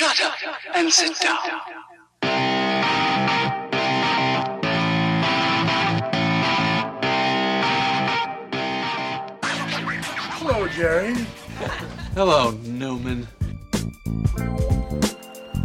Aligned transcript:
Shut 0.00 0.24
up 0.24 0.34
and 0.76 0.90
sit 0.90 1.20
down. 1.20 1.36
Hello, 10.38 10.66
Jerry. 10.68 11.14
Hello, 12.14 12.52
Newman. 12.62 13.28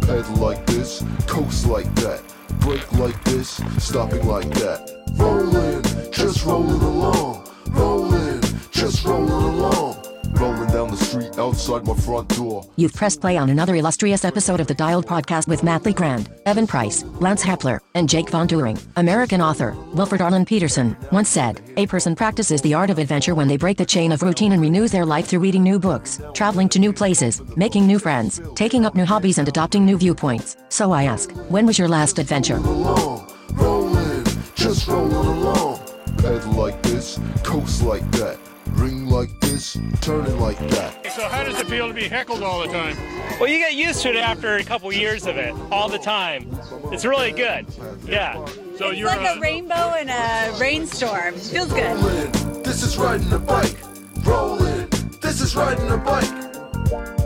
Head 0.04 0.28
like 0.36 0.66
this, 0.66 1.02
coast 1.26 1.66
like 1.66 1.94
that, 1.94 2.20
break 2.60 2.92
like 2.92 3.24
this, 3.24 3.62
stopping 3.78 4.26
like 4.26 4.50
that. 4.50 4.86
Rolling, 5.16 6.12
just 6.12 6.44
rolling 6.44 6.82
along, 6.82 7.48
rolling, 7.70 8.42
just 8.70 9.02
rolling 9.02 9.30
along. 9.30 10.05
Rolling 10.34 10.68
down 10.68 10.90
the 10.90 10.96
street 10.96 11.38
outside 11.38 11.86
my 11.86 11.94
front 11.94 12.28
door. 12.36 12.68
You've 12.76 12.92
pressed 12.94 13.20
play 13.20 13.36
on 13.36 13.50
another 13.50 13.74
illustrious 13.76 14.24
episode 14.24 14.60
of 14.60 14.66
the 14.66 14.74
Dialed 14.74 15.06
Podcast 15.06 15.48
with 15.48 15.62
Matt 15.62 15.84
Lee 15.86 15.92
Grand, 15.92 16.28
Evan 16.44 16.66
Price, 16.66 17.04
Lance 17.20 17.42
Hepler, 17.42 17.80
and 17.94 18.08
Jake 18.08 18.28
Von 18.30 18.46
Turing. 18.46 18.78
American 18.96 19.40
author, 19.40 19.74
Wilfred 19.94 20.20
Arlen 20.20 20.44
Peterson, 20.44 20.96
once 21.10 21.28
said, 21.28 21.60
A 21.76 21.86
person 21.86 22.14
practices 22.14 22.60
the 22.62 22.74
art 22.74 22.90
of 22.90 22.98
adventure 22.98 23.34
when 23.34 23.48
they 23.48 23.56
break 23.56 23.78
the 23.78 23.86
chain 23.86 24.12
of 24.12 24.22
routine 24.22 24.52
and 24.52 24.60
renews 24.60 24.90
their 24.92 25.06
life 25.06 25.26
through 25.26 25.40
reading 25.40 25.62
new 25.62 25.78
books, 25.78 26.20
traveling 26.34 26.68
to 26.70 26.78
new 26.78 26.92
places, 26.92 27.40
making 27.56 27.86
new 27.86 27.98
friends, 27.98 28.40
taking 28.54 28.84
up 28.84 28.94
new 28.94 29.04
hobbies, 29.04 29.38
and 29.38 29.48
adopting 29.48 29.86
new 29.86 29.96
viewpoints. 29.96 30.56
So 30.68 30.92
I 30.92 31.04
ask, 31.04 31.30
when 31.48 31.66
was 31.66 31.78
your 31.78 31.88
last 31.88 32.18
adventure? 32.18 32.56
Along, 32.56 33.32
rolling, 33.54 34.24
just 34.54 34.86
rolling 34.88 35.14
along. 35.14 35.78
Head 36.20 36.44
like 36.46 36.82
this, 36.82 37.20
coast 37.44 37.82
like 37.82 38.10
that, 38.12 38.38
ring 38.72 39.06
like 39.08 39.38
this, 39.40 39.76
turning 40.00 40.38
like 40.40 40.58
that. 40.70 41.12
So 41.12 41.28
how 41.28 41.44
does 41.44 41.58
it 41.60 41.66
feel 41.66 41.88
to 41.88 41.94
be 41.94 42.08
heckled 42.08 42.42
all 42.42 42.60
the 42.60 42.68
time? 42.68 42.96
Well, 43.40 43.48
you 43.48 43.58
get 43.58 43.74
used 43.74 44.02
to 44.02 44.10
it 44.10 44.16
after 44.16 44.56
a 44.56 44.64
couple 44.64 44.92
years 44.92 45.26
of 45.26 45.36
it, 45.36 45.54
all 45.70 45.88
the 45.88 45.98
time. 45.98 46.48
It's 46.92 47.04
really 47.04 47.32
good. 47.32 47.66
Yeah. 48.06 48.44
So 48.76 48.90
It's 48.90 48.98
you're 48.98 49.08
like 49.08 49.20
uh, 49.20 49.36
a 49.36 49.40
rainbow 49.40 49.94
in 49.94 50.08
a 50.08 50.56
rainstorm. 50.60 51.34
Feels 51.34 51.72
good. 51.72 51.96
Rolling, 51.96 52.62
this 52.62 52.82
is 52.82 52.96
riding 52.98 53.32
a 53.32 53.38
bike. 53.38 53.76
Rolling, 54.24 54.88
this 55.20 55.40
is 55.40 55.56
riding 55.56 55.90
a 55.90 55.96
bike. 55.96 57.25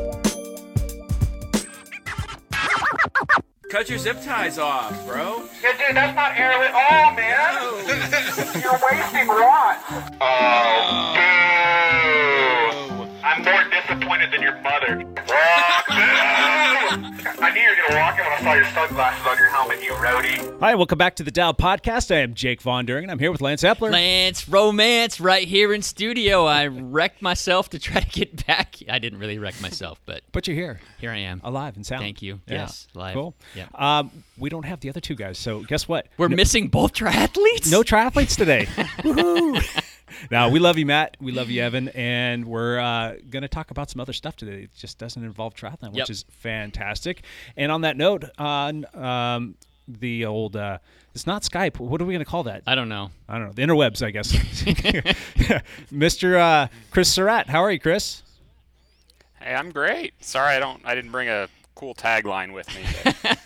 Cut 3.70 3.88
your 3.88 3.98
zip 4.00 4.20
ties 4.24 4.58
off, 4.58 5.06
bro. 5.06 5.44
Yeah, 5.62 5.70
dude, 5.78 5.96
that's 5.96 6.16
not 6.16 6.36
air 6.36 6.50
at 6.50 6.74
oh, 6.74 6.80
all, 6.90 7.14
man. 7.14 7.54
You're 8.60 8.80
wasting 8.82 9.28
watts. 9.28 9.84
Oh, 10.20 11.14
boo. 11.14 12.69
I'm 13.22 13.42
more 13.44 13.64
disappointed 13.70 14.30
than 14.32 14.40
your 14.40 14.54
mother. 14.62 14.96
Boo. 15.04 15.22
I 17.42 17.50
knew 17.54 17.60
you 17.60 17.68
were 17.68 17.88
gonna 17.88 18.00
walk 18.00 18.18
in 18.18 18.24
when 18.24 18.32
I 18.32 18.40
saw 18.42 18.54
your 18.54 18.64
sunglasses 18.66 19.26
on 19.26 19.36
your 19.36 19.48
helmet, 19.48 19.82
you 19.82 19.92
roadie. 19.92 20.60
Hi, 20.60 20.74
welcome 20.74 20.96
back 20.98 21.16
to 21.16 21.22
the 21.22 21.30
Dow 21.30 21.52
Podcast. 21.52 22.14
I 22.14 22.20
am 22.20 22.34
Jake 22.34 22.62
Von 22.62 22.86
During, 22.86 23.04
and 23.04 23.10
I'm 23.10 23.18
here 23.18 23.30
with 23.30 23.40
Lance 23.42 23.62
Hepler. 23.62 23.90
Lance 23.90 24.48
Romance 24.48 25.20
right 25.20 25.46
here 25.46 25.72
in 25.74 25.82
studio. 25.82 26.46
I 26.46 26.66
wrecked 26.68 27.20
myself 27.20 27.68
to 27.70 27.78
try 27.78 28.00
to 28.00 28.08
get 28.08 28.46
back. 28.46 28.76
I 28.88 28.98
didn't 28.98 29.18
really 29.18 29.38
wreck 29.38 29.60
myself, 29.60 30.00
but 30.06 30.22
But 30.32 30.46
you're 30.46 30.56
here, 30.56 30.80
here 30.98 31.10
I 31.10 31.18
am. 31.18 31.40
alive 31.44 31.76
and 31.76 31.84
sound. 31.84 32.00
Thank 32.00 32.22
you. 32.22 32.40
Yeah. 32.46 32.54
Yes, 32.60 32.86
live. 32.94 33.14
Cool. 33.14 33.34
Yeah. 33.54 33.66
Um, 33.74 34.10
we 34.38 34.48
don't 34.48 34.64
have 34.64 34.80
the 34.80 34.88
other 34.88 35.00
two 35.00 35.14
guys, 35.14 35.38
so 35.38 35.60
guess 35.62 35.86
what? 35.86 36.06
We're 36.16 36.28
no, 36.28 36.36
missing 36.36 36.68
both 36.68 36.94
triathletes? 36.94 37.70
no 37.70 37.82
triathletes 37.82 38.36
today. 38.36 38.64
Woohoo! 39.02 39.86
Now 40.30 40.48
we 40.48 40.58
love 40.58 40.78
you, 40.78 40.86
Matt. 40.86 41.16
We 41.20 41.32
love 41.32 41.50
you, 41.50 41.62
Evan, 41.62 41.88
and 41.90 42.44
we're 42.46 42.78
uh, 42.78 43.14
going 43.30 43.42
to 43.42 43.48
talk 43.48 43.70
about 43.70 43.90
some 43.90 44.00
other 44.00 44.12
stuff 44.12 44.36
today. 44.36 44.64
It 44.64 44.70
just 44.76 44.98
doesn't 44.98 45.22
involve 45.22 45.54
triathlon, 45.54 45.88
which 45.90 45.98
Yep. 45.98 46.10
is 46.10 46.24
fantastic. 46.30 47.22
And 47.56 47.70
on 47.72 47.80
that 47.82 47.96
note, 47.96 48.24
on 48.38 48.86
um, 48.94 49.54
the 49.88 50.24
old, 50.26 50.56
uh, 50.56 50.78
it's 51.14 51.26
not 51.26 51.42
Skype. 51.42 51.78
What 51.78 52.00
are 52.00 52.04
we 52.04 52.12
going 52.14 52.24
to 52.24 52.30
call 52.30 52.44
that? 52.44 52.62
I 52.66 52.74
don't 52.74 52.88
know. 52.88 53.10
I 53.28 53.38
don't 53.38 53.46
know. 53.48 53.52
The 53.52 53.62
interwebs, 53.62 54.04
I 54.04 54.10
guess. 54.10 54.32
Mr. 55.92 56.36
Uh, 56.38 56.68
Chris 56.90 57.12
Surratt. 57.12 57.48
How 57.48 57.62
are 57.62 57.70
you, 57.72 57.80
Chris? 57.80 58.22
Hey, 59.40 59.54
I'm 59.54 59.70
great. 59.72 60.12
Sorry, 60.20 60.54
I 60.54 60.58
don't. 60.58 60.80
I 60.84 60.94
didn't 60.94 61.10
bring 61.12 61.28
a 61.28 61.48
cool 61.74 61.94
tagline 61.94 62.52
with 62.52 62.68
me. 62.74 62.82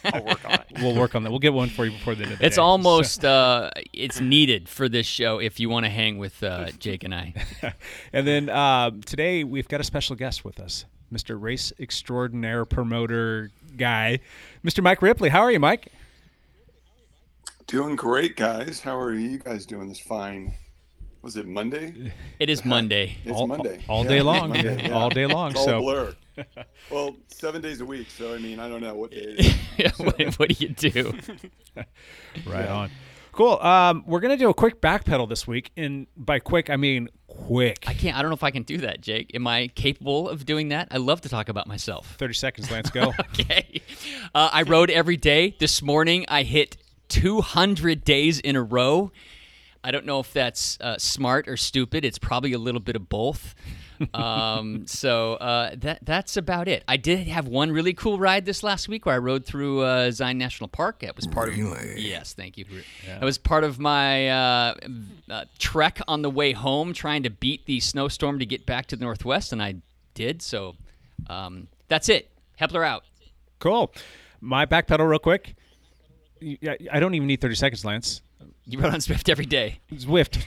I'll 0.13 0.25
work 0.25 0.45
on 0.45 0.53
it. 0.55 0.67
We'll 0.81 0.95
work 0.97 1.15
on 1.15 1.23
that. 1.23 1.31
We'll 1.31 1.39
get 1.39 1.53
one 1.53 1.69
for 1.69 1.85
you 1.85 1.93
before 1.93 2.15
the 2.15 2.25
end 2.25 2.33
of 2.33 2.39
the 2.41 2.47
It's 2.47 2.57
day. 2.57 2.63
almost 2.63 3.25
uh 3.25 3.71
it's 3.93 4.21
needed 4.21 4.69
for 4.69 4.89
this 4.89 5.07
show 5.07 5.39
if 5.39 5.61
you 5.61 5.69
want 5.69 5.85
to 5.87 5.91
hang 5.91 6.19
with 6.19 6.43
uh, 6.43 6.71
Jake 6.79 7.05
and 7.05 7.15
I. 7.15 7.33
And 8.13 8.27
then 8.27 8.49
um, 8.51 9.03
today 9.03 9.45
we've 9.45 9.69
got 9.69 9.81
a 9.81 9.85
special 9.85 10.17
guest 10.17 10.45
with 10.45 10.59
us, 10.61 10.85
Mr. 11.13 11.41
Race 11.41 11.73
Extraordinaire 11.79 12.65
Promoter 12.65 13.51
guy, 13.77 14.21
Mr. 14.65 14.83
Mike 14.83 15.01
Ripley. 15.03 15.29
How 15.31 15.41
are 15.41 15.51
you, 15.53 15.61
Mike? 15.61 15.89
Doing 17.67 17.97
great, 17.97 18.37
guys. 18.37 18.81
How 18.81 18.99
are 18.99 19.15
you 19.15 19.39
guys 19.39 19.65
doing 19.65 19.89
this 19.89 19.99
fine? 20.01 20.53
Was 21.23 21.37
it 21.37 21.47
Monday? 21.47 22.13
It 22.39 22.51
is 22.51 22.65
Monday. 22.65 23.17
It's 23.25 23.33
all, 23.35 23.47
Monday. 23.47 23.81
all 23.89 24.03
Yeah, 24.03 24.09
day 24.11 24.21
long, 24.23 24.51
Monday, 24.51 24.89
yeah. 24.89 24.93
all 24.93 25.09
day 25.09 25.25
long. 25.27 25.53
It's 25.53 25.61
all 25.61 25.65
so 25.65 25.81
blur. 25.81 26.15
Well, 26.91 27.17
seven 27.29 27.63
days 27.63 27.81
a 27.81 27.85
week. 27.85 28.11
So 28.11 28.35
I 28.35 28.39
mean, 28.39 28.61
I 28.61 28.69
don't 28.69 28.83
know 28.83 28.95
what 28.95 29.11
day. 29.11 29.35
It 29.39 29.57
is. 29.79 29.99
what, 29.99 30.35
what 30.39 30.49
do 30.51 30.55
you 30.59 30.69
do? 30.69 31.15
right 32.47 32.69
on. 32.69 32.91
Cool. 33.33 33.59
Um, 33.61 34.05
we're 34.07 34.21
gonna 34.21 34.37
do 34.37 34.51
a 34.51 34.55
quick 34.55 34.81
backpedal 34.81 35.29
this 35.29 35.47
week, 35.47 35.73
and 35.77 36.07
by 36.17 36.39
quick 36.39 36.71
I 36.71 36.77
mean 36.77 37.09
quick. 37.27 37.85
I 37.87 37.95
can't 37.95 38.17
I 38.17 38.23
don't 38.23 38.31
know 38.31 38.37
if 38.37 38.45
I 38.45 38.51
can 38.51 38.65
do 38.65 38.79
that, 38.79 39.01
Jake. 39.01 39.35
Am 39.35 39.47
I 39.47 39.69
capable 39.69 40.29
of 40.29 40.45
doing 40.45 40.69
that? 40.69 40.89
I 40.91 40.99
love 40.99 41.23
to 41.23 41.29
talk 41.29 41.49
about 41.49 41.67
myself. 41.67 42.17
Thirty 42.19 42.35
seconds, 42.35 42.71
Lance. 42.71 42.91
Go. 42.91 43.13
Okay. 43.35 43.81
Uh, 44.35 44.51
I 44.53 44.63
rode 44.63 44.91
every 44.91 45.17
day. 45.17 45.57
This 45.59 45.83
morning, 45.83 46.25
I 46.29 46.43
hit 46.43 46.77
200 47.09 48.05
days 48.05 48.41
in 48.41 48.57
a 48.57 48.63
row. 48.63 49.13
I 49.83 49.91
don't 49.91 50.07
know 50.07 50.21
if 50.21 50.33
that's 50.33 50.79
uh, 50.81 50.97
smart 50.99 51.47
or 51.47 51.57
stupid. 51.57 52.05
It's 52.05 52.19
probably 52.19 52.53
a 52.53 52.59
little 52.59 52.81
bit 52.81 52.97
of 52.97 53.09
both. 53.09 53.55
Um, 54.13 54.87
so 54.87 55.35
uh, 55.35 55.71
that 55.77 56.01
that's 56.03 56.37
about 56.37 56.69
it. 56.69 56.83
I 56.89 56.97
did 56.97 57.27
have 57.29 57.47
one 57.47 57.71
really 57.73 57.95
cool 57.95 58.19
ride 58.19 58.45
this 58.45 58.63
last 58.63 58.89
week 58.89 59.07
where 59.07 59.15
I 59.15 59.19
rode 59.19 59.45
through 59.45 59.81
uh, 59.83 60.11
Zion 60.11 60.39
National 60.39 60.69
Park. 60.69 61.03
It 61.03 61.15
was 61.17 61.27
part 61.27 61.49
of 61.49 61.57
yes, 61.97 62.35
thank 62.35 62.59
you. 62.59 62.65
It 63.21 63.25
was 63.25 63.39
part 63.39 63.65
of 63.65 63.79
my 63.79 64.29
uh, 64.29 64.75
uh, 65.31 65.45
trek 65.59 66.01
on 66.09 66.23
the 66.23 66.31
way 66.31 66.53
home, 66.53 66.93
trying 66.93 67.23
to 67.23 67.31
beat 67.31 67.67
the 67.67 67.81
snowstorm 67.81 68.39
to 68.41 68.47
get 68.47 68.67
back 68.67 68.87
to 68.87 68.97
the 68.97 69.05
northwest, 69.05 69.53
and 69.53 69.63
I 69.63 69.77
did. 70.15 70.43
So 70.43 70.75
um, 71.29 71.69
that's 71.89 72.09
it. 72.09 72.31
Hepler 72.61 72.85
out. 72.85 73.05
cool. 73.59 73.93
My 74.41 74.67
backpedal, 74.67 75.09
real 75.09 75.19
quick. 75.19 75.55
Yeah, 76.41 76.75
I 76.93 77.01
don't 77.01 77.15
even 77.15 77.27
need 77.27 77.41
thirty 77.41 77.55
seconds, 77.55 77.85
Lance. 77.85 78.21
You 78.67 78.81
rode 78.81 78.95
on 78.95 79.01
Zwift 79.01 79.29
every 79.29 79.45
day. 79.45 79.81
Zwift, 79.93 80.47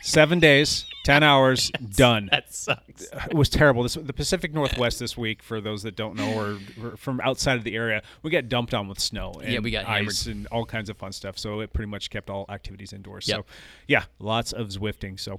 seven 0.00 0.40
days, 0.40 0.86
ten 1.04 1.22
hours, 1.22 1.70
done. 1.96 2.28
That 2.30 2.52
sucks. 2.54 3.02
it 3.30 3.34
was 3.34 3.50
terrible. 3.50 3.82
This, 3.82 3.94
the 3.94 4.12
Pacific 4.14 4.54
Northwest 4.54 4.98
this 4.98 5.18
week, 5.18 5.42
for 5.42 5.60
those 5.60 5.82
that 5.82 5.94
don't 5.94 6.16
know 6.16 6.32
or, 6.34 6.58
or 6.82 6.96
from 6.96 7.20
outside 7.20 7.58
of 7.58 7.64
the 7.64 7.74
area, 7.76 8.02
we 8.22 8.30
got 8.30 8.48
dumped 8.48 8.72
on 8.72 8.88
with 8.88 8.98
snow 8.98 9.32
and 9.42 9.52
Yeah, 9.52 9.58
we 9.58 9.70
got 9.70 9.86
ice 9.86 10.24
hammered. 10.24 10.36
and 10.38 10.46
all 10.46 10.64
kinds 10.64 10.88
of 10.88 10.96
fun 10.96 11.12
stuff. 11.12 11.38
So 11.38 11.60
it 11.60 11.72
pretty 11.74 11.90
much 11.90 12.08
kept 12.08 12.30
all 12.30 12.46
activities 12.48 12.94
indoors. 12.94 13.28
Yep. 13.28 13.36
So 13.36 13.44
yeah, 13.86 14.04
lots 14.18 14.52
of 14.52 14.68
Zwifting. 14.68 15.20
So, 15.20 15.38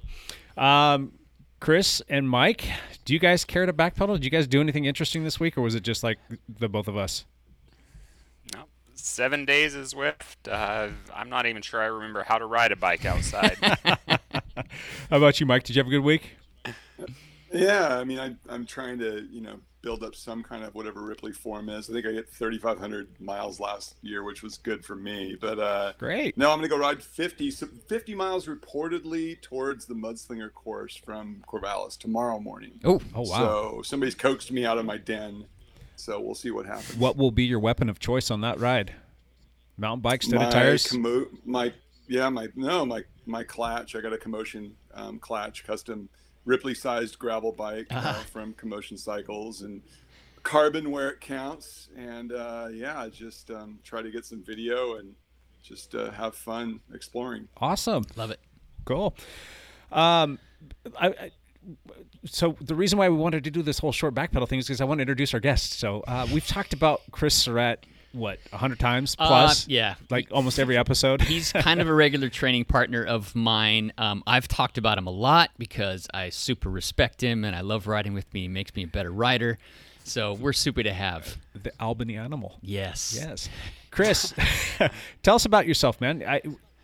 um, 0.56 1.12
Chris 1.58 2.00
and 2.08 2.30
Mike, 2.30 2.64
do 3.04 3.12
you 3.12 3.18
guys 3.18 3.44
care 3.44 3.66
to 3.66 3.72
backpedal? 3.72 4.14
Did 4.14 4.24
you 4.24 4.30
guys 4.30 4.46
do 4.46 4.60
anything 4.60 4.84
interesting 4.84 5.24
this 5.24 5.38
week, 5.40 5.58
or 5.58 5.62
was 5.62 5.74
it 5.74 5.82
just 5.82 6.02
like 6.04 6.18
the 6.48 6.68
both 6.68 6.86
of 6.88 6.96
us? 6.96 7.24
No, 9.00 9.04
seven 9.04 9.44
days 9.44 9.74
Zwift. 9.74 10.48
Uh, 10.50 10.88
I'm 11.14 11.30
not 11.30 11.46
even 11.46 11.62
sure 11.62 11.80
I 11.80 11.86
remember 11.86 12.22
how 12.22 12.38
to 12.38 12.46
ride 12.46 12.72
a 12.72 12.76
bike 12.76 13.04
outside. 13.04 13.56
How 15.10 15.16
about 15.16 15.40
you, 15.40 15.46
Mike? 15.46 15.64
Did 15.64 15.76
you 15.76 15.80
have 15.80 15.86
a 15.86 15.90
good 15.90 16.04
week? 16.04 16.36
Yeah, 17.52 17.98
I 17.98 18.04
mean, 18.04 18.18
I, 18.20 18.34
I'm 18.48 18.64
trying 18.66 18.98
to, 18.98 19.26
you 19.30 19.40
know, 19.40 19.56
build 19.82 20.04
up 20.04 20.14
some 20.14 20.42
kind 20.42 20.62
of 20.62 20.74
whatever 20.74 21.00
Ripley 21.02 21.32
form 21.32 21.68
is. 21.68 21.88
I 21.88 21.94
think 21.94 22.06
I 22.06 22.10
hit 22.10 22.28
3,500 22.28 23.08
miles 23.20 23.58
last 23.58 23.96
year, 24.02 24.22
which 24.22 24.42
was 24.42 24.58
good 24.58 24.84
for 24.84 24.94
me. 24.94 25.36
But 25.40 25.58
uh, 25.58 25.92
Great. 25.98 26.36
no, 26.36 26.50
I'm 26.50 26.58
going 26.58 26.68
to 26.68 26.76
go 26.76 26.78
ride 26.78 27.02
50, 27.02 27.50
50 27.50 28.14
miles 28.14 28.46
reportedly 28.46 29.40
towards 29.40 29.86
the 29.86 29.94
Mudslinger 29.94 30.52
course 30.52 30.94
from 30.94 31.42
Corvallis 31.48 31.98
tomorrow 31.98 32.38
morning. 32.38 32.78
Oh, 32.84 33.00
Oh 33.14 33.22
wow. 33.22 33.38
So 33.38 33.82
somebody's 33.82 34.14
coaxed 34.14 34.52
me 34.52 34.64
out 34.64 34.78
of 34.78 34.84
my 34.84 34.98
den. 34.98 35.46
So 36.00 36.20
we'll 36.20 36.34
see 36.34 36.50
what 36.50 36.66
happens. 36.66 36.96
what 36.96 37.16
will 37.16 37.30
be 37.30 37.44
your 37.44 37.60
weapon 37.60 37.88
of 37.88 37.98
choice 37.98 38.30
on 38.30 38.40
that 38.40 38.58
ride? 38.58 38.94
Mountain 39.76 40.00
bike, 40.02 40.22
steady 40.22 40.44
my 40.44 40.50
tires. 40.50 40.86
commo- 40.86 41.28
my 41.44 41.72
yeah, 42.08 42.28
my 42.28 42.48
no, 42.56 42.84
my 42.84 43.02
my 43.26 43.44
Klatch. 43.44 43.96
I 43.96 44.00
got 44.00 44.12
a 44.12 44.18
Co-Motion 44.18 44.74
um, 44.94 45.18
Klatch, 45.18 45.64
custom 45.64 46.08
Ripley 46.44 46.74
sized 46.74 47.18
gravel 47.18 47.52
bike 47.52 47.86
uh, 47.90 48.14
from 48.24 48.52
Co-Motion 48.54 48.98
Cycles, 48.98 49.62
and 49.62 49.82
carbon 50.42 50.90
where 50.90 51.10
it 51.10 51.20
counts. 51.20 51.88
And 51.96 52.32
uh, 52.32 52.68
yeah, 52.72 53.08
just 53.10 53.50
um, 53.50 53.78
try 53.84 54.02
to 54.02 54.10
get 54.10 54.24
some 54.24 54.42
video 54.42 54.96
and 54.96 55.14
just 55.62 55.94
uh, 55.94 56.10
have 56.10 56.34
fun 56.34 56.80
exploring. 56.92 57.48
awesome. 57.58 58.04
love 58.16 58.30
it. 58.30 58.40
Cool. 58.84 59.14
Um, 59.92 60.38
I, 60.98 61.08
I, 61.08 61.30
so 62.24 62.56
the 62.60 62.74
reason 62.74 62.98
why 62.98 63.08
we 63.08 63.16
wanted 63.16 63.44
to 63.44 63.50
do 63.50 63.62
this 63.62 63.78
whole 63.78 63.92
short 63.92 64.14
backpedal 64.14 64.48
thing 64.48 64.58
is 64.58 64.66
because 64.66 64.80
I 64.80 64.84
want 64.84 64.98
to 64.98 65.02
introduce 65.02 65.34
our 65.34 65.40
guest. 65.40 65.78
So 65.78 66.00
uh, 66.06 66.26
we've 66.32 66.46
talked 66.46 66.72
about 66.72 67.02
Chris 67.10 67.34
Surratt 67.34 67.84
what 68.12 68.40
a 68.52 68.56
hundred 68.56 68.80
times 68.80 69.14
Uh, 69.20 69.28
plus, 69.28 69.68
yeah. 69.68 69.94
like 70.10 70.26
almost 70.32 70.58
every 70.58 70.76
episode. 70.76 71.22
He's 71.22 71.52
kind 71.52 71.80
of 71.80 71.88
a 71.88 71.94
regular 71.94 72.28
training 72.40 72.64
partner 72.64 73.04
of 73.04 73.34
mine. 73.36 73.92
Um, 73.98 74.24
I've 74.26 74.48
talked 74.48 74.78
about 74.78 74.98
him 74.98 75.06
a 75.06 75.12
lot 75.12 75.50
because 75.58 76.08
I 76.12 76.30
super 76.30 76.68
respect 76.70 77.22
him 77.22 77.44
and 77.44 77.54
I 77.54 77.60
love 77.60 77.86
riding 77.86 78.12
with 78.12 78.32
me. 78.34 78.42
He 78.42 78.48
makes 78.48 78.74
me 78.74 78.82
a 78.82 78.88
better 78.88 79.12
rider. 79.12 79.58
So 80.02 80.32
we're 80.34 80.52
super 80.54 80.82
to 80.82 80.92
have. 80.92 81.36
the 81.54 81.70
Albany 81.78 82.16
Animal. 82.16 82.58
Yes. 82.62 83.16
Yes, 83.16 83.48
Chris, 83.92 84.34
tell 85.22 85.36
us 85.36 85.44
about 85.44 85.68
yourself, 85.68 86.00
man. 86.00 86.24
I, 86.26 86.40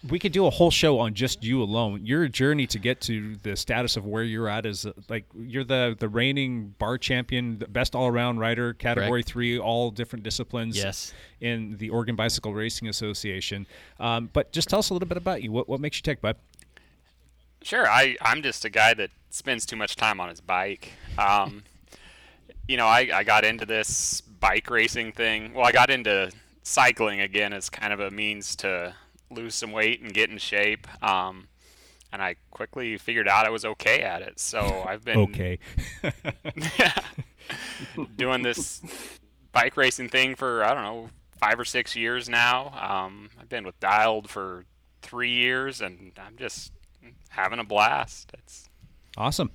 we 0.08 0.19
could 0.19 0.32
do 0.32 0.46
a 0.46 0.50
whole 0.50 0.70
show 0.70 0.98
on 0.98 1.14
just 1.14 1.43
you 1.43 1.62
alone. 1.62 2.04
Your 2.04 2.28
journey 2.28 2.66
to 2.69 2.78
get 2.78 3.00
to 3.02 3.37
the 3.37 3.56
status 3.56 3.96
of 3.96 4.06
where 4.06 4.22
you're 4.22 4.48
at 4.48 4.66
is 4.66 4.87
uh, 4.87 4.93
like 5.08 5.25
you're 5.34 5.64
the 5.64 5.96
the 5.98 6.08
reigning 6.08 6.75
bar 6.78 6.98
champion, 6.98 7.58
the 7.58 7.69
best 7.69 7.94
all 7.94 8.06
around 8.06 8.38
rider, 8.38 8.75
category 8.75 9.22
Correct. 9.22 9.28
three, 9.28 9.58
all 9.58 9.90
different 9.90 10.22
disciplines. 10.22 10.76
Yes. 10.76 11.12
in 11.40 11.76
the 11.76 11.90
Oregon 11.90 12.16
Bicycle 12.16 12.54
Racing 12.54 12.88
Association. 12.88 13.66
Um, 14.00 14.31
but 14.32 14.52
just 14.52 14.69
tell 14.69 14.78
us 14.78 14.90
a 14.90 14.94
little 14.94 15.08
bit 15.08 15.19
about 15.19 15.43
you. 15.43 15.52
What 15.52 15.69
what 15.69 15.81
makes 15.81 15.99
you 15.99 16.02
tick, 16.02 16.20
bud? 16.20 16.37
Sure, 17.62 17.88
I, 17.88 18.16
I'm 18.20 18.42
just 18.42 18.64
a 18.64 18.70
guy 18.70 18.94
that 18.94 19.10
spends 19.31 19.66
too 19.66 19.76
much 19.76 19.96
time 19.96 20.20
on 20.20 20.28
his 20.28 20.40
bike. 20.40 20.92
Um, 21.19 21.64
you 22.69 22.76
know, 22.76 22.87
I, 22.87 23.08
I 23.12 23.25
got 23.25 23.44
into 23.44 23.66
this 23.66 24.20
bike 24.20 24.70
racing 24.70 25.12
thing. 25.12 25.52
Well, 25.52 25.66
I 25.66 25.72
got 25.72 25.90
into 25.90 26.31
cycling 26.62 27.20
again 27.20 27.52
as 27.52 27.69
kind 27.69 27.92
of 27.92 28.00
a 28.00 28.10
means 28.10 28.56
to 28.56 28.94
lose 29.31 29.55
some 29.55 29.73
weight 29.73 30.00
and 30.00 30.12
get 30.14 30.31
in 30.31 30.38
shape. 30.38 30.87
Um, 31.02 31.49
and 32.12 32.23
I 32.23 32.37
quickly 32.50 32.96
figured 32.99 33.28
out 33.28 33.46
I 33.46 33.50
was 33.50 33.64
okay 33.64 34.02
at 34.02 34.23
it. 34.23 34.38
So 34.40 34.84
I've 34.88 35.05
been 35.05 35.19
Okay. 35.19 35.58
doing 38.17 38.43
this 38.43 38.81
bike 39.52 39.76
racing 39.76 40.08
thing 40.08 40.34
for 40.34 40.64
I 40.64 40.75
don't 40.75 40.82
know 40.84 41.11
five 41.38 41.58
or 41.58 41.64
six 41.64 41.94
years 41.94 42.28
now. 42.28 42.73
Um, 42.81 43.31
I've 43.40 43.49
been 43.49 43.64
with 43.64 43.78
Dialed 43.81 44.28
for 44.31 44.64
three 45.02 45.32
years, 45.32 45.81
and 45.81 46.12
I'm 46.19 46.37
just 46.37 46.73
having 47.28 47.58
a 47.58 47.64
blast. 47.64 48.32
It's 48.38 48.69
Awesome. 49.19 49.50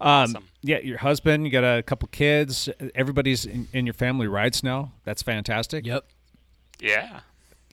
Um, 0.00 0.36
Yeah, 0.62 0.78
your 0.80 0.98
husband, 0.98 1.44
you 1.44 1.50
got 1.52 1.62
a 1.62 1.80
couple 1.82 2.08
kids. 2.08 2.68
Everybody's 2.94 3.46
in, 3.46 3.68
in 3.72 3.86
your 3.86 3.92
family 3.94 4.26
rides 4.26 4.64
now. 4.64 4.92
That's 5.04 5.22
fantastic. 5.22 5.86
Yep. 5.86 6.04
yeah, 6.80 7.20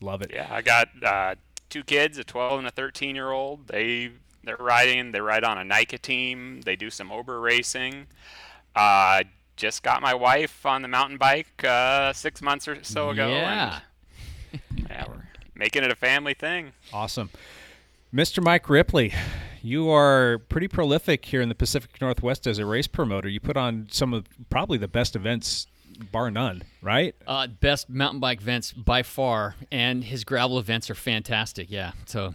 Love 0.04 0.22
it. 0.22 0.32
yeah. 0.34 0.48
I 0.52 0.62
got 0.62 0.90
uh, 1.04 1.36
two 1.70 1.84
kids, 1.84 2.18
a 2.18 2.24
12 2.24 2.60
and 2.60 2.68
a 2.68 2.72
13 2.72 3.16
year 3.16 3.32
old. 3.32 3.68
They 3.68 4.12
they're 4.44 4.58
riding. 4.58 5.12
They 5.12 5.22
ride 5.22 5.44
on 5.44 5.58
a 5.58 5.64
NICA 5.64 5.98
team. 6.00 6.62
They 6.62 6.76
do 6.76 6.90
some 6.90 7.10
OBRA 7.10 7.42
racing. 7.42 8.08
Uh, 8.76 9.24
just 9.56 9.84
got 9.84 10.02
my 10.02 10.14
wife 10.14 10.66
on 10.66 10.82
the 10.82 10.88
mountain 10.88 11.18
bike 11.18 11.64
uh, 11.64 12.12
six 12.12 12.42
months 12.42 12.68
or 12.68 12.84
so 12.84 13.10
ago. 13.12 13.30
Yeah. 13.30 13.80
and, 14.52 14.62
yeah, 14.90 15.06
we're 15.08 15.24
making 15.56 15.84
it 15.84 15.92
a 15.92 15.96
family 15.96 16.34
thing. 16.34 16.74
Awesome. 16.92 17.30
Mr. 18.14 18.44
Mike 18.44 18.70
Ripley, 18.70 19.14
you 19.62 19.90
are 19.90 20.40
pretty 20.50 20.68
prolific 20.68 21.26
here 21.26 21.42
in 21.42 21.50
the 21.50 21.56
Pacific 21.56 22.02
Northwest 22.02 22.46
as 22.46 22.60
a 22.60 22.66
race 22.66 22.88
promoter. 22.88 23.30
You 23.30 23.40
put 23.40 23.58
on 23.58 23.88
some 23.90 24.14
of 24.14 24.26
probably 24.50 24.78
the 24.78 24.88
best 24.88 25.16
events, 25.16 25.68
bar 26.12 26.31
none, 26.31 26.63
right? 26.81 27.16
Uh, 27.25 27.48
best 27.48 27.90
mountain 27.90 28.19
bike 28.19 28.42
events 28.42 28.72
by 28.72 29.04
far, 29.04 29.56
and 29.72 30.04
his 30.04 30.24
gravel 30.24 30.60
events 30.60 30.90
are 30.90 30.95
fantastic. 30.95 31.69
Yeah, 31.69 31.92
so 32.06 32.34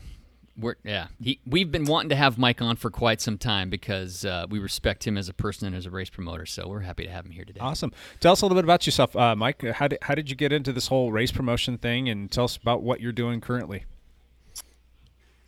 we're 0.59 0.77
yeah. 0.85 1.07
He, 1.23 1.41
we've 1.47 1.71
been 1.71 1.85
wanting 1.85 2.09
to 2.11 2.17
have 2.17 2.39
Mike 2.39 2.61
on 2.61 2.77
for 2.77 2.91
quite 2.91 3.21
some 3.21 3.39
time 3.39 3.71
because 3.71 4.25
uh, 4.25 4.47
we 4.51 4.59
respect 4.59 5.07
him 5.07 5.17
as 5.17 5.29
a 5.29 5.35
person 5.35 5.69
and 5.69 5.77
as 5.77 5.87
a 5.87 5.91
race 5.91 6.11
promoter. 6.11 6.47
So 6.47 6.67
we're 6.69 6.81
happy 6.81 7.05
to 7.05 7.11
have 7.11 7.25
him 7.25 7.33
here 7.33 7.45
today. 7.45 7.61
Awesome. 7.61 7.93
Tell 8.21 8.33
us 8.33 8.43
a 8.43 8.45
little 8.45 8.57
bit 8.57 8.65
about 8.65 8.87
yourself, 8.87 9.15
uh, 9.17 9.37
Mike. 9.37 9.63
How 9.63 9.89
did, 9.89 9.99
how 10.03 10.15
did 10.15 10.29
you 10.29 10.37
get 10.37 10.53
into 10.53 10.73
this 10.73 10.89
whole 10.89 11.13
race 11.13 11.33
promotion 11.33 11.79
thing, 11.79 12.09
and 12.09 12.31
tell 12.31 12.45
us 12.45 12.57
about 12.57 12.83
what 12.83 13.01
you're 13.01 13.13
doing 13.13 13.41
currently? 13.41 13.85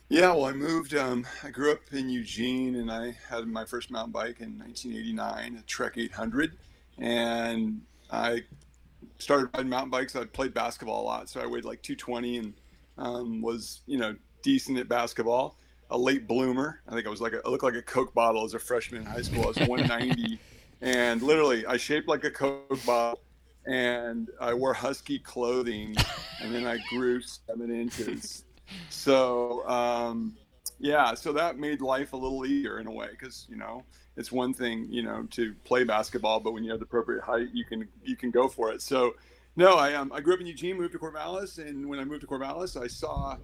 Yeah, 0.09 0.33
well, 0.33 0.47
I 0.47 0.53
moved. 0.53 0.95
Um, 0.95 1.25
I 1.45 1.51
grew 1.51 1.71
up 1.71 1.83
in 1.93 2.09
Eugene, 2.09 2.77
and 2.77 2.91
I 2.91 3.17
had 3.29 3.47
my 3.47 3.65
first 3.65 3.93
mountain 3.93 4.11
bike 4.11 4.41
in 4.41 4.59
1989, 4.59 5.59
a 5.59 5.63
Trek 5.63 5.97
800, 5.97 6.57
and 6.99 7.83
I 8.13 8.43
started 9.19 9.51
riding 9.55 9.71
mountain 9.71 9.91
bikes. 9.91 10.17
I 10.17 10.25
played 10.25 10.55
basketball 10.55 11.03
a 11.03 11.07
lot, 11.07 11.29
so 11.29 11.41
I 11.41 11.47
weighed 11.47 11.65
like 11.65 11.83
220 11.83 12.39
and 12.39 12.55
um, 12.99 13.43
was, 13.43 13.81
you 13.87 13.99
know, 13.99 14.17
decent 14.43 14.79
at 14.79 14.89
basketball. 14.89 15.57
A 15.91 15.99
late 15.99 16.29
bloomer. 16.29 16.81
I 16.89 16.93
think 16.93 17.07
I 17.07 17.11
was 17.11 17.21
like 17.21 17.33
a, 17.33 17.41
I 17.45 17.49
looked 17.49 17.65
like 17.65 17.75
a 17.75 17.83
Coke 17.83 18.15
bottle 18.15 18.45
as 18.45 18.55
a 18.55 18.59
freshman 18.59 19.03
in 19.03 19.07
high 19.07 19.23
school. 19.23 19.45
I 19.45 19.47
was 19.47 19.57
190, 19.59 20.39
and 20.81 21.21
literally 21.21 21.67
I 21.67 21.77
shaped 21.77 22.07
like 22.07 22.23
a 22.25 22.31
Coke 22.31 22.85
bottle, 22.87 23.21
and 23.67 24.29
I 24.41 24.55
wore 24.55 24.73
husky 24.73 25.19
clothing, 25.19 25.97
and 26.41 26.55
then 26.55 26.65
I 26.65 26.79
grew 26.89 27.21
seven 27.21 27.75
inches. 27.75 28.45
So 28.89 29.69
um, 29.69 30.37
yeah, 30.81 31.15
so 31.15 31.33
that 31.35 31.59
made 31.59 31.83
life 31.83 32.15
a 32.15 32.17
little 32.17 32.47
easier 32.47 32.81
in 32.81 32.87
a 32.87 32.91
way 32.91 33.09
because 33.11 33.47
you 33.51 33.57
know 33.57 33.85
it's 34.17 34.33
one 34.33 34.55
thing 34.55 34.87
you 34.91 35.03
know 35.03 35.27
to 35.33 35.55
play 35.65 35.85
basketball, 35.85 36.41
but 36.41 36.53
when 36.53 36.65
you 36.65 36.71
have 36.71 36.81
the 36.81 36.85
appropriate 36.85 37.23
height, 37.23 37.49
you 37.53 37.65
can 37.65 37.87
you 38.03 38.17
can 38.17 38.31
go 38.31 38.49
for 38.49 38.73
it. 38.73 38.81
So 38.81 39.15
no, 39.57 39.75
I 39.75 39.95
um, 39.95 40.11
I 40.13 40.21
grew 40.21 40.35
up 40.35 40.41
in 40.41 40.47
Eugene, 40.47 40.79
moved 40.79 40.93
to 40.93 40.99
Corvallis, 40.99 41.59
and 41.59 41.87
when 41.87 41.99
I 41.99 42.05
moved 42.05 42.23
to 42.23 42.27
Corvallis, 42.27 42.81
I 42.83 42.87
saw 42.87 43.37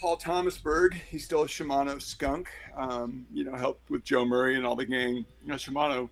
Paul 0.00 0.16
Thomasberg. 0.16 0.94
He's 0.94 1.24
still 1.24 1.42
a 1.42 1.46
Shimano 1.46 2.02
skunk. 2.02 2.48
Um, 2.76 3.24
you 3.32 3.44
know, 3.44 3.54
helped 3.54 3.88
with 3.88 4.02
Joe 4.02 4.24
Murray 4.24 4.56
and 4.56 4.66
all 4.66 4.74
the 4.74 4.84
gang. 4.84 5.24
You 5.42 5.48
know, 5.48 5.54
Shimano 5.54 6.08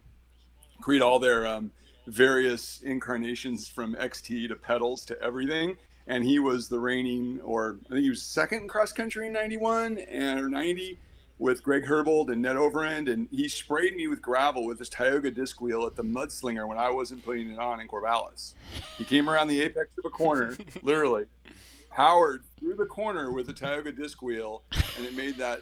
create 0.81 1.03
all 1.03 1.19
their 1.19 1.45
um, 1.45 1.73
various 2.07 2.83
incarnations 2.83 3.67
from 3.67 3.97
XT 3.97 4.49
to 4.49 4.55
pedals 4.55 5.05
to 5.07 5.21
everything. 5.21 5.77
And 6.11 6.25
he 6.25 6.41
was 6.41 6.69
the 6.69 6.81
reigning, 6.81 7.41
or 7.45 7.79
I 7.87 7.91
think 7.91 8.03
he 8.03 8.11
was 8.11 8.21
second 8.21 8.63
in 8.63 8.69
cross 8.69 8.93
country 8.93 9.29
in 9.29 9.33
'91 9.33 9.99
and 9.99 10.41
or 10.41 10.49
'90 10.49 10.99
with 11.39 11.63
Greg 11.63 11.85
Herbold 11.85 12.33
and 12.33 12.43
Ned 12.43 12.57
Overend. 12.57 13.09
And 13.09 13.29
he 13.31 13.49
sprayed 13.49 13.95
me 13.95 14.09
with 14.09 14.21
gravel 14.21 14.67
with 14.67 14.81
his 14.81 14.89
Tioga 14.89 15.31
disc 15.31 15.61
wheel 15.61 15.87
at 15.87 15.95
the 15.95 16.03
Mudslinger 16.03 16.67
when 16.67 16.79
I 16.79 16.91
wasn't 16.91 17.25
putting 17.25 17.53
it 17.53 17.61
on 17.61 17.79
in 17.79 17.87
Corvallis. 17.87 18.55
He 18.99 19.05
came 19.05 19.31
around 19.31 19.47
the 19.47 19.63
apex 19.63 19.89
of 19.99 20.05
a 20.05 20.11
corner, 20.11 20.57
literally, 20.83 21.27
Howard 21.91 22.43
through 22.59 22.75
the 22.75 22.87
corner 22.87 23.31
with 23.31 23.47
the 23.47 23.53
Tioga 23.53 23.93
disc 23.93 24.21
wheel, 24.21 24.65
and 24.97 25.07
it 25.07 25.15
made 25.15 25.37
that 25.37 25.61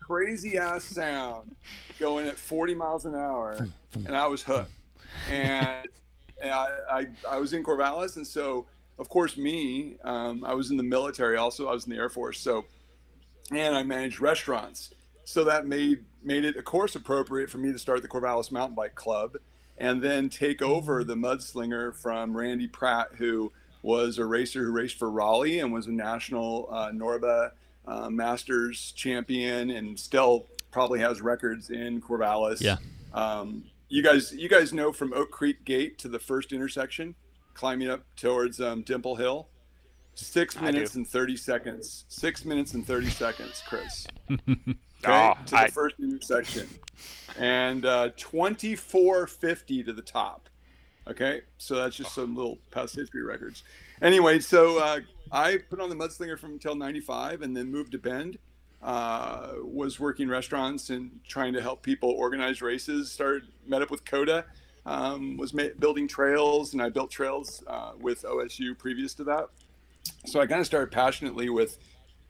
crazy 0.00 0.56
ass 0.56 0.82
sound 0.82 1.54
going 1.98 2.26
at 2.26 2.38
40 2.38 2.74
miles 2.74 3.04
an 3.04 3.14
hour, 3.14 3.68
and 3.94 4.16
I 4.16 4.26
was 4.26 4.42
hooked. 4.42 4.72
And, 5.30 5.86
and 6.40 6.52
I, 6.52 6.68
I, 6.90 7.06
I 7.28 7.36
was 7.36 7.52
in 7.52 7.62
Corvallis, 7.62 8.16
and 8.16 8.26
so 8.26 8.64
of 9.00 9.08
course 9.08 9.36
me, 9.36 9.96
um, 10.04 10.44
I 10.44 10.54
was 10.54 10.70
in 10.70 10.76
the 10.76 10.82
military 10.82 11.36
also. 11.36 11.68
I 11.68 11.72
was 11.72 11.86
in 11.86 11.90
the 11.90 11.96
Air 11.96 12.10
Force, 12.10 12.38
so 12.38 12.66
and 13.50 13.74
I 13.74 13.82
managed 13.82 14.20
restaurants. 14.20 14.90
So 15.24 15.44
that 15.44 15.66
made 15.66 16.04
made 16.22 16.44
it, 16.44 16.56
of 16.56 16.64
course, 16.64 16.94
appropriate 16.94 17.50
for 17.50 17.58
me 17.58 17.72
to 17.72 17.78
start 17.78 18.02
the 18.02 18.08
Corvallis 18.08 18.52
Mountain 18.52 18.76
Bike 18.76 18.94
Club, 18.94 19.36
and 19.78 20.02
then 20.02 20.28
take 20.28 20.60
over 20.60 21.02
the 21.02 21.14
Mudslinger 21.14 21.96
from 21.96 22.36
Randy 22.36 22.68
Pratt, 22.68 23.08
who 23.16 23.50
was 23.82 24.18
a 24.18 24.24
racer 24.24 24.62
who 24.64 24.70
raced 24.70 24.98
for 24.98 25.10
Raleigh 25.10 25.60
and 25.60 25.72
was 25.72 25.86
a 25.86 25.92
national 25.92 26.68
uh, 26.70 26.90
Norba 26.90 27.52
uh, 27.86 28.10
Masters 28.10 28.92
champion, 28.92 29.70
and 29.70 29.98
still 29.98 30.46
probably 30.70 31.00
has 31.00 31.22
records 31.22 31.70
in 31.70 32.00
Corvallis. 32.02 32.60
Yeah. 32.60 32.76
Um, 33.14 33.64
you 33.88 34.02
guys, 34.02 34.32
you 34.32 34.48
guys 34.48 34.72
know 34.72 34.92
from 34.92 35.12
Oak 35.14 35.30
Creek 35.30 35.64
Gate 35.64 35.98
to 35.98 36.08
the 36.08 36.18
first 36.18 36.52
intersection, 36.52 37.14
climbing 37.60 37.90
up 37.90 38.00
towards 38.16 38.58
um, 38.58 38.80
Dimple 38.82 39.16
Hill. 39.16 39.46
Six 40.14 40.58
minutes 40.60 40.94
and 40.96 41.06
thirty 41.06 41.36
seconds. 41.36 42.04
Six 42.08 42.44
minutes 42.46 42.72
and 42.74 42.86
thirty 42.86 43.10
seconds, 43.10 43.62
Chris. 43.68 44.06
Okay, 45.02 45.32
Oh, 45.32 45.32
to 45.46 45.50
the 45.52 45.56
I- 45.56 45.68
first 45.70 45.94
intersection, 45.98 46.68
and 47.38 47.86
uh, 47.86 48.10
twenty-four 48.18 49.26
fifty 49.28 49.82
to 49.82 49.94
the 49.94 50.02
top. 50.02 50.50
Okay, 51.08 51.40
so 51.56 51.76
that's 51.76 51.96
just 51.96 52.14
some 52.14 52.36
little 52.36 52.58
past 52.70 52.96
history 52.96 53.22
records. 53.24 53.62
Anyway, 54.02 54.40
so 54.40 54.78
uh, 54.78 55.00
I 55.32 55.56
put 55.70 55.80
on 55.80 55.88
the 55.88 55.94
Mudslinger 55.96 56.38
from 56.38 56.52
until 56.52 56.74
'95, 56.74 57.40
and 57.40 57.56
then 57.56 57.70
moved 57.72 57.92
to 57.92 57.98
Bend. 57.98 58.36
Uh, 58.82 59.52
was 59.62 59.98
working 59.98 60.28
restaurants 60.28 60.90
and 60.90 61.10
trying 61.26 61.54
to 61.54 61.62
help 61.62 61.82
people 61.82 62.10
organize 62.10 62.60
races. 62.60 63.10
Started 63.10 63.44
met 63.66 63.80
up 63.80 63.90
with 63.90 64.04
COTA. 64.04 64.44
Um, 64.90 65.36
was 65.36 65.54
ma- 65.54 65.74
building 65.78 66.08
trails, 66.08 66.72
and 66.72 66.82
I 66.82 66.88
built 66.88 67.12
trails 67.12 67.62
uh, 67.68 67.92
with 68.00 68.24
OSU 68.24 68.76
previous 68.76 69.14
to 69.14 69.24
that. 69.24 69.46
So 70.26 70.40
I 70.40 70.48
kind 70.48 70.60
of 70.60 70.66
started 70.66 70.90
passionately 70.90 71.48
with 71.48 71.78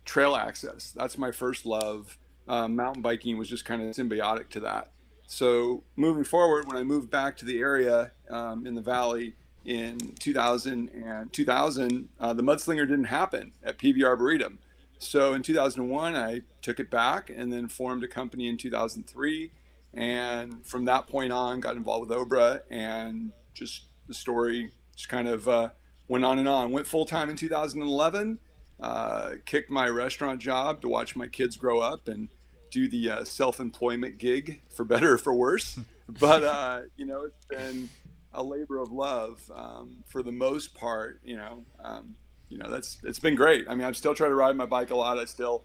trail 0.05 0.37
access. 0.37 0.93
That's 0.95 1.17
my 1.17 1.33
first 1.33 1.65
love. 1.65 2.19
Um, 2.49 2.77
mountain 2.77 3.01
biking 3.01 3.39
was 3.39 3.49
just 3.49 3.65
kind 3.65 3.81
of 3.81 3.97
symbiotic 3.97 4.51
to 4.51 4.61
that. 4.61 4.91
So 5.27 5.85
moving 5.97 6.23
forward, 6.23 6.67
when 6.67 6.77
I 6.77 6.83
moved 6.83 7.11
back 7.11 7.35
to 7.39 7.47
the 7.47 7.61
area 7.61 8.13
um, 8.29 8.67
in 8.67 8.75
the 8.75 8.83
valley 8.83 9.37
in 9.65 9.97
2000 10.19 10.91
and 10.91 11.33
2000, 11.33 12.09
uh, 12.21 12.35
the 12.35 12.43
mudslinger 12.43 12.87
didn't 12.87 13.05
happen 13.05 13.53
at 13.65 13.79
Peavy 13.79 14.05
Arboretum. 14.05 14.59
So 14.99 15.33
in 15.33 15.43
2001, 15.43 16.15
I 16.15 16.43
took 16.61 16.79
it 16.79 16.91
back 16.91 17.31
and 17.35 17.51
then 17.51 17.69
formed 17.69 18.05
a 18.05 18.09
company 18.09 18.49
in 18.49 18.59
2003 18.59 19.51
And 19.95 20.65
from 20.65 20.85
that 20.85 21.07
point 21.09 21.33
on, 21.33 21.61
got 21.61 21.77
involved 21.77 22.09
with 22.09 22.17
Obra, 22.17 22.61
and 22.71 23.33
just 23.55 23.87
the 24.07 24.15
story 24.15 24.71
just 24.97 25.09
kind 25.09 25.29
of 25.29 25.49
uh, 25.49 25.71
went 26.09 26.25
on 26.25 26.39
and 26.39 26.49
on. 26.49 26.71
Went 26.71 26.87
full 26.87 27.07
time 27.07 27.31
in 27.31 27.37
2011. 27.37 28.39
Uh, 28.81 29.33
kicked 29.45 29.71
my 29.71 29.89
restaurant 29.89 30.41
job 30.41 30.81
to 30.81 30.89
watch 30.89 31.15
my 31.15 31.27
kids 31.27 31.57
grow 31.57 31.81
up 31.81 32.09
and 32.09 32.29
do 32.71 32.89
the 32.89 33.11
uh, 33.11 33.25
self-employment 33.25 34.17
gig 34.19 34.63
for 34.71 34.85
better 34.85 35.15
or 35.15 35.19
for 35.19 35.35
worse. 35.35 35.79
But 36.19 36.43
uh, 36.43 36.81
you 36.97 37.07
know, 37.07 37.23
it's 37.23 37.45
been 37.45 37.89
a 38.35 38.43
labor 38.43 38.79
of 38.79 38.91
love 38.91 39.41
um, 39.55 40.03
for 40.09 40.25
the 40.25 40.33
most 40.33 40.75
part. 40.75 41.21
You 41.23 41.37
know, 41.37 41.65
um, 41.85 42.17
you 42.49 42.59
know 42.59 42.69
that's 42.69 42.99
it's 43.05 43.21
been 43.21 43.37
great. 43.37 43.67
I 43.69 43.77
mean, 43.77 43.87
I'm 43.87 43.95
still 43.95 44.13
trying 44.13 44.31
to 44.31 44.35
ride 44.35 44.57
my 44.57 44.67
bike 44.67 44.91
a 44.91 44.97
lot. 44.97 45.19
I 45.19 45.25
still 45.25 45.63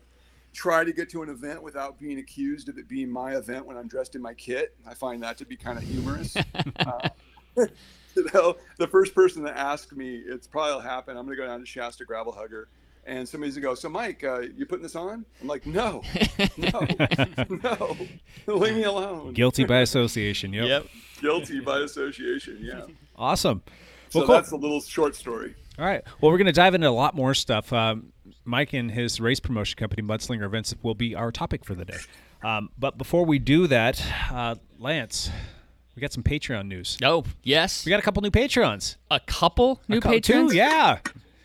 try 0.55 0.83
to 0.83 0.93
get 0.93 1.09
to 1.09 1.21
an 1.21 1.29
event 1.29 1.61
without 1.61 1.99
being 1.99 2.17
accused 2.17 2.69
of 2.69 2.77
it 2.77 2.87
being 2.87 3.09
my 3.09 3.35
event 3.35 3.65
when 3.65 3.77
I'm 3.77 3.87
dressed 3.87 4.15
in 4.15 4.21
my 4.21 4.33
kit. 4.33 4.75
I 4.87 4.93
find 4.93 5.21
that 5.21 5.37
to 5.39 5.45
be 5.45 5.55
kind 5.55 5.77
of 5.77 5.83
humorous. 5.83 6.35
uh, 6.79 7.09
you 8.15 8.25
know, 8.33 8.55
the 8.77 8.87
first 8.87 9.13
person 9.13 9.43
that 9.43 9.57
asked 9.57 9.95
me, 9.95 10.21
it's 10.25 10.47
probably 10.47 10.73
will 10.73 10.79
happen. 10.79 11.17
I'm 11.17 11.25
going 11.25 11.37
to 11.37 11.41
go 11.43 11.47
down 11.47 11.59
to 11.59 11.65
Shasta 11.65 12.05
Gravel 12.05 12.31
Hugger. 12.31 12.69
And 13.07 13.29
somebody's 13.29 13.53
gonna 13.53 13.67
go, 13.67 13.75
so 13.75 13.87
Mike, 13.87 14.23
uh, 14.23 14.39
you 14.39 14.65
putting 14.65 14.81
this 14.81 14.95
on? 14.95 15.25
I'm 15.39 15.47
like, 15.47 15.67
no, 15.67 16.01
no, 16.57 16.87
no, 17.49 17.97
leave 18.47 18.75
me 18.75 18.83
alone. 18.83 19.33
Guilty 19.33 19.63
by 19.63 19.81
association. 19.81 20.51
Yep. 20.51 20.65
Yep. 20.65 20.87
Guilty 21.21 21.59
by 21.59 21.81
association. 21.81 22.57
Yeah. 22.61 22.85
Awesome. 23.15 23.61
So 24.09 24.21
Well, 24.21 24.25
cool. 24.25 24.35
that's 24.35 24.51
a 24.53 24.55
little 24.55 24.81
short 24.81 25.15
story. 25.15 25.53
All 25.77 25.85
right. 25.85 26.01
Well, 26.21 26.31
we're 26.31 26.37
going 26.37 26.45
to 26.47 26.51
dive 26.53 26.73
into 26.75 26.87
a 26.87 26.91
lot 26.91 27.15
more 27.15 27.33
stuff. 27.33 27.71
Um, 27.73 28.13
Mike 28.45 28.73
and 28.73 28.89
his 28.91 29.19
race 29.19 29.39
promotion 29.39 29.77
company, 29.77 30.01
Mudslinger 30.01 30.43
Events, 30.45 30.73
will 30.81 30.95
be 30.95 31.15
our 31.15 31.31
topic 31.31 31.65
for 31.65 31.75
the 31.75 31.85
day. 31.85 31.97
Um, 32.43 32.69
but 32.77 32.97
before 32.97 33.25
we 33.25 33.39
do 33.39 33.67
that, 33.67 34.01
uh, 34.31 34.55
Lance, 34.79 35.29
we 35.95 35.99
got 36.01 36.13
some 36.13 36.23
Patreon 36.23 36.67
news. 36.67 36.97
Oh, 37.03 37.23
yes. 37.43 37.85
We 37.85 37.89
got 37.89 37.99
a 37.99 38.03
couple 38.03 38.21
new 38.21 38.31
Patreons. 38.31 38.95
A 39.11 39.19
couple 39.19 39.81
new 39.87 39.97
A 39.97 40.01
patrons? 40.01 40.51
Two, 40.51 40.57
yeah. 40.57 40.99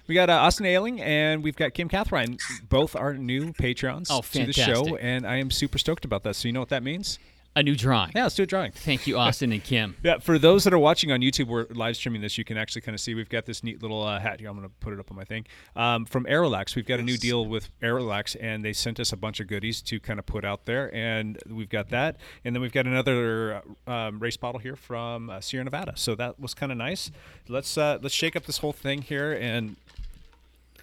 We 0.06 0.14
got 0.14 0.28
uh, 0.28 0.34
Austin 0.34 0.66
Ailing 0.66 1.00
and 1.00 1.42
we've 1.42 1.56
got 1.56 1.72
Kim 1.72 1.88
Catherine. 1.88 2.36
Both 2.68 2.96
are 2.96 3.14
new 3.14 3.52
Patrons 3.52 4.10
Oh, 4.10 4.22
to 4.32 4.44
the 4.44 4.52
show, 4.52 4.96
and 4.96 5.24
I 5.24 5.36
am 5.36 5.52
super 5.52 5.78
stoked 5.78 6.04
about 6.04 6.24
that. 6.24 6.34
So 6.34 6.48
you 6.48 6.52
know 6.52 6.58
what 6.60 6.70
that 6.70 6.82
means? 6.82 7.20
A 7.56 7.64
new 7.64 7.74
drawing. 7.74 8.12
Yeah, 8.14 8.22
let's 8.22 8.36
do 8.36 8.44
a 8.44 8.46
drawing. 8.46 8.70
Thank 8.70 9.08
you, 9.08 9.18
Austin 9.18 9.50
and 9.50 9.62
Kim. 9.62 9.96
Yeah, 10.04 10.18
for 10.18 10.38
those 10.38 10.62
that 10.64 10.72
are 10.72 10.78
watching 10.78 11.10
on 11.10 11.20
YouTube, 11.20 11.48
we're 11.48 11.66
live 11.70 11.96
streaming 11.96 12.22
this. 12.22 12.38
You 12.38 12.44
can 12.44 12.56
actually 12.56 12.82
kind 12.82 12.94
of 12.94 13.00
see 13.00 13.14
we've 13.14 13.28
got 13.28 13.44
this 13.44 13.64
neat 13.64 13.82
little 13.82 14.04
uh, 14.04 14.20
hat 14.20 14.38
here. 14.38 14.48
I'm 14.48 14.56
going 14.56 14.68
to 14.68 14.74
put 14.78 14.92
it 14.92 15.00
up 15.00 15.10
on 15.10 15.16
my 15.16 15.24
thing. 15.24 15.46
Um, 15.74 16.06
from 16.06 16.26
Aerolax, 16.26 16.76
we've 16.76 16.86
got 16.86 17.00
a 17.00 17.02
new 17.02 17.16
deal 17.16 17.44
with 17.44 17.68
Aerolax, 17.82 18.36
and 18.40 18.64
they 18.64 18.72
sent 18.72 19.00
us 19.00 19.12
a 19.12 19.16
bunch 19.16 19.40
of 19.40 19.48
goodies 19.48 19.82
to 19.82 19.98
kind 19.98 20.20
of 20.20 20.26
put 20.26 20.44
out 20.44 20.64
there, 20.64 20.94
and 20.94 21.38
we've 21.48 21.68
got 21.68 21.88
that. 21.90 22.18
And 22.44 22.54
then 22.54 22.62
we've 22.62 22.72
got 22.72 22.86
another 22.86 23.62
uh, 23.86 23.90
um, 23.90 24.20
race 24.20 24.36
bottle 24.36 24.60
here 24.60 24.76
from 24.76 25.28
uh, 25.28 25.40
Sierra 25.40 25.64
Nevada. 25.64 25.94
So 25.96 26.14
that 26.14 26.38
was 26.38 26.54
kind 26.54 26.70
of 26.70 26.78
nice. 26.78 27.10
Let's 27.48 27.76
uh, 27.76 27.98
let's 28.00 28.14
shake 28.14 28.36
up 28.36 28.46
this 28.46 28.58
whole 28.58 28.72
thing 28.72 29.02
here, 29.02 29.32
and 29.32 29.74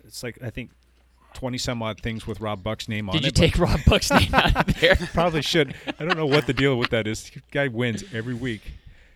it's 0.05 0.21
like 0.21 0.37
I 0.43 0.49
think. 0.49 0.71
20 1.37 1.59
some 1.59 1.83
odd 1.83 2.01
things 2.01 2.25
with 2.25 2.41
Rob 2.41 2.63
Buck's 2.63 2.89
name 2.89 3.09
on 3.09 3.15
Did 3.15 3.25
it. 3.25 3.35
Did 3.35 3.41
you 3.43 3.47
take 3.49 3.59
Rob 3.59 3.79
Buck's 3.85 4.09
name 4.09 4.33
out 4.33 4.67
of 4.69 4.81
there? 4.81 4.95
Probably 5.13 5.43
should. 5.43 5.75
I 5.99 6.03
don't 6.03 6.17
know 6.17 6.25
what 6.25 6.47
the 6.47 6.53
deal 6.53 6.79
with 6.79 6.89
that 6.89 7.05
is. 7.05 7.29
Guy 7.51 7.67
wins 7.67 8.03
every 8.11 8.33
week. 8.33 8.63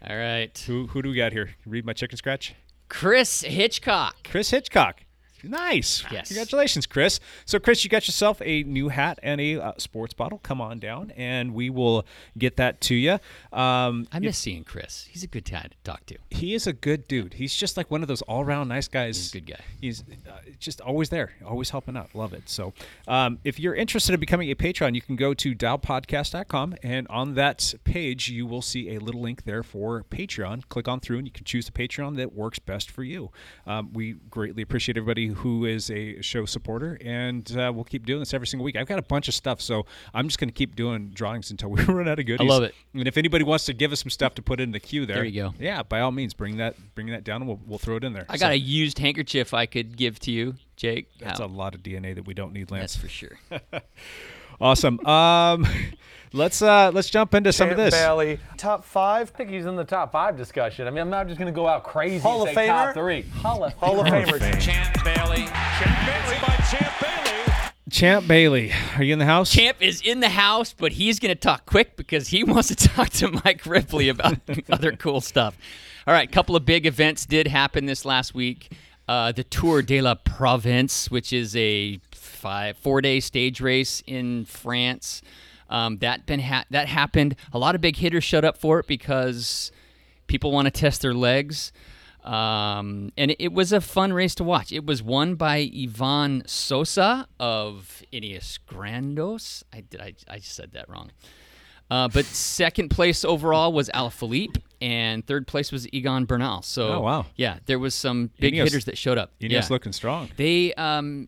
All 0.08 0.16
right. 0.16 0.56
Who 0.68 0.86
who 0.86 1.02
do 1.02 1.10
we 1.10 1.16
got 1.16 1.32
here? 1.32 1.56
Read 1.66 1.84
my 1.84 1.94
chicken 1.94 2.18
scratch. 2.18 2.54
Chris 2.90 3.42
Hitchcock. 3.42 4.18
Chris 4.24 4.52
Hitchcock. 4.52 5.02
Nice. 5.44 6.04
Yes. 6.12 6.28
Congratulations, 6.28 6.86
Chris. 6.86 7.20
So, 7.46 7.60
Chris, 7.60 7.84
you 7.84 7.90
got 7.90 8.08
yourself 8.08 8.42
a 8.44 8.64
new 8.64 8.90
hat 8.90 9.20
and 9.24 9.40
a 9.42 9.62
uh, 9.62 9.72
sports 9.78 10.14
bottle. 10.14 10.40
Come 10.40 10.62
on 10.62 10.80
down, 10.80 11.12
and 11.18 11.54
we 11.54 11.70
will 11.70 12.06
get 12.38 12.58
that 12.58 12.82
to 12.82 12.96
you. 12.96 13.14
Um, 13.52 14.08
I 14.12 14.20
miss 14.20 14.38
seeing 14.38 14.64
Chris. 14.64 15.08
He's 15.10 15.24
a 15.24 15.28
good 15.28 15.50
guy 15.50 15.62
to 15.62 15.76
talk 15.84 16.06
to. 16.08 16.18
he 16.30 16.54
is 16.54 16.68
a 16.68 16.74
good 16.74 17.08
dude. 17.08 17.36
He's 17.36 17.56
just 17.56 17.78
like 17.78 17.90
one 17.92 18.02
of 18.02 18.08
those 18.08 18.22
all-around 18.24 18.68
nice 18.68 18.88
guys. 18.88 19.18
He's 19.18 19.30
a 19.30 19.40
good 19.40 19.48
guy. 19.48 19.64
He's 19.80 20.02
uh, 20.02 20.32
just 20.60 20.82
always 20.82 21.10
there, 21.10 21.34
always 21.46 21.70
helping 21.70 21.98
out. 21.98 22.10
Love 22.14 22.34
it. 22.34 22.44
So, 22.50 22.74
um, 23.08 23.40
if 23.44 23.60
you're 23.60 23.76
interested 23.76 24.14
in 24.14 24.20
becoming 24.20 24.50
a 24.50 24.56
patron, 24.56 24.96
you 24.96 25.02
can 25.02 25.16
go 25.16 25.34
to 25.34 25.56
dialpodcast.com, 25.56 26.76
and 26.84 27.08
on 27.10 27.36
that 27.36 27.74
page, 27.84 28.30
you 28.30 28.46
will 28.46 28.62
see 28.62 28.96
a 28.96 29.00
little 29.00 29.22
link 29.22 29.44
there 29.44 29.64
for 29.64 30.04
Patreon. 30.10 30.68
Click 30.70 30.88
on 30.88 31.00
through, 31.00 31.18
and 31.18 31.28
you 31.28 31.32
can 31.32 31.46
choose 31.46 31.66
the 31.66 31.72
Patreon 31.72 32.16
that 32.18 32.34
works 32.34 32.60
best 32.60 32.90
for 32.92 33.04
you. 33.04 33.32
Um, 33.66 33.92
we 33.94 34.14
greatly 34.30 34.62
appreciate 34.62 34.98
everybody 34.98 35.28
who 35.36 35.66
is 35.66 35.90
a 35.92 36.22
show 36.22 36.46
supporter, 36.46 36.98
and 37.04 37.56
uh, 37.58 37.72
we'll 37.74 37.84
keep 37.84 38.06
doing 38.06 38.20
this 38.20 38.34
every 38.34 38.48
single 38.48 38.64
week. 38.64 38.76
I've 38.76 38.88
got 38.88 39.00
a 39.00 39.04
bunch 39.04 39.28
of 39.28 39.34
stuff, 39.34 39.62
so 39.62 39.86
I'm 40.14 40.28
just 40.28 40.40
going 40.40 40.50
to 40.50 40.54
keep 40.54 40.76
doing 40.76 41.10
drawings 41.14 41.52
until 41.52 41.70
we 41.72 41.84
run 41.84 42.08
out 42.08 42.20
of 42.20 42.26
goodies. 42.26 42.46
I 42.46 42.50
love 42.50 42.64
it. 42.64 42.74
And 42.94 43.08
if 43.08 43.18
anybody 43.18 43.44
wants 43.44 43.66
to 43.66 43.74
give 43.74 43.92
us 43.92 44.02
some 44.02 44.10
stuff 44.10 44.36
to 44.36 44.42
put 44.42 44.60
in 44.60 44.72
the 44.72 44.80
queue 44.80 45.06
there, 45.06 45.18
There 45.18 45.26
you 45.26 45.44
go. 45.44 45.54
Yeah, 45.60 45.84
by 45.84 46.02
all 46.02 46.12
means, 46.12 46.34
bring 46.34 46.58
that 46.58 46.76
bring 46.96 47.08
that 47.08 47.24
down, 47.24 47.42
and 47.42 47.48
we'll, 47.48 47.60
we'll 47.66 47.80
throw 47.80 47.96
it 47.98 48.04
in 48.04 48.14
there. 48.14 48.26
I 48.30 48.38
So- 48.38 48.46
got 48.46 48.52
a 48.52 48.58
used 48.60 49.00
handkerchief 49.00 49.54
I 49.54 49.66
could 49.66 49.98
give 49.98 50.20
to 50.22 50.32
you, 50.32 50.56
Jake. 50.76 51.10
That's 51.20 51.40
How- 51.40 51.46
a 51.46 51.48
lot 51.48 51.76
of 51.76 51.82
DNA 51.84 52.16
that 52.16 52.26
we 52.26 52.34
don't 52.34 52.54
need, 52.54 52.72
Lance. 52.72 52.94
That's 52.94 53.04
for 53.04 53.10
sure. 53.10 53.38
Awesome. 54.60 55.04
Um, 55.08 55.66
let's 56.34 56.62
uh, 56.62 56.92
let's 56.94 57.10
jump 57.10 57.34
into 57.34 57.52
some 57.52 57.70
of 57.72 57.78
this. 57.78 57.96
Bailey, 57.96 58.38
top 58.58 58.84
five. 58.86 59.32
I 59.34 59.38
think 59.38 59.50
he's 59.50 59.66
in 59.66 59.76
the 59.76 59.84
top 59.84 60.12
five 60.12 60.38
discussion. 60.38 60.86
I 60.86 60.92
mean, 60.92 61.00
I'm 61.00 61.10
not 61.10 61.26
just 61.28 61.40
going 61.40 61.52
to 61.52 61.56
go 61.56 61.68
out 61.68 61.84
crazy. 61.84 62.20
Hall 62.20 62.42
and 62.42 62.50
of 62.50 62.54
say 62.56 62.68
top 62.68 62.90
Famer? 62.90 62.94
three. 62.94 63.22
Hall 63.24 63.64
of, 63.64 63.74
Hall 63.74 64.00
of 64.00 64.06
Famers. 64.06 64.60
Champ 64.62 65.04
Bailey. 65.04 65.21
Champ 65.38 66.06
Bailey 66.06 66.38
by 66.42 66.56
Champ 66.70 66.94
Bailey. 67.00 67.72
Champ 67.90 68.28
Bailey, 68.28 68.72
are 68.98 69.04
you 69.04 69.14
in 69.14 69.20
the 69.20 69.26
house? 69.26 69.52
Champ 69.52 69.78
is 69.82 70.02
in 70.02 70.20
the 70.20 70.30
house, 70.30 70.74
but 70.74 70.92
he's 70.94 71.20
going 71.20 71.34
to 71.34 71.40
talk 71.40 71.66
quick 71.66 71.96
because 71.96 72.28
he 72.28 72.44
wants 72.46 72.68
to 72.70 72.76
talk 72.76 73.10
to 73.12 73.32
Mike 73.46 73.66
Ripley 73.66 74.10
about 74.10 74.38
other 74.70 74.92
cool 74.94 75.22
stuff. 75.22 75.58
All 76.06 76.14
right, 76.14 76.28
a 76.28 76.32
couple 76.32 76.56
of 76.56 76.66
big 76.66 76.86
events 76.86 77.26
did 77.26 77.48
happen 77.48 77.86
this 77.86 78.04
last 78.06 78.34
week. 78.34 78.74
Uh, 79.08 79.32
the 79.32 79.44
Tour 79.44 79.82
de 79.82 80.02
la 80.02 80.16
Provence, 80.16 81.10
which 81.10 81.32
is 81.32 81.56
a 81.56 82.00
five 82.12 82.78
four 82.78 83.02
day 83.02 83.20
stage 83.20 83.62
race 83.62 84.02
in 84.08 84.46
France, 84.46 85.22
um, 85.70 85.98
that 86.00 86.26
been 86.26 86.40
ha- 86.40 86.66
that 86.72 86.88
happened. 86.88 87.36
A 87.54 87.60
lot 87.60 87.76
of 87.76 87.82
big 87.82 87.98
hitters 87.98 88.24
showed 88.24 88.44
up 88.44 88.58
for 88.58 88.80
it 88.80 88.88
because 88.88 89.72
people 90.28 90.52
want 90.52 90.66
to 90.66 90.72
test 90.72 91.02
their 91.02 91.14
legs. 91.14 91.72
Um, 92.24 93.12
and 93.18 93.36
it, 93.40 93.52
was 93.52 93.72
a 93.74 93.82
fun 93.82 94.14
race 94.14 94.36
to 94.36 94.44
watch. 94.44 94.72
It 94.72 94.86
was 94.86 95.02
won 95.02 95.36
by 95.36 95.70
Ivan 95.76 96.44
Sosa 96.46 97.28
of 97.40 98.04
Ineos 98.14 98.60
Grandos. 98.70 99.64
I 99.74 99.82
did 99.82 100.02
I, 100.02 100.14
I 100.30 100.40
said 100.40 100.74
that 100.74 100.88
wrong. 100.90 101.12
Uh, 101.90 102.08
but 102.08 102.24
second 102.24 102.88
place 102.88 103.26
overall 103.26 103.74
was 103.74 103.90
Alaphilippe, 103.90 104.62
and 104.80 105.28
third 105.28 105.46
place 105.46 105.74
was 105.74 105.92
Egan 105.92 106.24
Bernal. 106.24 106.62
So, 106.62 106.88
Oh, 106.94 107.00
wow. 107.02 107.26
yeah, 107.36 107.58
there 107.66 107.80
was 107.80 107.94
some 107.94 108.32
big 108.40 108.54
Ineos- 108.54 108.64
hitters 108.64 108.86
that 108.86 108.98
showed 108.98 109.18
up. 109.18 109.34
Ineos 109.42 109.52
yeah. 109.52 109.68
looking 109.70 109.92
strong. 109.92 110.30
They 110.38 110.74
um, 110.76 111.28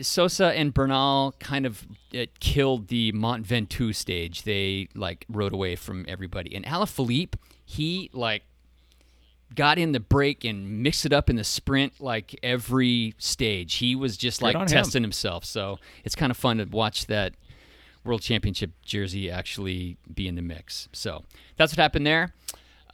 Sosa 0.00 0.52
and 0.56 0.72
Bernal 0.72 1.34
kind 1.40 1.66
of 1.66 1.84
uh, 2.16 2.26
killed 2.38 2.86
the 2.86 3.10
Mont 3.12 3.44
Ventoux 3.44 3.92
stage. 3.96 4.44
They 4.44 4.86
like 4.94 5.24
rode 5.28 5.52
away 5.52 5.74
from 5.74 6.04
everybody. 6.06 6.54
And 6.54 6.64
Alaphilippe, 6.64 7.34
he 7.64 8.08
like 8.12 8.44
got 9.56 9.78
in 9.78 9.92
the 9.92 10.00
break 10.00 10.44
and 10.44 10.82
mixed 10.82 11.04
it 11.04 11.12
up 11.12 11.28
in 11.28 11.36
the 11.36 11.44
sprint 11.44 12.00
like 12.00 12.38
every 12.42 13.14
stage. 13.18 13.74
He 13.74 13.96
was 13.96 14.16
just 14.16 14.42
like 14.42 14.54
on 14.54 14.62
him. 14.62 14.68
testing 14.68 15.02
himself. 15.02 15.44
So 15.44 15.78
it's 16.04 16.14
kind 16.14 16.30
of 16.30 16.36
fun 16.36 16.58
to 16.58 16.64
watch 16.64 17.06
that 17.06 17.34
world 18.04 18.22
championship 18.22 18.70
jersey 18.82 19.30
actually 19.30 19.96
be 20.14 20.28
in 20.28 20.36
the 20.36 20.42
mix. 20.42 20.88
So 20.92 21.24
that's 21.56 21.72
what 21.72 21.78
happened 21.78 22.06
there. 22.06 22.32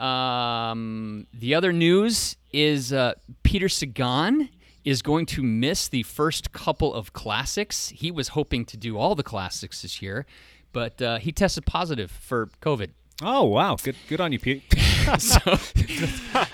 Um, 0.01 1.27
the 1.35 1.55
other 1.55 1.73
news 1.73 2.37
is 2.53 2.93
uh, 2.93 3.15
Peter 3.43 3.69
Sagan 3.69 4.49
is 4.85 5.03
going 5.03 5.27
to 5.27 5.43
miss 5.43 5.87
the 5.89 6.03
first 6.03 6.53
couple 6.53 6.93
of 6.93 7.13
classics. 7.13 7.91
He 7.91 8.11
was 8.11 8.29
hoping 8.29 8.65
to 8.67 8.77
do 8.77 8.99
all 8.99 9.15
the 9.15 9.23
classics 9.23 9.83
this 9.83 10.03
year, 10.03 10.27
but 10.73 11.01
uh, 11.01 11.19
he 11.19 11.31
tested 11.31 11.67
positive 11.67 12.11
for 12.11 12.49
COVID. 12.61 12.91
Oh 13.21 13.45
wow, 13.45 13.77
good 13.77 13.97
good 14.09 14.21
on 14.21 14.33
you, 14.33 14.39
Pete. 14.39 14.63
so 15.19 15.39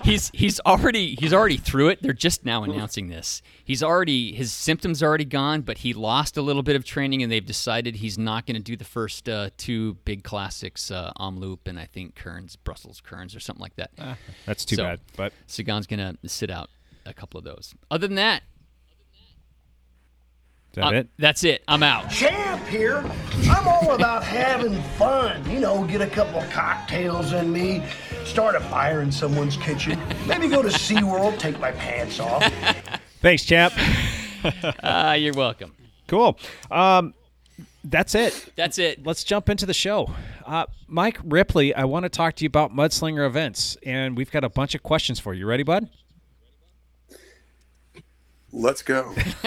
he's 0.04 0.30
he's 0.32 0.58
already 0.60 1.14
he's 1.16 1.32
already 1.34 1.58
through 1.58 1.88
it. 1.90 2.02
They're 2.02 2.12
just 2.14 2.44
now 2.46 2.64
announcing 2.64 3.08
this. 3.08 3.42
He's 3.64 3.82
already 3.82 4.32
his 4.32 4.52
symptoms 4.52 5.02
are 5.02 5.06
already 5.06 5.26
gone, 5.26 5.60
but 5.60 5.78
he 5.78 5.92
lost 5.92 6.36
a 6.38 6.42
little 6.42 6.62
bit 6.62 6.74
of 6.74 6.84
training, 6.84 7.22
and 7.22 7.30
they've 7.30 7.44
decided 7.44 7.96
he's 7.96 8.16
not 8.18 8.46
going 8.46 8.56
to 8.56 8.62
do 8.62 8.74
the 8.76 8.84
first 8.84 9.28
uh, 9.28 9.50
two 9.58 9.94
big 10.04 10.24
classics, 10.24 10.90
uh, 10.90 11.12
Omloop 11.20 11.58
and 11.66 11.78
I 11.78 11.84
think 11.84 12.14
Kuurne, 12.18 12.54
Brussels 12.64 13.02
Kuurne, 13.06 13.34
or 13.36 13.40
something 13.40 13.62
like 13.62 13.76
that. 13.76 13.90
That's 14.46 14.64
too 14.64 14.76
So, 14.76 14.84
bad, 14.84 15.00
but 15.16 15.32
Sagan's 15.46 15.86
going 15.86 16.16
to 16.16 16.28
sit 16.28 16.50
out 16.50 16.70
a 17.04 17.12
couple 17.12 17.36
of 17.38 17.44
those. 17.44 17.74
Other 17.90 18.06
than 18.06 18.16
that, 18.16 18.42
that 20.72 20.84
uh, 20.84 20.96
it? 20.96 21.08
That's 21.18 21.44
it. 21.44 21.62
I'm 21.66 21.82
out. 21.82 22.10
Champ 22.10 22.64
here. 22.66 23.04
I'm 23.50 23.66
all 23.66 23.94
about 23.94 24.24
having 24.24 24.80
fun. 24.96 25.48
You 25.50 25.60
know, 25.60 25.84
get 25.84 26.00
a 26.00 26.06
couple 26.06 26.40
of 26.40 26.50
cocktails 26.50 27.32
in 27.32 27.52
me, 27.52 27.84
start 28.24 28.54
a 28.54 28.60
fire 28.60 29.02
in 29.02 29.10
someone's 29.10 29.56
kitchen, 29.56 29.98
maybe 30.26 30.48
go 30.48 30.62
to 30.62 30.68
SeaWorld, 30.68 31.38
take 31.38 31.58
my 31.58 31.72
pants 31.72 32.20
off. 32.20 32.42
Thanks, 33.20 33.44
champ. 33.44 33.74
uh, 34.82 35.16
you're 35.18 35.34
welcome. 35.34 35.74
Cool. 36.06 36.38
Um, 36.70 37.14
that's 37.84 38.14
it. 38.14 38.52
That's 38.56 38.78
it. 38.78 39.06
Let's 39.06 39.24
jump 39.24 39.48
into 39.48 39.66
the 39.66 39.74
show. 39.74 40.10
Uh, 40.44 40.66
Mike 40.86 41.18
Ripley, 41.24 41.74
I 41.74 41.84
want 41.84 42.04
to 42.04 42.08
talk 42.08 42.36
to 42.36 42.44
you 42.44 42.48
about 42.48 42.72
Mudslinger 42.72 43.26
events, 43.26 43.76
and 43.84 44.16
we've 44.16 44.30
got 44.30 44.44
a 44.44 44.48
bunch 44.48 44.74
of 44.74 44.82
questions 44.82 45.20
for 45.20 45.34
you. 45.34 45.46
Ready, 45.46 45.62
bud? 45.62 45.88
Let's 48.50 48.80
go. 48.80 49.14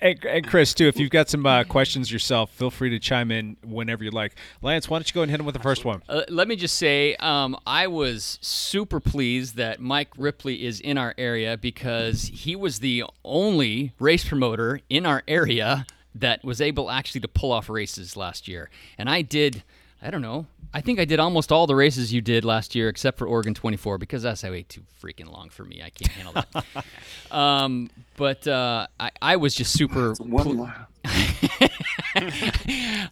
and, 0.00 0.24
and 0.24 0.46
Chris, 0.46 0.72
too, 0.72 0.86
if 0.86 1.00
you've 1.00 1.10
got 1.10 1.28
some 1.28 1.44
uh, 1.44 1.64
questions 1.64 2.12
yourself, 2.12 2.50
feel 2.50 2.70
free 2.70 2.90
to 2.90 3.00
chime 3.00 3.32
in 3.32 3.56
whenever 3.64 4.04
you 4.04 4.12
like. 4.12 4.36
Lance, 4.62 4.88
why 4.88 4.98
don't 4.98 5.08
you 5.08 5.14
go 5.14 5.22
and 5.22 5.30
hit 5.30 5.40
him 5.40 5.46
with 5.46 5.54
the 5.54 5.62
first 5.62 5.84
one? 5.84 6.02
Uh, 6.08 6.22
let 6.28 6.46
me 6.46 6.54
just 6.54 6.76
say, 6.76 7.16
um, 7.16 7.56
I 7.66 7.88
was 7.88 8.38
super 8.40 9.00
pleased 9.00 9.56
that 9.56 9.80
Mike 9.80 10.10
Ripley 10.16 10.64
is 10.64 10.78
in 10.80 10.96
our 10.96 11.14
area 11.18 11.56
because 11.56 12.30
he 12.32 12.54
was 12.54 12.78
the 12.78 13.04
only 13.24 13.92
race 13.98 14.28
promoter 14.28 14.80
in 14.88 15.04
our 15.04 15.24
area 15.26 15.86
that 16.14 16.44
was 16.44 16.60
able 16.60 16.90
actually 16.90 17.20
to 17.20 17.28
pull 17.28 17.52
off 17.52 17.68
races 17.68 18.16
last 18.16 18.46
year. 18.46 18.70
And 18.96 19.10
I 19.10 19.22
did, 19.22 19.64
I 20.06 20.10
don't 20.10 20.22
know, 20.22 20.46
I 20.72 20.82
think 20.82 21.00
I 21.00 21.04
did 21.04 21.18
almost 21.20 21.50
all 21.50 21.66
the 21.66 21.74
races 21.74 22.12
you 22.12 22.20
did 22.20 22.44
last 22.44 22.74
year 22.74 22.88
except 22.90 23.16
for 23.18 23.26
Oregon 23.26 23.54
24 23.54 23.96
because 23.98 24.22
that's 24.22 24.42
way 24.42 24.62
too 24.62 24.82
freaking 25.02 25.32
long 25.32 25.48
for 25.48 25.64
me. 25.64 25.82
I 25.82 25.90
can't 25.90 26.12
handle 26.12 26.34
that. 26.34 26.84
um, 27.34 27.88
but 28.16 28.46
uh, 28.46 28.86
I, 29.00 29.10
I 29.22 29.36
was 29.36 29.54
just 29.54 29.72
super. 29.72 30.12
one 30.18 30.58
mile. 30.58 30.86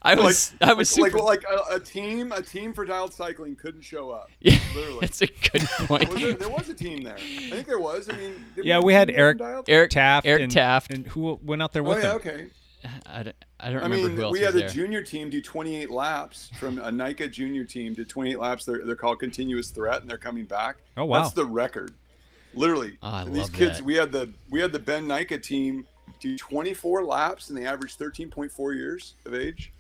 I 0.03 0.15
was 0.15 0.53
I 0.61 0.75
was 0.75 0.99
like, 0.99 1.13
super. 1.13 1.25
like, 1.25 1.49
like 1.49 1.61
a, 1.71 1.77
a 1.77 1.81
team 1.81 2.33
a 2.33 2.43
team 2.43 2.73
for 2.75 2.85
dialed 2.85 3.15
cycling 3.15 3.57
couldn't 3.57 3.83
show 3.83 4.11
up. 4.11 4.31
Yeah, 4.41 4.59
literally. 4.75 4.99
that's 5.01 5.23
a 5.23 5.27
good 5.27 5.63
point. 5.87 6.11
Was 6.11 6.21
there, 6.21 6.35
there 6.35 6.49
was 6.51 6.69
a 6.69 6.75
team 6.75 7.03
there. 7.03 7.17
I 7.17 7.51
think 7.51 7.67
there 7.67 7.79
was. 7.79 8.11
I 8.11 8.13
mean, 8.17 8.45
Yeah, 8.57 8.79
we, 8.79 8.87
we 8.87 8.93
had 8.95 9.09
did 9.09 9.17
we 9.17 9.23
have 9.23 9.39
Eric? 9.41 9.65
Eric 9.69 9.91
Taft. 9.91 10.27
Eric 10.27 10.43
and, 10.43 10.53
Taft. 10.53 10.93
And 10.93 11.07
who 11.07 11.41
went 11.43 11.63
out 11.63 11.73
there 11.73 11.83
with 11.83 11.93
Oh 11.93 11.97
with 11.97 12.05
yeah, 12.05 12.11
him? 12.11 12.17
okay. 12.17 12.51
I 13.07 13.23
don't, 13.23 13.37
I 13.61 13.71
don't 13.71 13.81
I 13.81 13.85
remember 13.85 14.09
mean, 14.09 14.17
who 14.17 14.23
else 14.25 14.33
we 14.33 14.41
was 14.45 14.55
had 14.55 14.63
a 14.63 14.69
junior 14.69 15.03
team 15.03 15.31
do 15.31 15.41
28 15.41 15.91
laps 15.91 16.51
from 16.59 16.79
a 16.79 16.91
NICA 16.91 17.29
junior 17.29 17.65
team 17.65 17.95
did 17.95 18.09
28 18.09 18.39
laps. 18.39 18.65
They're, 18.65 18.85
they're 18.85 18.97
called 18.97 19.21
continuous 19.21 19.71
threat, 19.71 20.01
and 20.03 20.11
they're 20.11 20.19
coming 20.19 20.45
back. 20.45 20.77
Oh, 20.97 21.05
wow. 21.05 21.23
That's 21.23 21.35
the 21.35 21.45
record, 21.47 21.93
literally. 22.55 22.99
Oh, 23.03 23.09
I 23.09 23.23
And 23.23 23.35
these 23.35 23.51
kids, 23.51 23.79
that. 23.79 23.85
we 23.85 23.95
had 23.95 24.13
the 24.13 24.31
we 24.51 24.61
had 24.61 24.73
the 24.73 24.79
Bend 24.79 25.09
NICA 25.09 25.39
team 25.39 25.87
do 26.21 26.37
24 26.37 27.05
laps, 27.05 27.49
and 27.49 27.59
they 27.59 27.67
averaged 27.67 27.99
13.4 27.99 28.75
years 28.75 29.15
of 29.27 29.35
age, 29.35 29.73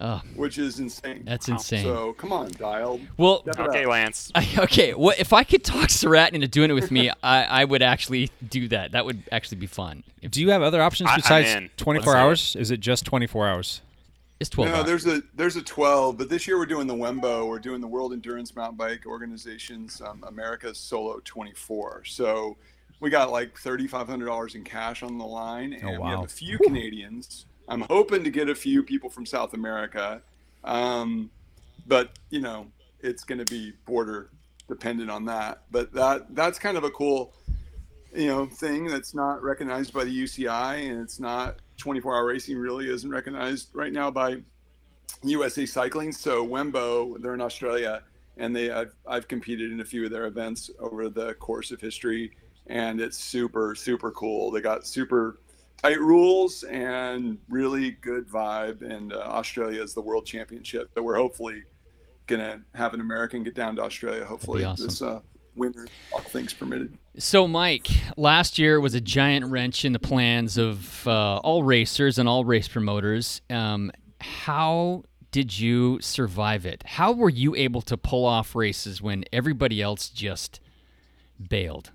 Oh, 0.00 0.20
which 0.34 0.58
is 0.58 0.80
insane. 0.80 1.22
That's 1.24 1.48
insane. 1.48 1.84
So 1.84 2.14
come 2.14 2.32
on, 2.32 2.50
dial. 2.52 3.00
well, 3.16 3.44
Okay. 3.58 3.86
Lance. 3.86 4.32
I, 4.34 4.48
okay. 4.58 4.92
Well, 4.92 5.14
if 5.18 5.32
I 5.32 5.44
could 5.44 5.62
talk 5.64 5.88
Surratt 5.88 6.34
into 6.34 6.48
doing 6.48 6.68
it 6.70 6.74
with 6.74 6.90
me, 6.90 7.10
I, 7.22 7.44
I 7.44 7.64
would 7.64 7.80
actually 7.82 8.30
do 8.48 8.66
that. 8.68 8.92
That 8.92 9.04
would 9.06 9.22
actually 9.30 9.58
be 9.58 9.66
fun. 9.68 10.02
Do 10.28 10.40
you 10.40 10.50
have 10.50 10.62
other 10.62 10.82
options 10.82 11.08
I- 11.10 11.12
I'm 11.12 11.18
besides 11.20 11.70
24 11.76 11.94
Let's 11.94 12.04
do 12.04 12.10
it. 12.10 12.20
hours? 12.22 12.56
Is 12.56 12.70
it 12.72 12.80
just 12.80 13.04
24 13.06 13.48
hours? 13.48 13.82
It's 14.40 14.50
twelve. 14.50 14.70
No, 14.72 14.78
hours. 14.78 14.86
there's 14.86 15.06
a 15.06 15.22
there's 15.36 15.54
a 15.56 15.62
12, 15.62 16.18
but 16.18 16.28
this 16.28 16.48
year 16.48 16.58
we're 16.58 16.66
doing 16.66 16.88
the 16.88 16.94
Wembo. 16.94 17.48
We're 17.48 17.60
doing 17.60 17.80
the 17.80 17.86
World 17.86 18.12
Endurance 18.12 18.54
Mountain 18.56 18.76
Bike 18.76 19.06
Organization's 19.06 20.02
um, 20.02 20.24
America's 20.26 20.76
Solo 20.76 21.20
24. 21.24 22.02
So 22.06 22.56
we 22.98 23.10
got 23.10 23.30
like 23.30 23.54
$3,500 23.54 24.54
in 24.56 24.64
cash 24.64 25.04
on 25.04 25.18
the 25.18 25.24
line, 25.24 25.72
and 25.72 25.88
we 25.88 25.96
Oh, 25.96 26.00
wow. 26.00 26.08
have 26.16 26.24
a 26.24 26.28
few 26.28 26.58
Canadians. 26.58 27.46
I'm 27.68 27.82
hoping 27.82 28.24
to 28.24 28.30
get 28.30 28.48
a 28.48 28.54
few 28.54 28.82
people 28.82 29.10
from 29.10 29.26
South 29.26 29.54
America, 29.54 30.20
um, 30.64 31.30
but 31.86 32.10
you 32.30 32.40
know 32.40 32.66
it's 33.00 33.24
going 33.24 33.38
to 33.38 33.44
be 33.44 33.72
border 33.86 34.30
dependent 34.68 35.10
on 35.10 35.26
that. 35.26 35.62
But 35.70 35.92
that 35.92 36.34
that's 36.34 36.58
kind 36.58 36.76
of 36.76 36.84
a 36.84 36.90
cool 36.90 37.34
you 38.14 38.28
know 38.28 38.46
thing 38.46 38.86
that's 38.86 39.14
not 39.14 39.42
recognized 39.42 39.92
by 39.92 40.04
the 40.04 40.22
UCI 40.22 40.90
and 40.90 41.00
it's 41.00 41.18
not 41.18 41.56
24 41.78 42.14
hour 42.14 42.26
racing 42.26 42.56
really 42.56 42.88
isn't 42.88 43.10
recognized 43.10 43.70
right 43.72 43.92
now 43.92 44.10
by 44.10 44.36
USA 45.22 45.66
Cycling 45.66 46.12
so 46.12 46.46
Wembo 46.46 47.20
they're 47.20 47.34
in 47.34 47.40
Australia 47.40 48.02
and 48.36 48.54
they 48.54 48.70
I've, 48.70 48.94
I've 49.06 49.26
competed 49.26 49.72
in 49.72 49.80
a 49.80 49.84
few 49.84 50.04
of 50.04 50.10
their 50.10 50.26
events 50.26 50.70
over 50.78 51.08
the 51.08 51.34
course 51.34 51.72
of 51.72 51.80
history 51.80 52.30
and 52.68 53.00
it's 53.00 53.18
super 53.18 53.74
super 53.74 54.12
cool 54.12 54.50
they 54.50 54.60
got 54.60 54.86
super 54.86 55.40
tight 55.82 56.00
rules 56.00 56.62
and 56.64 57.38
really 57.48 57.92
good 58.00 58.28
vibe 58.28 58.82
and 58.82 59.12
uh, 59.12 59.18
Australia 59.18 59.82
is 59.82 59.94
the 59.94 60.00
world 60.00 60.26
championship 60.26 60.90
so 60.94 61.02
we're 61.02 61.16
hopefully 61.16 61.62
gonna 62.26 62.62
have 62.74 62.94
an 62.94 63.00
American 63.00 63.42
get 63.42 63.54
down 63.54 63.76
to 63.76 63.82
Australia 63.82 64.24
hopefully 64.24 64.64
awesome. 64.64 64.86
this 64.86 65.02
uh, 65.02 65.20
winter 65.56 65.86
all 66.12 66.20
things 66.20 66.52
permitted 66.52 66.96
So, 67.16 67.46
Mike, 67.46 67.88
last 68.16 68.58
year 68.58 68.80
was 68.80 68.94
a 68.94 69.00
giant 69.00 69.46
wrench 69.46 69.84
in 69.84 69.92
the 69.92 70.00
plans 70.00 70.58
of 70.58 71.06
uh, 71.06 71.36
all 71.36 71.62
racers 71.62 72.18
and 72.18 72.28
all 72.28 72.44
race 72.44 72.66
promoters. 72.66 73.40
Um, 73.48 73.92
how 74.20 75.04
did 75.30 75.58
you 75.58 75.98
survive 76.00 76.66
it? 76.66 76.82
How 76.86 77.12
were 77.12 77.28
you 77.28 77.54
able 77.54 77.82
to 77.82 77.96
pull 77.96 78.24
off 78.24 78.54
races 78.54 79.00
when 79.02 79.24
everybody 79.32 79.82
else 79.82 80.08
just 80.08 80.60
bailed? 81.48 81.92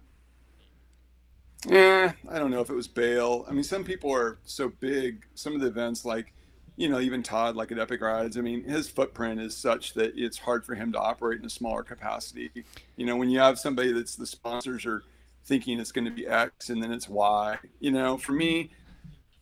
Yeah, 1.68 2.14
I 2.30 2.40
don't 2.40 2.52
know 2.52 2.62
if 2.62 2.70
it 2.70 2.76
was 2.76 2.88
bail. 2.88 3.46
I 3.48 3.52
mean, 3.52 3.64
some 3.64 3.84
people 3.84 4.14
are 4.14 4.38
so 4.46 4.70
big. 4.70 5.26
Some 5.36 5.56
of 5.56 5.62
the 5.62 5.68
events, 5.68 6.06
like, 6.06 6.34
you 6.78 6.88
know, 6.88 7.00
even 7.00 7.22
Todd, 7.22 7.56
like 7.58 7.72
at 7.72 7.80
Epic 7.80 8.02
Rides, 8.02 8.38
I 8.38 8.42
mean, 8.42 8.64
his 8.64 8.90
footprint 8.90 9.42
is 9.42 9.56
such 9.58 9.94
that 9.96 10.14
it's 10.16 10.38
hard 10.38 10.66
for 10.66 10.74
him 10.74 10.94
to 10.94 11.00
operate 11.00 11.40
in 11.40 11.46
a 11.46 11.50
smaller 11.50 11.84
capacity. 11.84 12.50
You 12.96 13.06
know, 13.06 13.18
when 13.18 13.30
you 13.30 13.40
have 13.40 13.60
somebody 13.60 13.92
that's 13.92 14.16
the 14.16 14.26
sponsors 14.26 14.86
are 14.86 15.04
thinking 15.46 15.80
it's 15.80 15.92
going 15.92 16.06
to 16.06 16.12
be 16.12 16.26
X 16.26 16.70
and 16.70 16.82
then 16.82 16.94
it's 16.94 17.10
Y, 17.10 17.58
you 17.82 17.92
know, 17.92 18.18
for 18.18 18.32
me, 18.32 18.72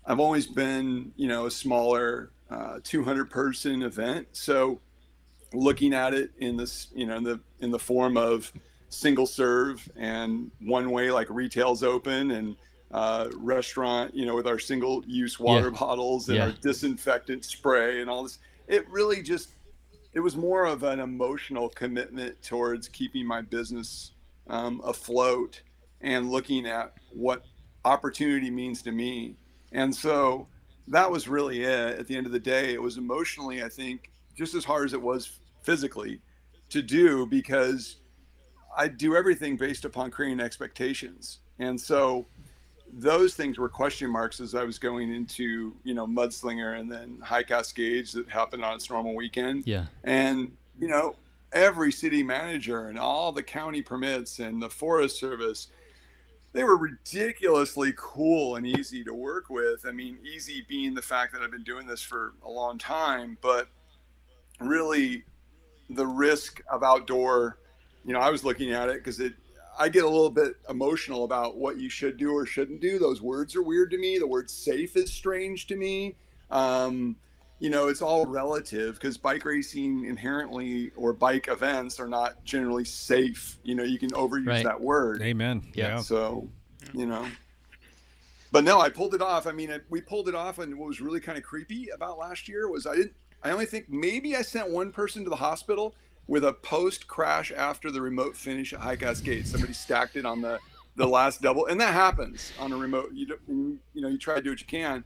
I've 0.06 0.19
always 0.19 0.47
been, 0.47 1.12
you 1.17 1.27
know, 1.27 1.45
a 1.45 1.51
smaller 1.51 2.32
uh, 2.49 2.80
200 2.84 3.30
person 3.30 3.84
event. 3.84 4.30
So 4.32 4.80
looking 5.53 5.93
at 5.93 6.15
it 6.15 6.32
in 6.39 6.58
this, 6.58 6.88
you 6.95 7.06
know, 7.06 7.17
in 7.17 7.23
the 7.23 7.39
in 7.60 7.71
the 7.71 7.80
form 7.80 8.17
of 8.17 8.51
single 8.89 9.26
serve 9.26 9.88
and 9.95 10.50
one 10.62 10.91
way 10.91 11.12
like 11.12 11.30
retail's 11.30 11.84
open 11.84 12.32
and 12.32 12.56
uh, 12.91 13.30
restaurant, 13.36 14.15
you 14.15 14.26
know, 14.26 14.36
with 14.36 14.47
our 14.47 14.60
single 14.60 15.04
use 15.06 15.39
water 15.39 15.69
Yeah. 15.73 15.78
bottles 15.80 16.30
and 16.30 16.38
our 16.39 16.52
disinfectant 16.62 17.43
spray 17.43 18.02
and 18.02 18.10
all 18.10 18.23
this. 18.23 18.39
It 18.67 18.89
really 18.89 19.21
just 19.21 19.50
it 20.13 20.19
was 20.21 20.36
more 20.36 20.65
of 20.65 20.84
an 20.84 21.00
emotional 21.00 21.69
commitment 21.69 22.41
towards 22.41 22.88
keeping 22.88 23.26
my 23.26 23.41
business 23.41 24.13
um, 24.47 24.82
afloat 24.84 25.62
and 26.02 26.32
looking 26.32 26.65
at 26.65 26.93
what 27.12 27.43
opportunity 27.86 28.50
means 28.50 28.82
to 28.84 28.91
me. 28.91 29.36
And 29.73 29.93
so 29.93 30.47
that 30.88 31.12
was 31.12 31.28
really 31.28 31.63
it. 31.63 32.00
At 32.00 32.08
the 32.08 32.15
end 32.15 32.26
of 32.26 32.32
the 32.32 32.39
day, 32.39 32.73
it 32.73 32.82
was 32.82 32.97
emotionally, 32.97 33.63
I 33.63 33.69
think, 33.69 34.10
just 34.36 34.56
as 34.56 34.63
hard 34.63 34.86
as 34.86 34.93
it 34.93 35.02
was 35.02 35.39
physically 35.63 36.21
to 36.69 36.82
do 36.82 37.26
because 37.26 37.97
I 38.77 38.87
do 38.87 39.15
everything 39.15 39.57
based 39.57 39.83
upon 39.83 40.11
creating 40.11 40.39
expectations. 40.39 41.39
And 41.59 41.79
so 41.81 42.27
those 42.93 43.33
things 43.33 43.57
were 43.57 43.67
question 43.67 44.09
marks 44.09 44.39
as 44.39 44.55
I 44.55 44.63
was 44.63 44.79
going 44.79 45.13
into, 45.13 45.73
you 45.83 45.93
know, 45.93 46.07
Mudslinger 46.07 46.79
and 46.79 46.89
then 46.89 47.19
High 47.21 47.43
Cascades 47.43 48.13
that 48.13 48.29
happened 48.29 48.63
on 48.63 48.75
its 48.75 48.89
normal 48.89 49.15
weekend. 49.15 49.65
Yeah. 49.65 49.85
And, 50.03 50.55
you 50.79 50.87
know, 50.87 51.15
every 51.51 51.91
city 51.91 52.23
manager 52.23 52.87
and 52.87 52.99
all 52.99 53.31
the 53.31 53.43
county 53.43 53.81
permits 53.81 54.39
and 54.39 54.61
the 54.61 54.69
Forest 54.69 55.19
Service, 55.19 55.67
they 56.53 56.63
were 56.63 56.77
ridiculously 56.77 57.93
cool 57.97 58.55
and 58.55 58.65
easy 58.65 59.03
to 59.03 59.13
work 59.13 59.49
with. 59.49 59.85
I 59.87 59.91
mean, 59.91 60.19
easy 60.23 60.65
being 60.69 60.93
the 60.93 61.01
fact 61.01 61.33
that 61.33 61.41
I've 61.41 61.51
been 61.51 61.63
doing 61.63 61.87
this 61.87 62.01
for 62.01 62.33
a 62.45 62.49
long 62.49 62.77
time, 62.77 63.37
but 63.41 63.67
really 64.59 65.23
the 65.89 66.05
risk 66.05 66.61
of 66.69 66.83
outdoor, 66.83 67.57
you 68.08 68.13
know, 68.13 68.20
I 68.20 68.32
was 68.32 68.43
looking 68.43 68.72
at 68.72 68.89
it 68.89 68.96
because 69.04 69.20
it, 69.20 69.34
I 69.78 69.89
get 69.89 70.04
a 70.04 70.10
little 70.10 70.32
bit 70.32 70.54
emotional 70.70 71.24
about 71.26 71.58
what 71.58 71.78
you 71.78 71.89
should 71.89 72.17
do 72.17 72.32
or 72.32 72.46
shouldn't 72.48 72.82
do. 72.82 72.98
Those 72.98 73.22
words 73.22 73.56
are 73.56 73.62
weird 73.62 73.91
to 73.91 73.98
me. 74.00 74.17
The 74.17 74.26
word 74.26 74.50
safe 74.50 74.96
is 74.96 75.12
strange 75.13 75.67
to 75.67 75.76
me. 75.76 76.15
Um, 76.50 77.17
you 77.60 77.70
know, 77.70 77.88
it's 77.89 78.02
all 78.02 78.26
relative 78.26 78.96
because 78.96 79.17
bike 79.17 79.43
racing 79.43 80.06
inherently 80.06 80.91
or 80.96 81.12
bike 81.12 81.48
events 81.50 82.00
are 82.00 82.08
not 82.08 82.43
generally 82.46 82.86
safe. 82.86 83.58
You 83.63 83.76
know, 83.76 83.84
you 83.84 84.00
can 84.00 84.12
overuse 84.12 84.48
Right. 84.48 84.63
that 84.63 84.80
word. 84.80 85.22
Amen. 85.22 85.63
Yeah. 85.74 85.98
So, 85.98 86.48
you 86.93 87.06
know, 87.06 87.28
but 88.52 88.63
no, 88.63 88.80
I 88.80 88.89
pulled 88.89 89.13
it 89.15 89.22
off. 89.22 89.46
I 89.48 89.52
mean, 89.52 89.70
it, 89.70 89.84
we 89.89 90.00
pulled 90.02 90.30
it 90.30 90.36
off, 90.36 90.60
and 90.60 90.78
what 90.80 90.88
was 90.88 91.02
really 91.02 91.20
kind 91.20 91.38
of 91.38 91.43
creepy 91.43 91.89
about 91.89 92.17
last 92.17 92.48
year 92.48 92.70
was 92.70 92.88
I 92.88 92.96
didn't. 92.96 93.13
I 93.43 93.52
only 93.52 93.65
think 93.65 93.89
maybe 93.89 94.36
I 94.36 94.41
sent 94.41 94.70
one 94.72 94.91
person 94.91 95.24
to 95.26 95.30
the 95.30 95.36
hospital 95.36 95.93
with 96.27 96.43
a 96.43 96.53
post 96.53 97.07
crash 97.07 97.51
after 97.55 97.91
the 97.91 98.01
remote 98.01 98.35
finish 98.35 98.73
at 98.73 98.79
High 98.79 98.95
Cascade. 98.97 99.47
Somebody 99.47 99.73
stacked 99.73 100.15
it 100.15 100.25
on 100.25 100.41
the 100.41 100.59
the 100.95 101.07
last 101.07 101.41
double, 101.41 101.67
and 101.67 101.79
that 101.79 101.93
happens 101.93 102.51
on 102.59 102.71
a 102.71 102.77
remote. 102.77 103.11
You 103.13 103.27
you 103.47 103.79
know, 104.01 104.07
you 104.07 104.17
try 104.17 104.35
to 104.35 104.41
do 104.41 104.49
what 104.49 104.59
you 104.59 104.65
can, 104.67 105.03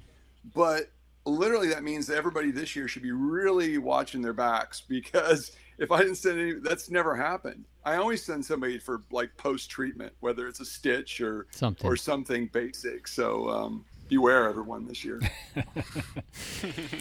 but 0.55 0.89
literally 1.25 1.67
that 1.69 1.83
means 1.83 2.07
that 2.07 2.17
everybody 2.17 2.51
this 2.51 2.75
year 2.75 2.87
should 2.87 3.03
be 3.03 3.11
really 3.11 3.77
watching 3.77 4.21
their 4.21 4.33
backs 4.33 4.81
because 4.81 5.51
if 5.77 5.91
I 5.91 5.99
didn't 5.99 6.15
send 6.15 6.39
any, 6.39 6.53
that's 6.53 6.89
never 6.89 7.15
happened. 7.15 7.65
I 7.83 7.95
always 7.95 8.23
send 8.23 8.45
somebody 8.45 8.77
for 8.79 9.01
like 9.11 9.35
post 9.37 9.69
treatment, 9.69 10.13
whether 10.19 10.47
it's 10.47 10.59
a 10.59 10.65
stitch 10.65 11.19
or 11.21 11.47
Something. 11.51 11.87
or 11.87 11.95
something 11.95 12.47
basic. 12.53 13.07
So, 13.07 13.49
um, 13.49 13.85
beware 14.11 14.47
everyone 14.49 14.85
this 14.85 15.03
year. 15.05 15.19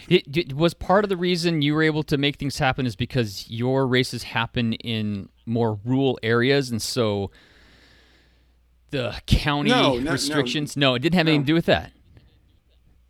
It- 0.08 0.36
it- 0.36 0.52
was 0.54 0.74
part 0.74 1.04
of 1.04 1.08
the 1.10 1.16
reason 1.16 1.60
you 1.62 1.74
were 1.74 1.82
able 1.82 2.02
to 2.04 2.16
make 2.16 2.36
things 2.36 2.58
happen 2.58 2.86
is 2.86 2.96
because 2.96 3.48
your 3.50 3.86
races 3.86 4.22
happen 4.22 4.72
in 4.74 5.28
more 5.46 5.78
rural 5.84 6.18
areas, 6.22 6.70
and 6.70 6.80
so 6.80 7.30
the 8.90 9.14
county 9.26 9.70
No, 9.70 9.94
no, 9.94 9.98
no. 10.00 10.12
restrictions. 10.12 10.76
No, 10.76 10.94
it 10.94 11.00
didn't 11.00 11.16
have 11.16 11.26
anything 11.28 11.42
to 11.42 11.46
do 11.46 11.54
with 11.54 11.66
that. 11.66 11.92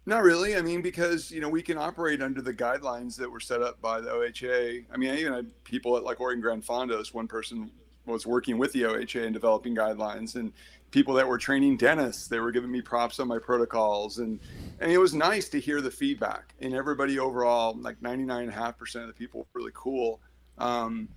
Not 0.06 0.22
really. 0.22 0.56
I 0.56 0.62
mean, 0.62 0.82
because 0.82 1.30
you 1.30 1.40
know 1.40 1.48
we 1.48 1.62
can 1.62 1.76
operate 1.78 2.20
under 2.22 2.40
the 2.42 2.52
guidelines 2.54 3.16
that 3.16 3.30
were 3.30 3.40
set 3.40 3.62
up 3.62 3.80
by 3.80 4.00
the 4.00 4.10
OHA. 4.10 4.84
I 4.92 4.96
mean, 4.96 5.10
I 5.10 5.16
even 5.18 5.32
had 5.34 5.64
people 5.64 5.96
at 5.96 6.04
like 6.04 6.20
Oregon 6.20 6.40
Grand 6.40 6.64
Fondos. 6.66 7.12
One 7.14 7.28
person 7.28 7.70
was 8.06 8.26
working 8.26 8.58
with 8.58 8.72
the 8.72 8.82
OHA 8.82 9.24
and 9.24 9.32
developing 9.34 9.74
guidelines, 9.76 10.34
and 10.36 10.52
people 10.90 11.14
that 11.14 11.26
were 11.26 11.38
training 11.38 11.76
dentists. 11.76 12.26
They 12.26 12.40
were 12.40 12.50
giving 12.50 12.70
me 12.70 12.80
props 12.80 13.20
on 13.20 13.28
my 13.28 13.38
protocols, 13.38 14.18
and 14.18 14.40
and 14.80 14.90
it 14.90 14.98
was 14.98 15.14
nice 15.14 15.48
to 15.50 15.60
hear 15.60 15.80
the 15.80 15.90
feedback. 15.90 16.54
And 16.60 16.74
everybody 16.74 17.18
overall, 17.18 17.76
like 17.78 18.00
99.5% 18.00 18.96
of 19.02 19.06
the 19.06 19.12
people, 19.12 19.40
were 19.40 19.60
really 19.60 19.72
cool. 19.74 20.20
Um, 20.58 21.08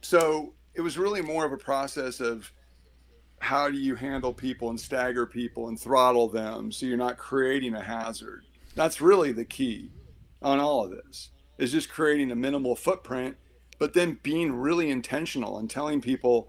so 0.00 0.54
it 0.74 0.80
was 0.80 0.98
really 0.98 1.22
more 1.22 1.44
of 1.44 1.52
a 1.52 1.56
process 1.56 2.20
of 2.20 2.52
how 3.38 3.68
do 3.68 3.76
you 3.76 3.94
handle 3.94 4.32
people 4.32 4.70
and 4.70 4.80
stagger 4.80 5.26
people 5.26 5.68
and 5.68 5.78
throttle 5.78 6.28
them 6.28 6.72
so 6.72 6.86
you're 6.86 6.96
not 6.96 7.18
creating 7.18 7.74
a 7.74 7.82
hazard 7.82 8.44
that's 8.74 9.00
really 9.00 9.32
the 9.32 9.44
key 9.44 9.90
on 10.42 10.58
all 10.58 10.84
of 10.84 10.90
this 10.90 11.30
is 11.58 11.72
just 11.72 11.90
creating 11.90 12.30
a 12.30 12.34
minimal 12.34 12.74
footprint 12.74 13.36
but 13.78 13.92
then 13.92 14.18
being 14.22 14.52
really 14.52 14.90
intentional 14.90 15.58
and 15.58 15.68
telling 15.68 16.00
people 16.00 16.48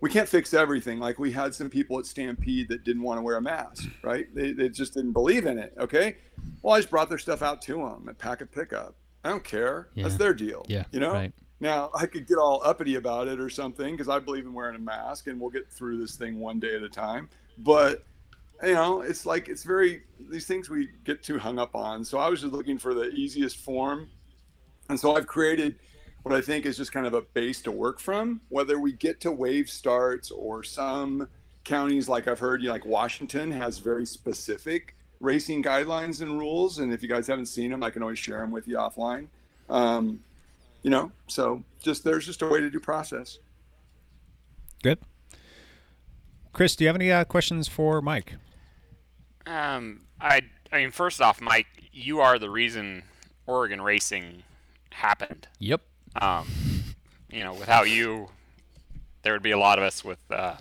we 0.00 0.08
can't 0.10 0.28
fix 0.28 0.54
everything 0.54 0.98
like 0.98 1.18
we 1.18 1.30
had 1.30 1.54
some 1.54 1.68
people 1.70 1.98
at 1.98 2.06
stampede 2.06 2.68
that 2.68 2.84
didn't 2.84 3.02
want 3.02 3.18
to 3.18 3.22
wear 3.22 3.36
a 3.36 3.42
mask 3.42 3.88
right 4.02 4.26
they, 4.34 4.52
they 4.52 4.68
just 4.68 4.94
didn't 4.94 5.12
believe 5.12 5.46
in 5.46 5.58
it 5.58 5.74
okay 5.78 6.16
well 6.62 6.74
i 6.74 6.78
just 6.78 6.90
brought 6.90 7.08
their 7.08 7.18
stuff 7.18 7.42
out 7.42 7.60
to 7.62 7.74
them 7.76 8.06
at 8.08 8.18
packet 8.18 8.50
pickup 8.52 8.94
i 9.24 9.28
don't 9.28 9.44
care 9.44 9.88
that's 9.96 10.16
their 10.16 10.32
deal 10.34 10.64
Yeah, 10.68 10.84
you 10.92 11.00
know 11.00 11.12
right. 11.12 11.32
now, 11.60 11.90
I 11.94 12.06
could 12.06 12.26
get 12.26 12.38
all 12.38 12.62
uppity 12.64 12.94
about 12.94 13.28
it 13.28 13.38
or 13.38 13.50
something 13.50 13.92
because 13.94 14.08
I 14.08 14.18
believe 14.18 14.46
in 14.46 14.54
wearing 14.54 14.76
a 14.76 14.78
mask 14.78 15.26
and 15.26 15.38
we'll 15.38 15.50
get 15.50 15.70
through 15.70 16.00
this 16.00 16.16
thing 16.16 16.40
one 16.40 16.58
day 16.58 16.74
at 16.74 16.82
a 16.82 16.88
time. 16.88 17.28
But, 17.58 18.06
you 18.62 18.72
know, 18.72 19.02
it's 19.02 19.26
like, 19.26 19.50
it's 19.50 19.62
very, 19.62 20.04
these 20.30 20.46
things 20.46 20.70
we 20.70 20.88
get 21.04 21.22
too 21.22 21.38
hung 21.38 21.58
up 21.58 21.74
on. 21.76 22.02
So 22.02 22.16
I 22.16 22.30
was 22.30 22.40
just 22.40 22.54
looking 22.54 22.78
for 22.78 22.94
the 22.94 23.10
easiest 23.10 23.58
form. 23.58 24.08
And 24.88 24.98
so 24.98 25.14
I've 25.16 25.26
created 25.26 25.76
what 26.22 26.34
I 26.34 26.40
think 26.40 26.66
is 26.66 26.76
just 26.76 26.92
kind 26.92 27.06
of 27.06 27.14
a 27.14 27.22
base 27.22 27.60
to 27.62 27.72
work 27.72 27.98
from, 27.98 28.40
whether 28.48 28.78
we 28.78 28.92
get 28.92 29.20
to 29.20 29.32
wave 29.32 29.70
starts 29.70 30.30
or 30.30 30.62
some 30.62 31.28
counties, 31.64 32.08
like 32.08 32.28
I've 32.28 32.38
heard, 32.38 32.62
you 32.62 32.68
know, 32.68 32.74
like 32.74 32.86
Washington 32.86 33.50
has 33.52 33.78
very 33.78 34.06
specific 34.06 34.96
racing 35.20 35.62
guidelines 35.62 36.22
and 36.22 36.38
rules. 36.38 36.78
And 36.78 36.92
if 36.92 37.02
you 37.02 37.08
guys 37.08 37.26
haven't 37.26 37.46
seen 37.46 37.70
them, 37.70 37.82
I 37.82 37.90
can 37.90 38.02
always 38.02 38.18
share 38.18 38.40
them 38.40 38.50
with 38.50 38.66
you 38.68 38.76
offline. 38.76 39.28
Um, 39.68 40.20
you 40.82 40.90
know 40.90 41.12
so 41.26 41.62
just 41.82 42.04
there's 42.04 42.26
just 42.26 42.42
a 42.42 42.46
way 42.46 42.60
to 42.60 42.70
do 42.70 42.80
process 42.80 43.38
Good. 44.82 44.98
Chris, 46.54 46.74
do 46.74 46.84
you 46.84 46.88
have 46.88 46.96
any 46.96 47.12
uh, 47.12 47.24
questions 47.24 47.68
for 47.68 48.00
Mike? 48.00 48.36
Um, 49.44 50.06
I, 50.18 50.40
I 50.72 50.78
mean, 50.78 50.90
first 50.90 51.20
off, 51.20 51.38
Mike, 51.38 51.66
you 51.92 52.20
are 52.20 52.38
the 52.38 52.48
reason 52.48 53.02
Oregon 53.46 53.82
racing 53.82 54.42
happened. 54.90 55.48
Yep. 55.58 55.82
Um, 56.16 56.46
you 57.30 57.44
know, 57.44 57.54
without 57.54 57.88
you, 57.88 58.28
there 59.22 59.32
would 59.32 59.42
be 59.42 59.50
a 59.52 59.58
lot 59.58 59.78
of 59.78 59.84
us 59.84 60.04
with 60.04 60.18
uh, 60.30 60.56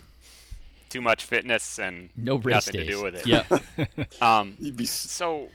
too 0.90 1.02
much 1.02 1.24
fitness 1.26 1.80
and 1.80 2.10
No 2.16 2.36
race 2.36 2.68
nothing 2.68 2.82
to 2.82 2.86
do 2.88 3.04
with 3.04 3.16
it. 3.16 3.26
Yep. 3.26 4.22
um, 4.22 4.56
You'd 4.60 4.78
be 4.78 4.86
so. 4.86 5.50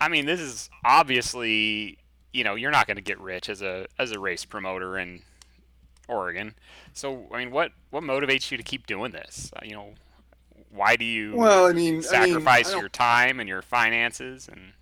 I 0.00 0.08
mean, 0.08 0.24
this 0.24 0.40
is 0.40 0.70
obviously, 0.84 1.98
you 2.32 2.42
know, 2.44 2.54
you're 2.54 2.70
not 2.70 2.86
going 2.86 2.96
to 2.96 3.02
get 3.02 3.20
rich 3.20 3.48
as 3.50 3.60
a 3.62 3.86
as 3.98 4.12
a 4.12 4.18
race 4.18 4.44
promoter 4.44 4.98
in 4.98 5.20
Oregon. 6.08 6.54
So, 6.94 7.26
I 7.32 7.38
mean, 7.38 7.50
what 7.50 7.72
what 7.90 8.02
motivates 8.02 8.50
you 8.50 8.56
to 8.56 8.62
keep 8.62 8.86
doing 8.86 9.12
this? 9.12 9.50
Uh, 9.54 9.60
you 9.62 9.72
know, 9.72 9.90
why 10.70 10.96
do 10.96 11.04
you 11.04 11.36
Well, 11.36 11.66
I 11.66 11.72
mean- 11.72 11.88
I 11.88 11.90
mean, 11.92 12.02
sacrifice 12.02 12.72
I 12.72 12.78
your 12.78 12.88
time 12.88 13.40
and 13.40 13.48
your 13.48 13.60
finances 13.62 14.48
and 14.48 14.72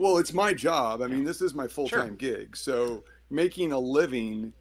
well 0.00 0.16
it's 0.16 0.32
my 0.32 0.54
job. 0.54 1.02
I 1.02 1.06
mean 1.06 1.24
this 1.24 1.42
is 1.42 1.54
my 1.54 1.68
full-time 1.68 2.16
gig. 2.16 2.56
So 2.56 3.04
making 3.30 3.72
a 3.72 3.78
living 3.78 4.52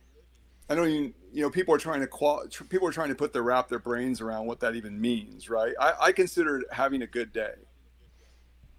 i 0.69 0.75
don't 0.75 0.87
even 0.87 1.13
you 1.31 1.41
know 1.41 1.49
people 1.49 1.73
are 1.73 1.79
trying 1.79 2.01
to 2.01 2.07
qual 2.07 2.45
people 2.69 2.87
are 2.87 2.91
trying 2.91 3.09
to 3.09 3.15
put 3.15 3.33
their 3.33 3.41
wrap 3.41 3.67
their 3.67 3.79
brains 3.79 4.21
around 4.21 4.45
what 4.45 4.59
that 4.59 4.75
even 4.75 4.99
means 4.99 5.49
right? 5.49 5.73
I, 5.79 5.93
I 5.99 6.11
consider 6.11 6.59
it 6.59 6.67
having 6.71 7.01
a 7.01 7.07
good 7.07 7.33
day. 7.33 7.53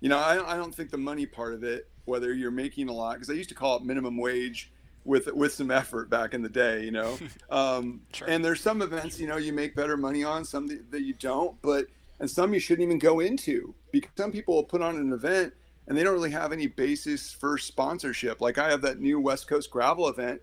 You 0.01 0.09
know 0.09 0.19
I, 0.19 0.55
I 0.55 0.57
don't 0.57 0.75
think 0.75 0.91
the 0.91 0.99
money 0.99 1.27
part 1.27 1.55
of 1.55 1.65
it 1.65 1.89
whether 2.05 2.33
you're 2.33 2.53
making 2.53 2.89
a 2.89 2.93
lot 2.93 3.15
because 3.15 3.31
i 3.31 3.33
used 3.33 3.49
to 3.49 3.55
call 3.55 3.77
it 3.79 3.83
minimum 3.85 4.17
wage 4.17 4.71
with 5.05 5.27
with 5.33 5.53
some 5.53 5.71
effort 5.71 6.09
back 6.09 6.35
in 6.35 6.43
the 6.43 6.49
day 6.49 6.85
you 6.85 6.93
know? 6.93 7.19
Um, 7.51 8.03
and 8.29 8.45
there's 8.45 8.61
some 8.61 8.81
events 8.81 9.19
you 9.19 9.27
know 9.27 9.37
you 9.37 9.53
make 9.53 9.75
better 9.75 9.97
money 9.97 10.23
on 10.23 10.45
some 10.45 10.69
that, 10.69 10.93
that 10.93 11.03
you 11.03 11.15
don't 11.15 11.61
but 11.63 11.87
and 12.21 12.31
some 12.31 12.55
you 12.55 12.61
shouldn't 12.61 12.87
even 12.87 12.99
go 12.99 13.19
into 13.19 13.75
because 13.91 14.13
some 14.17 14.31
people 14.31 14.55
will 14.55 14.65
put 14.65 14.83
on 14.83 14.97
an 14.97 15.13
event 15.13 15.53
and 15.91 15.99
they 15.99 16.03
don't 16.03 16.15
really 16.15 16.31
have 16.31 16.53
any 16.53 16.67
basis 16.67 17.31
for 17.31 17.59
sponsorship 17.59 18.41
like 18.41 18.57
i 18.57 18.71
have 18.71 18.81
that 18.81 19.01
new 19.01 19.21
west 19.21 19.47
coast 19.47 19.71
gravel 19.71 20.09
event 20.09 20.41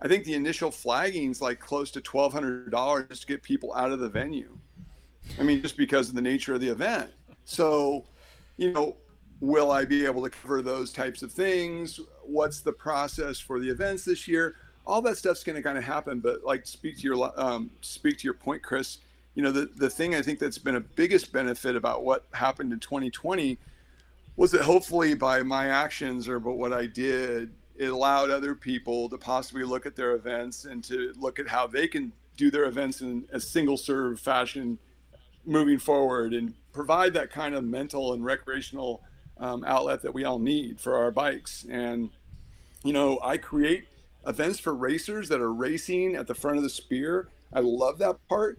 i 0.00 0.08
think 0.08 0.24
the 0.24 0.34
initial 0.34 0.70
flagging's 0.70 1.42
like 1.42 1.60
close 1.60 1.90
to 1.90 2.00
$1200 2.00 3.08
just 3.10 3.22
to 3.22 3.26
get 3.26 3.42
people 3.42 3.74
out 3.74 3.92
of 3.92 3.98
the 3.98 4.08
venue 4.08 4.56
I 5.38 5.42
mean, 5.42 5.62
just 5.62 5.76
because 5.76 6.08
of 6.08 6.14
the 6.14 6.22
nature 6.22 6.54
of 6.54 6.60
the 6.60 6.68
event. 6.68 7.10
So, 7.44 8.04
you 8.56 8.72
know, 8.72 8.96
will 9.40 9.70
I 9.70 9.84
be 9.84 10.04
able 10.04 10.22
to 10.22 10.30
cover 10.30 10.62
those 10.62 10.92
types 10.92 11.22
of 11.22 11.32
things? 11.32 12.00
What's 12.22 12.60
the 12.60 12.72
process 12.72 13.38
for 13.38 13.60
the 13.60 13.68
events 13.68 14.04
this 14.04 14.28
year? 14.28 14.56
All 14.86 15.00
that 15.02 15.16
stuff's 15.16 15.42
going 15.42 15.56
to 15.56 15.62
kind 15.62 15.78
of 15.78 15.84
happen. 15.84 16.20
But 16.20 16.44
like, 16.44 16.66
speak 16.66 16.96
to 16.98 17.02
your 17.02 17.40
um, 17.40 17.70
speak 17.80 18.18
to 18.18 18.24
your 18.24 18.34
point, 18.34 18.62
Chris. 18.62 18.98
You 19.34 19.42
know, 19.42 19.50
the 19.50 19.70
the 19.76 19.90
thing 19.90 20.14
I 20.14 20.22
think 20.22 20.38
that's 20.38 20.58
been 20.58 20.76
a 20.76 20.80
biggest 20.80 21.32
benefit 21.32 21.74
about 21.74 22.04
what 22.04 22.26
happened 22.32 22.72
in 22.72 22.80
2020 22.80 23.58
was 24.36 24.50
that 24.50 24.62
hopefully 24.62 25.14
by 25.14 25.42
my 25.42 25.68
actions 25.68 26.28
or 26.28 26.40
but 26.40 26.54
what 26.54 26.72
I 26.72 26.86
did, 26.86 27.52
it 27.76 27.86
allowed 27.86 28.30
other 28.30 28.54
people 28.54 29.08
to 29.08 29.18
possibly 29.18 29.64
look 29.64 29.86
at 29.86 29.96
their 29.96 30.12
events 30.12 30.64
and 30.64 30.82
to 30.84 31.12
look 31.16 31.38
at 31.38 31.48
how 31.48 31.66
they 31.66 31.86
can 31.86 32.12
do 32.36 32.50
their 32.50 32.64
events 32.64 33.00
in 33.00 33.24
a 33.32 33.40
single 33.40 33.76
serve 33.76 34.18
fashion 34.20 34.78
moving 35.44 35.78
forward 35.78 36.34
and 36.34 36.54
provide 36.72 37.14
that 37.14 37.30
kind 37.30 37.54
of 37.54 37.64
mental 37.64 38.12
and 38.12 38.24
recreational 38.24 39.02
um, 39.38 39.64
outlet 39.64 40.02
that 40.02 40.12
we 40.12 40.24
all 40.24 40.38
need 40.38 40.80
for 40.80 40.96
our 40.96 41.10
bikes. 41.10 41.64
And, 41.68 42.10
you 42.82 42.92
know, 42.92 43.20
I 43.22 43.36
create 43.36 43.86
events 44.26 44.58
for 44.58 44.74
racers 44.74 45.28
that 45.28 45.40
are 45.40 45.52
racing 45.52 46.16
at 46.16 46.26
the 46.26 46.34
front 46.34 46.56
of 46.56 46.62
the 46.62 46.70
spear. 46.70 47.28
I 47.52 47.60
love 47.60 47.98
that 47.98 48.16
part, 48.28 48.58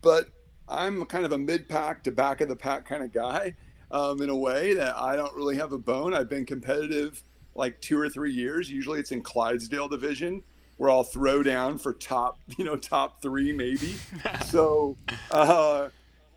but 0.00 0.28
I'm 0.68 1.04
kind 1.04 1.24
of 1.24 1.32
a 1.32 1.38
mid 1.38 1.68
pack 1.68 2.02
to 2.04 2.12
back 2.12 2.40
of 2.40 2.48
the 2.48 2.56
pack 2.56 2.86
kind 2.86 3.04
of 3.04 3.12
guy 3.12 3.54
um, 3.92 4.22
in 4.22 4.30
a 4.30 4.36
way 4.36 4.74
that 4.74 4.96
I 4.96 5.14
don't 5.16 5.34
really 5.36 5.56
have 5.56 5.72
a 5.72 5.78
bone. 5.78 6.14
I've 6.14 6.28
been 6.28 6.46
competitive 6.46 7.22
like 7.54 7.80
two 7.80 7.98
or 7.98 8.08
three 8.08 8.32
years. 8.32 8.70
Usually 8.70 8.98
it's 8.98 9.12
in 9.12 9.22
Clydesdale 9.22 9.88
division 9.88 10.42
where 10.78 10.90
I'll 10.90 11.04
throw 11.04 11.42
down 11.42 11.78
for 11.78 11.92
top, 11.92 12.40
you 12.56 12.64
know, 12.64 12.76
top 12.76 13.22
three 13.22 13.52
maybe. 13.52 13.94
so 14.46 14.96
uh, 15.30 15.90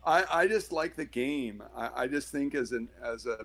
I, 0.04 0.24
I 0.30 0.46
just 0.46 0.70
like 0.70 0.94
the 0.94 1.06
game. 1.06 1.62
I, 1.76 1.90
I 1.96 2.06
just 2.06 2.30
think 2.30 2.54
as 2.54 2.72
an 2.72 2.88
as 3.02 3.26
a, 3.26 3.38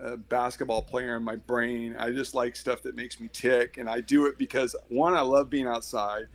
a 0.00 0.16
basketball 0.16 0.82
player 0.82 1.16
in 1.16 1.22
my 1.22 1.36
brain, 1.36 1.94
I 1.98 2.10
just 2.10 2.34
like 2.34 2.56
stuff 2.56 2.82
that 2.82 2.96
makes 2.96 3.20
me 3.20 3.28
tick, 3.32 3.76
and 3.76 3.88
I 3.88 4.00
do 4.00 4.26
it 4.26 4.38
because 4.38 4.74
one, 4.88 5.14
I 5.14 5.20
love 5.20 5.50
being 5.50 5.66
outside. 5.66 6.26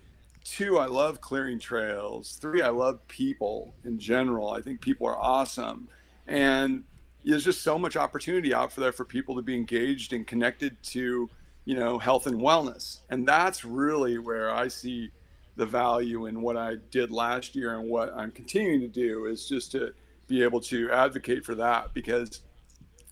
Two, 0.45 0.77
I 0.77 0.87
love 0.87 1.21
clearing 1.21 1.57
trails. 1.57 2.37
Three, 2.41 2.61
I 2.61 2.69
love 2.69 3.05
people 3.07 3.73
in 3.85 3.97
general. 3.97 4.49
I 4.49 4.61
think 4.61 4.81
people 4.81 5.07
are 5.07 5.17
awesome, 5.17 5.87
and 6.27 6.83
there's 7.23 7.43
just 7.43 7.61
so 7.61 7.77
much 7.77 7.95
opportunity 7.95 8.53
out 8.53 8.71
for 8.71 8.81
there 8.81 8.91
for 8.91 9.05
people 9.05 9.35
to 9.35 9.41
be 9.41 9.55
engaged 9.55 10.13
and 10.13 10.27
connected 10.27 10.81
to, 10.83 11.29
you 11.65 11.75
know, 11.75 11.97
health 11.97 12.27
and 12.27 12.39
wellness, 12.39 12.99
and 13.09 13.27
that's 13.27 13.63
really 13.63 14.17
where 14.17 14.53
I 14.53 14.67
see 14.67 15.11
the 15.55 15.65
value 15.65 16.25
in 16.25 16.41
what 16.41 16.57
I 16.57 16.75
did 16.89 17.11
last 17.11 17.55
year 17.55 17.79
and 17.79 17.87
what 17.87 18.11
I'm 18.15 18.31
continuing 18.31 18.81
to 18.81 18.87
do 18.87 19.25
is 19.25 19.47
just 19.47 19.71
to 19.73 19.93
be 20.27 20.41
able 20.41 20.61
to 20.61 20.89
advocate 20.91 21.45
for 21.45 21.53
that 21.55 21.93
because 21.93 22.41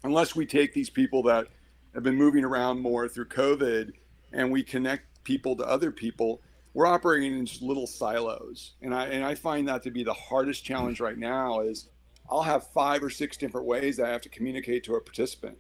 unless 0.04 0.36
we 0.36 0.46
take 0.46 0.74
these 0.74 0.90
people 0.90 1.22
that 1.24 1.48
have 1.94 2.04
been 2.04 2.16
moving 2.16 2.44
around 2.44 2.80
more 2.80 3.08
through 3.08 3.26
COVID 3.26 3.92
and 4.34 4.52
we 4.52 4.64
connect 4.64 5.24
people 5.24 5.56
to 5.58 5.64
other 5.64 5.92
people, 5.92 6.42
we're 6.74 6.88
operating 6.88 7.38
in 7.38 7.46
just 7.46 7.62
little 7.62 7.86
silos. 7.86 8.74
And 8.82 8.94
I 8.94 9.06
and 9.08 9.24
I 9.24 9.36
find 9.36 9.68
that 9.68 9.84
to 9.84 9.92
be 9.92 10.04
the 10.04 10.14
hardest 10.14 10.64
challenge 10.64 11.00
right 11.00 11.18
now 11.18 11.60
is 11.62 11.90
I'll 12.32 12.44
have 12.44 12.68
five 12.68 13.04
or 13.04 13.10
six 13.10 13.36
different 13.36 13.68
ways 13.68 13.98
that 13.98 14.06
I 14.06 14.10
have 14.10 14.22
to 14.22 14.30
communicate 14.30 14.86
to 14.86 14.96
a 14.96 15.02
participant. 15.02 15.58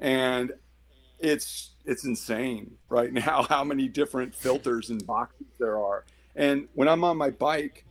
And 0.00 0.52
it's 1.20 1.70
it's 1.84 2.04
insane 2.04 2.76
right 2.88 3.12
now 3.12 3.42
how 3.48 3.62
many 3.62 3.86
different 3.88 4.34
filters 4.34 4.90
and 4.90 5.06
boxes 5.06 5.46
there 5.58 5.78
are. 5.78 6.04
And 6.34 6.66
when 6.74 6.88
I'm 6.88 7.04
on 7.04 7.16
my 7.16 7.30
bike, 7.30 7.84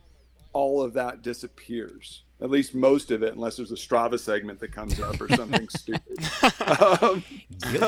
all 0.52 0.82
of 0.82 0.92
that 0.94 1.22
disappears. 1.22 2.24
At 2.42 2.50
least 2.50 2.74
most 2.74 3.12
of 3.12 3.22
it, 3.22 3.34
unless 3.34 3.56
there's 3.56 3.70
a 3.70 3.76
Strava 3.76 4.18
segment 4.18 4.58
that 4.60 4.72
comes 4.72 4.98
up 5.00 5.20
or 5.20 5.28
something 5.28 5.68
stupid. 5.76 6.18
Um, 7.00 7.24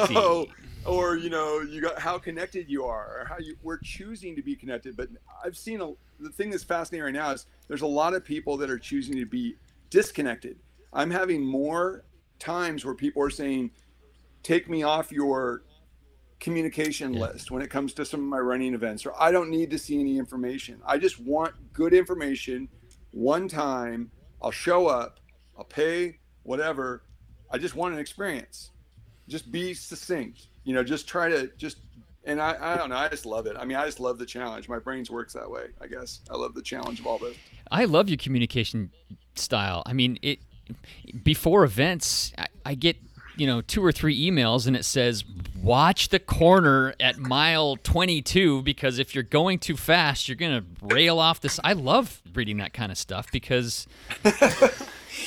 so- 0.08 0.46
or 0.86 1.16
you 1.16 1.30
know, 1.30 1.60
you 1.60 1.80
got 1.80 1.98
how 1.98 2.18
connected 2.18 2.68
you 2.68 2.84
are, 2.84 3.20
or 3.20 3.24
how 3.26 3.38
you 3.38 3.56
we're 3.62 3.78
choosing 3.78 4.36
to 4.36 4.42
be 4.42 4.54
connected. 4.54 4.96
But 4.96 5.08
I've 5.42 5.56
seen 5.56 5.80
a, 5.80 5.92
the 6.20 6.28
thing 6.30 6.50
that's 6.50 6.62
fascinating 6.62 7.04
right 7.04 7.14
now 7.14 7.30
is 7.30 7.46
there's 7.68 7.80
a 7.82 7.86
lot 7.86 8.14
of 8.14 8.22
people 8.24 8.56
that 8.58 8.68
are 8.70 8.78
choosing 8.78 9.16
to 9.16 9.24
be 9.24 9.56
disconnected. 9.90 10.58
I'm 10.92 11.10
having 11.10 11.44
more 11.44 12.04
times 12.38 12.84
where 12.84 12.94
people 12.94 13.22
are 13.22 13.30
saying, 13.30 13.70
"Take 14.42 14.68
me 14.68 14.82
off 14.82 15.10
your 15.10 15.64
communication 16.40 17.12
list 17.12 17.50
when 17.50 17.62
it 17.62 17.70
comes 17.70 17.94
to 17.94 18.04
some 18.04 18.20
of 18.20 18.26
my 18.26 18.38
running 18.38 18.74
events," 18.74 19.06
or 19.06 19.12
"I 19.20 19.32
don't 19.32 19.50
need 19.50 19.70
to 19.70 19.78
see 19.78 19.98
any 19.98 20.18
information. 20.18 20.80
I 20.84 20.98
just 20.98 21.18
want 21.18 21.54
good 21.72 21.94
information 21.94 22.68
one 23.12 23.48
time. 23.48 24.10
I'll 24.42 24.50
show 24.50 24.86
up, 24.86 25.20
I'll 25.56 25.64
pay 25.64 26.18
whatever. 26.42 27.04
I 27.50 27.58
just 27.58 27.74
want 27.74 27.94
an 27.94 28.00
experience. 28.00 28.72
Just 29.28 29.50
be 29.50 29.74
succinct. 29.74 30.48
You 30.64 30.74
know, 30.74 30.84
just 30.84 31.08
try 31.08 31.28
to 31.28 31.48
just." 31.56 31.78
And 32.26 32.40
I, 32.40 32.56
I 32.58 32.76
don't 32.78 32.88
know. 32.88 32.96
I 32.96 33.08
just 33.08 33.26
love 33.26 33.46
it. 33.46 33.54
I 33.58 33.66
mean, 33.66 33.76
I 33.76 33.84
just 33.84 34.00
love 34.00 34.18
the 34.18 34.24
challenge. 34.24 34.66
My 34.66 34.78
brain's 34.78 35.10
works 35.10 35.34
that 35.34 35.50
way. 35.50 35.66
I 35.80 35.86
guess 35.86 36.20
I 36.30 36.36
love 36.36 36.54
the 36.54 36.62
challenge 36.62 36.98
of 36.98 37.06
all 37.06 37.18
this. 37.18 37.36
I 37.70 37.84
love 37.84 38.08
your 38.08 38.16
communication 38.16 38.90
style. 39.38 39.82
I 39.86 39.92
mean, 39.92 40.18
it 40.22 40.38
before 41.22 41.64
events, 41.64 42.32
I, 42.38 42.46
I 42.64 42.74
get 42.74 42.96
you 43.36 43.46
know 43.46 43.60
two 43.60 43.84
or 43.84 43.92
three 43.92 44.18
emails, 44.30 44.66
and 44.66 44.76
it 44.76 44.84
says 44.84 45.24
watch 45.62 46.10
the 46.10 46.18
corner 46.18 46.94
at 47.00 47.18
mile 47.18 47.76
22 47.76 48.62
because 48.62 48.98
if 48.98 49.14
you're 49.14 49.24
going 49.24 49.58
too 49.58 49.76
fast, 49.76 50.28
you're 50.28 50.36
gonna 50.36 50.64
rail 50.82 51.18
off 51.18 51.40
this. 51.40 51.58
I 51.64 51.72
love 51.72 52.20
reading 52.34 52.58
that 52.58 52.72
kind 52.72 52.90
of 52.92 52.98
stuff 52.98 53.30
because. 53.32 53.86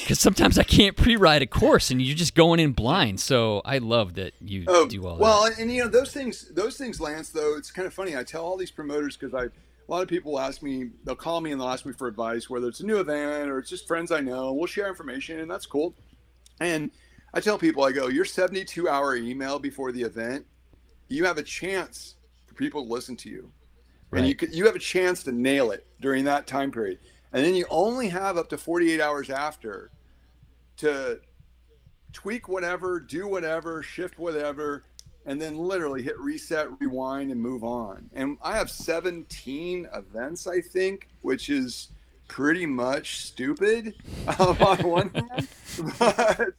Because 0.02 0.20
sometimes 0.20 0.58
I 0.60 0.63
can't 0.63 0.96
pre-ride 0.98 1.41
a 1.41 1.46
course, 1.48 1.91
and 1.91 2.02
you're 2.02 2.15
just 2.15 2.36
going 2.36 2.60
in 2.60 2.74
blind. 2.74 3.20
So 3.22 3.62
I 3.63 3.78
love 3.78 4.15
that 4.15 4.34
you 4.41 4.65
Oh, 4.67 4.86
do 4.86 5.06
all 5.08 5.15
that. 5.15 5.22
well, 5.22 5.43
that. 5.46 5.58
and 5.60 5.72
you 5.72 5.82
know 5.84 5.89
those 5.89 6.12
things, 6.12 6.50
those 6.54 6.78
things, 6.78 7.00
Lance. 7.02 7.30
Though 7.30 7.56
it's 7.58 7.72
kind 7.72 7.86
of 7.86 7.93
funny. 7.93 8.15
I 8.15 8.24
tell 8.24 8.43
all 8.46 8.58
these 8.58 8.72
promoters 8.72 9.15
because 9.17 9.34
I, 9.34 9.48
a 9.88 9.91
lot 9.91 10.02
of 10.02 10.10
people 10.10 10.39
ask 10.39 10.62
me, 10.62 10.89
they'll 11.04 11.15
call 11.15 11.39
me 11.39 11.52
and 11.52 11.62
they'll 11.62 11.69
ask 11.69 11.86
me 11.86 11.93
for 11.93 12.08
advice, 12.08 12.50
whether 12.50 12.67
it's 12.67 12.82
a 12.82 12.86
new 12.86 13.00
event 13.00 13.50
or 13.50 13.60
it's 13.60 13.69
just 13.69 13.88
friends 13.88 14.12
I 14.12 14.19
know. 14.19 14.52
We'll 14.52 14.67
share 14.67 14.88
information, 14.88 15.39
and 15.39 15.50
that's 15.50 15.65
cool. 15.65 15.95
And 16.60 16.91
I 17.34 17.39
tell 17.39 17.58
people, 17.58 17.84
I 17.84 17.91
go, 17.91 18.08
your 18.08 18.26
72 18.26 18.89
hour 18.89 19.15
email 19.15 19.60
before 19.60 19.91
the 19.91 20.02
event, 20.02 20.45
you 21.08 21.26
have 21.26 21.38
a 21.38 21.43
chance 21.43 22.15
for 22.47 22.56
people 22.56 22.84
to 22.84 22.91
listen 22.91 23.15
to 23.17 23.30
you, 23.30 23.52
and 24.12 24.28
you 24.28 24.36
you 24.52 24.65
have 24.65 24.76
a 24.76 24.80
chance 24.80 25.23
to 25.23 25.32
nail 25.32 25.71
it 25.71 25.86
during 26.02 26.26
that 26.26 26.47
time 26.47 26.71
period, 26.71 27.00
and 27.32 27.45
then 27.45 27.56
you 27.56 27.65
only 27.69 28.10
have 28.10 28.38
up 28.38 28.50
to 28.50 28.58
48 28.58 29.00
hours 29.00 29.30
after 29.30 29.91
to 30.78 31.19
tweak 32.12 32.50
whatever, 32.50 33.00
do 33.00 33.28
whatever, 33.28 33.82
shift 33.84 34.19
whatever, 34.19 34.84
and 35.28 35.40
then 35.40 35.58
literally 35.58 36.02
hit 36.02 36.18
reset, 36.18 36.68
rewind, 36.80 37.32
and 37.32 37.40
move 37.40 37.63
on. 37.63 38.10
And 38.16 38.38
I 38.42 38.58
have 38.58 38.72
17 38.72 39.88
events, 39.94 40.48
I 40.48 40.62
think, 40.62 41.10
which 41.22 41.50
is 41.50 41.90
pretty 42.30 42.66
much 42.66 43.20
stupid 43.20 43.94
um, 44.40 44.58
on 44.62 44.78
one 44.88 45.10
hand, 45.10 45.48
but 46.00 46.54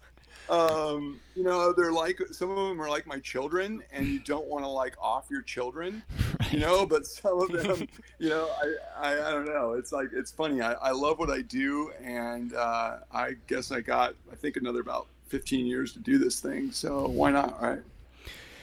um, 0.51 1.21
you 1.35 1.43
know, 1.43 1.73
they're 1.73 1.93
like 1.93 2.21
some 2.31 2.51
of 2.51 2.57
them 2.57 2.81
are 2.81 2.89
like 2.89 3.07
my 3.07 3.19
children, 3.19 3.83
and 3.93 4.07
you 4.07 4.19
don't 4.21 4.47
want 4.47 4.65
to 4.65 4.69
like 4.69 4.95
off 5.01 5.27
your 5.31 5.43
children, 5.43 6.03
you 6.51 6.59
know. 6.59 6.87
But 6.87 7.07
some 7.07 7.41
of 7.41 7.53
them, 7.53 7.87
you 8.19 8.31
know, 8.31 8.49
I, 8.97 9.11
I, 9.11 9.29
I 9.29 9.31
don't 9.31 9.45
know. 9.47 9.73
It's 9.73 9.93
like 9.93 10.09
it's 10.15 10.31
funny. 10.31 10.63
I, 10.63 10.73
I 10.73 10.91
love 10.93 11.19
what 11.19 11.31
I 11.31 11.43
do, 11.43 11.93
and 12.03 12.55
uh, 12.55 12.99
I 13.13 13.35
guess 13.47 13.71
I 13.71 13.81
got 13.81 14.15
I 14.33 14.37
think 14.37 14.57
another 14.57 14.81
about 14.81 15.07
15 15.27 15.67
years 15.67 15.93
to 15.93 15.99
do 15.99 16.17
this 16.17 16.41
thing. 16.41 16.71
So 16.73 17.09
why 17.09 17.31
not, 17.31 17.63
right? 17.63 17.81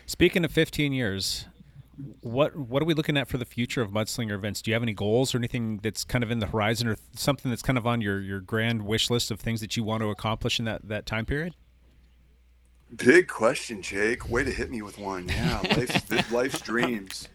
Speaking 0.05 0.45
of 0.45 0.51
15 0.51 0.93
years, 0.93 1.45
what 2.21 2.55
what 2.55 2.81
are 2.81 2.85
we 2.85 2.93
looking 2.93 3.17
at 3.17 3.27
for 3.27 3.37
the 3.37 3.45
future 3.45 3.81
of 3.81 3.91
Mudslinger 3.91 4.33
events? 4.33 4.61
Do 4.61 4.69
you 4.69 4.75
have 4.75 4.83
any 4.83 4.93
goals 4.93 5.33
or 5.33 5.37
anything 5.37 5.79
that's 5.81 6.03
kind 6.03 6.23
of 6.23 6.31
in 6.31 6.39
the 6.39 6.47
horizon, 6.47 6.87
or 6.87 6.97
something 7.15 7.49
that's 7.49 7.61
kind 7.61 7.77
of 7.77 7.87
on 7.87 8.01
your, 8.01 8.21
your 8.21 8.39
grand 8.39 8.83
wish 8.83 9.09
list 9.09 9.31
of 9.31 9.39
things 9.39 9.61
that 9.61 9.77
you 9.77 9.83
want 9.83 10.01
to 10.01 10.09
accomplish 10.09 10.59
in 10.59 10.65
that, 10.65 10.87
that 10.87 11.05
time 11.05 11.25
period? 11.25 11.55
Big 12.95 13.27
question, 13.27 13.81
Jake. 13.81 14.29
Way 14.29 14.43
to 14.43 14.51
hit 14.51 14.69
me 14.69 14.81
with 14.81 14.99
one. 14.99 15.27
Yeah, 15.27 15.61
life's, 15.75 16.31
life's 16.31 16.61
dreams. 16.61 17.27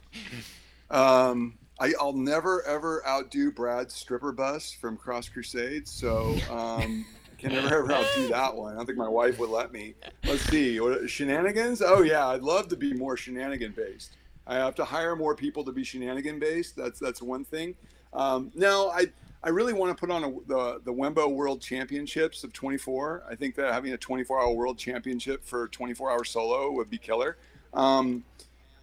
Um, 0.91 1.59
I, 1.81 1.93
I'll 1.99 2.13
never 2.13 2.63
ever 2.67 3.07
outdo 3.07 3.51
Brad's 3.51 3.95
stripper 3.95 4.33
bus 4.33 4.71
from 4.73 4.97
Cross 4.97 5.31
Crusades, 5.31 5.91
so 5.91 6.37
um, 6.51 7.05
can 7.41 7.53
never 7.53 7.79
ever 7.79 7.93
outdo 7.93 8.29
that 8.29 8.55
one. 8.55 8.75
I 8.75 8.77
don't 8.77 8.87
think 8.87 8.99
my 8.99 9.09
wife 9.09 9.39
would 9.39 9.51
let 9.51 9.73
me. 9.73 9.95
Let's 10.25 10.43
see, 10.43 10.79
shenanigans. 11.07 11.83
Oh 11.83 12.03
yeah, 12.03 12.29
I'd 12.29 12.43
love 12.43 12.69
to 12.69 12.77
be 12.77 12.93
more 12.93 13.17
shenanigan 13.17 13.73
based. 13.73 14.17
I 14.47 14.57
have 14.57 14.75
to 14.77 14.85
hire 14.85 15.17
more 15.17 15.35
people 15.35 15.65
to 15.65 15.73
be 15.73 15.85
shenanigan 15.85 16.39
based. 16.39 16.77
That's 16.77 16.99
that's 16.99 17.23
one 17.23 17.45
thing. 17.45 17.75
Um, 18.13 18.51
no, 18.55 18.91
I 18.91 19.07
I 19.43 19.49
really 19.49 19.73
want 19.73 19.97
to 19.97 19.99
put 19.99 20.11
on 20.11 20.25
a, 20.25 20.31
the 20.47 20.81
the 20.85 20.93
Wembo 20.93 21.33
World 21.33 21.63
Championships 21.63 22.45
of 22.45 22.53
24. 22.53 23.25
I 23.29 23.35
think 23.35 23.55
that 23.57 23.73
having 23.73 23.93
a 23.93 23.97
24 23.97 24.43
hour 24.43 24.53
World 24.53 24.79
Championship 24.79 25.45
for 25.45 25.69
24 25.69 26.11
hour 26.11 26.25
solo 26.25 26.71
would 26.73 26.91
be 26.91 26.99
killer. 26.99 27.39
Um, 27.73 28.25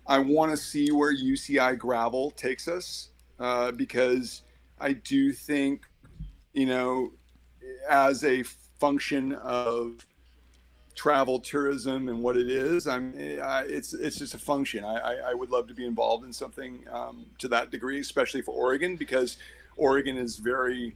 I 0.08 0.20
want 0.20 0.52
to 0.52 0.58
see 0.58 0.91
where 0.91 1.13
UCI 1.13 1.78
gravel 1.78 2.32
takes 2.32 2.67
us 2.67 3.10
uh, 3.39 3.72
because 3.72 4.43
I 4.80 4.93
do 4.93 5.34
think, 5.34 5.86
you 6.54 6.65
know, 6.65 7.12
as 7.89 8.23
a 8.23 8.43
function 8.80 9.34
of 9.34 10.06
travel 10.95 11.39
tourism 11.39 12.10
and 12.10 12.21
what 12.21 12.36
it 12.36 12.49
is, 12.49 12.88
I'm 12.88 13.13
it's 13.15 13.93
it's 13.93 14.17
just 14.17 14.34
a 14.34 14.39
function. 14.39 14.84
I, 14.84 14.95
I, 14.95 15.13
I 15.32 15.34
would 15.34 15.49
love 15.49 15.67
to 15.67 15.73
be 15.73 15.86
involved 15.86 16.25
in 16.25 16.34
something 16.34 16.84
um, 16.91 17.25
to 17.38 17.47
that 17.49 17.71
degree, 17.71 17.99
especially 17.99 18.41
for 18.41 18.51
Oregon 18.53 18.97
because 18.97 19.38
Oregon 19.77 20.17
is 20.17 20.38
very 20.38 20.95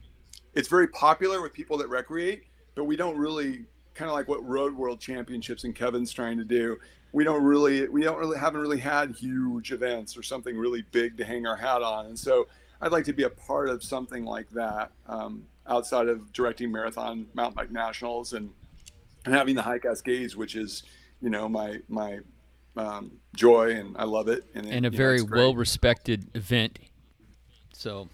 it's 0.54 0.68
very 0.68 0.88
popular 0.88 1.40
with 1.40 1.52
people 1.52 1.78
that 1.78 1.88
recreate, 1.88 2.44
but 2.74 2.84
we 2.84 2.96
don't 2.96 3.16
really 3.16 3.64
kind 3.94 4.10
of 4.10 4.14
like 4.14 4.28
what 4.28 4.46
Road 4.46 4.74
World 4.74 5.00
Championships 5.00 5.64
and 5.64 5.74
Kevin's 5.74 6.12
trying 6.12 6.36
to 6.38 6.44
do. 6.44 6.78
We 7.12 7.24
don't 7.24 7.42
really 7.42 7.88
we 7.88 8.02
don't 8.02 8.18
really 8.18 8.38
haven't 8.38 8.60
really 8.60 8.80
had 8.80 9.12
huge 9.12 9.72
events 9.72 10.16
or 10.16 10.22
something 10.22 10.56
really 10.56 10.84
big 10.90 11.16
to 11.18 11.24
hang 11.24 11.46
our 11.46 11.56
hat 11.56 11.82
on, 11.82 12.06
and 12.06 12.18
so 12.18 12.48
I'd 12.80 12.92
like 12.92 13.04
to 13.04 13.12
be 13.12 13.22
a 13.22 13.30
part 13.30 13.68
of 13.68 13.84
something 13.84 14.24
like 14.24 14.50
that 14.50 14.90
um, 15.06 15.44
outside 15.66 16.08
of 16.08 16.32
directing 16.32 16.70
marathon 16.72 17.26
mountain 17.34 17.54
bike 17.54 17.70
nationals 17.70 18.32
and 18.32 18.50
and 19.24 19.34
having 19.34 19.54
the 19.54 19.62
high 19.62 19.78
cascades, 19.78 20.36
which 20.36 20.56
is 20.56 20.82
you 21.20 21.30
know 21.30 21.48
my 21.48 21.78
my 21.88 22.20
um, 22.76 23.12
joy 23.36 23.72
and 23.76 23.96
I 23.98 24.04
love 24.04 24.28
it 24.28 24.44
and, 24.54 24.66
it- 24.66 24.72
and 24.72 24.86
a 24.86 24.88
you 24.88 24.90
know, 24.92 24.96
very 24.96 25.22
well 25.22 25.54
respected 25.54 26.26
event. 26.34 26.78
So 27.74 28.08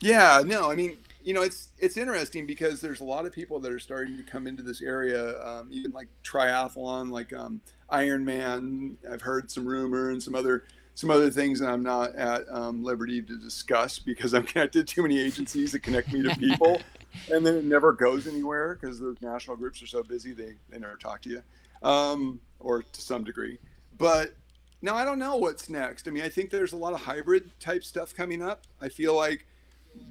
Yeah, 0.00 0.42
no, 0.44 0.70
I 0.70 0.74
mean, 0.74 0.96
you 1.22 1.32
know, 1.34 1.42
it's 1.42 1.68
it's 1.78 1.96
interesting 1.96 2.46
because 2.46 2.80
there's 2.80 3.00
a 3.00 3.04
lot 3.04 3.24
of 3.26 3.32
people 3.32 3.60
that 3.60 3.70
are 3.72 3.78
starting 3.78 4.16
to 4.16 4.22
come 4.22 4.46
into 4.46 4.62
this 4.62 4.82
area, 4.82 5.40
um, 5.46 5.68
even 5.70 5.92
like 5.92 6.08
triathlon, 6.24 7.10
like 7.10 7.32
um, 7.32 7.60
Ironman. 7.92 8.96
I've 9.10 9.22
heard 9.22 9.50
some 9.50 9.66
rumor 9.66 10.10
and 10.10 10.22
some 10.22 10.34
other 10.34 10.64
some 11.00 11.10
other 11.10 11.30
things 11.30 11.60
that 11.60 11.70
I'm 11.70 11.82
not 11.82 12.14
at 12.14 12.44
um, 12.50 12.84
liberty 12.84 13.22
to 13.22 13.38
discuss 13.38 13.98
because 13.98 14.34
I'm 14.34 14.42
connected 14.44 14.86
to 14.86 14.94
too 14.94 15.00
many 15.00 15.18
agencies 15.18 15.72
that 15.72 15.78
connect 15.78 16.12
me 16.12 16.22
to 16.22 16.36
people, 16.36 16.82
and 17.32 17.44
then 17.44 17.54
it 17.54 17.64
never 17.64 17.94
goes 17.94 18.26
anywhere 18.26 18.78
because 18.78 19.00
those 19.00 19.16
national 19.22 19.56
groups 19.56 19.82
are 19.82 19.86
so 19.86 20.02
busy 20.02 20.34
they 20.34 20.52
they 20.68 20.78
never 20.78 20.96
talk 20.96 21.22
to 21.22 21.30
you, 21.30 21.42
um, 21.82 22.38
or 22.58 22.82
to 22.82 23.00
some 23.00 23.24
degree. 23.24 23.56
But 23.96 24.34
now 24.82 24.94
I 24.94 25.06
don't 25.06 25.18
know 25.18 25.36
what's 25.36 25.70
next. 25.70 26.06
I 26.06 26.10
mean, 26.10 26.22
I 26.22 26.28
think 26.28 26.50
there's 26.50 26.74
a 26.74 26.76
lot 26.76 26.92
of 26.92 27.00
hybrid 27.00 27.50
type 27.60 27.82
stuff 27.82 28.14
coming 28.14 28.42
up. 28.42 28.66
I 28.82 28.90
feel 28.90 29.16
like 29.16 29.46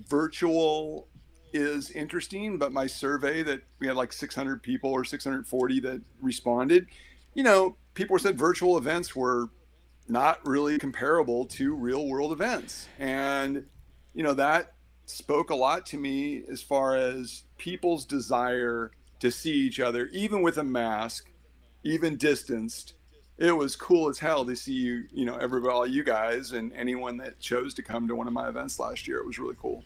virtual 0.07 1.07
is 1.53 1.91
interesting, 1.91 2.57
but 2.57 2.71
my 2.71 2.87
survey 2.87 3.43
that 3.43 3.61
we 3.77 3.85
had 3.85 3.95
like 3.95 4.11
600 4.11 4.63
people 4.63 4.89
or 4.89 5.03
640 5.03 5.79
that 5.81 6.01
responded, 6.19 6.87
you 7.35 7.43
know, 7.43 7.75
people 7.93 8.17
said 8.17 8.39
virtual 8.39 8.75
events 8.79 9.15
were 9.15 9.49
not 10.09 10.45
really 10.45 10.77
comparable 10.77 11.45
to 11.45 11.75
real 11.75 12.07
world 12.07 12.31
events. 12.31 12.87
And, 12.97 13.65
you 14.13 14.23
know, 14.23 14.33
that 14.33 14.73
spoke 15.05 15.49
a 15.49 15.55
lot 15.55 15.85
to 15.87 15.97
me 15.97 16.43
as 16.51 16.61
far 16.61 16.95
as 16.95 17.43
people's 17.57 18.05
desire 18.05 18.91
to 19.19 19.31
see 19.31 19.53
each 19.53 19.79
other, 19.79 20.07
even 20.07 20.41
with 20.41 20.57
a 20.57 20.63
mask, 20.63 21.29
even 21.83 22.15
distanced. 22.15 22.93
It 23.37 23.51
was 23.51 23.75
cool 23.75 24.09
as 24.09 24.19
hell 24.19 24.45
to 24.45 24.55
see 24.55 24.73
you, 24.73 25.05
you 25.11 25.25
know, 25.25 25.35
everybody, 25.37 25.73
all 25.73 25.87
you 25.87 26.03
guys, 26.03 26.51
and 26.51 26.73
anyone 26.73 27.17
that 27.17 27.39
chose 27.39 27.73
to 27.75 27.81
come 27.81 28.07
to 28.07 28.15
one 28.15 28.27
of 28.27 28.33
my 28.33 28.49
events 28.49 28.79
last 28.79 29.07
year. 29.07 29.17
It 29.17 29.25
was 29.25 29.39
really 29.39 29.55
cool. 29.61 29.83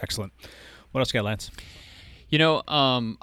Excellent. 0.00 0.32
What 0.92 1.00
else 1.00 1.12
you 1.12 1.18
got, 1.18 1.24
Lance? 1.24 1.50
You 2.28 2.38
know, 2.38 2.62
um, 2.68 3.18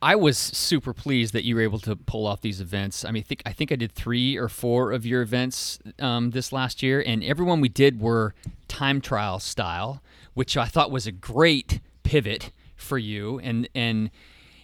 I, 0.00 0.16
was 0.16 0.38
super 0.38 0.92
pleased 0.92 1.34
that 1.34 1.44
you 1.44 1.56
were 1.56 1.60
able 1.60 1.78
to 1.80 1.96
pull 1.96 2.26
off 2.26 2.40
these 2.40 2.60
events. 2.60 3.04
I 3.04 3.10
mean, 3.10 3.22
I 3.22 3.24
think 3.24 3.42
I 3.46 3.52
think 3.52 3.72
I 3.72 3.76
did 3.76 3.92
three 3.92 4.36
or 4.36 4.48
four 4.48 4.92
of 4.92 5.04
your 5.04 5.22
events 5.22 5.78
um, 5.98 6.30
this 6.30 6.52
last 6.52 6.82
year, 6.82 7.02
and 7.04 7.22
everyone 7.24 7.60
we 7.60 7.68
did 7.68 8.00
were 8.00 8.34
time 8.68 9.00
trial 9.00 9.38
style, 9.38 10.02
which 10.34 10.56
I 10.56 10.66
thought 10.66 10.90
was 10.90 11.06
a 11.06 11.12
great 11.12 11.80
pivot 12.02 12.50
for 12.76 12.98
you, 12.98 13.38
and 13.40 13.68
and 13.74 14.10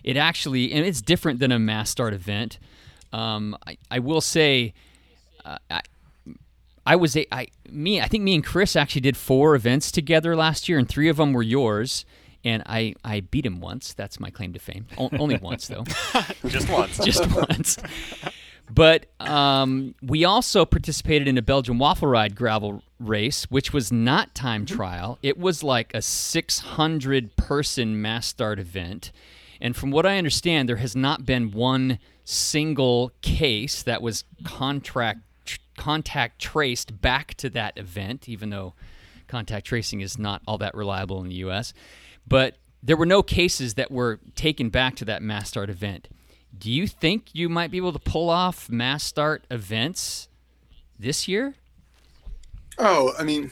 it 0.04 0.16
actually 0.16 0.72
and 0.72 0.86
it's 0.86 1.02
different 1.02 1.40
than 1.40 1.52
a 1.52 1.58
mass 1.58 1.90
start 1.90 2.14
event. 2.14 2.58
Um, 3.12 3.56
I, 3.66 3.76
I 3.90 3.98
will 3.98 4.20
say, 4.20 4.72
uh, 5.44 5.58
I, 5.70 5.82
I 6.86 6.96
was 6.96 7.16
a 7.16 7.26
I 7.34 7.48
me 7.68 8.00
I 8.00 8.06
think 8.08 8.24
me 8.24 8.34
and 8.34 8.44
Chris 8.44 8.76
actually 8.76 9.02
did 9.02 9.16
four 9.16 9.54
events 9.54 9.90
together 9.90 10.36
last 10.36 10.68
year, 10.68 10.78
and 10.78 10.88
three 10.88 11.08
of 11.08 11.16
them 11.16 11.32
were 11.32 11.42
yours. 11.42 12.04
And 12.44 12.62
I, 12.66 12.94
I 13.04 13.20
beat 13.20 13.44
him 13.44 13.60
once. 13.60 13.92
That's 13.92 14.18
my 14.18 14.30
claim 14.30 14.52
to 14.54 14.58
fame. 14.58 14.86
O- 14.96 15.10
only 15.18 15.36
once, 15.36 15.68
though. 15.68 15.84
Just 16.46 16.70
once. 16.70 16.98
Just 17.04 17.26
once. 17.34 17.76
But 18.72 19.06
um, 19.18 19.94
we 20.02 20.24
also 20.24 20.64
participated 20.64 21.26
in 21.26 21.36
a 21.36 21.42
Belgian 21.42 21.78
waffle 21.78 22.08
ride 22.08 22.36
gravel 22.36 22.82
race, 22.98 23.44
which 23.50 23.72
was 23.72 23.90
not 23.90 24.34
time 24.34 24.64
trial. 24.64 25.18
It 25.22 25.38
was 25.38 25.62
like 25.62 25.92
a 25.92 26.00
600 26.00 27.36
person 27.36 28.00
mass 28.00 28.26
start 28.26 28.58
event. 28.58 29.10
And 29.60 29.76
from 29.76 29.90
what 29.90 30.06
I 30.06 30.18
understand, 30.18 30.68
there 30.68 30.76
has 30.76 30.94
not 30.94 31.26
been 31.26 31.50
one 31.50 31.98
single 32.24 33.12
case 33.22 33.82
that 33.82 34.00
was 34.00 34.24
contract 34.44 35.20
contact 35.76 36.38
traced 36.40 37.00
back 37.00 37.34
to 37.34 37.48
that 37.50 37.76
event, 37.76 38.28
even 38.28 38.50
though 38.50 38.74
contact 39.26 39.66
tracing 39.66 40.00
is 40.00 40.18
not 40.18 40.42
all 40.46 40.58
that 40.58 40.74
reliable 40.74 41.20
in 41.22 41.28
the 41.28 41.36
U.S. 41.36 41.72
But 42.26 42.56
there 42.82 42.96
were 42.96 43.06
no 43.06 43.22
cases 43.22 43.74
that 43.74 43.90
were 43.90 44.20
taken 44.34 44.70
back 44.70 44.96
to 44.96 45.04
that 45.06 45.22
mass 45.22 45.48
start 45.48 45.70
event. 45.70 46.08
Do 46.56 46.70
you 46.70 46.86
think 46.86 47.28
you 47.32 47.48
might 47.48 47.70
be 47.70 47.76
able 47.76 47.92
to 47.92 47.98
pull 47.98 48.28
off 48.28 48.68
mass 48.70 49.04
start 49.04 49.44
events 49.50 50.28
this 50.98 51.28
year? 51.28 51.54
Oh, 52.78 53.12
I 53.18 53.24
mean, 53.24 53.50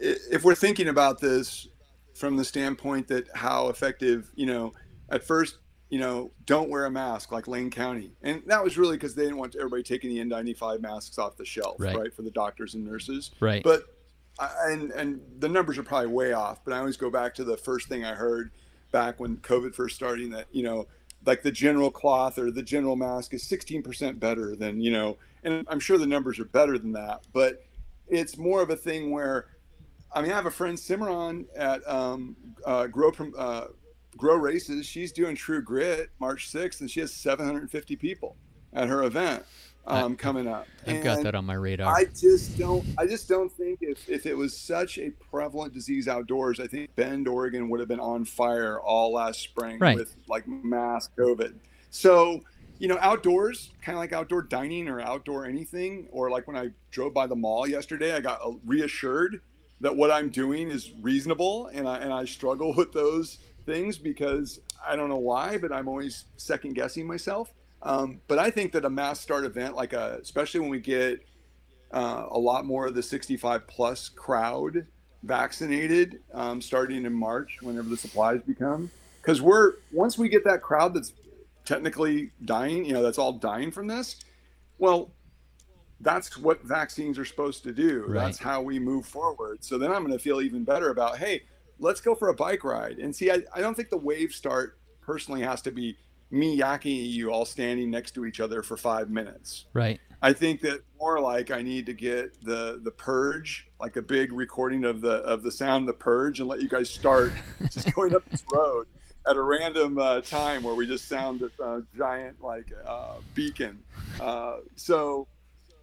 if 0.00 0.44
we're 0.44 0.54
thinking 0.54 0.88
about 0.88 1.20
this 1.20 1.68
from 2.14 2.36
the 2.36 2.44
standpoint 2.44 3.08
that 3.08 3.26
how 3.34 3.68
effective, 3.68 4.30
you 4.34 4.46
know, 4.46 4.72
at 5.08 5.24
first, 5.24 5.58
you 5.90 5.98
know, 5.98 6.30
don't 6.44 6.68
wear 6.68 6.84
a 6.84 6.90
mask 6.90 7.32
like 7.32 7.48
Lane 7.48 7.70
County. 7.70 8.12
And 8.22 8.42
that 8.46 8.62
was 8.62 8.76
really 8.76 8.96
because 8.96 9.14
they 9.14 9.22
didn't 9.22 9.38
want 9.38 9.56
everybody 9.56 9.82
taking 9.82 10.10
the 10.10 10.18
N95 10.22 10.80
masks 10.80 11.18
off 11.18 11.36
the 11.36 11.44
shelf, 11.44 11.76
Right. 11.78 11.96
right, 11.96 12.14
for 12.14 12.22
the 12.22 12.30
doctors 12.30 12.74
and 12.74 12.84
nurses. 12.84 13.30
Right. 13.40 13.62
But, 13.62 13.84
And, 14.40 14.92
and 14.92 15.20
the 15.40 15.48
numbers 15.48 15.78
are 15.78 15.82
probably 15.82 16.08
way 16.08 16.32
off, 16.32 16.64
but 16.64 16.72
I 16.72 16.78
always 16.78 16.96
go 16.96 17.10
back 17.10 17.34
to 17.36 17.44
the 17.44 17.56
first 17.56 17.88
thing 17.88 18.04
I 18.04 18.14
heard 18.14 18.50
back 18.92 19.18
when 19.18 19.38
COVID 19.38 19.74
first 19.74 19.96
starting 19.96 20.30
that, 20.30 20.46
you 20.52 20.62
know, 20.62 20.86
like 21.26 21.42
the 21.42 21.50
general 21.50 21.90
cloth 21.90 22.38
or 22.38 22.50
the 22.50 22.62
general 22.62 22.96
mask 22.96 23.34
is 23.34 23.44
16% 23.44 24.20
better 24.20 24.54
than, 24.54 24.80
you 24.80 24.92
know, 24.92 25.16
and 25.42 25.66
I'm 25.68 25.80
sure 25.80 25.98
the 25.98 26.06
numbers 26.06 26.38
are 26.38 26.44
better 26.44 26.78
than 26.78 26.92
that, 26.92 27.24
but 27.32 27.64
it's 28.08 28.38
more 28.38 28.62
of 28.62 28.70
a 28.70 28.76
thing 28.76 29.10
where, 29.10 29.46
I 30.12 30.22
mean, 30.22 30.30
I 30.30 30.36
have 30.36 30.46
a 30.46 30.50
friend 30.50 30.78
Cimarron 30.78 31.46
at 31.56 31.86
um, 31.88 32.36
uh, 32.64 32.86
Grow 32.86 33.12
uh, 33.36 33.66
Grow 34.16 34.36
Races. 34.36 34.86
She's 34.86 35.12
doing 35.12 35.36
True 35.36 35.60
Grit 35.60 36.10
March 36.18 36.50
6th, 36.50 36.80
and 36.80 36.90
she 36.90 37.00
has 37.00 37.12
750 37.12 37.96
people 37.96 38.36
at 38.72 38.88
her 38.88 39.04
event 39.04 39.44
um, 39.86 40.16
coming 40.16 40.46
up. 40.46 40.66
I've 40.86 41.02
got 41.02 41.22
that 41.22 41.34
on 41.34 41.44
my 41.44 41.54
radar. 41.54 41.94
I 41.94 42.04
just 42.04 42.58
don't. 42.58 42.84
I 42.98 43.06
just 43.06 43.28
don't 43.28 43.50
think 43.50 43.78
if, 43.80 44.08
if 44.08 44.26
it 44.26 44.36
was 44.36 44.56
such 44.56 44.98
a 44.98 45.10
prevalent 45.30 45.74
disease 45.74 46.08
outdoors, 46.08 46.60
I 46.60 46.66
think 46.66 46.94
Bend, 46.96 47.28
Oregon 47.28 47.68
would 47.70 47.80
have 47.80 47.88
been 47.88 48.00
on 48.00 48.24
fire 48.24 48.78
all 48.80 49.12
last 49.12 49.40
spring 49.40 49.78
Right. 49.78 49.96
with 49.96 50.14
like 50.28 50.46
mass 50.46 51.08
COVID. 51.18 51.54
So, 51.90 52.40
you 52.78 52.88
know, 52.88 52.98
outdoors, 53.00 53.70
kind 53.82 53.96
of 53.96 54.00
like 54.00 54.12
outdoor 54.12 54.42
dining 54.42 54.88
or 54.88 55.00
outdoor 55.00 55.46
anything, 55.46 56.06
or 56.10 56.30
like 56.30 56.46
when 56.46 56.56
I 56.56 56.70
drove 56.90 57.14
by 57.14 57.26
the 57.26 57.36
mall 57.36 57.66
yesterday, 57.66 58.14
I 58.14 58.20
got 58.20 58.40
uh, 58.44 58.52
reassured 58.66 59.40
that 59.80 59.94
what 59.96 60.10
I'm 60.10 60.28
doing 60.28 60.70
is 60.70 60.92
reasonable, 61.00 61.68
and 61.68 61.88
I 61.88 61.98
and 61.98 62.12
I 62.12 62.24
struggle 62.24 62.74
with 62.74 62.92
those 62.92 63.38
things 63.64 63.96
because 63.98 64.60
I 64.86 64.96
don't 64.96 65.08
know 65.08 65.16
why, 65.18 65.58
but 65.58 65.72
I'm 65.72 65.88
always 65.88 66.24
second 66.36 66.74
guessing 66.74 67.06
myself. 67.06 67.52
Um, 67.82 68.20
but 68.26 68.38
I 68.38 68.50
think 68.50 68.72
that 68.72 68.84
a 68.84 68.90
mass 68.90 69.20
start 69.20 69.44
event, 69.44 69.76
like 69.76 69.92
a, 69.92 70.18
especially 70.20 70.60
when 70.60 70.70
we 70.70 70.80
get 70.80 71.20
uh, 71.92 72.26
a 72.30 72.38
lot 72.38 72.64
more 72.64 72.86
of 72.86 72.94
the 72.94 73.02
65 73.02 73.66
plus 73.66 74.08
crowd 74.08 74.86
vaccinated 75.22 76.20
um, 76.32 76.60
starting 76.60 77.04
in 77.04 77.12
March, 77.12 77.58
whenever 77.60 77.88
the 77.88 77.96
supplies 77.96 78.40
become. 78.42 78.90
Because 79.20 79.40
we're 79.42 79.74
once 79.92 80.16
we 80.18 80.28
get 80.28 80.44
that 80.44 80.62
crowd 80.62 80.94
that's 80.94 81.12
technically 81.64 82.30
dying, 82.44 82.84
you 82.84 82.92
know, 82.92 83.02
that's 83.02 83.18
all 83.18 83.32
dying 83.32 83.70
from 83.70 83.86
this. 83.86 84.16
Well, 84.78 85.10
that's 86.00 86.38
what 86.38 86.62
vaccines 86.62 87.18
are 87.18 87.24
supposed 87.24 87.62
to 87.64 87.72
do. 87.72 88.04
Right. 88.06 88.24
That's 88.24 88.38
how 88.38 88.62
we 88.62 88.78
move 88.78 89.04
forward. 89.04 89.64
So 89.64 89.78
then 89.78 89.92
I'm 89.92 90.02
going 90.02 90.16
to 90.16 90.22
feel 90.22 90.40
even 90.40 90.64
better 90.64 90.90
about, 90.90 91.18
hey, 91.18 91.42
let's 91.78 92.00
go 92.00 92.14
for 92.14 92.28
a 92.28 92.34
bike 92.34 92.64
ride. 92.64 92.98
And 92.98 93.14
see, 93.14 93.30
I, 93.30 93.42
I 93.54 93.60
don't 93.60 93.74
think 93.74 93.90
the 93.90 93.98
wave 93.98 94.32
start 94.32 94.78
personally 95.00 95.42
has 95.42 95.60
to 95.62 95.70
be 95.72 95.96
me 96.30 96.58
yakking 96.58 97.10
you 97.10 97.30
all 97.30 97.44
standing 97.44 97.90
next 97.90 98.12
to 98.12 98.26
each 98.26 98.40
other 98.40 98.62
for 98.62 98.76
five 98.76 99.10
minutes. 99.10 99.66
Right. 99.72 100.00
I 100.20 100.32
think 100.32 100.60
that 100.62 100.82
more 100.98 101.20
like 101.20 101.50
I 101.50 101.62
need 101.62 101.86
to 101.86 101.92
get 101.92 102.42
the 102.42 102.80
the 102.82 102.90
purge, 102.90 103.68
like 103.80 103.96
a 103.96 104.02
big 104.02 104.32
recording 104.32 104.84
of 104.84 105.00
the 105.00 105.16
of 105.18 105.42
the 105.42 105.52
sound 105.52 105.88
the 105.88 105.92
purge, 105.92 106.40
and 106.40 106.48
let 106.48 106.60
you 106.60 106.68
guys 106.68 106.90
start 106.90 107.32
just 107.70 107.92
going 107.94 108.14
up 108.14 108.28
this 108.30 108.44
road 108.52 108.86
at 109.28 109.36
a 109.36 109.42
random 109.42 109.98
uh, 109.98 110.20
time 110.20 110.62
where 110.62 110.74
we 110.74 110.86
just 110.86 111.08
sound 111.08 111.40
this 111.40 111.52
uh, 111.60 111.80
giant 111.96 112.42
like 112.42 112.72
uh, 112.86 113.14
beacon. 113.34 113.78
Uh, 114.20 114.56
so 114.74 115.28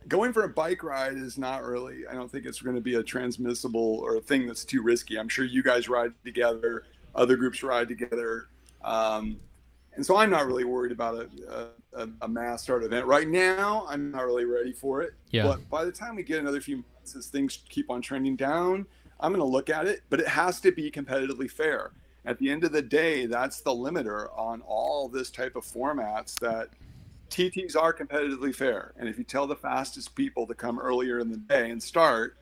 going 0.07 0.33
for 0.33 0.43
a 0.43 0.49
bike 0.49 0.83
ride 0.83 1.15
is 1.15 1.37
not 1.37 1.63
really. 1.63 2.07
I 2.09 2.13
don't 2.13 2.31
think 2.31 2.45
it's 2.45 2.61
going 2.61 2.75
to 2.75 2.81
be 2.81 2.95
a 2.95 3.03
transmissible 3.03 3.99
or 3.99 4.17
a 4.17 4.21
thing 4.21 4.47
that's 4.47 4.65
too 4.65 4.81
risky. 4.81 5.17
I'm 5.17 5.29
sure 5.29 5.45
you 5.45 5.63
guys 5.63 5.87
ride 5.87 6.11
together, 6.23 6.83
other 7.13 7.37
groups 7.37 7.63
ride 7.63 7.87
together. 7.87 8.47
Um, 8.83 9.37
and 9.95 10.05
so 10.05 10.17
I'm 10.17 10.29
not 10.29 10.45
really 10.45 10.65
worried 10.65 10.91
about 10.91 11.27
a, 11.47 11.69
a, 11.93 12.09
a 12.21 12.27
mass 12.27 12.63
start 12.63 12.83
event 12.83 13.05
right 13.05 13.27
now. 13.27 13.85
I'm 13.87 14.11
not 14.11 14.25
really 14.25 14.45
ready 14.45 14.73
for 14.73 15.01
it. 15.01 15.13
Yeah. 15.31 15.43
But 15.43 15.69
by 15.69 15.85
the 15.85 15.91
time 15.91 16.15
we 16.15 16.23
get 16.23 16.39
another 16.39 16.61
few 16.61 16.77
months, 16.77 17.15
as 17.15 17.27
things 17.27 17.59
keep 17.69 17.89
on 17.89 18.01
trending 18.01 18.35
down, 18.35 18.85
I'm 19.19 19.31
going 19.31 19.39
to 19.39 19.51
look 19.51 19.69
at 19.69 19.87
it. 19.87 20.01
But 20.09 20.19
it 20.19 20.27
has 20.27 20.59
to 20.61 20.71
be 20.71 20.91
competitively 20.91 21.49
fair. 21.49 21.91
At 22.25 22.39
the 22.39 22.49
end 22.49 22.63
of 22.63 22.71
the 22.71 22.81
day, 22.81 23.25
that's 23.27 23.61
the 23.61 23.71
limiter 23.71 24.27
on 24.37 24.61
all 24.61 25.07
this 25.07 25.29
type 25.29 25.55
of 25.55 25.63
formats. 25.63 26.39
That 26.39 26.69
TTs 27.29 27.75
are 27.75 27.93
competitively 27.93 28.53
fair, 28.53 28.93
and 28.97 29.07
if 29.07 29.17
you 29.17 29.23
tell 29.23 29.45
the 29.45 29.55
fastest 29.55 30.15
people 30.15 30.47
to 30.47 30.55
come 30.55 30.79
earlier 30.79 31.19
in 31.19 31.29
the 31.29 31.37
day 31.37 31.69
and 31.69 31.81
start, 31.81 32.37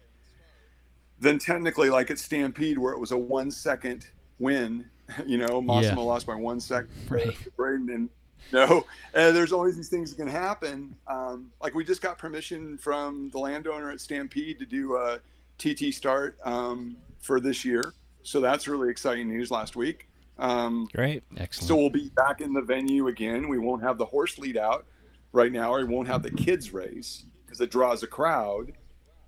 then 1.19 1.37
technically, 1.37 1.89
like 1.89 2.11
at 2.11 2.17
Stampede, 2.17 2.77
where 2.77 2.93
it 2.93 2.99
was 2.99 3.11
a 3.11 3.17
one 3.17 3.51
second 3.51 4.07
win, 4.39 4.85
you 5.25 5.37
know, 5.37 5.61
Massimo 5.61 6.01
Yeah. 6.01 6.07
lost 6.07 6.25
by 6.27 6.35
one 6.35 6.59
second. 6.59 6.89
Right. 7.09 7.35
Braden 7.55 7.89
and 7.89 8.09
no, 8.51 8.85
there's 9.13 9.53
always 9.53 9.75
these 9.77 9.89
things 9.89 10.09
that 10.11 10.17
can 10.17 10.27
happen. 10.27 10.95
Um, 11.07 11.51
like 11.61 11.73
we 11.73 11.83
just 11.83 12.01
got 12.01 12.17
permission 12.17 12.77
from 12.77 13.29
the 13.31 13.39
landowner 13.39 13.89
at 13.91 14.01
Stampede 14.01 14.59
to 14.59 14.65
do 14.65 14.95
a 14.97 15.19
TT 15.57 15.93
start 15.93 16.37
um, 16.43 16.97
for 17.19 17.39
this 17.39 17.63
year, 17.63 17.93
so 18.23 18.41
that's 18.41 18.67
really 18.67 18.89
exciting 18.89 19.27
news 19.29 19.49
last 19.49 19.75
week. 19.75 20.09
Um, 20.39 20.89
Great. 20.93 21.23
Excellent. 21.37 21.67
so 21.67 21.75
we'll 21.75 21.89
be 21.89 22.09
back 22.15 22.41
in 22.41 22.53
the 22.53 22.61
venue 22.61 23.07
again. 23.07 23.47
We 23.47 23.59
won't 23.59 23.81
have 23.83 23.97
the 23.97 24.05
horse 24.05 24.37
lead 24.37 24.57
out 24.57 24.85
right 25.31 25.51
now, 25.51 25.73
or 25.73 25.77
we 25.85 25.93
won't 25.93 26.07
have 26.07 26.21
the 26.23 26.31
kids 26.31 26.73
race 26.73 27.25
because 27.45 27.61
it 27.61 27.71
draws 27.71 28.03
a 28.03 28.07
crowd. 28.07 28.73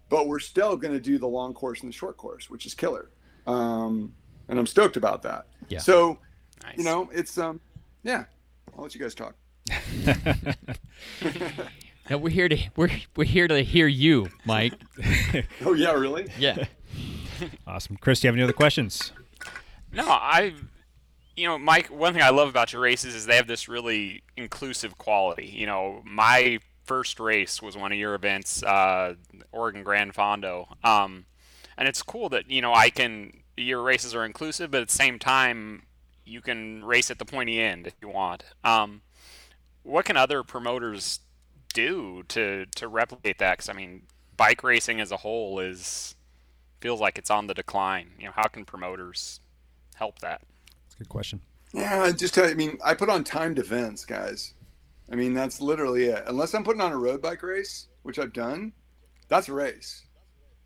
But 0.09 0.27
we're 0.27 0.39
still 0.39 0.75
going 0.77 0.93
to 0.93 0.99
do 0.99 1.17
the 1.17 1.27
long 1.27 1.53
course 1.53 1.81
and 1.81 1.89
the 1.89 1.95
short 1.95 2.17
course, 2.17 2.49
which 2.49 2.65
is 2.65 2.73
killer. 2.73 3.09
Um, 3.47 4.13
and 4.47 4.59
I'm 4.59 4.67
stoked 4.67 4.97
about 4.97 5.23
that. 5.23 5.47
Yeah. 5.67 5.79
So, 5.79 6.17
you 6.77 6.83
know, 6.83 7.09
it's 7.13 7.37
um, 7.37 7.59
yeah. 8.03 8.25
I'll 8.75 8.83
let 8.83 8.93
you 8.95 9.01
guys 9.01 9.15
talk. 9.15 9.35
Now 12.09 12.17
we're 12.17 12.29
here 12.29 12.47
to 12.47 12.57
we're 12.75 12.91
we're 13.15 13.23
here 13.25 13.47
to 13.47 13.63
hear 13.63 13.87
you, 13.87 14.29
Mike. 14.45 14.73
Oh 15.65 15.73
yeah, 15.73 15.91
really? 15.93 16.27
Yeah. 16.37 16.65
Awesome. 17.67 17.97
Chris, 17.97 18.21
do 18.21 18.27
you 18.27 18.29
have 18.29 18.35
any 18.35 18.43
other 18.43 18.53
questions? 18.53 19.11
No, 19.91 20.05
I, 20.07 20.53
you 21.35 21.45
know, 21.45 21.57
Mike. 21.57 21.87
One 21.87 22.13
thing 22.13 22.21
I 22.21 22.29
love 22.29 22.47
about 22.47 22.71
your 22.71 22.81
races 22.81 23.13
is 23.13 23.25
they 23.25 23.35
have 23.35 23.47
this 23.47 23.67
really 23.67 24.23
inclusive 24.37 24.97
quality. 24.97 25.47
You 25.47 25.65
know, 25.65 26.01
my 26.05 26.59
first 26.85 27.19
race 27.19 27.61
was 27.61 27.75
one 27.75 27.91
of 27.91 27.97
your 27.97 28.15
events, 28.15 28.63
uh, 28.63 29.15
Oregon 29.51 29.83
Grand 29.83 30.13
Fondo, 30.13 30.67
um, 30.85 31.25
and 31.77 31.89
it's 31.89 32.01
cool 32.01 32.29
that 32.29 32.49
you 32.49 32.61
know 32.61 32.73
I 32.73 32.89
can. 32.89 33.41
Your 33.57 33.81
races 33.81 34.13
are 34.13 34.25
inclusive, 34.25 34.71
but 34.71 34.81
at 34.81 34.87
the 34.89 34.95
same 34.95 35.19
time, 35.19 35.83
you 36.25 36.41
can 36.41 36.83
race 36.83 37.09
at 37.09 37.19
the 37.19 37.25
pointy 37.25 37.59
end 37.59 37.87
if 37.87 37.93
you 38.01 38.09
want. 38.09 38.43
Um, 38.63 39.01
what 39.83 40.05
can 40.05 40.17
other 40.17 40.43
promoters 40.43 41.19
do 41.73 42.23
to 42.29 42.65
to 42.75 42.87
replicate 42.87 43.37
that? 43.39 43.53
Because 43.53 43.69
I 43.69 43.73
mean, 43.73 44.03
bike 44.35 44.63
racing 44.63 44.99
as 44.99 45.11
a 45.11 45.17
whole 45.17 45.59
is 45.59 46.15
feels 46.81 46.99
like 46.99 47.17
it's 47.17 47.29
on 47.29 47.47
the 47.47 47.53
decline. 47.53 48.11
You 48.19 48.25
know, 48.25 48.33
how 48.35 48.47
can 48.47 48.65
promoters 48.65 49.39
help 49.95 50.19
that? 50.19 50.41
That's 50.83 50.95
a 50.95 50.97
good 50.99 51.09
question. 51.09 51.41
Yeah, 51.73 52.03
I 52.03 52.11
just 52.11 52.33
tell 52.33 52.45
you, 52.45 52.51
I 52.51 52.53
mean, 52.55 52.77
I 52.83 52.93
put 52.93 53.09
on 53.09 53.23
timed 53.23 53.59
events, 53.59 54.05
guys. 54.05 54.53
I 55.11 55.15
mean, 55.15 55.33
that's 55.33 55.61
literally 55.61 56.05
it. 56.05 56.23
Unless 56.27 56.53
I'm 56.53 56.63
putting 56.63 56.81
on 56.81 56.91
a 56.91 56.97
road 56.97 57.21
bike 57.21 57.43
race, 57.43 57.87
which 58.03 58.17
I've 58.17 58.33
done, 58.33 58.73
that's 59.27 59.49
a 59.49 59.53
race. 59.53 60.05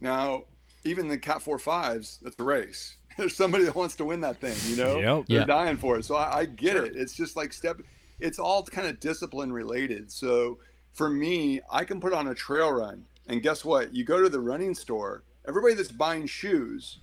Now, 0.02 0.44
even 0.84 1.08
the 1.08 1.18
Cat 1.18 1.42
Four 1.42 1.60
Fives, 1.60 2.20
that's 2.22 2.40
a 2.40 2.44
race. 2.44 2.96
There's 3.18 3.36
somebody 3.36 3.66
that 3.66 3.76
wants 3.76 3.96
to 3.98 4.06
win 4.06 4.22
that 4.22 4.40
thing, 4.40 4.56
you 4.66 4.78
know. 4.78 4.98
Yep. 5.00 5.26
They're 5.28 5.40
Yeah. 5.40 5.46
dying 5.46 5.78
for 5.78 5.98
it. 5.98 6.06
So 6.06 6.16
I, 6.16 6.40
I 6.40 6.46
get 6.46 6.76
it. 6.78 6.96
It's 6.96 7.14
just 7.14 7.36
like 7.36 7.52
step. 7.54 7.82
It's 8.20 8.40
all 8.40 8.64
kind 8.64 8.88
of 8.88 9.00
discipline 9.00 9.52
related. 9.52 10.12
So 10.12 10.60
for 10.94 11.10
me, 11.10 11.62
I 11.72 11.84
can 11.84 12.00
put 12.00 12.14
on 12.14 12.28
a 12.28 12.36
trail 12.36 12.72
run, 12.72 13.06
and 13.28 13.42
guess 13.42 13.64
what? 13.66 13.94
You 13.94 14.04
go 14.04 14.22
to 14.22 14.30
the 14.30 14.40
running 14.40 14.74
store. 14.74 15.24
Everybody 15.48 15.74
that's 15.76 15.92
buying 15.92 16.28
shoes 16.28 17.00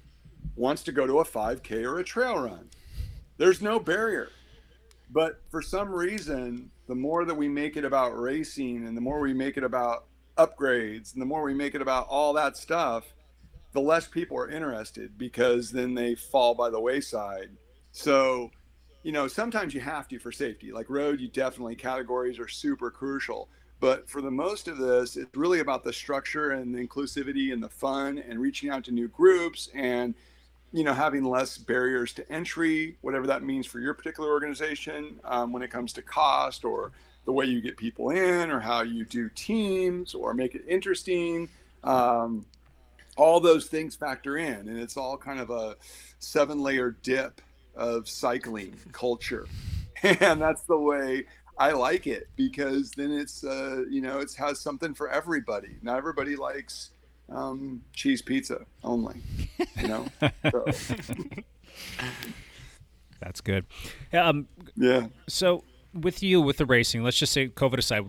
wants 0.56 0.82
to 0.84 0.92
go 0.92 1.06
to 1.06 1.20
a 1.20 1.24
5K 1.24 1.84
or 1.84 1.98
a 1.98 2.04
trail 2.04 2.38
run. 2.38 2.68
There's 3.38 3.60
no 3.60 3.78
barrier. 3.78 4.30
But 5.10 5.40
for 5.50 5.60
some 5.62 5.90
reason, 5.92 6.70
the 6.88 6.94
more 6.94 7.24
that 7.24 7.34
we 7.34 7.48
make 7.48 7.76
it 7.76 7.84
about 7.84 8.18
racing 8.18 8.86
and 8.86 8.96
the 8.96 9.00
more 9.00 9.20
we 9.20 9.34
make 9.34 9.56
it 9.56 9.64
about 9.64 10.06
upgrades 10.38 11.12
and 11.12 11.20
the 11.22 11.26
more 11.26 11.42
we 11.42 11.54
make 11.54 11.74
it 11.74 11.82
about 11.82 12.06
all 12.08 12.32
that 12.34 12.56
stuff, 12.56 13.04
the 13.76 13.82
less 13.82 14.08
people 14.08 14.38
are 14.38 14.48
interested 14.48 15.18
because 15.18 15.70
then 15.70 15.92
they 15.92 16.14
fall 16.14 16.54
by 16.54 16.70
the 16.70 16.80
wayside. 16.80 17.50
So, 17.92 18.50
you 19.02 19.12
know, 19.12 19.28
sometimes 19.28 19.74
you 19.74 19.82
have 19.82 20.08
to 20.08 20.18
for 20.18 20.32
safety. 20.32 20.72
Like 20.72 20.88
road, 20.88 21.20
you 21.20 21.28
definitely 21.28 21.76
categories 21.76 22.38
are 22.38 22.48
super 22.48 22.90
crucial. 22.90 23.50
But 23.78 24.08
for 24.08 24.22
the 24.22 24.30
most 24.30 24.66
of 24.66 24.78
this, 24.78 25.18
it's 25.18 25.36
really 25.36 25.60
about 25.60 25.84
the 25.84 25.92
structure 25.92 26.52
and 26.52 26.74
the 26.74 26.78
inclusivity 26.78 27.52
and 27.52 27.62
the 27.62 27.68
fun 27.68 28.16
and 28.16 28.40
reaching 28.40 28.70
out 28.70 28.82
to 28.84 28.92
new 28.92 29.08
groups 29.08 29.68
and 29.74 30.14
you 30.72 30.82
know 30.82 30.94
having 30.94 31.22
less 31.22 31.58
barriers 31.58 32.14
to 32.14 32.32
entry 32.32 32.96
whatever 33.02 33.26
that 33.26 33.42
means 33.42 33.66
for 33.66 33.78
your 33.78 33.94
particular 33.94 34.30
organization 34.30 35.20
um, 35.24 35.52
when 35.52 35.62
it 35.62 35.70
comes 35.70 35.92
to 35.92 36.02
cost 36.02 36.64
or 36.64 36.92
the 37.26 37.32
way 37.32 37.44
you 37.44 37.60
get 37.60 37.76
people 37.76 38.10
in 38.10 38.50
or 38.50 38.58
how 38.58 38.82
you 38.82 39.04
do 39.04 39.28
teams 39.28 40.12
or 40.14 40.34
make 40.34 40.54
it 40.54 40.64
interesting 40.66 41.48
um, 41.84 42.44
all 43.16 43.40
those 43.40 43.66
things 43.66 43.94
factor 43.94 44.36
in 44.38 44.68
and 44.68 44.78
it's 44.78 44.96
all 44.96 45.16
kind 45.16 45.40
of 45.40 45.50
a 45.50 45.76
seven 46.18 46.60
layer 46.60 46.96
dip 47.02 47.40
of 47.74 48.08
cycling 48.08 48.74
culture 48.92 49.46
and 50.02 50.40
that's 50.40 50.62
the 50.62 50.78
way 50.78 51.24
i 51.58 51.72
like 51.72 52.06
it 52.06 52.28
because 52.36 52.90
then 52.92 53.10
it's 53.10 53.44
uh, 53.44 53.82
you 53.90 54.00
know 54.00 54.18
it 54.18 54.32
has 54.36 54.60
something 54.60 54.94
for 54.94 55.08
everybody 55.10 55.76
not 55.82 55.96
everybody 55.96 56.36
likes 56.36 56.90
um, 57.28 57.82
cheese 57.92 58.22
pizza 58.22 58.60
only 58.84 59.20
you 59.78 59.88
know 59.88 60.06
so, 60.50 60.64
That's 63.20 63.40
good. 63.40 63.66
Um, 64.12 64.46
yeah. 64.76 65.08
So 65.28 65.64
with 65.94 66.22
you 66.22 66.40
with 66.40 66.58
the 66.58 66.66
racing, 66.66 67.02
let's 67.02 67.18
just 67.18 67.32
say 67.32 67.48
COVID 67.48 67.78
aside, 67.78 68.04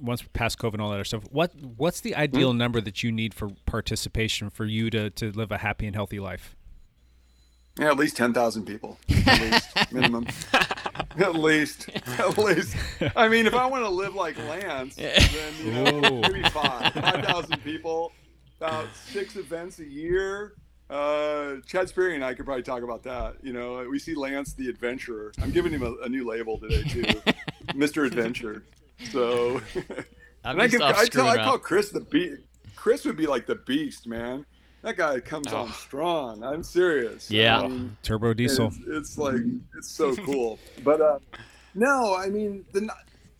once 0.00 0.22
we're 0.22 0.28
past 0.32 0.58
COVID 0.58 0.74
and 0.74 0.82
all 0.82 0.88
that 0.90 0.96
other 0.96 1.04
stuff, 1.04 1.24
what 1.30 1.52
what's 1.76 2.00
the 2.00 2.14
ideal 2.14 2.52
Hmm? 2.52 2.58
number 2.58 2.80
that 2.80 3.02
you 3.02 3.10
need 3.12 3.34
for 3.34 3.50
participation 3.66 4.50
for 4.50 4.64
you 4.64 4.90
to 4.90 5.10
to 5.10 5.32
live 5.32 5.50
a 5.52 5.58
happy 5.58 5.86
and 5.86 5.94
healthy 5.96 6.20
life? 6.20 6.54
Yeah, 7.78 7.88
at 7.90 7.98
least 7.98 8.16
ten 8.16 8.32
thousand 8.32 8.64
people, 8.64 8.98
at 9.26 9.40
least 9.40 9.68
minimum. 9.92 10.26
at 11.18 11.34
least, 11.34 11.90
at 12.18 12.38
least. 12.38 12.74
I 13.14 13.28
mean, 13.28 13.46
if 13.46 13.54
I 13.54 13.66
want 13.66 13.84
to 13.84 13.90
live 13.90 14.14
like 14.14 14.38
Lance, 14.38 14.94
then 14.96 15.20
you 15.62 15.72
know, 15.72 16.20
maybe 16.22 16.42
five, 16.50 16.92
five 16.94 17.24
thousand 17.24 17.62
people, 17.62 18.12
about 18.58 18.86
six 18.94 19.36
events 19.36 19.78
a 19.78 19.84
year. 19.84 20.54
Uh, 20.88 21.56
Chad 21.66 21.88
Sperry 21.88 22.14
and 22.14 22.24
I 22.24 22.32
could 22.32 22.44
probably 22.46 22.62
talk 22.62 22.82
about 22.82 23.02
that. 23.02 23.34
You 23.42 23.52
know, 23.52 23.84
we 23.90 23.98
see 23.98 24.14
Lance 24.14 24.54
the 24.54 24.68
adventurer. 24.68 25.32
I'm 25.42 25.50
giving 25.50 25.72
him 25.72 25.82
a, 25.82 25.92
a 26.04 26.08
new 26.08 26.24
label 26.26 26.58
today 26.58 26.82
too, 26.84 27.02
Mr. 27.74 28.06
Adventure. 28.06 28.62
So, 29.10 29.60
I'm 30.44 30.52
and 30.52 30.62
I, 30.62 30.66
just 30.66 30.72
give, 30.72 30.82
off 30.82 30.98
I, 30.98 31.06
tell, 31.06 31.28
I 31.28 31.36
call. 31.36 31.58
Chris 31.58 31.90
the 31.90 32.00
beast. 32.00 32.42
Chris 32.74 33.04
would 33.04 33.16
be 33.16 33.26
like 33.26 33.46
the 33.46 33.56
beast, 33.56 34.06
man. 34.06 34.46
That 34.82 34.96
guy 34.96 35.18
comes 35.18 35.52
on 35.52 35.72
strong. 35.72 36.44
I'm 36.44 36.62
serious. 36.62 37.28
Yeah. 37.28 37.62
I 37.62 37.66
mean, 37.66 37.96
Turbo 38.04 38.32
diesel. 38.32 38.68
It's, 38.68 38.78
it's 38.86 39.18
like 39.18 39.40
it's 39.76 39.90
so 39.90 40.14
cool. 40.24 40.60
But 40.84 41.00
uh, 41.00 41.18
no, 41.74 42.14
I 42.14 42.28
mean 42.28 42.64
the 42.72 42.88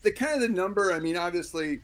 the 0.01 0.11
kind 0.11 0.35
of 0.35 0.41
the 0.41 0.49
number. 0.49 0.91
I 0.91 0.99
mean, 0.99 1.15
obviously, 1.15 1.79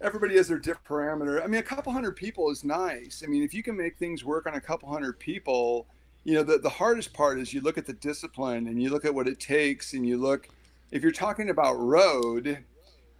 everybody 0.00 0.36
has 0.36 0.48
their 0.48 0.58
different 0.58 0.86
parameter. 0.86 1.44
I 1.44 1.46
mean, 1.46 1.60
a 1.60 1.62
couple 1.62 1.92
hundred 1.92 2.16
people 2.16 2.50
is 2.50 2.64
nice. 2.64 3.22
I 3.22 3.28
mean, 3.28 3.42
if 3.42 3.52
you 3.52 3.62
can 3.62 3.76
make 3.76 3.98
things 3.98 4.24
work 4.24 4.46
on 4.46 4.54
a 4.54 4.60
couple 4.62 4.90
hundred 4.90 5.18
people, 5.18 5.86
you 6.24 6.32
know, 6.32 6.42
the 6.42 6.56
the 6.56 6.70
hardest 6.70 7.12
part 7.12 7.38
is 7.38 7.52
you 7.52 7.60
look 7.60 7.76
at 7.76 7.84
the 7.84 7.92
discipline 7.92 8.66
and 8.66 8.82
you 8.82 8.88
look 8.88 9.04
at 9.04 9.14
what 9.14 9.28
it 9.28 9.38
takes, 9.38 9.92
and 9.92 10.06
you 10.06 10.16
look. 10.16 10.48
If 10.90 11.02
you're 11.02 11.12
talking 11.12 11.50
about 11.50 11.74
road, 11.74 12.64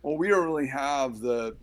well, 0.06 0.16
we 0.16 0.28
don't 0.28 0.44
really 0.44 0.68
have 0.68 1.18
the 1.18 1.56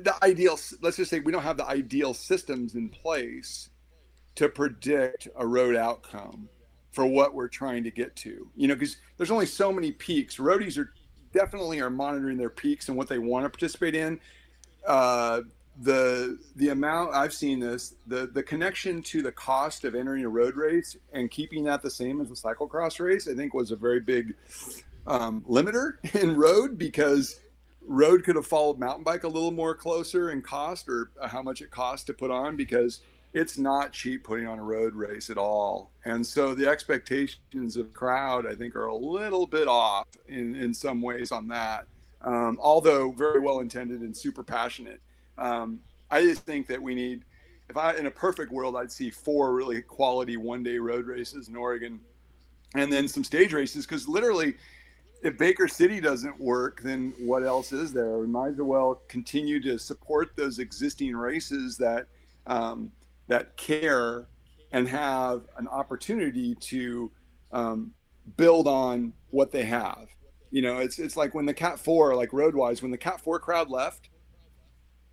the 0.00 0.14
ideal. 0.22 0.60
Let's 0.82 0.98
just 0.98 1.10
say 1.10 1.20
we 1.20 1.32
don't 1.32 1.44
have 1.44 1.56
the 1.56 1.66
ideal 1.66 2.12
systems 2.12 2.74
in 2.74 2.90
place 2.90 3.70
to 4.34 4.50
predict 4.50 5.28
a 5.34 5.46
road 5.46 5.74
outcome 5.74 6.50
for 6.92 7.06
what 7.06 7.32
we're 7.32 7.48
trying 7.48 7.84
to 7.84 7.90
get 7.90 8.14
to. 8.16 8.50
You 8.54 8.68
know, 8.68 8.74
because 8.74 8.98
there's 9.16 9.30
only 9.30 9.46
so 9.46 9.72
many 9.72 9.92
peaks. 9.92 10.36
Roadies 10.36 10.76
are 10.76 10.92
definitely 11.32 11.80
are 11.80 11.88
monitoring 11.88 12.36
their 12.36 12.50
peaks 12.50 12.90
and 12.90 12.98
what 12.98 13.08
they 13.08 13.18
want 13.18 13.46
to 13.46 13.48
participate 13.48 13.94
in. 13.94 14.20
Uh, 14.86 15.40
the 15.80 16.38
the 16.56 16.68
amount 16.68 17.14
I've 17.14 17.32
seen 17.32 17.60
this 17.60 17.94
the 18.06 18.26
the 18.26 18.42
connection 18.42 19.00
to 19.04 19.22
the 19.22 19.32
cost 19.32 19.84
of 19.84 19.94
entering 19.94 20.22
a 20.22 20.28
road 20.28 20.54
race 20.54 20.98
and 21.14 21.30
keeping 21.30 21.64
that 21.64 21.80
the 21.80 21.90
same 21.90 22.20
as 22.20 22.30
a 22.30 22.34
cyclocross 22.34 23.00
race, 23.00 23.26
I 23.26 23.34
think 23.34 23.54
was 23.54 23.70
a 23.70 23.76
very 23.76 24.00
big 24.00 24.34
um, 25.08 25.44
limiter 25.48 25.92
in 26.14 26.36
road 26.36 26.78
because 26.78 27.40
road 27.86 28.22
could 28.22 28.36
have 28.36 28.46
followed 28.46 28.78
mountain 28.78 29.02
bike 29.02 29.24
a 29.24 29.28
little 29.28 29.50
more 29.50 29.74
closer 29.74 30.30
in 30.30 30.42
cost 30.42 30.88
or 30.88 31.10
how 31.26 31.42
much 31.42 31.62
it 31.62 31.70
costs 31.70 32.04
to 32.04 32.12
put 32.12 32.30
on 32.30 32.54
because 32.54 33.00
it's 33.32 33.58
not 33.58 33.92
cheap 33.92 34.24
putting 34.24 34.46
on 34.46 34.58
a 34.58 34.62
road 34.62 34.94
race 34.94 35.30
at 35.30 35.38
all. 35.38 35.90
And 36.04 36.26
so 36.26 36.54
the 36.54 36.68
expectations 36.68 37.76
of 37.76 37.92
crowd, 37.92 38.46
I 38.46 38.54
think, 38.54 38.76
are 38.76 38.86
a 38.86 38.96
little 38.96 39.46
bit 39.46 39.68
off 39.68 40.06
in, 40.28 40.54
in 40.54 40.72
some 40.72 41.00
ways 41.00 41.32
on 41.32 41.48
that. 41.48 41.86
Um, 42.22 42.58
although 42.60 43.12
very 43.12 43.40
well 43.40 43.60
intended 43.60 44.00
and 44.00 44.16
super 44.16 44.42
passionate. 44.42 45.00
Um, 45.36 45.80
I 46.10 46.22
just 46.22 46.44
think 46.44 46.66
that 46.66 46.82
we 46.82 46.94
need, 46.94 47.24
if 47.68 47.76
I, 47.76 47.94
in 47.94 48.06
a 48.06 48.10
perfect 48.10 48.50
world, 48.50 48.76
I'd 48.76 48.90
see 48.90 49.10
four 49.10 49.54
really 49.54 49.82
quality 49.82 50.36
one 50.36 50.62
day 50.62 50.78
road 50.78 51.06
races 51.06 51.48
in 51.48 51.56
Oregon 51.56 52.00
and 52.74 52.92
then 52.92 53.08
some 53.08 53.24
stage 53.24 53.52
races 53.52 53.86
because 53.86 54.08
literally, 54.08 54.54
if 55.22 55.36
Baker 55.36 55.66
City 55.68 56.00
doesn't 56.00 56.38
work, 56.40 56.80
then 56.82 57.12
what 57.18 57.42
else 57.42 57.72
is 57.72 57.92
there? 57.92 58.18
We 58.18 58.26
might 58.26 58.50
as 58.52 58.56
well 58.58 59.02
continue 59.08 59.60
to 59.62 59.78
support 59.78 60.30
those 60.36 60.58
existing 60.58 61.16
races 61.16 61.76
that 61.78 62.06
um, 62.46 62.92
that 63.26 63.56
care 63.56 64.26
and 64.72 64.88
have 64.88 65.42
an 65.56 65.66
opportunity 65.68 66.54
to 66.54 67.10
um, 67.52 67.92
build 68.36 68.66
on 68.68 69.12
what 69.30 69.50
they 69.50 69.64
have. 69.64 70.06
You 70.50 70.62
know, 70.62 70.78
it's 70.78 70.98
it's 70.98 71.16
like 71.16 71.34
when 71.34 71.46
the 71.46 71.54
Cat 71.54 71.78
Four, 71.78 72.14
like 72.14 72.32
roadwise, 72.32 72.80
when 72.80 72.90
the 72.90 72.98
Cat 72.98 73.20
Four 73.20 73.38
crowd 73.40 73.70
left. 73.70 74.08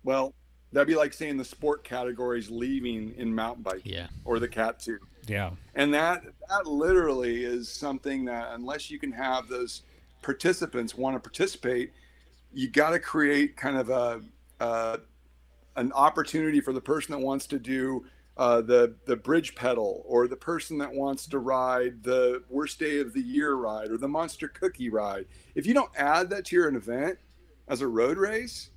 Well, 0.04 0.34
that'd 0.72 0.86
be 0.86 0.94
like 0.94 1.12
saying 1.12 1.36
the 1.36 1.44
sport 1.44 1.82
categories 1.84 2.48
leaving 2.50 3.14
in 3.16 3.34
mountain 3.34 3.62
biking, 3.64 3.92
Yeah. 3.92 4.06
or 4.24 4.38
the 4.38 4.48
Cat 4.48 4.78
Two 4.78 4.98
Yeah. 5.26 5.50
and 5.74 5.92
that 5.94 6.22
that 6.48 6.66
literally 6.66 7.44
is 7.44 7.68
something 7.68 8.24
that 8.26 8.52
unless 8.52 8.90
you 8.90 8.98
can 9.00 9.10
have 9.12 9.48
those 9.48 9.82
participants 10.26 10.96
want 10.96 11.14
to 11.14 11.20
participate 11.20 11.92
you 12.52 12.68
got 12.68 12.90
to 12.90 12.98
create 12.98 13.56
kind 13.56 13.76
of 13.76 13.90
a, 13.90 14.20
a 14.58 14.98
an 15.76 15.92
opportunity 15.92 16.60
for 16.60 16.72
the 16.72 16.80
person 16.80 17.12
that 17.12 17.20
wants 17.20 17.46
to 17.46 17.60
do 17.60 18.04
uh, 18.36 18.60
the 18.60 18.96
the 19.06 19.14
bridge 19.14 19.54
pedal 19.54 20.02
or 20.04 20.26
the 20.26 20.36
person 20.36 20.78
that 20.78 20.92
wants 20.92 21.28
to 21.28 21.38
ride 21.38 22.02
the 22.02 22.42
worst 22.48 22.80
day 22.80 22.98
of 22.98 23.12
the 23.12 23.20
year 23.20 23.54
ride 23.54 23.90
or 23.90 23.98
the 23.98 24.08
monster 24.08 24.48
cookie 24.48 24.90
ride. 24.90 25.26
If 25.54 25.64
you 25.64 25.74
don't 25.74 25.92
add 25.96 26.28
that 26.30 26.46
to 26.46 26.56
your 26.56 26.68
event 26.74 27.18
as 27.68 27.80
a 27.80 27.86
road 27.86 28.18
race 28.18 28.70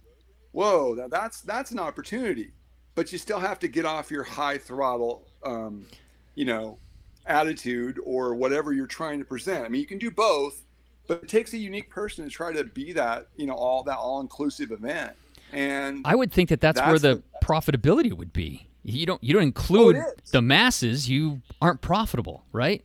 whoa 0.51 0.95
that, 0.95 1.09
that's 1.09 1.41
that's 1.41 1.71
an 1.71 1.79
opportunity. 1.79 2.51
But 2.93 3.11
you 3.11 3.17
still 3.17 3.39
have 3.39 3.57
to 3.59 3.67
get 3.67 3.85
off 3.85 4.11
your 4.11 4.23
high 4.23 4.59
throttle 4.59 5.25
um, 5.43 5.87
you 6.35 6.45
know 6.45 6.77
attitude 7.25 7.99
or 8.03 8.35
whatever 8.35 8.71
you're 8.71 8.85
trying 8.85 9.17
to 9.17 9.25
present. 9.25 9.65
I 9.65 9.69
mean 9.69 9.81
you 9.81 9.87
can 9.87 9.97
do 9.97 10.11
both 10.11 10.63
but 11.09 11.23
it 11.23 11.27
takes 11.27 11.51
a 11.53 11.57
unique 11.57 11.89
person 11.89 12.23
to 12.23 12.29
try 12.29 12.53
to 12.53 12.63
be 12.63 12.93
that 12.93 13.27
you 13.35 13.45
know 13.45 13.55
all 13.55 13.83
that 13.83 13.97
all 13.97 14.21
inclusive 14.21 14.71
event 14.71 15.13
and 15.51 16.01
I 16.05 16.15
would 16.15 16.31
think 16.31 16.49
that 16.49 16.61
that's, 16.61 16.79
where 16.79 16.99
the 16.99 17.23
profitability 17.43 18.13
would 18.13 18.33
be. 18.33 18.67
You 18.83 19.05
don't 19.05 19.23
you 19.23 19.33
don't 19.33 19.41
oh, 19.41 19.45
include 19.45 19.95
Oh, 19.97 20.11
the 20.31 20.41
masses, 20.41 21.09
you 21.09 21.41
aren't 21.61 21.81
profitable, 21.81 22.45
right? 22.51 22.83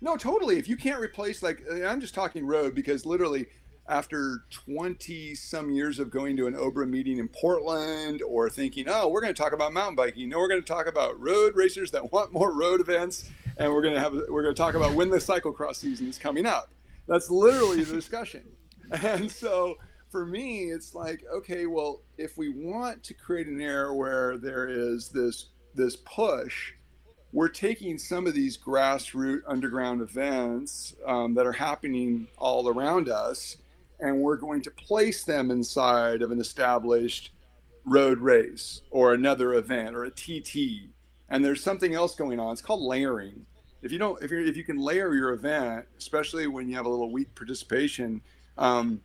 No, 0.00 0.16
totally. 0.16 0.58
If 0.58 0.68
you 0.68 0.76
can't 0.76 1.00
replace, 1.00 1.42
like, 1.42 1.62
I'm 1.84 2.00
just 2.00 2.14
talking 2.14 2.44
road 2.44 2.74
because 2.74 3.06
literally 3.06 3.46
after 3.88 4.44
20 4.50 5.34
some 5.34 5.70
years 5.70 6.00
of 6.00 6.10
going 6.10 6.36
to 6.38 6.46
an 6.48 6.54
OBRA 6.54 6.88
meeting 6.88 7.18
in 7.18 7.28
Portland 7.28 8.22
or 8.26 8.50
thinking, 8.50 8.86
oh, 8.88 9.08
we're 9.08 9.20
going 9.20 9.32
to 9.32 9.40
talk 9.40 9.52
about 9.52 9.72
mountain 9.72 9.94
biking. 9.94 10.28
No, 10.28 10.38
we're 10.38 10.48
going 10.48 10.62
to 10.62 10.66
talk 10.66 10.86
about 10.86 11.20
road 11.20 11.54
racers 11.54 11.90
that 11.92 12.12
want 12.12 12.32
more 12.32 12.52
road 12.52 12.80
events. 12.80 13.30
And 13.58 13.72
we're 13.72 13.82
going 13.82 13.94
to 13.94 14.00
have, 14.00 14.12
we're 14.28 14.42
going 14.42 14.54
to 14.54 14.60
talk 14.60 14.74
about 14.74 14.94
when 14.94 15.08
the 15.08 15.18
cyclocross 15.18 15.76
season 15.76 16.08
is 16.08 16.18
coming 16.18 16.46
up. 16.46 16.70
That's 17.06 17.30
literally 17.30 17.84
the 17.84 17.94
discussion. 18.02 18.44
And 18.90 19.30
so 19.30 19.76
for 20.10 20.26
me, 20.26 20.64
it's 20.64 20.94
like, 20.94 21.24
okay, 21.34 21.66
well, 21.66 22.02
if 22.18 22.36
we 22.36 22.50
want 22.50 23.02
to 23.04 23.14
create 23.14 23.46
an 23.46 23.60
era 23.60 23.94
where 23.94 24.36
there 24.36 24.68
is 24.68 25.08
this 25.08 25.46
this 25.74 25.96
push, 25.96 26.74
we're 27.32 27.48
taking 27.48 27.96
some 27.96 28.26
of 28.26 28.34
these 28.34 28.58
grassroots 28.58 29.40
underground 29.48 30.02
events 30.02 30.94
um, 31.06 31.32
that 31.34 31.46
are 31.46 31.52
happening 31.52 32.28
all 32.36 32.68
around 32.68 33.08
us, 33.08 33.56
and 34.00 34.18
we're 34.18 34.36
going 34.36 34.60
to 34.62 34.70
place 34.70 35.24
them 35.24 35.50
inside 35.50 36.20
of 36.20 36.30
an 36.30 36.38
established 36.38 37.30
road 37.86 38.18
race 38.18 38.82
or 38.90 39.14
another 39.14 39.54
event 39.54 39.96
or 39.96 40.04
a 40.04 40.10
TT. 40.10 40.90
And 41.30 41.42
there's 41.42 41.64
something 41.64 41.94
else 41.94 42.14
going 42.14 42.38
on. 42.38 42.52
It's 42.52 42.60
called 42.60 42.82
layering. 42.82 43.46
If 43.82 43.92
you 43.92 43.98
don't, 43.98 44.22
if 44.22 44.30
you 44.30 44.44
if 44.44 44.56
you 44.56 44.64
can 44.64 44.78
layer 44.78 45.14
your 45.14 45.32
event, 45.32 45.86
especially 45.98 46.46
when 46.46 46.68
you 46.68 46.76
have 46.76 46.86
a 46.86 46.88
little 46.88 47.10
weak 47.10 47.34
participation, 47.34 48.22
um, 48.58 49.00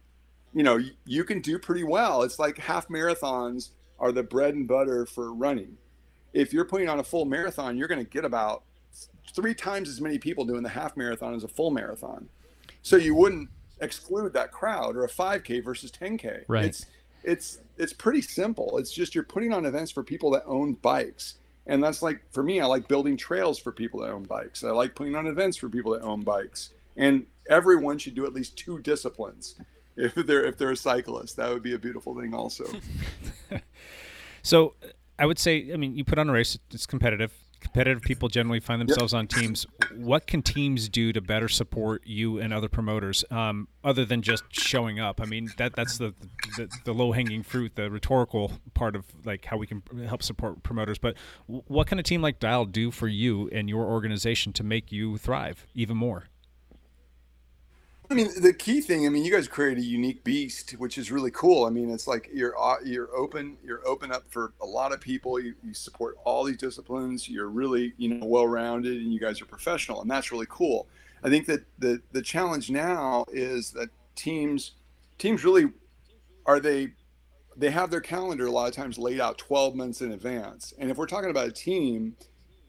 you 0.53 0.63
know 0.63 0.77
you, 0.77 0.91
you 1.05 1.23
can 1.23 1.41
do 1.41 1.57
pretty 1.57 1.83
well. 1.83 2.23
It's 2.23 2.39
like 2.39 2.57
half 2.57 2.87
marathons 2.87 3.69
are 3.99 4.11
the 4.11 4.23
bread 4.23 4.53
and 4.53 4.67
butter 4.67 5.05
for 5.05 5.33
running. 5.33 5.77
If 6.33 6.53
you're 6.53 6.65
putting 6.65 6.89
on 6.89 6.99
a 6.99 7.03
full 7.03 7.25
marathon, 7.25 7.77
you're 7.77 7.87
going 7.87 8.03
to 8.03 8.09
get 8.09 8.23
about 8.23 8.63
three 9.33 9.55
times 9.55 9.89
as 9.89 9.99
many 10.01 10.19
people 10.19 10.45
doing 10.45 10.63
the 10.63 10.69
half 10.69 10.95
marathon 10.95 11.33
as 11.33 11.43
a 11.43 11.47
full 11.47 11.71
marathon. 11.71 12.29
So 12.81 12.95
you 12.95 13.15
wouldn't 13.15 13.49
exclude 13.81 14.33
that 14.33 14.51
crowd 14.51 14.95
or 14.95 15.03
a 15.03 15.09
5K 15.09 15.63
versus 15.63 15.91
10K. 15.91 16.43
Right. 16.47 16.65
It's 16.65 16.85
it's 17.23 17.59
it's 17.77 17.93
pretty 17.93 18.21
simple. 18.21 18.77
It's 18.77 18.91
just 18.91 19.13
you're 19.13 19.23
putting 19.23 19.53
on 19.53 19.65
events 19.65 19.91
for 19.91 20.03
people 20.03 20.31
that 20.31 20.43
own 20.45 20.73
bikes. 20.73 21.35
And 21.67 21.83
that's 21.83 22.01
like 22.01 22.21
for 22.31 22.43
me, 22.43 22.59
I 22.59 22.65
like 22.65 22.87
building 22.87 23.17
trails 23.17 23.59
for 23.59 23.71
people 23.71 23.99
that 24.01 24.09
own 24.09 24.23
bikes. 24.23 24.63
I 24.63 24.71
like 24.71 24.95
putting 24.95 25.15
on 25.15 25.27
events 25.27 25.57
for 25.57 25.69
people 25.69 25.91
that 25.93 26.01
own 26.01 26.21
bikes. 26.21 26.71
And 26.95 27.25
everyone 27.49 27.97
should 27.99 28.15
do 28.15 28.25
at 28.25 28.33
least 28.33 28.57
two 28.57 28.79
disciplines. 28.79 29.55
If 29.99 30.13
they're 30.13 30.45
if 30.45 30.59
they're 30.59 30.69
a 30.69 30.77
cyclist, 30.77 31.37
that 31.37 31.49
would 31.49 31.63
be 31.63 31.73
a 31.73 31.79
beautiful 31.79 32.13
thing 32.15 32.35
also. 32.35 32.65
So 34.47 34.75
I 35.19 35.25
would 35.25 35.39
say, 35.39 35.73
I 35.73 35.75
mean, 35.75 35.93
you 35.93 36.05
put 36.05 36.17
on 36.17 36.29
a 36.29 36.31
race, 36.31 36.57
it's 36.71 36.85
competitive. 36.85 37.33
Competitive 37.59 38.01
people 38.01 38.29
generally 38.29 38.59
find 38.59 38.79
themselves 38.79 39.13
on 39.13 39.27
teams. 39.27 39.65
What 39.95 40.27
can 40.27 40.41
teams 40.41 40.89
do 40.89 41.11
to 41.11 41.21
better 41.21 41.47
support 41.47 42.03
you 42.05 42.39
and 42.39 42.53
other 42.53 42.69
promoters, 42.69 43.25
um, 43.31 43.67
other 43.83 44.05
than 44.05 44.21
just 44.21 44.43
showing 44.51 44.99
up? 44.99 45.19
I 45.21 45.25
mean, 45.25 45.49
that 45.57 45.75
that's 45.75 45.97
the 45.97 46.13
the, 46.57 46.69
the 46.85 46.93
low 46.93 47.11
hanging 47.11 47.43
fruit, 47.43 47.75
the 47.75 47.89
rhetorical 47.89 48.53
part 48.73 48.95
of 48.95 49.05
like 49.25 49.45
how 49.45 49.57
we 49.57 49.67
can 49.67 49.81
help 50.07 50.23
support 50.23 50.63
promoters. 50.63 50.97
But 50.97 51.15
what 51.45 51.87
can 51.87 51.99
a 51.99 52.03
team 52.03 52.21
like 52.21 52.39
Dial 52.39 52.65
do 52.65 52.91
for 52.91 53.07
you 53.07 53.49
and 53.51 53.69
your 53.69 53.85
organization 53.85 54.53
to 54.53 54.63
make 54.63 54.91
you 54.91 55.17
thrive 55.17 55.65
even 55.73 55.97
more? 55.97 56.25
I 58.09 58.13
mean, 58.13 58.29
the 58.41 58.53
key 58.53 58.79
thing. 58.79 59.05
I 59.05 59.09
mean, 59.09 59.25
you 59.25 59.31
guys 59.31 59.47
create 59.47 59.77
a 59.77 59.83
unique 59.83 60.23
beast, 60.23 60.71
which 60.77 60.97
is 60.97 61.11
really 61.11 61.31
cool. 61.31 61.65
I 61.65 61.69
mean, 61.69 61.89
it's 61.89 62.07
like 62.07 62.29
you're 62.33 62.57
uh, 62.57 62.77
you're 62.83 63.13
open, 63.15 63.57
you're 63.63 63.85
open 63.85 64.11
up 64.13 64.23
for 64.29 64.53
a 64.61 64.65
lot 64.65 64.93
of 64.93 65.01
people. 65.01 65.39
You, 65.39 65.55
you 65.61 65.73
support 65.73 66.15
all 66.23 66.45
these 66.45 66.57
disciplines. 66.57 67.27
You're 67.27 67.49
really 67.49 67.93
you 67.97 68.09
know 68.09 68.25
well 68.25 68.47
rounded, 68.47 69.01
and 69.01 69.13
you 69.13 69.19
guys 69.19 69.41
are 69.41 69.45
professional, 69.45 70.01
and 70.01 70.09
that's 70.09 70.31
really 70.31 70.47
cool. 70.49 70.87
I 71.23 71.29
think 71.29 71.47
that 71.47 71.65
the 71.79 72.01
the 72.13 72.21
challenge 72.21 72.69
now 72.69 73.25
is 73.31 73.71
that 73.71 73.89
teams 74.15 74.71
teams 75.17 75.43
really 75.43 75.65
are 76.45 76.61
they 76.61 76.93
they 77.57 77.71
have 77.71 77.89
their 77.89 78.01
calendar 78.01 78.45
a 78.45 78.51
lot 78.51 78.69
of 78.69 78.75
times 78.75 78.97
laid 78.97 79.19
out 79.19 79.37
12 79.37 79.75
months 79.75 80.01
in 80.01 80.11
advance. 80.11 80.73
And 80.77 80.91
if 80.91 80.97
we're 80.97 81.07
talking 81.07 81.31
about 81.31 81.47
a 81.47 81.51
team, 81.51 82.15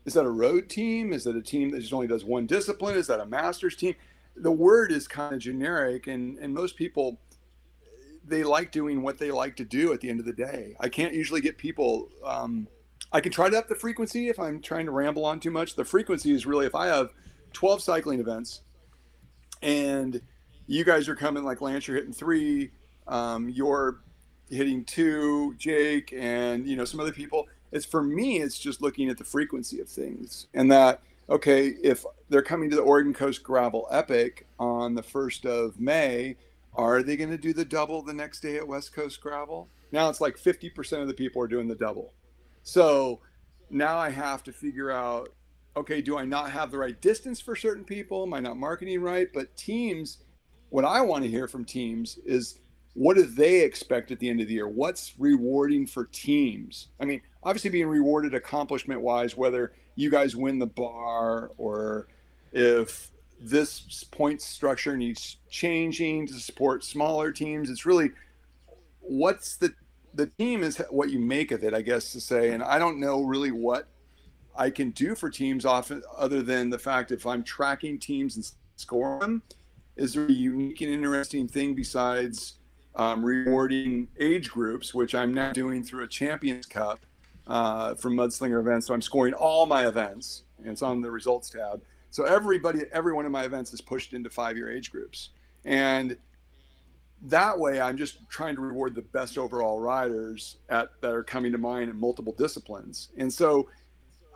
is 0.07 0.15
that 0.15 0.25
a 0.25 0.31
road 0.31 0.71
team? 0.71 1.13
Is 1.13 1.25
that 1.25 1.37
a 1.37 1.43
team 1.43 1.71
that 1.71 1.81
just 1.81 1.93
only 1.93 2.07
does 2.07 2.25
one 2.25 2.47
discipline? 2.47 2.97
Is 2.97 3.07
that 3.09 3.21
a 3.21 3.27
masters 3.27 3.77
team? 3.77 3.95
The 4.41 4.51
word 4.51 4.93
is 4.93 5.09
kind 5.09 5.35
of 5.35 5.41
generic 5.41 6.07
and 6.07 6.39
and 6.39 6.53
most 6.53 6.77
people 6.77 7.19
they 8.25 8.45
like 8.45 8.71
doing 8.73 9.03
what 9.03 9.19
they 9.19 9.31
like 9.31 9.57
to 9.57 9.65
do 9.65 9.93
at 9.93 10.01
the 10.01 10.11
end 10.11 10.21
of 10.21 10.27
the 10.27 10.33
day. 10.33 10.77
I 10.81 10.89
can't 10.89 11.15
usually 11.15 11.41
get 11.41 11.57
people 11.59 12.09
um, 12.25 12.69
i 13.11 13.21
can 13.21 13.33
try 13.33 13.49
to 13.49 13.59
up 13.59 13.69
the 13.69 13.75
frequency 13.75 14.29
if 14.29 14.39
i'm 14.39 14.61
trying 14.61 14.85
to 14.85 14.93
ramble 14.93 15.25
on 15.25 15.41
too 15.41 15.51
much. 15.51 15.75
The 15.75 15.85
frequency 15.85 16.33
is 16.33 16.47
really 16.47 16.67
if 16.67 16.75
i 16.75 16.87
have 16.87 17.11
12 17.53 17.83
cycling 17.83 18.21
events 18.21 18.63
and 19.63 20.21
you 20.67 20.85
guys 20.85 21.09
are 21.09 21.17
coming 21.17 21.45
like 21.45 21.61
lance 21.61 21.89
you're 21.89 21.97
hitting 21.97 22.13
three 22.13 22.71
um, 23.07 23.49
you're 23.49 24.01
hitting 24.51 24.85
two 24.85 25.55
jake 25.59 26.13
and 26.17 26.67
you 26.67 26.77
know 26.77 26.85
some 26.85 27.01
other 27.01 27.13
people 27.13 27.47
it's 27.73 27.85
for 27.85 28.03
me 28.03 28.41
it's 28.41 28.59
just 28.59 28.81
looking 28.81 29.09
at 29.09 29.19
the 29.19 29.25
frequency 29.25 29.81
of 29.81 29.89
things 29.89 30.47
and 30.55 30.71
that 30.71 31.03
okay, 31.31 31.75
if 31.83 32.05
they're 32.29 32.43
coming 32.43 32.71
to 32.71 32.77
the 32.77 32.83
Oregon 32.83 33.15
Coast 33.15 33.43
Gravel 33.43 33.87
Epic 33.91 34.47
on 34.59 34.95
the 34.95 35.03
1st 35.03 35.45
of 35.47 35.81
May, 35.81 36.37
are 36.75 37.03
they 37.03 37.17
going 37.17 37.31
to 37.31 37.39
do 37.39 37.53
the 37.53 37.65
double 37.65 38.03
the 38.03 38.15
next 38.15 38.41
day 38.41 38.57
at 38.57 38.67
West 38.67 38.93
Coast 38.93 39.21
Gravel? 39.21 39.69
Now 39.93 40.09
it's 40.09 40.21
like 40.21 40.39
50% 40.39 41.01
of 41.01 41.09
the 41.09 41.15
people 41.15 41.43
are 41.43 41.49
doing 41.49 41.69
the 41.69 41.75
double. 41.75 42.13
So 42.63 43.21
now 43.71 43.99
I 43.99 44.11
have 44.11 44.43
to 44.45 44.53
figure 44.53 44.91
out 44.91 45.33
okay, 45.77 46.03
do 46.03 46.19
I 46.19 46.25
not 46.25 46.51
have 46.51 46.73
the 46.73 46.79
right 46.79 47.01
distance 47.01 47.41
for 47.41 47.55
certain 47.55 47.85
people? 47.85 48.25
Am 48.25 48.35
I 48.35 48.41
not 48.41 48.57
marketing 48.57 49.01
right? 49.01 49.29
But 49.33 49.57
teams, 49.57 50.19
what 50.71 50.85
I 50.85 51.01
want 51.03 51.23
to 51.23 51.31
hear 51.31 51.47
from 51.47 51.65
teams 51.65 52.19
is 52.27 52.59
what 52.99 53.15
do 53.15 53.23
they 53.23 53.61
expect 53.61 54.11
at 54.11 54.19
the 54.19 54.29
end 54.29 54.41
of 54.41 54.49
the 54.49 54.55
year? 54.55 54.67
What's 54.67 55.15
rewarding 55.19 55.87
for 55.87 56.07
teams? 56.07 56.89
I 57.01 57.05
mean, 57.05 57.21
obviously 57.45 57.71
being 57.71 57.87
rewarded 57.87 58.35
accomplishment 58.35 59.01
wise, 59.01 59.37
whether 59.37 59.73
you 59.95 60.11
guys 60.11 60.35
win 60.35 60.59
the 60.59 60.67
bar 60.67 61.53
or 61.59 62.09
if 62.53 63.13
this 63.41 64.03
point 64.11 64.43
structure 64.43 64.97
needs 64.97 65.37
changing 65.49 66.27
to 66.27 66.35
support 66.35 66.83
smaller 66.83 67.31
teams 67.31 67.71
it's 67.71 67.87
really 67.87 68.11
what's 69.01 69.57
the 69.57 69.73
the 70.15 70.27
team 70.27 70.65
is 70.65 70.79
what 70.91 71.11
you 71.11 71.21
make 71.21 71.53
of 71.53 71.63
it 71.63 71.73
i 71.73 71.81
guess 71.81 72.11
to 72.11 72.21
say 72.21 72.51
and 72.51 72.65
i 72.65 72.81
don't 72.81 72.99
know 72.99 73.23
really 73.23 73.53
what 73.53 73.87
i 74.57 74.69
can 74.69 74.91
do 74.91 75.15
for 75.15 75.31
teams 75.31 75.65
often 75.65 76.03
other 76.17 76.43
than 76.43 76.69
the 76.69 76.79
fact 76.79 77.13
if 77.13 77.27
i'm 77.27 77.45
tracking 77.45 77.97
teams 77.97 78.35
and 78.35 78.51
scoring 78.75 79.21
them 79.21 79.43
is 79.97 80.15
there 80.15 80.27
a 80.27 80.33
unique 80.33 80.81
and 80.81 80.93
interesting 80.93 81.47
thing 81.47 81.75
besides 81.75 82.58
um, 82.99 83.25
rewarding 83.25 84.09
age 84.19 84.51
groups 84.51 84.93
which 84.93 85.15
i'm 85.15 85.33
now 85.33 85.53
doing 85.53 85.83
through 85.83 86.05
a 86.05 86.09
champions 86.09 86.67
cup 86.67 87.01
uh, 87.49 87.95
from 87.95 88.15
Mudslinger 88.15 88.61
events. 88.61 88.87
So 88.87 88.95
I'm 88.95 89.03
scoring 89.03 89.35
all 89.35 89.67
my 89.67 89.89
events, 89.89 90.45
and 90.59 90.69
it's 90.69 90.83
on 90.83 91.01
the 91.01 91.11
results 91.11 91.51
tab. 91.51 91.83
So 92.11 92.25
everybody, 92.25 92.83
every 92.93 93.13
one 93.13 93.27
of 93.27 93.33
my 93.33 93.45
events 93.45 93.73
is 93.73 93.81
pushed 93.81 94.13
into 94.13 94.31
five-year 94.31 94.71
age 94.71 94.93
groups, 94.93 95.31
and 95.65 96.17
that 97.23 97.59
way 97.59 97.81
I'm 97.81 97.97
just 97.97 98.29
trying 98.29 98.55
to 98.55 98.61
reward 98.61 98.95
the 98.95 99.03
best 99.03 99.39
overall 99.39 99.81
riders 99.81 100.59
at 100.69 100.89
that 101.01 101.11
are 101.11 101.25
coming 101.25 101.51
to 101.53 101.59
mind 101.59 101.91
in 101.91 101.99
multiple 101.99 102.35
disciplines. 102.39 103.09
And 103.19 103.33
so 103.33 103.69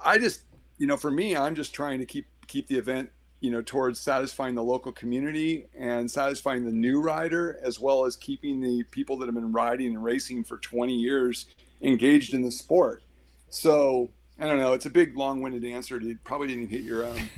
I 0.04 0.18
just, 0.18 0.42
you 0.78 0.86
know, 0.86 0.96
for 0.96 1.10
me, 1.10 1.36
I'm 1.36 1.54
just 1.54 1.72
trying 1.72 2.00
to 2.00 2.06
keep 2.06 2.26
keep 2.48 2.66
the 2.66 2.76
event, 2.76 3.10
you 3.42 3.50
know, 3.50 3.60
towards 3.60 3.98
satisfying 3.98 4.54
the 4.54 4.62
local 4.62 4.92
community 4.92 5.66
and 5.76 6.08
satisfying 6.08 6.64
the 6.64 6.70
new 6.70 7.00
rider, 7.00 7.58
as 7.64 7.80
well 7.80 8.04
as 8.04 8.14
keeping 8.14 8.60
the 8.60 8.84
people 8.84 9.18
that 9.18 9.26
have 9.26 9.34
been 9.34 9.52
riding 9.52 9.88
and 9.88 10.04
racing 10.04 10.44
for 10.44 10.58
20 10.58 10.94
years 10.94 11.46
engaged 11.82 12.34
in 12.34 12.42
the 12.42 12.52
sport. 12.52 13.02
So 13.50 14.10
I 14.38 14.46
don't 14.46 14.58
know. 14.58 14.74
It's 14.74 14.86
a 14.86 14.90
big, 14.90 15.16
long-winded 15.16 15.64
answer. 15.64 16.00
It 16.00 16.22
probably 16.22 16.46
didn't 16.46 16.68
hit 16.68 16.82
your 16.82 17.04
um, 17.04 17.28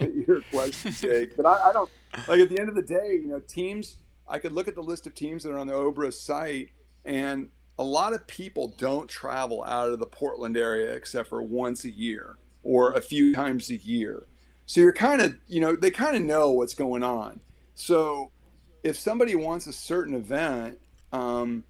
your 0.00 0.40
question, 0.50 0.90
Jake. 0.90 1.36
But 1.36 1.46
I, 1.46 1.70
I, 1.70 1.72
don't 1.72 1.88
like. 2.26 2.40
At 2.40 2.48
the 2.48 2.58
end 2.58 2.68
of 2.68 2.74
the 2.74 2.82
day, 2.82 3.12
you 3.22 3.28
know, 3.28 3.38
teams. 3.38 3.98
I 4.28 4.40
could 4.40 4.52
look 4.52 4.66
at 4.66 4.74
the 4.74 4.82
list 4.82 5.06
of 5.06 5.14
teams 5.14 5.44
that 5.44 5.50
are 5.50 5.58
on 5.58 5.68
the 5.68 5.74
OBRA 5.74 6.12
site, 6.12 6.70
and 7.04 7.48
a 7.78 7.84
lot 7.84 8.14
of 8.14 8.26
people 8.26 8.74
don't 8.78 9.08
travel 9.08 9.62
out 9.64 9.90
of 9.90 10.00
the 10.00 10.06
Portland 10.06 10.56
area 10.56 10.92
except 10.92 11.28
for 11.28 11.40
once 11.40 11.84
a 11.84 11.90
year 11.90 12.36
or 12.62 12.94
a 12.94 13.00
few 13.00 13.32
times 13.32 13.70
a 13.70 13.76
year. 13.76 14.24
So 14.72 14.80
you're 14.80 14.94
kind 14.94 15.20
of, 15.20 15.36
you 15.48 15.60
know, 15.60 15.76
they 15.76 15.90
kind 15.90 16.16
of 16.16 16.22
know 16.22 16.52
what's 16.52 16.72
going 16.72 17.02
on. 17.02 17.40
So 17.74 18.30
if 18.82 18.98
somebody 18.98 19.34
wants 19.34 19.66
a 19.66 19.72
certain 19.72 20.14
event, 20.14 20.78
um, 21.12 21.62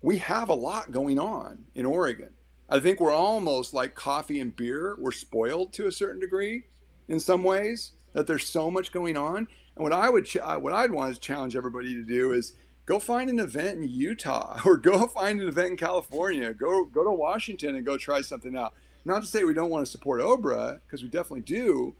we 0.00 0.16
have 0.16 0.48
a 0.48 0.54
lot 0.54 0.92
going 0.92 1.18
on 1.18 1.62
in 1.74 1.84
Oregon. 1.84 2.30
I 2.70 2.80
think 2.80 3.00
we're 3.00 3.12
almost 3.12 3.74
like 3.74 3.94
coffee 3.94 4.40
and 4.40 4.56
beer. 4.56 4.96
We're 4.98 5.12
spoiled 5.12 5.74
to 5.74 5.88
a 5.88 5.92
certain 5.92 6.22
degree 6.22 6.62
in 7.08 7.20
some 7.20 7.44
ways 7.44 7.92
that 8.14 8.26
there's 8.26 8.48
so 8.48 8.70
much 8.70 8.92
going 8.92 9.18
on. 9.18 9.46
And 9.76 9.84
what 9.84 9.92
I 9.92 10.08
would, 10.08 10.24
ch- 10.24 10.38
what 10.58 10.72
I'd 10.72 10.90
want 10.90 11.14
to 11.14 11.20
challenge 11.20 11.54
everybody 11.54 11.92
to 11.92 12.02
do 12.02 12.32
is 12.32 12.54
go 12.86 12.98
find 12.98 13.28
an 13.28 13.40
event 13.40 13.76
in 13.76 13.90
Utah 13.90 14.58
or 14.64 14.78
go 14.78 15.06
find 15.06 15.38
an 15.42 15.48
event 15.48 15.72
in 15.72 15.76
California. 15.76 16.54
Go 16.54 16.86
go 16.86 17.04
to 17.04 17.12
Washington 17.12 17.76
and 17.76 17.84
go 17.84 17.98
try 17.98 18.22
something 18.22 18.56
out. 18.56 18.72
Not 19.04 19.20
to 19.20 19.26
say 19.28 19.44
we 19.44 19.52
don't 19.52 19.68
want 19.68 19.84
to 19.84 19.92
support 19.92 20.22
OBRA 20.22 20.80
because 20.86 21.02
we 21.02 21.10
definitely 21.10 21.42
do, 21.42 21.94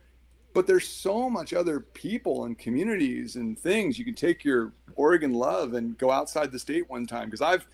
but 0.55 0.67
there's 0.67 0.89
so 0.89 1.31
much 1.31 1.53
other 1.53 1.81
people 1.81 2.45
and 2.45 2.59
communities 2.59 3.37
and 3.37 3.59
things 3.59 3.99
you 3.99 4.05
can 4.05 4.15
take 4.15 4.45
your 4.45 4.73
Oregon 4.95 5.33
love 5.33 5.75
and 5.75 5.97
go 5.99 6.11
outside 6.11 6.53
the 6.53 6.59
state 6.59 6.89
one 6.89 7.07
time 7.07 7.27
because 7.27 7.43
I've 7.43 7.67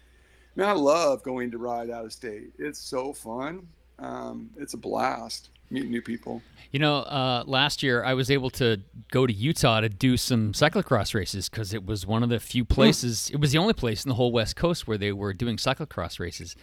man, 0.59 0.69
I 0.69 0.73
love 0.73 1.23
going 1.23 1.51
to 1.53 1.59
ride 1.59 1.89
out 1.89 2.05
of 2.05 2.13
state. 2.13 2.51
It's 2.59 2.81
so 2.81 3.13
fun. 3.13 3.69
Um, 3.99 4.51
it's 4.57 4.75
a 4.75 4.77
blast. 4.77 5.51
Meet 5.71 5.89
new 5.89 6.01
people. 6.01 6.43
You 6.73 6.79
know, 6.79 6.99
uh, 7.01 7.45
last 7.47 7.83
year 7.83 8.03
I 8.03 8.15
was 8.15 8.31
able 8.31 8.51
to 8.51 8.81
go 9.11 9.27
to 9.27 9.33
Utah 9.33 9.81
to 9.81 9.89
do 9.89 10.17
some 10.17 10.53
cyclocross 10.53 11.15
races 11.15 11.49
because 11.49 11.75
it 11.75 11.85
was 11.85 12.07
one 12.07 12.23
of 12.23 12.31
the 12.31 12.41
few 12.41 12.65
places. 12.65 13.31
It 13.31 13.39
was 13.39 13.53
the 13.53 13.59
only 13.59 13.75
place 13.75 14.05
in 14.05 14.09
the 14.09 14.15
whole 14.15 14.33
West 14.33 14.57
Coast 14.57 14.89
where 14.89 14.99
they 14.99 15.13
were 15.13 15.33
doing 15.35 15.57
cyclocross 15.57 16.19
races. 16.19 16.57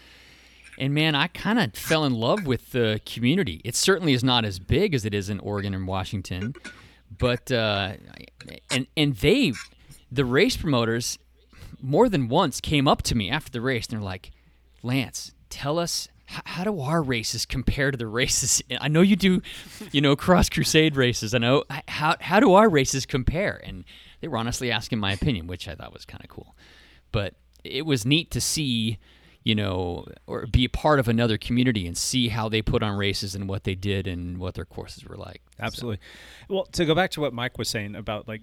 And 0.77 0.93
man, 0.93 1.15
I 1.15 1.27
kind 1.27 1.59
of 1.59 1.73
fell 1.73 2.03
in 2.05 2.13
love 2.13 2.45
with 2.45 2.71
the 2.71 2.99
community. 3.05 3.61
It 3.63 3.75
certainly 3.75 4.13
is 4.13 4.23
not 4.23 4.45
as 4.45 4.59
big 4.59 4.93
as 4.93 5.05
it 5.05 5.13
is 5.13 5.29
in 5.29 5.39
Oregon 5.39 5.73
and 5.73 5.87
Washington, 5.87 6.53
but 7.17 7.51
uh, 7.51 7.93
and 8.69 8.87
and 8.97 9.15
they, 9.15 9.53
the 10.11 10.25
race 10.25 10.57
promoters, 10.57 11.17
more 11.81 12.09
than 12.09 12.27
once 12.27 12.59
came 12.59 12.87
up 12.87 13.01
to 13.03 13.15
me 13.15 13.29
after 13.29 13.51
the 13.51 13.61
race 13.61 13.87
and 13.87 13.97
they're 13.97 14.05
like, 14.05 14.31
Lance, 14.83 15.33
tell 15.49 15.79
us 15.79 16.07
how 16.25 16.63
do 16.63 16.79
our 16.79 17.01
races 17.03 17.45
compare 17.45 17.91
to 17.91 17.97
the 17.97 18.07
races? 18.07 18.61
I 18.81 18.87
know 18.87 19.01
you 19.01 19.15
do, 19.15 19.41
you 19.91 20.01
know, 20.01 20.15
cross 20.15 20.49
crusade 20.49 20.95
races. 20.95 21.33
I 21.33 21.37
know 21.37 21.63
how 21.87 22.15
how 22.19 22.39
do 22.39 22.53
our 22.53 22.67
races 22.67 23.05
compare? 23.05 23.61
And 23.63 23.85
they 24.21 24.27
were 24.27 24.37
honestly 24.37 24.71
asking 24.71 24.99
my 24.99 25.13
opinion, 25.13 25.47
which 25.47 25.67
I 25.67 25.75
thought 25.75 25.93
was 25.93 26.05
kind 26.05 26.23
of 26.23 26.29
cool. 26.29 26.55
But 27.11 27.35
it 27.63 27.85
was 27.85 28.05
neat 28.05 28.31
to 28.31 28.41
see, 28.41 28.97
you 29.45 29.53
know, 29.53 30.05
or 30.25 30.47
be 30.47 30.65
a 30.65 30.69
part 30.69 30.99
of 30.99 31.07
another 31.07 31.37
community 31.37 31.85
and 31.85 31.95
see 31.95 32.29
how 32.29 32.49
they 32.49 32.63
put 32.63 32.81
on 32.81 32.97
races 32.97 33.35
and 33.35 33.47
what 33.47 33.63
they 33.63 33.75
did 33.75 34.07
and 34.07 34.39
what 34.39 34.55
their 34.55 34.65
courses 34.65 35.05
were 35.05 35.15
like. 35.15 35.41
Absolutely. 35.59 35.99
Well, 36.49 36.65
to 36.65 36.85
go 36.85 36.93
back 36.93 37.11
to 37.11 37.21
what 37.21 37.33
Mike 37.33 37.57
was 37.57 37.69
saying 37.69 37.95
about 37.95 38.27
like 38.27 38.41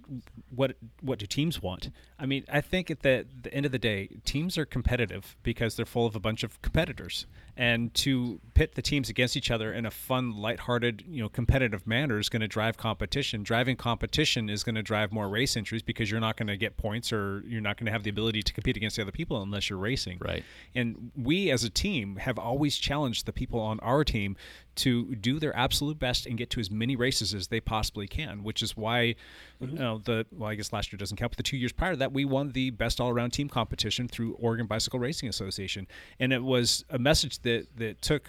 what 0.54 0.76
what 1.00 1.18
do 1.18 1.26
teams 1.26 1.60
want? 1.60 1.90
I 2.18 2.26
mean, 2.26 2.44
I 2.50 2.60
think 2.60 2.90
at 2.90 3.00
the, 3.00 3.26
the 3.42 3.52
end 3.52 3.66
of 3.66 3.72
the 3.72 3.78
day, 3.78 4.08
teams 4.24 4.56
are 4.56 4.64
competitive 4.64 5.36
because 5.42 5.76
they're 5.76 5.84
full 5.84 6.06
of 6.06 6.16
a 6.16 6.20
bunch 6.20 6.42
of 6.42 6.62
competitors, 6.62 7.26
and 7.56 7.92
to 7.94 8.40
pit 8.54 8.74
the 8.76 8.82
teams 8.82 9.10
against 9.10 9.36
each 9.36 9.50
other 9.50 9.72
in 9.72 9.84
a 9.84 9.90
fun, 9.90 10.34
lighthearted, 10.36 11.04
you 11.06 11.22
know, 11.22 11.28
competitive 11.28 11.86
manner 11.86 12.18
is 12.18 12.28
going 12.28 12.40
to 12.40 12.48
drive 12.48 12.76
competition. 12.76 13.42
Driving 13.42 13.76
competition 13.76 14.48
is 14.48 14.62
going 14.62 14.76
to 14.76 14.82
drive 14.82 15.12
more 15.12 15.28
race 15.28 15.56
entries 15.56 15.82
because 15.82 16.10
you're 16.10 16.20
not 16.20 16.36
going 16.36 16.46
to 16.46 16.56
get 16.56 16.76
points 16.76 17.12
or 17.12 17.42
you're 17.46 17.60
not 17.60 17.76
going 17.76 17.86
to 17.86 17.92
have 17.92 18.04
the 18.04 18.10
ability 18.10 18.42
to 18.42 18.52
compete 18.52 18.76
against 18.76 18.96
the 18.96 19.02
other 19.02 19.12
people 19.12 19.42
unless 19.42 19.68
you're 19.68 19.78
racing. 19.78 20.18
Right. 20.20 20.44
And 20.74 21.10
we 21.16 21.50
as 21.50 21.62
a 21.64 21.70
team 21.70 22.16
have 22.16 22.38
always 22.38 22.78
challenged 22.78 23.26
the 23.26 23.32
people 23.32 23.60
on 23.60 23.80
our 23.80 24.02
team 24.04 24.36
to 24.76 25.14
do 25.16 25.38
their 25.38 25.54
absolute 25.56 25.98
best 25.98 26.26
and 26.26 26.38
get 26.38 26.50
to 26.50 26.60
as 26.60 26.70
many 26.70 26.96
races 26.96 27.34
as 27.34 27.48
they 27.48 27.60
possibly 27.60 28.06
can, 28.06 28.42
which 28.42 28.62
is 28.62 28.76
why, 28.76 29.02
you 29.02 29.14
mm-hmm. 29.62 29.76
know, 29.76 29.98
the 29.98 30.26
well, 30.32 30.50
I 30.50 30.54
guess 30.54 30.72
last 30.72 30.92
year 30.92 30.98
doesn't 30.98 31.16
count, 31.16 31.32
but 31.32 31.36
the 31.36 31.42
two 31.42 31.56
years 31.56 31.72
prior 31.72 31.92
to 31.92 31.98
that, 31.98 32.12
we 32.12 32.24
won 32.24 32.52
the 32.52 32.70
best 32.70 33.00
all-around 33.00 33.32
team 33.32 33.48
competition 33.48 34.08
through 34.08 34.34
Oregon 34.34 34.66
Bicycle 34.66 34.98
Racing 34.98 35.28
Association, 35.28 35.86
and 36.18 36.32
it 36.32 36.42
was 36.42 36.84
a 36.90 36.98
message 36.98 37.40
that 37.40 37.66
that 37.76 38.00
took 38.02 38.28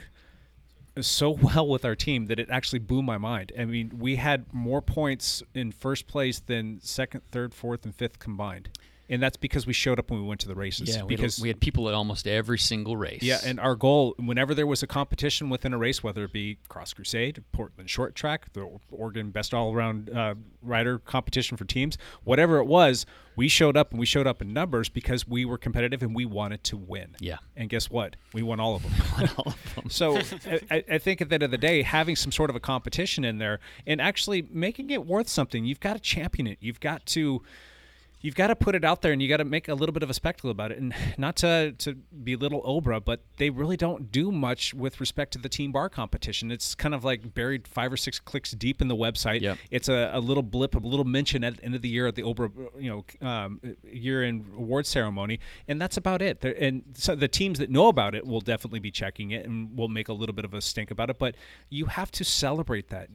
so 1.02 1.32
well 1.42 1.68
with 1.68 1.86
our 1.86 1.96
team 1.96 2.28
that 2.28 2.40
it 2.40 2.50
actually 2.50 2.80
blew 2.80 3.02
my 3.02 3.18
mind. 3.18 3.52
I 3.58 3.66
mean, 3.66 3.92
we 3.98 4.18
had 4.18 4.54
more 4.54 4.82
points 4.82 5.44
in 5.54 5.72
first 5.72 6.08
place 6.08 6.40
than 6.40 6.80
second, 6.82 7.22
third, 7.32 7.54
fourth, 7.54 7.86
and 7.86 7.96
fifth 7.96 8.20
combined. 8.20 8.70
And 9.10 9.22
that's 9.22 9.36
because 9.38 9.68
we 9.68 9.74
showed 9.74 10.00
up 10.00 10.10
when 10.10 10.22
we 10.22 10.28
went 10.28 10.40
to 10.42 10.48
the 10.48 10.56
races. 10.56 10.90
Yeah, 10.90 11.04
we 11.04 11.14
had- 11.14 11.18
because 11.18 11.40
we 11.40 11.50
had 11.50 11.60
people 11.60 11.90
at 11.90 11.94
almost 11.94 12.26
every 12.26 12.58
single 12.58 12.96
race. 12.96 13.22
yeah, 13.22 13.40
and 13.44 13.60
our 13.60 13.76
goal, 13.76 14.16
whenever 14.18 14.56
there 14.56 14.66
was 14.66 14.82
a 14.82 14.88
competition 14.88 15.50
within 15.50 15.74
a 15.74 15.78
race, 15.78 16.02
whether 16.02 16.24
it 16.24 16.32
be 16.32 16.58
Cross 16.70 16.94
Crusade, 16.94 17.44
Portland 17.52 17.90
Short 17.90 18.16
Track, 18.16 18.54
the 18.54 18.68
Oregon 18.92 19.32
Best 19.32 19.54
All 19.54 19.74
Around 19.74 20.10
uh, 20.10 20.36
Rider 20.62 21.00
competition 21.00 21.58
for 21.58 21.66
teams, 21.66 21.98
whatever 22.24 22.58
it 22.60 22.66
was, 22.66 23.06
we 23.36 23.48
showed 23.50 23.76
up 23.76 23.92
and 23.92 24.00
we 24.00 24.06
showed 24.06 24.26
up 24.28 24.42
in 24.42 24.54
numbers 24.54 24.88
because 24.90 25.28
we 25.28 25.44
were 25.44 25.58
competitive 25.58 26.02
and 26.02 26.16
we 26.16 26.24
wanted 26.26 26.64
to 26.66 26.78
win. 26.78 27.16
Yeah. 27.20 27.38
And 27.58 27.70
guess 27.70 27.90
what? 27.90 28.16
We 28.34 28.42
won 28.44 28.60
all 28.60 28.76
of 28.76 28.84
them. 28.84 29.30
all 29.38 29.48
of 29.48 29.76
them. 29.76 29.90
So 29.90 30.18
I, 30.72 30.84
I 30.90 30.98
think 30.98 31.20
at 31.22 31.30
the 31.30 31.34
end 31.36 31.44
of 31.44 31.52
the 31.52 31.58
day, 31.58 31.82
having 31.82 32.16
some 32.16 32.32
sort 32.32 32.50
of 32.50 32.56
a 32.56 32.60
competition 32.60 33.26
in 33.26 33.38
there 33.40 33.60
and 33.86 34.00
actually 34.00 34.48
making 34.50 34.92
it 34.92 35.06
worth 35.06 35.28
something, 35.28 35.66
you've 35.66 35.80
got 35.82 35.94
to 35.94 36.00
champion 36.00 36.48
it. 36.48 36.58
You've 36.62 36.80
got 36.80 37.06
to 37.08 37.42
you've 38.24 38.34
got 38.34 38.48
to 38.48 38.56
put 38.56 38.74
it 38.74 38.84
out 38.84 39.04
there 39.04 39.12
and 39.12 39.22
you 39.22 39.30
got 39.30 39.38
to 39.38 39.46
make 39.46 39.68
a 39.68 39.76
little 39.76 39.94
bit 39.94 40.02
of 40.02 40.10
a 40.10 40.14
spectacle 40.14 40.50
about 40.50 40.72
it. 40.72 40.80
And 40.80 40.96
not 41.20 41.36
to, 41.38 41.74
to 41.74 41.94
belittle 42.24 42.64
OBRA 42.64 43.04
but 43.04 43.22
they 43.38 43.52
really 43.52 43.78
don't 43.78 44.12
do 44.12 44.32
much 44.32 44.74
with 44.74 45.00
respect 45.00 45.34
to 45.34 45.38
the 45.38 45.50
team 45.50 45.72
bar 45.72 45.90
competition. 45.90 46.50
It's 46.50 46.74
kind 46.74 46.96
of 46.96 47.04
like 47.04 47.36
buried 47.36 47.68
five 47.68 47.94
or 47.94 47.98
six 47.98 48.20
clicks 48.20 48.52
deep 48.52 48.82
in 48.82 48.88
the 48.88 48.96
website. 48.96 49.42
Yep. 49.42 49.58
it's 49.70 49.90
a, 49.90 50.10
a 50.14 50.20
little 50.20 50.44
blip 50.44 50.74
a 50.74 50.80
little 50.80 51.06
mention 51.06 51.44
at 51.44 51.58
the 51.58 51.66
end 51.66 51.76
of 51.76 51.82
the 51.84 51.90
year 51.90 52.08
at 52.08 52.16
the 52.16 52.24
OBRA 52.24 52.52
you 52.80 52.90
know 52.90 53.28
um, 53.28 53.60
year 53.84 54.24
in 54.24 54.46
award 54.58 54.88
ceremony. 54.88 55.40
And 55.68 55.80
that's 55.80 55.98
about 55.98 56.22
it. 56.22 56.42
There- 56.42 56.56
and 56.60 56.84
so 56.94 57.14
the 57.14 57.28
teams 57.28 57.60
that 57.60 57.70
know 57.70 57.90
about 57.90 58.16
it 58.16 58.26
will 58.26 58.42
definitely 58.42 58.80
be 58.80 58.90
checking 58.90 59.32
it 59.32 59.46
and 59.46 59.78
will 59.78 59.90
make 59.90 60.08
a 60.08 60.14
little 60.14 60.34
bit 60.34 60.46
of 60.46 60.54
a 60.54 60.62
stink 60.62 60.90
about 60.90 61.10
it. 61.10 61.20
But 61.20 61.36
you 61.70 61.86
have 61.86 62.10
to 62.12 62.24
celebrate 62.24 62.90
that 62.90 63.10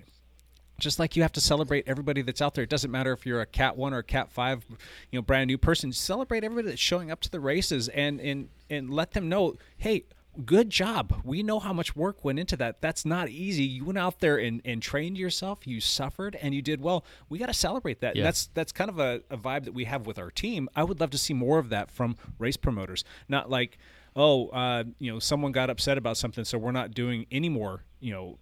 just 0.78 0.98
like 0.98 1.16
you 1.16 1.22
have 1.22 1.32
to 1.32 1.40
celebrate 1.40 1.84
everybody 1.86 2.22
that's 2.22 2.40
out 2.40 2.54
there. 2.54 2.64
It 2.64 2.70
doesn't 2.70 2.90
matter 2.90 3.12
if 3.12 3.26
you're 3.26 3.40
a 3.40 3.46
Cat 3.46 3.76
One 3.76 3.92
or 3.92 3.98
a 3.98 4.04
Cat 4.04 4.30
Five, 4.30 4.64
you 5.10 5.18
know, 5.18 5.22
brand 5.22 5.48
new 5.48 5.58
person. 5.58 5.92
Celebrate 5.92 6.44
everybody 6.44 6.68
that's 6.68 6.80
showing 6.80 7.10
up 7.10 7.20
to 7.22 7.30
the 7.30 7.40
races 7.40 7.88
and 7.88 8.20
and 8.20 8.48
and 8.70 8.90
let 8.90 9.12
them 9.12 9.28
know, 9.28 9.56
hey, 9.76 10.04
good 10.44 10.70
job. 10.70 11.20
We 11.24 11.42
know 11.42 11.58
how 11.58 11.72
much 11.72 11.96
work 11.96 12.24
went 12.24 12.38
into 12.38 12.56
that. 12.58 12.80
That's 12.80 13.04
not 13.04 13.28
easy. 13.28 13.64
You 13.64 13.86
went 13.86 13.98
out 13.98 14.20
there 14.20 14.36
and, 14.36 14.60
and 14.64 14.80
trained 14.80 15.18
yourself. 15.18 15.66
You 15.66 15.80
suffered 15.80 16.36
and 16.40 16.54
you 16.54 16.62
did 16.62 16.80
well. 16.80 17.04
We 17.28 17.38
got 17.38 17.46
to 17.46 17.54
celebrate 17.54 18.00
that. 18.00 18.14
Yeah. 18.16 18.24
That's 18.24 18.48
that's 18.54 18.72
kind 18.72 18.90
of 18.90 18.98
a, 18.98 19.22
a 19.30 19.36
vibe 19.36 19.64
that 19.64 19.74
we 19.74 19.84
have 19.84 20.06
with 20.06 20.18
our 20.18 20.30
team. 20.30 20.68
I 20.76 20.84
would 20.84 21.00
love 21.00 21.10
to 21.10 21.18
see 21.18 21.34
more 21.34 21.58
of 21.58 21.70
that 21.70 21.90
from 21.90 22.16
race 22.38 22.56
promoters. 22.56 23.04
Not 23.28 23.50
like, 23.50 23.78
oh, 24.14 24.48
uh, 24.48 24.84
you 24.98 25.12
know, 25.12 25.18
someone 25.18 25.52
got 25.52 25.70
upset 25.70 25.98
about 25.98 26.16
something, 26.16 26.44
so 26.44 26.58
we're 26.58 26.72
not 26.72 26.92
doing 26.92 27.26
any 27.30 27.48
more, 27.48 27.82
you 28.00 28.12
know, 28.12 28.38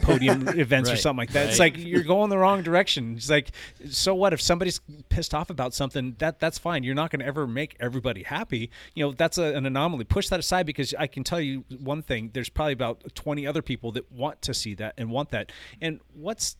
podium 0.00 0.48
events 0.58 0.90
or 0.90 0.96
something 0.96 1.18
like 1.18 1.32
that. 1.32 1.50
It's 1.50 1.58
like 1.58 1.76
you're 1.76 2.02
going 2.02 2.30
the 2.30 2.38
wrong 2.38 2.62
direction. 2.62 3.16
It's 3.16 3.30
like, 3.30 3.50
so 3.88 4.14
what 4.14 4.32
if 4.32 4.40
somebody's 4.40 4.80
pissed 5.08 5.34
off 5.34 5.50
about 5.50 5.74
something? 5.74 6.16
That 6.18 6.40
that's 6.40 6.58
fine. 6.58 6.82
You're 6.82 6.94
not 6.94 7.10
going 7.10 7.20
to 7.20 7.26
ever 7.26 7.46
make 7.46 7.76
everybody 7.80 8.22
happy. 8.22 8.70
You 8.94 9.06
know, 9.06 9.12
that's 9.12 9.38
a, 9.38 9.54
an 9.54 9.66
anomaly. 9.66 10.04
Push 10.04 10.28
that 10.28 10.40
aside 10.40 10.66
because 10.66 10.94
I 10.98 11.06
can 11.06 11.24
tell 11.24 11.40
you 11.40 11.64
one 11.80 12.02
thing. 12.02 12.30
There's 12.32 12.48
probably 12.48 12.72
about 12.72 13.14
20 13.14 13.46
other 13.46 13.62
people 13.62 13.92
that 13.92 14.10
want 14.10 14.42
to 14.42 14.54
see 14.54 14.74
that 14.74 14.94
and 14.96 15.10
want 15.10 15.30
that. 15.30 15.52
And 15.80 16.00
what's 16.14 16.56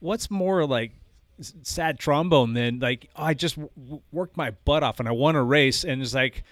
what's 0.00 0.30
more 0.30 0.66
like 0.66 0.92
sad 1.62 1.98
trombone 1.98 2.54
than 2.54 2.78
like 2.78 3.10
oh, 3.16 3.24
I 3.24 3.34
just 3.34 3.56
w- 3.56 4.00
worked 4.12 4.36
my 4.36 4.52
butt 4.64 4.82
off 4.82 5.00
and 5.00 5.08
I 5.08 5.12
won 5.12 5.36
a 5.36 5.42
race 5.42 5.84
and 5.84 6.00
it's 6.00 6.14
like 6.14 6.44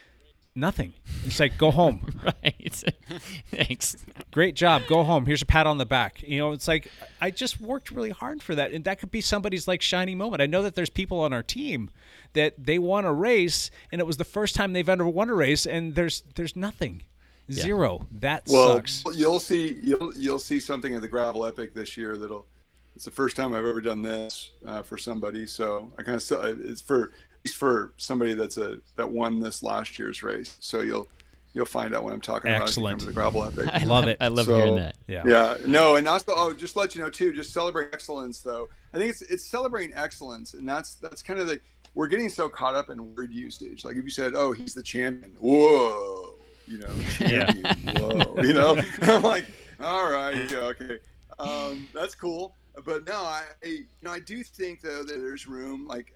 nothing. 0.57 0.95
It's 1.25 1.41
like 1.41 1.59
go 1.59 1.71
home. 1.71 2.21
right. 2.25 2.85
Thanks. 3.51 3.97
Great 4.31 4.55
job. 4.55 4.83
Go 4.89 5.03
home. 5.05 5.27
Here's 5.27 5.43
a 5.43 5.47
pat 5.47 5.67
on 5.67 5.79
the 5.79 5.87
back. 5.87 6.23
You 6.23 6.39
know, 6.39 6.53
it's 6.53 6.69
like 6.69 6.91
I 7.21 7.31
just 7.31 7.61
worked 7.61 7.91
really 7.91 8.11
hard 8.11 8.43
for 8.43 8.55
that, 8.55 8.73
and 8.73 8.85
that 8.85 8.99
could 8.99 9.11
be 9.11 9.21
somebody's 9.21 9.67
like 9.69 9.83
shining 9.83 10.19
moment. 10.19 10.43
I 10.43 10.47
know 10.47 10.63
that 10.63 10.75
there's 10.75 10.91
people 10.91 11.21
on 11.21 11.33
our 11.33 11.43
team 11.43 11.91
that 12.35 12.55
they 12.59 12.79
won 12.79 13.05
a 13.05 13.13
race, 13.13 13.71
and 13.91 14.01
it 14.01 14.07
was 14.07 14.17
the 14.17 14.25
first 14.25 14.55
time 14.55 14.73
they've 14.73 14.89
ever 14.89 15.09
won 15.09 15.31
a 15.31 15.35
race, 15.35 15.67
and 15.67 15.95
there's 15.95 16.23
there's 16.35 16.57
nothing, 16.57 17.03
zero. 17.51 18.07
That 18.13 18.45
well, 18.49 18.75
sucks. 18.75 19.05
you'll 19.15 19.41
see 19.41 19.79
you'll 19.83 20.13
you'll 20.17 20.39
see 20.39 20.61
something 20.61 20.95
at 20.95 21.01
the 21.01 21.09
Gravel 21.09 21.47
Epic 21.47 21.75
this 21.75 21.97
year 21.97 22.17
that'll. 22.17 22.47
It's 22.97 23.07
the 23.07 23.11
first 23.11 23.35
time 23.35 23.55
I've 23.55 23.65
ever 23.65 23.81
done 23.81 24.03
this 24.03 24.53
uh, 24.65 24.83
for 24.83 24.97
somebody, 24.97 25.49
so 25.49 25.91
I 25.99 26.05
kind 26.05 26.15
of 26.15 26.61
it's 26.65 26.81
for 26.81 27.07
it's 27.07 27.34
for 27.53 27.93
somebody 27.97 28.35
that's 28.35 28.57
a 28.57 28.79
that 28.97 29.11
won 29.11 29.41
this 29.41 29.63
last 29.63 29.99
year's 29.99 30.23
race. 30.23 30.57
So 30.61 30.81
you'll 30.81 31.09
you'll 31.53 31.67
find 31.67 31.95
out 31.95 32.05
what 32.05 32.13
I'm 32.13 32.21
talking 32.21 32.51
about. 32.51 32.63
Excellent. 32.63 33.05
the 33.05 33.13
Gravel 33.13 33.45
Epic. 33.45 33.69
I 33.73 33.85
love 33.85 34.07
it. 34.09 34.17
I 34.21 34.29
love 34.29 34.47
hearing 34.47 34.77
that. 34.77 34.97
Yeah. 35.07 35.23
Yeah. 35.27 35.57
No, 35.67 35.97
and 35.97 36.07
also, 36.09 36.33
oh, 36.35 36.53
just 36.53 36.77
let 36.77 36.95
you 36.95 37.03
know 37.03 37.11
too. 37.11 37.33
Just 37.33 37.53
celebrate 37.53 37.91
excellence, 37.93 38.41
though. 38.41 38.69
I 38.93 38.99
think 38.99 39.11
it's 39.11 39.23
it's 39.23 39.45
celebrating 39.45 39.95
excellence, 39.97 40.55
and 40.55 40.69
that's 40.69 40.95
that's 40.95 41.23
kind 41.23 41.41
of 41.41 41.47
the 41.47 41.61
we're 41.95 42.09
getting 42.09 42.29
so 42.29 42.49
caught 42.49 42.75
up 42.75 42.91
in 42.91 43.15
word 43.15 43.33
usage. 43.33 43.85
Like 43.85 43.97
if 43.97 44.05
you 44.05 44.11
said, 44.11 44.35
"Oh, 44.35 44.53
he's 44.53 44.75
the 44.75 44.83
champion," 44.83 45.33
whoa, 45.39 46.35
you 46.67 46.79
know, 46.79 46.93
champion, 47.11 47.65
whoa, 47.97 48.43
you 48.43 48.53
know. 48.53 48.77
I'm 49.03 49.23
like, 49.23 49.47
all 49.81 50.11
right, 50.11 50.51
yeah, 50.51 50.59
okay, 50.59 50.99
um, 51.39 51.89
that's 51.95 52.15
cool. 52.15 52.55
But 52.85 53.07
no, 53.07 53.15
I, 53.15 53.45
I 53.65 53.67
you 53.69 53.87
know 54.03 54.11
I 54.11 54.21
do 54.21 54.43
think 54.43 54.81
though 54.81 55.05
that 55.05 55.17
there's 55.17 55.47
room 55.47 55.87
like 55.87 56.13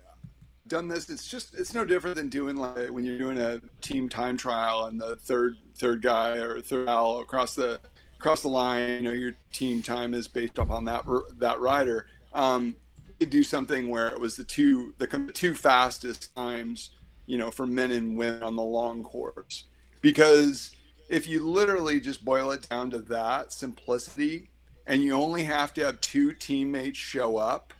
done 0.68 0.88
this 0.88 1.08
it's 1.08 1.26
just 1.26 1.54
it's 1.54 1.74
no 1.74 1.84
different 1.84 2.16
than 2.16 2.28
doing 2.28 2.56
like 2.56 2.88
when 2.88 3.04
you're 3.04 3.18
doing 3.18 3.38
a 3.38 3.60
team 3.80 4.08
time 4.08 4.36
trial 4.36 4.86
and 4.86 5.00
the 5.00 5.16
third 5.16 5.56
third 5.74 6.02
guy 6.02 6.36
or 6.36 6.60
third 6.60 6.86
gal 6.86 7.20
across 7.20 7.54
the 7.54 7.80
across 8.18 8.42
the 8.42 8.48
line 8.48 8.88
you 8.90 9.00
know 9.00 9.12
your 9.12 9.32
team 9.52 9.82
time 9.82 10.14
is 10.14 10.28
based 10.28 10.58
upon 10.58 10.84
that 10.84 11.04
that 11.38 11.58
rider. 11.60 12.06
Um 12.32 12.76
you 13.18 13.26
do 13.26 13.42
something 13.42 13.88
where 13.88 14.08
it 14.08 14.20
was 14.20 14.36
the 14.36 14.44
two 14.44 14.94
the 14.98 15.06
two 15.34 15.54
fastest 15.54 16.34
times 16.36 16.90
you 17.26 17.38
know 17.38 17.50
for 17.50 17.66
men 17.66 17.90
and 17.90 18.16
women 18.16 18.42
on 18.42 18.56
the 18.56 18.62
long 18.62 19.02
course. 19.02 19.64
Because 20.00 20.70
if 21.08 21.26
you 21.26 21.44
literally 21.44 22.00
just 22.00 22.24
boil 22.24 22.50
it 22.50 22.68
down 22.68 22.90
to 22.90 22.98
that 22.98 23.52
simplicity 23.52 24.50
and 24.86 25.02
you 25.02 25.14
only 25.14 25.44
have 25.44 25.72
to 25.74 25.84
have 25.84 26.00
two 26.00 26.32
teammates 26.32 26.98
show 26.98 27.36
up 27.36 27.72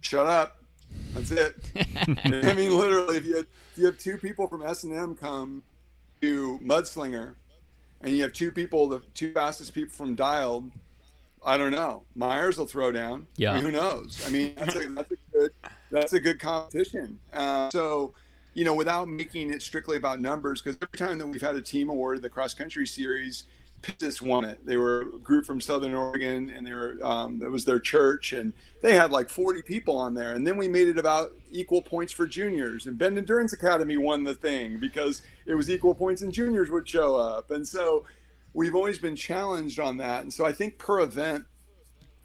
shut 0.00 0.26
up 0.26 0.59
that's 1.14 1.30
it. 1.30 1.56
I 2.24 2.54
mean, 2.54 2.76
literally, 2.76 3.16
if 3.16 3.26
you 3.26 3.36
have, 3.36 3.46
if 3.72 3.78
you 3.78 3.86
have 3.86 3.98
two 3.98 4.18
people 4.18 4.46
from 4.46 4.64
S 4.64 4.84
and 4.84 4.92
M 4.92 5.14
come 5.14 5.62
to 6.20 6.58
Mudslinger, 6.62 7.34
and 8.02 8.16
you 8.16 8.22
have 8.22 8.32
two 8.32 8.50
people, 8.50 8.88
the 8.88 9.00
two 9.14 9.32
fastest 9.32 9.74
people 9.74 9.92
from 9.94 10.14
Dialed, 10.14 10.70
I 11.44 11.56
don't 11.56 11.72
know. 11.72 12.02
Myers 12.14 12.58
will 12.58 12.66
throw 12.66 12.92
down. 12.92 13.26
Yeah. 13.36 13.52
I 13.52 13.54
mean, 13.56 13.64
who 13.64 13.72
knows? 13.72 14.22
I 14.26 14.30
mean, 14.30 14.54
that's 14.56 14.74
a, 14.74 14.88
that's 14.88 15.10
a 15.10 15.16
good 15.32 15.50
that's 15.90 16.12
a 16.12 16.20
good 16.20 16.38
competition. 16.38 17.18
Uh, 17.32 17.70
so, 17.70 18.14
you 18.54 18.64
know, 18.64 18.74
without 18.74 19.08
making 19.08 19.52
it 19.52 19.62
strictly 19.62 19.96
about 19.96 20.20
numbers, 20.20 20.60
because 20.60 20.78
every 20.82 20.98
time 20.98 21.18
that 21.18 21.26
we've 21.26 21.40
had 21.40 21.56
a 21.56 21.62
team 21.62 21.88
award, 21.88 22.22
the 22.22 22.28
cross 22.28 22.54
country 22.54 22.86
series, 22.86 23.44
Pistis 23.82 24.20
won 24.20 24.44
it. 24.44 24.64
They 24.64 24.76
were 24.76 25.02
a 25.02 25.18
group 25.18 25.46
from 25.46 25.60
Southern 25.60 25.94
Oregon, 25.94 26.52
and 26.54 26.66
they 26.66 26.72
were 26.72 26.98
um, 27.02 27.40
it 27.42 27.50
was 27.50 27.64
their 27.64 27.80
church, 27.80 28.32
and 28.32 28.52
they 28.82 28.94
had 28.94 29.10
like 29.10 29.30
40 29.30 29.62
people 29.62 29.96
on 29.96 30.14
there. 30.14 30.34
And 30.34 30.46
then 30.46 30.56
we 30.56 30.68
made 30.68 30.88
it 30.88 30.98
about 30.98 31.32
equal 31.50 31.82
points 31.82 32.12
for 32.12 32.26
juniors, 32.26 32.86
and 32.86 32.98
Bend 32.98 33.18
Endurance 33.18 33.52
Academy 33.52 33.96
won 33.96 34.24
the 34.24 34.34
thing 34.34 34.78
because 34.78 35.22
it 35.46 35.54
was 35.54 35.70
equal 35.70 35.94
points, 35.94 36.22
and 36.22 36.32
juniors 36.32 36.70
would 36.70 36.88
show 36.88 37.16
up. 37.16 37.50
And 37.50 37.66
so 37.66 38.04
we've 38.52 38.74
always 38.74 38.98
been 38.98 39.16
challenged 39.16 39.80
on 39.80 39.96
that. 39.98 40.22
And 40.22 40.32
so 40.32 40.44
I 40.44 40.52
think 40.52 40.78
per 40.78 41.00
event, 41.00 41.44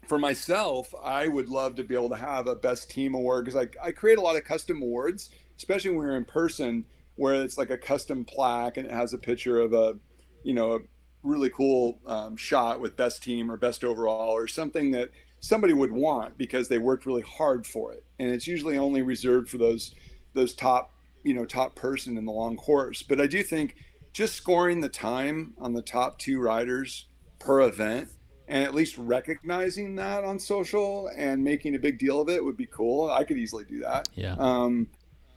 for 0.06 0.18
myself, 0.18 0.94
I 1.02 1.28
would 1.28 1.48
love 1.48 1.74
to 1.76 1.84
be 1.84 1.94
able 1.94 2.10
to 2.10 2.16
have 2.16 2.46
a 2.46 2.54
best 2.54 2.90
team 2.90 3.14
award 3.14 3.44
because 3.44 3.60
I, 3.60 3.86
I 3.86 3.90
create 3.90 4.18
a 4.18 4.20
lot 4.22 4.36
of 4.36 4.44
custom 4.44 4.82
awards, 4.82 5.30
especially 5.56 5.90
when 5.90 5.98
we're 5.98 6.16
in 6.16 6.24
person, 6.24 6.84
where 7.16 7.34
it's 7.42 7.58
like 7.58 7.70
a 7.70 7.78
custom 7.78 8.24
plaque 8.24 8.76
and 8.76 8.86
it 8.86 8.92
has 8.92 9.14
a 9.14 9.18
picture 9.18 9.60
of 9.60 9.72
a, 9.72 9.96
you 10.42 10.54
know, 10.54 10.80
really 11.26 11.50
cool 11.50 11.98
um, 12.06 12.36
shot 12.36 12.80
with 12.80 12.96
best 12.96 13.22
team 13.22 13.50
or 13.50 13.56
best 13.56 13.84
overall 13.84 14.30
or 14.30 14.46
something 14.46 14.90
that 14.92 15.10
somebody 15.40 15.72
would 15.72 15.92
want 15.92 16.36
because 16.38 16.68
they 16.68 16.78
worked 16.78 17.06
really 17.06 17.22
hard 17.22 17.66
for 17.66 17.92
it. 17.92 18.04
And 18.18 18.30
it's 18.30 18.46
usually 18.46 18.78
only 18.78 19.02
reserved 19.02 19.48
for 19.48 19.58
those 19.58 19.94
those 20.34 20.54
top, 20.54 20.92
you 21.22 21.34
know, 21.34 21.44
top 21.44 21.74
person 21.74 22.16
in 22.18 22.24
the 22.24 22.32
long 22.32 22.56
course. 22.56 23.02
But 23.02 23.20
I 23.20 23.26
do 23.26 23.42
think 23.42 23.76
just 24.12 24.34
scoring 24.34 24.80
the 24.80 24.88
time 24.88 25.54
on 25.58 25.72
the 25.72 25.82
top 25.82 26.18
two 26.18 26.40
riders 26.40 27.06
per 27.38 27.62
event 27.62 28.08
and 28.48 28.62
at 28.62 28.74
least 28.74 28.96
recognizing 28.96 29.94
that 29.96 30.24
on 30.24 30.38
social 30.38 31.10
and 31.16 31.42
making 31.42 31.74
a 31.74 31.78
big 31.78 31.98
deal 31.98 32.20
of 32.20 32.28
it 32.28 32.44
would 32.44 32.56
be 32.56 32.66
cool. 32.66 33.10
I 33.10 33.24
could 33.24 33.38
easily 33.38 33.64
do 33.64 33.80
that. 33.80 34.08
Yeah. 34.14 34.36
Um, 34.38 34.88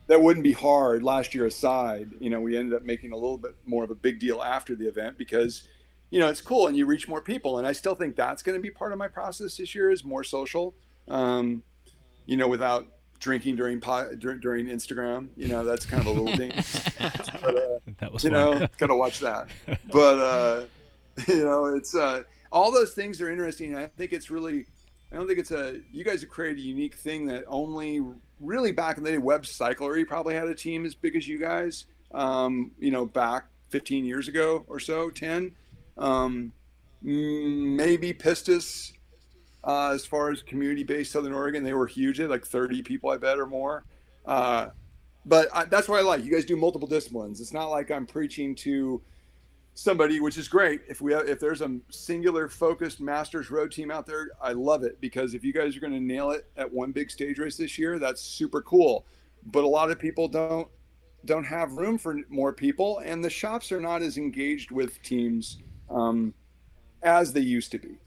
that 0.07 0.21
wouldn't 0.21 0.43
be 0.43 0.53
hard. 0.53 1.03
Last 1.03 1.35
year 1.35 1.45
aside, 1.45 2.09
you 2.19 2.29
know, 2.29 2.41
we 2.41 2.57
ended 2.57 2.75
up 2.75 2.83
making 2.83 3.11
a 3.11 3.15
little 3.15 3.37
bit 3.37 3.55
more 3.65 3.83
of 3.83 3.91
a 3.91 3.95
big 3.95 4.19
deal 4.19 4.41
after 4.41 4.75
the 4.75 4.87
event 4.87 5.17
because, 5.17 5.67
you 6.09 6.19
know, 6.19 6.27
it's 6.27 6.41
cool 6.41 6.67
and 6.67 6.75
you 6.75 6.85
reach 6.85 7.07
more 7.07 7.21
people. 7.21 7.57
And 7.57 7.67
I 7.67 7.71
still 7.71 7.95
think 7.95 8.15
that's 8.15 8.43
going 8.43 8.57
to 8.57 8.61
be 8.61 8.71
part 8.71 8.91
of 8.91 8.97
my 8.97 9.07
process 9.07 9.57
this 9.57 9.75
year 9.75 9.91
is 9.91 10.03
more 10.03 10.23
social. 10.23 10.75
Um, 11.07 11.63
you 12.25 12.37
know, 12.37 12.47
without 12.47 12.87
drinking 13.19 13.55
during 13.55 13.79
during 13.79 14.67
Instagram. 14.67 15.29
You 15.35 15.47
know, 15.47 15.63
that's 15.63 15.85
kind 15.85 16.01
of 16.01 16.07
a 16.07 16.11
little 16.11 16.35
thing. 16.35 16.51
but, 17.41 17.55
uh, 17.55 17.79
that 17.99 18.11
was 18.11 18.23
you 18.23 18.29
know, 18.29 18.67
gotta 18.77 18.95
watch 18.95 19.19
that. 19.19 19.47
But 19.91 20.19
uh, 20.19 20.65
you 21.27 21.43
know, 21.43 21.65
it's 21.65 21.95
uh, 21.95 22.23
all 22.51 22.71
those 22.71 22.93
things 22.93 23.21
are 23.21 23.29
interesting. 23.29 23.75
I 23.75 23.87
think 23.87 24.13
it's 24.13 24.31
really, 24.31 24.65
I 25.11 25.15
don't 25.15 25.27
think 25.27 25.39
it's 25.39 25.51
a. 25.51 25.79
You 25.91 26.03
guys 26.03 26.21
have 26.21 26.29
created 26.29 26.59
a 26.59 26.61
unique 26.61 26.95
thing 26.95 27.25
that 27.27 27.43
only 27.47 28.01
really 28.39 28.71
back 28.71 28.97
in 28.97 29.03
the 29.03 29.11
day, 29.11 29.17
Web 29.17 29.43
Cyclery 29.43 30.07
probably 30.07 30.35
had 30.35 30.47
a 30.47 30.55
team 30.55 30.85
as 30.85 30.95
big 30.95 31.15
as 31.15 31.27
you 31.27 31.39
guys. 31.39 31.85
Um, 32.11 32.71
you 32.79 32.89
know, 32.89 33.05
back 33.05 33.45
15 33.69 34.05
years 34.05 34.27
ago 34.27 34.65
or 34.67 34.79
so, 34.79 35.09
10. 35.09 35.51
Um, 35.99 36.53
maybe 37.01 38.13
Pistis 38.13 38.93
uh, 39.63 39.91
as 39.91 40.05
far 40.05 40.31
as 40.31 40.41
community-based 40.41 41.11
Southern 41.11 41.33
Oregon, 41.33 41.63
they 41.63 41.73
were 41.73 41.87
huge. 41.87 42.17
Had 42.17 42.29
like 42.29 42.45
30 42.45 42.81
people, 42.81 43.09
I 43.09 43.17
bet, 43.17 43.37
or 43.37 43.45
more. 43.45 43.85
Uh, 44.25 44.67
but 45.25 45.49
I, 45.53 45.65
that's 45.65 45.87
what 45.87 45.99
I 45.99 46.01
like. 46.01 46.23
You 46.23 46.31
guys 46.31 46.45
do 46.45 46.55
multiple 46.55 46.87
disciplines. 46.87 47.41
It's 47.41 47.53
not 47.53 47.67
like 47.67 47.91
I'm 47.91 48.05
preaching 48.05 48.55
to 48.55 49.01
somebody, 49.73 50.19
which 50.19 50.37
is 50.37 50.47
great. 50.47 50.81
If 50.87 51.01
we 51.01 51.13
have, 51.13 51.27
if 51.27 51.39
there's 51.39 51.61
a 51.61 51.77
singular 51.89 52.47
focused 52.47 53.01
Masters 53.01 53.51
Road 53.51 53.71
team 53.71 53.91
out 53.91 54.05
there, 54.05 54.29
I 54.41 54.53
love 54.53 54.83
it 54.83 54.99
because 55.01 55.33
if 55.33 55.43
you 55.43 55.51
guys 55.51 55.75
are 55.75 55.79
going 55.79 55.93
to 55.93 55.99
nail 55.99 56.31
it 56.31 56.49
at 56.55 56.71
one 56.71 56.91
big 56.91 57.11
stage 57.11 57.37
race 57.37 57.57
this 57.57 57.77
year, 57.77 57.99
that's 57.99 58.21
super 58.21 58.61
cool. 58.61 59.05
But 59.45 59.63
a 59.63 59.67
lot 59.67 59.91
of 59.91 59.99
people 59.99 60.27
don't 60.27 60.67
don't 61.25 61.43
have 61.43 61.73
room 61.73 61.97
for 61.97 62.17
more 62.29 62.53
people, 62.53 62.99
and 62.99 63.23
the 63.23 63.29
shops 63.29 63.73
are 63.73 63.81
not 63.81 64.01
as 64.01 64.17
engaged 64.17 64.71
with 64.71 65.01
teams 65.03 65.57
um, 65.89 66.33
as 67.03 67.33
they 67.33 67.39
used 67.41 67.71
to 67.71 67.79
be. 67.79 67.97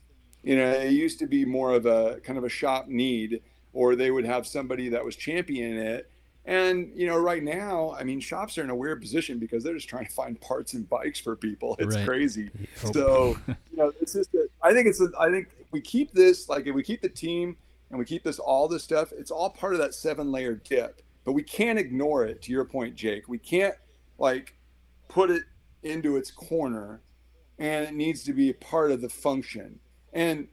You 0.43 0.57
know, 0.57 0.69
it 0.71 0.91
used 0.91 1.19
to 1.19 1.27
be 1.27 1.45
more 1.45 1.73
of 1.73 1.85
a 1.85 2.19
kind 2.23 2.37
of 2.37 2.43
a 2.43 2.49
shop 2.49 2.87
need, 2.87 3.41
or 3.71 3.95
they 3.95 4.11
would 4.11 4.25
have 4.25 4.45
somebody 4.45 4.89
that 4.89 5.03
was 5.03 5.15
championing 5.15 5.77
it. 5.77 6.09
And 6.45 6.91
you 6.93 7.07
know, 7.07 7.17
right 7.17 7.41
now, 7.41 7.95
I 7.97 8.03
mean, 8.03 8.19
shops 8.19 8.57
are 8.57 8.63
in 8.63 8.69
a 8.69 8.75
weird 8.75 8.99
position 9.01 9.39
because 9.39 9.63
they're 9.63 9.73
just 9.75 9.87
trying 9.87 10.05
to 10.05 10.11
find 10.11 10.39
parts 10.41 10.73
and 10.73 10.87
bikes 10.89 11.17
for 11.19 11.37
people. 11.37 11.77
It's 11.79 11.95
Right. 11.95 12.05
crazy. 12.05 12.49
So, 12.91 13.37
you 13.47 13.77
know, 13.77 13.93
it's 14.01 14.13
just 14.13 14.31
that 14.33 14.49
I 14.61 14.73
think 14.73 14.87
it's. 14.87 14.99
A, 14.99 15.09
I 15.17 15.31
think 15.31 15.47
we 15.71 15.79
keep 15.79 16.11
this 16.11 16.49
like 16.49 16.67
if 16.67 16.75
we 16.75 16.83
keep 16.83 17.01
the 17.01 17.07
team 17.09 17.55
and 17.89 17.97
we 17.97 18.03
keep 18.03 18.23
this 18.23 18.39
all 18.39 18.67
this 18.67 18.83
stuff. 18.83 19.13
It's 19.13 19.31
all 19.31 19.49
part 19.49 19.71
of 19.73 19.79
that 19.79 19.93
seven 19.93 20.31
layer 20.31 20.55
dip. 20.55 21.01
But 21.23 21.31
we 21.31 21.43
can't 21.43 21.79
ignore 21.79 22.25
it. 22.25 22.41
To 22.41 22.51
your 22.51 22.65
point, 22.65 22.95
Jake, 22.95 23.29
we 23.29 23.37
can't 23.37 23.75
like 24.17 24.53
put 25.07 25.31
it 25.31 25.43
into 25.83 26.17
its 26.17 26.29
corner, 26.29 26.99
and 27.59 27.85
it 27.85 27.93
needs 27.93 28.23
to 28.23 28.33
be 28.33 28.49
a 28.49 28.53
part 28.53 28.91
of 28.91 29.01
the 29.01 29.09
function. 29.09 29.79
And 30.11 30.47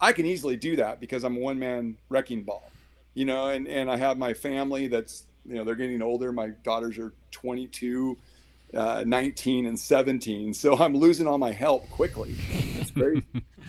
I 0.00 0.12
can 0.12 0.26
easily 0.26 0.56
do 0.56 0.76
that 0.76 1.00
because 1.00 1.24
I'm 1.24 1.36
a 1.36 1.40
one 1.40 1.58
man 1.58 1.96
wrecking 2.08 2.42
ball, 2.44 2.70
you 3.14 3.24
know, 3.24 3.48
and, 3.48 3.66
and 3.66 3.90
I 3.90 3.96
have 3.96 4.18
my 4.18 4.34
family 4.34 4.88
that's, 4.88 5.24
you 5.44 5.54
know, 5.54 5.64
they're 5.64 5.74
getting 5.74 6.02
older. 6.02 6.32
My 6.32 6.48
daughters 6.64 6.98
are 6.98 7.12
22, 7.30 8.16
uh, 8.74 9.04
19, 9.06 9.66
and 9.66 9.78
17. 9.78 10.54
So 10.54 10.76
I'm 10.76 10.96
losing 10.96 11.26
all 11.26 11.38
my 11.38 11.52
help 11.52 11.88
quickly. 11.90 12.34
It's 12.50 12.90
crazy. 12.90 13.24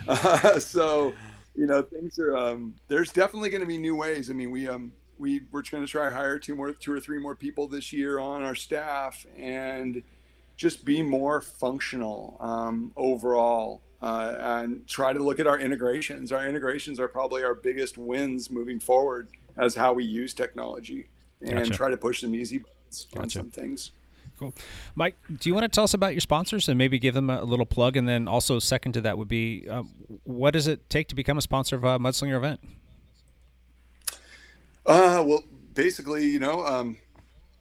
uh, 0.07 0.59
so, 0.59 1.13
you 1.55 1.65
know, 1.65 1.81
things 1.81 2.19
are, 2.19 2.35
um, 2.35 2.73
there's 2.88 3.11
definitely 3.11 3.49
going 3.49 3.61
to 3.61 3.67
be 3.67 3.77
new 3.77 3.95
ways. 3.95 4.29
I 4.29 4.33
mean, 4.33 4.51
we, 4.51 4.67
um, 4.67 4.91
we 5.17 5.41
we're 5.51 5.63
going 5.63 5.83
to 5.83 5.89
try 5.89 6.09
to 6.09 6.15
hire 6.15 6.38
two 6.38 6.55
more, 6.55 6.71
two 6.73 6.91
or 6.91 6.99
three 6.99 7.19
more 7.19 7.35
people 7.35 7.67
this 7.67 7.91
year 7.91 8.19
on 8.19 8.43
our 8.43 8.55
staff 8.55 9.25
and 9.38 10.03
just 10.58 10.84
be 10.84 11.01
more 11.01 11.39
functional 11.39 12.38
um, 12.39 12.91
overall 12.97 13.82
uh, 14.01 14.36
and 14.39 14.86
try 14.88 15.14
to 15.14 15.20
look 15.24 15.39
at 15.39 15.47
our 15.47 15.60
integrations. 15.60 16.32
Our 16.32 16.47
integrations 16.47 16.99
are 16.99 17.08
probably 17.08 17.43
our 17.43 17.53
biggest 17.53 17.97
wins 17.97 18.49
moving 18.49 18.80
forward 18.80 19.30
as 19.55 19.76
how 19.76 19.93
we 19.93 20.03
use 20.03 20.34
technology 20.34 21.08
and 21.41 21.60
Gotcha. 21.60 21.72
try 21.72 21.89
to 21.89 21.97
push 21.97 22.22
some 22.22 22.34
easy 22.36 22.60
buttons 22.60 23.08
on 23.16 23.30
some 23.30 23.49
things. 23.49 23.91
Cool. 24.39 24.53
Mike, 24.93 25.18
do 25.39 25.49
you 25.49 25.55
want 25.55 25.64
to 25.64 25.70
tell 25.70 25.84
us 25.84 25.95
about 25.95 26.14
your 26.14 26.22
sponsors 26.22 26.70
and 26.70 26.78
maybe 26.78 26.99
give 26.99 27.16
them 27.16 27.30
a 27.30 27.43
little 27.43 27.66
plug? 27.66 27.97
And 27.97 28.08
then 28.08 28.28
also, 28.28 28.60
second 28.60 28.91
to 28.93 29.01
that 29.01 29.18
would 29.18 29.28
be 29.28 29.68
um, 29.68 29.91
what 30.26 30.51
does 30.51 30.68
it 30.68 30.88
take 30.89 31.08
to 31.08 31.16
become 31.16 31.39
a 31.39 31.41
sponsor 31.41 31.76
of 31.76 31.84
a 31.84 31.97
Mudslinger 31.97 32.38
event? 32.38 32.60
Uh, 34.86 35.24
well, 35.26 35.43
basically, 35.74 36.26
you 36.26 36.39
know, 36.39 36.64
um, 36.66 36.97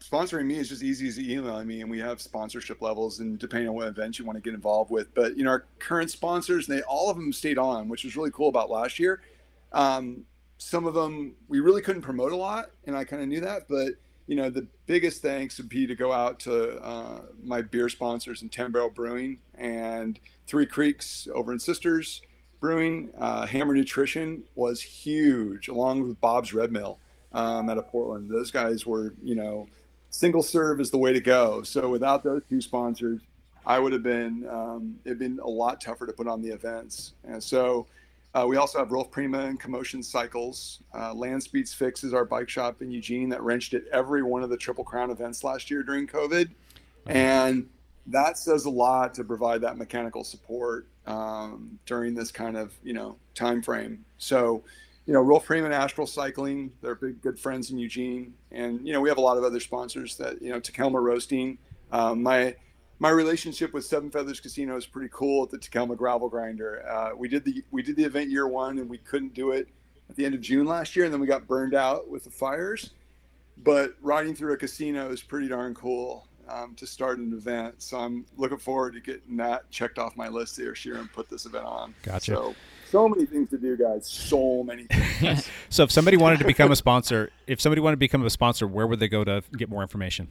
sponsoring 0.09 0.47
me 0.47 0.57
is 0.57 0.69
just 0.69 0.83
easy 0.83 1.09
as 1.09 1.19
emailing 1.19 1.67
me, 1.67 1.81
and 1.81 1.91
we 1.91 1.99
have 1.99 2.21
sponsorship 2.21 2.81
levels, 2.81 3.21
and 3.21 3.39
depending 3.39 3.69
on 3.69 3.75
what 3.75 3.89
events 3.89 4.19
you 4.19 4.25
want 4.25 4.37
to 4.37 4.43
get 4.43 4.55
involved 4.55 4.91
with. 4.91 5.13
But 5.15 5.37
you 5.37 5.45
know, 5.45 5.51
our 5.51 5.65
current 5.79 6.11
sponsors, 6.11 6.67
they 6.67 6.83
all 6.83 7.11
of 7.11 7.17
them 7.17 7.33
stayed 7.33 7.59
on, 7.59 7.89
which 7.89 8.05
was 8.05 8.17
really 8.17 8.31
cool 8.31 8.49
about 8.49 8.71
last 8.71 8.99
year. 8.99 9.23
Um, 9.73 10.25
some 10.59 10.87
of 10.87 10.95
them 10.95 11.35
we 11.49 11.61
really 11.61 11.83
couldn't 11.83 12.03
promote 12.03 12.33
a 12.33 12.37
lot, 12.37 12.71
and 12.87 12.97
I 12.97 13.05
kind 13.05 13.23
of 13.23 13.29
knew 13.29 13.41
that. 13.41 13.69
But 13.69 13.95
you 14.27 14.37
know, 14.37 14.51
the 14.51 14.67
biggest 14.87 15.23
thanks 15.23 15.59
would 15.59 15.69
be 15.69 15.87
to 15.87 15.95
go 15.95 16.13
out 16.13 16.41
to 16.41 16.79
uh, 16.83 17.21
my 17.43 17.63
beer 17.63 17.89
sponsors 17.89 18.43
in 18.43 18.49
Ten 18.49 18.71
Barrel 18.73 18.91
Brewing 18.91 19.39
and 19.57 20.19
Three 20.47 20.67
Creeks 20.67 21.29
over 21.35 21.53
in 21.53 21.59
Sisters 21.59 22.23
Brewing. 22.61 23.11
Uh, 23.19 23.47
Hammer 23.47 23.75
Nutrition 23.75 24.45
was 24.55 24.81
huge, 24.81 25.69
along 25.69 26.07
with 26.07 26.21
Bob's 26.21 26.53
Red 26.55 26.73
Mill 26.73 26.99
um, 27.33 27.69
out 27.69 27.79
of 27.79 27.89
Portland. 27.89 28.31
Those 28.31 28.51
guys 28.51 28.87
were, 28.87 29.15
you 29.23 29.35
know, 29.35 29.69
single 30.17 30.43
serve 30.43 30.81
is 30.81 30.91
the 30.91 30.99
way 30.99 31.13
to 31.13 31.21
go. 31.21 31.63
So 31.63 31.89
without 31.89 32.25
those 32.25 32.43
two 32.49 32.61
sponsors, 32.61 33.21
I 33.67 33.79
would 33.79 33.93
have 33.93 34.03
been 34.03 34.47
um, 34.51 34.99
it'd 35.05 35.19
been 35.19 35.39
a 35.43 35.49
lot 35.49 35.81
tougher 35.81 36.07
to 36.07 36.13
put 36.13 36.27
on 36.27 36.41
the 36.41 36.49
events. 36.49 37.13
And 37.25 37.43
so 37.43 37.87
uh, 38.35 38.47
we 38.47 38.57
also 38.57 38.79
have 38.79 38.93
Rolf 38.93 39.11
Prima 39.11 39.41
and 39.41 39.59
Co-Motion 39.59 40.03
Cycles. 40.03 40.81
Uh, 40.95 41.15
Land 41.15 41.43
Speeds 41.43 41.73
Fix 41.73 42.05
is 42.05 42.13
our 42.13 42.25
bike 42.25 42.49
shop 42.49 42.83
in 42.83 42.91
Eugene 42.91 43.29
that 43.31 43.43
wrenched 43.43 43.75
at 43.75 43.83
every 43.93 44.23
one 44.23 44.43
of 44.43 44.51
the 44.51 44.57
Triple 44.57 44.85
Crown 44.85 45.11
events 45.11 45.43
last 45.43 45.71
year 45.71 45.83
during 45.83 46.07
COVID, 46.07 46.51
and 47.07 47.69
that 48.07 48.39
says 48.39 48.67
a 48.67 48.71
lot 48.71 49.15
to 49.15 49.25
provide 49.25 49.61
that 49.63 49.77
mechanical 49.79 50.23
support 50.23 50.87
um, 51.07 51.79
during 51.87 52.15
this 52.15 52.31
kind 52.31 52.57
of 52.57 52.75
you 52.83 52.93
know 52.93 53.17
time 53.35 53.63
frame. 53.63 54.05
So 54.19 54.63
you 55.07 55.13
know, 55.13 55.21
Rolf 55.21 55.49
and 55.51 55.73
Astral 55.73 56.07
Cycling, 56.07 56.73
they're 56.83 56.97
big 56.97 57.23
good 57.23 57.39
friends 57.39 57.71
in 57.71 57.79
Eugene, 57.79 58.35
and 58.51 58.85
you 58.87 58.93
know 58.93 59.01
we 59.01 59.09
have 59.09 59.19
a 59.19 59.23
lot 59.23 59.39
of 59.39 59.45
other 59.45 59.61
sponsors 59.61 60.17
that 60.17 60.43
you 60.43 60.51
know 60.51 60.59
Tacoma 60.59 61.01
Roasting. 61.01 61.59
Um, 61.93 62.23
my 62.23 62.57
my 62.99 63.11
relationship 63.11 63.73
with 63.73 63.85
Seven 63.85 64.11
Feathers 64.11 64.41
Casino 64.41 64.77
is 64.77 64.85
pretty 64.85 65.11
cool 65.13 65.45
at 65.45 65.51
the 65.51 65.59
Tacoma 65.59 65.95
Gravel 65.95 66.29
Grinder. 66.29 66.85
Uh, 66.89 67.11
we 67.17 67.29
did 67.29 67.45
the 67.45 67.63
we 67.71 67.83
did 67.83 67.95
the 67.95 68.05
event 68.05 68.31
year 68.31 68.49
one, 68.49 68.79
and 68.79 68.91
we 68.91 68.99
couldn't 68.99 69.33
do 69.33 69.53
it 69.53 69.69
at 70.11 70.17
the 70.17 70.25
end 70.25 70.35
of 70.35 70.41
June 70.41 70.67
last 70.67 70.97
year, 70.97 71.05
and 71.05 71.15
then 71.15 71.21
we 71.21 71.27
got 71.27 71.47
burned 71.47 71.75
out 71.75 72.09
with 72.09 72.25
the 72.25 72.31
fires. 72.31 72.91
But 73.59 73.95
riding 74.03 74.35
through 74.35 74.55
a 74.55 74.57
casino 74.57 75.11
is 75.11 75.23
pretty 75.23 75.49
darn 75.49 75.75
cool 75.75 76.27
um, 76.49 76.75
to 76.75 76.87
start 76.87 77.19
an 77.19 77.33
event. 77.33 77.77
So 77.79 77.99
I'm 77.99 78.27
looking 78.37 78.59
forward 78.59 78.95
to 78.95 79.01
getting 79.01 79.37
that 79.37 79.71
checked 79.71 79.99
off 79.99 80.17
my 80.17 80.29
list 80.29 80.57
this 80.57 80.85
year 80.85 80.97
and 80.97 81.13
put 81.13 81.29
this 81.31 81.47
event 81.47 81.65
on. 81.65 81.95
Gotcha. 82.03 82.33
So 82.33 82.55
So 82.91 83.09
many 83.09 83.27
things 83.27 83.51
to 83.51 83.59
do, 83.59 83.77
guys. 83.77 84.07
So 84.07 84.63
many 84.63 84.85
things. 84.85 85.49
So 85.71 85.83
if 85.83 85.91
somebody 85.91 86.17
wanted 86.17 86.39
to 86.39 86.45
become 86.45 86.71
a 86.71 86.77
sponsor, 86.77 87.31
if 87.47 87.61
somebody 87.61 87.81
wanted 87.81 87.97
to 87.97 88.01
become 88.01 88.25
a 88.25 88.31
sponsor, 88.31 88.67
where 88.67 88.87
would 88.87 89.01
they 89.01 89.09
go 89.09 89.25
to 89.25 89.43
get 89.57 89.69
more 89.69 89.83
information? 89.83 90.29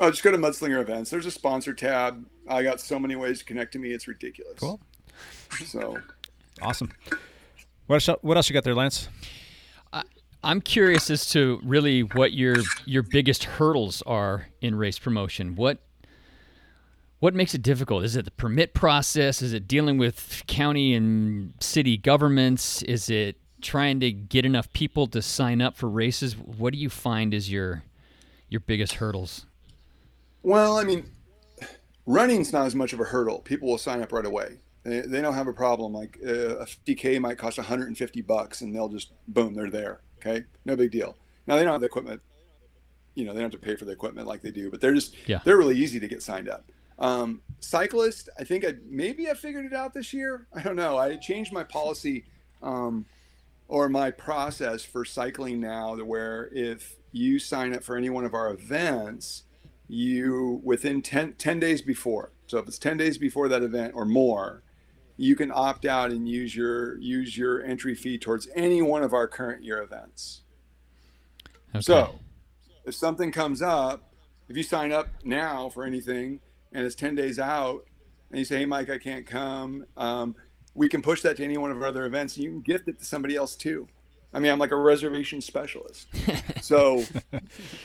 Oh, 0.00 0.10
just 0.10 0.22
go 0.22 0.30
to 0.30 0.38
Mudslinger 0.38 0.80
Events. 0.80 1.10
There's 1.10 1.26
a 1.26 1.30
sponsor 1.30 1.74
tab. 1.74 2.24
I 2.48 2.62
got 2.62 2.80
so 2.80 2.98
many 2.98 3.16
ways 3.16 3.40
to 3.40 3.44
connect 3.44 3.72
to 3.72 3.78
me. 3.78 3.90
It's 3.90 4.06
ridiculous. 4.06 4.60
Cool. 4.60 4.80
So 5.66 5.98
Awesome. 6.62 6.92
What 7.86 8.08
else, 8.08 8.18
what 8.22 8.36
else 8.36 8.48
you 8.48 8.54
got 8.54 8.64
there, 8.64 8.74
Lance? 8.74 9.08
I'm 10.44 10.60
curious 10.60 11.10
as 11.10 11.26
to 11.30 11.60
really 11.64 12.02
what 12.02 12.32
your 12.32 12.56
your 12.84 13.02
biggest 13.02 13.44
hurdles 13.44 14.02
are 14.06 14.48
in 14.60 14.76
race 14.76 14.98
promotion. 14.98 15.56
What 15.56 15.78
what 17.20 17.34
makes 17.34 17.54
it 17.54 17.62
difficult? 17.62 18.04
Is 18.04 18.16
it 18.16 18.24
the 18.24 18.30
permit 18.30 18.74
process? 18.74 19.42
Is 19.42 19.52
it 19.52 19.66
dealing 19.66 19.98
with 19.98 20.42
county 20.46 20.94
and 20.94 21.52
city 21.60 21.96
governments? 21.96 22.82
Is 22.82 23.10
it 23.10 23.36
trying 23.60 23.98
to 24.00 24.12
get 24.12 24.44
enough 24.44 24.72
people 24.72 25.06
to 25.08 25.20
sign 25.20 25.60
up 25.60 25.76
for 25.76 25.88
races? 25.88 26.36
What 26.36 26.72
do 26.72 26.78
you 26.78 26.88
find 26.88 27.34
is 27.34 27.50
your 27.50 27.82
your 28.48 28.60
biggest 28.60 28.94
hurdles? 28.94 29.46
Well, 30.42 30.78
I 30.78 30.84
mean, 30.84 31.04
running's 32.06 32.52
not 32.52 32.66
as 32.66 32.74
much 32.74 32.92
of 32.92 33.00
a 33.00 33.04
hurdle. 33.04 33.40
People 33.40 33.68
will 33.68 33.78
sign 33.78 34.00
up 34.00 34.12
right 34.12 34.24
away. 34.24 34.58
They, 34.84 35.00
they 35.00 35.20
don't 35.20 35.34
have 35.34 35.48
a 35.48 35.52
problem. 35.52 35.92
Like 35.92 36.18
uh, 36.26 36.58
a 36.58 36.64
50k 36.64 37.20
might 37.20 37.36
cost 37.36 37.58
150 37.58 38.22
bucks, 38.22 38.60
and 38.60 38.74
they'll 38.74 38.88
just 38.88 39.12
boom, 39.26 39.54
they're 39.54 39.70
there. 39.70 40.00
Okay, 40.18 40.44
no 40.64 40.76
big 40.76 40.90
deal. 40.90 41.16
Now 41.46 41.56
they 41.56 41.64
don't 41.64 41.72
have 41.72 41.80
the 41.80 41.86
equipment. 41.86 42.20
You 43.14 43.24
know, 43.24 43.32
they 43.32 43.40
don't 43.40 43.52
have 43.52 43.60
to 43.60 43.66
pay 43.66 43.74
for 43.74 43.84
the 43.84 43.92
equipment 43.92 44.28
like 44.28 44.42
they 44.42 44.52
do, 44.52 44.70
but 44.70 44.80
they're 44.80 44.94
just 44.94 45.16
Yeah. 45.26 45.40
they're 45.44 45.56
really 45.56 45.76
easy 45.76 45.98
to 45.98 46.06
get 46.06 46.22
signed 46.22 46.48
up. 46.48 46.70
Um, 46.98 47.42
cyclist, 47.60 48.28
I 48.38 48.44
think 48.44 48.64
I 48.64 48.74
maybe 48.88 49.30
I 49.30 49.34
figured 49.34 49.64
it 49.66 49.74
out 49.74 49.94
this 49.94 50.12
year. 50.12 50.46
I 50.54 50.62
don't 50.62 50.76
know. 50.76 50.98
I 50.98 51.16
changed 51.16 51.52
my 51.52 51.64
policy 51.64 52.24
um, 52.62 53.06
or 53.68 53.88
my 53.88 54.10
process 54.10 54.82
for 54.82 55.04
cycling 55.04 55.60
now 55.60 55.96
to 55.96 56.04
where 56.04 56.48
if 56.52 56.96
you 57.12 57.38
sign 57.38 57.74
up 57.74 57.84
for 57.84 57.96
any 57.96 58.10
one 58.10 58.24
of 58.24 58.34
our 58.34 58.52
events, 58.52 59.44
you 59.88 60.60
within 60.64 61.00
10, 61.00 61.34
10 61.34 61.60
days 61.60 61.82
before. 61.82 62.32
So 62.46 62.58
if 62.58 62.66
it's 62.66 62.78
10 62.78 62.96
days 62.96 63.18
before 63.18 63.48
that 63.48 63.62
event 63.62 63.92
or 63.94 64.04
more, 64.04 64.62
you 65.16 65.34
can 65.34 65.50
opt 65.52 65.84
out 65.84 66.10
and 66.10 66.28
use 66.28 66.54
your 66.54 66.98
use 66.98 67.36
your 67.36 67.62
entry 67.64 67.94
fee 67.94 68.18
towards 68.18 68.48
any 68.54 68.82
one 68.82 69.02
of 69.02 69.12
our 69.12 69.26
current 69.26 69.64
year 69.64 69.82
events. 69.82 70.42
Okay. 71.74 71.80
So 71.80 72.20
if 72.84 72.94
something 72.94 73.32
comes 73.32 73.60
up, 73.60 74.12
if 74.48 74.56
you 74.56 74.62
sign 74.62 74.92
up 74.92 75.08
now 75.24 75.68
for 75.68 75.84
anything 75.84 76.40
and 76.72 76.84
it's 76.84 76.94
10 76.94 77.14
days 77.14 77.38
out 77.38 77.84
and 78.30 78.38
you 78.38 78.44
say, 78.44 78.58
hey, 78.58 78.66
Mike, 78.66 78.90
I 78.90 78.98
can't 78.98 79.26
come, 79.26 79.86
um, 79.96 80.34
we 80.74 80.88
can 80.88 81.02
push 81.02 81.22
that 81.22 81.36
to 81.38 81.44
any 81.44 81.56
one 81.56 81.70
of 81.70 81.78
our 81.78 81.88
other 81.88 82.04
events 82.04 82.36
and 82.36 82.44
you 82.44 82.50
can 82.50 82.60
gift 82.60 82.88
it 82.88 82.98
to 82.98 83.04
somebody 83.04 83.36
else 83.36 83.56
too. 83.56 83.88
I 84.32 84.40
mean, 84.40 84.52
I'm 84.52 84.58
like 84.58 84.72
a 84.72 84.76
reservation 84.76 85.40
specialist. 85.40 86.08
so 86.60 87.02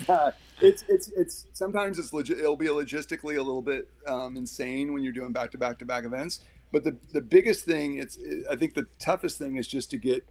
uh, 0.09 0.31
it's, 0.61 0.83
it's, 0.89 1.07
it's, 1.15 1.45
sometimes 1.53 1.97
it's 1.97 2.11
legit, 2.11 2.39
it'll 2.39 2.57
be 2.57 2.67
logistically 2.67 3.37
a 3.37 3.41
little 3.41 3.61
bit 3.61 3.89
um, 4.07 4.35
insane 4.35 4.93
when 4.93 5.03
you're 5.03 5.13
doing 5.13 5.31
back 5.31 5.51
to 5.51 5.57
back 5.57 5.79
to 5.79 5.85
back 5.85 6.03
events. 6.03 6.41
But 6.71 6.83
the, 6.83 6.97
the 7.13 7.21
biggest 7.21 7.65
thing, 7.65 7.99
it's, 7.99 8.17
I 8.49 8.55
think 8.55 8.73
the 8.73 8.87
toughest 8.99 9.37
thing 9.37 9.57
is 9.57 9.67
just 9.67 9.89
to 9.91 9.97
get 9.97 10.27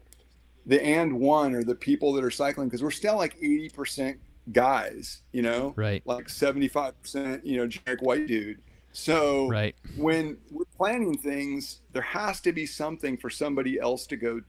the 0.67 0.85
and 0.85 1.19
one 1.19 1.55
or 1.55 1.65
the 1.65 1.75
people 1.75 2.13
that 2.13 2.25
are 2.25 2.31
cycling 2.31 2.69
because 2.69 2.83
we're 2.83 2.91
still 2.91 3.17
like 3.17 3.39
80% 3.41 4.19
guys 4.51 5.23
you 5.33 5.43
know? 5.43 5.73
Right. 5.77 6.03
like 6.05 6.27
75% 6.27 7.45
you 7.45 7.57
know 7.59 7.67
generic 7.67 8.03
white 8.03 8.27
dude. 8.27 8.61
So 8.93 9.49
Right. 9.49 9.75
when 9.97 10.37
we're 10.51 10.65
planning 10.77 11.17
things 11.17 11.81
there 11.93 12.03
has 12.03 12.41
to 12.43 12.53
be 12.53 12.67
something 12.67 13.17
for 13.17 13.31
somebody 13.31 13.79
else 13.79 14.07
to 14.09 14.17
go 14.17 14.41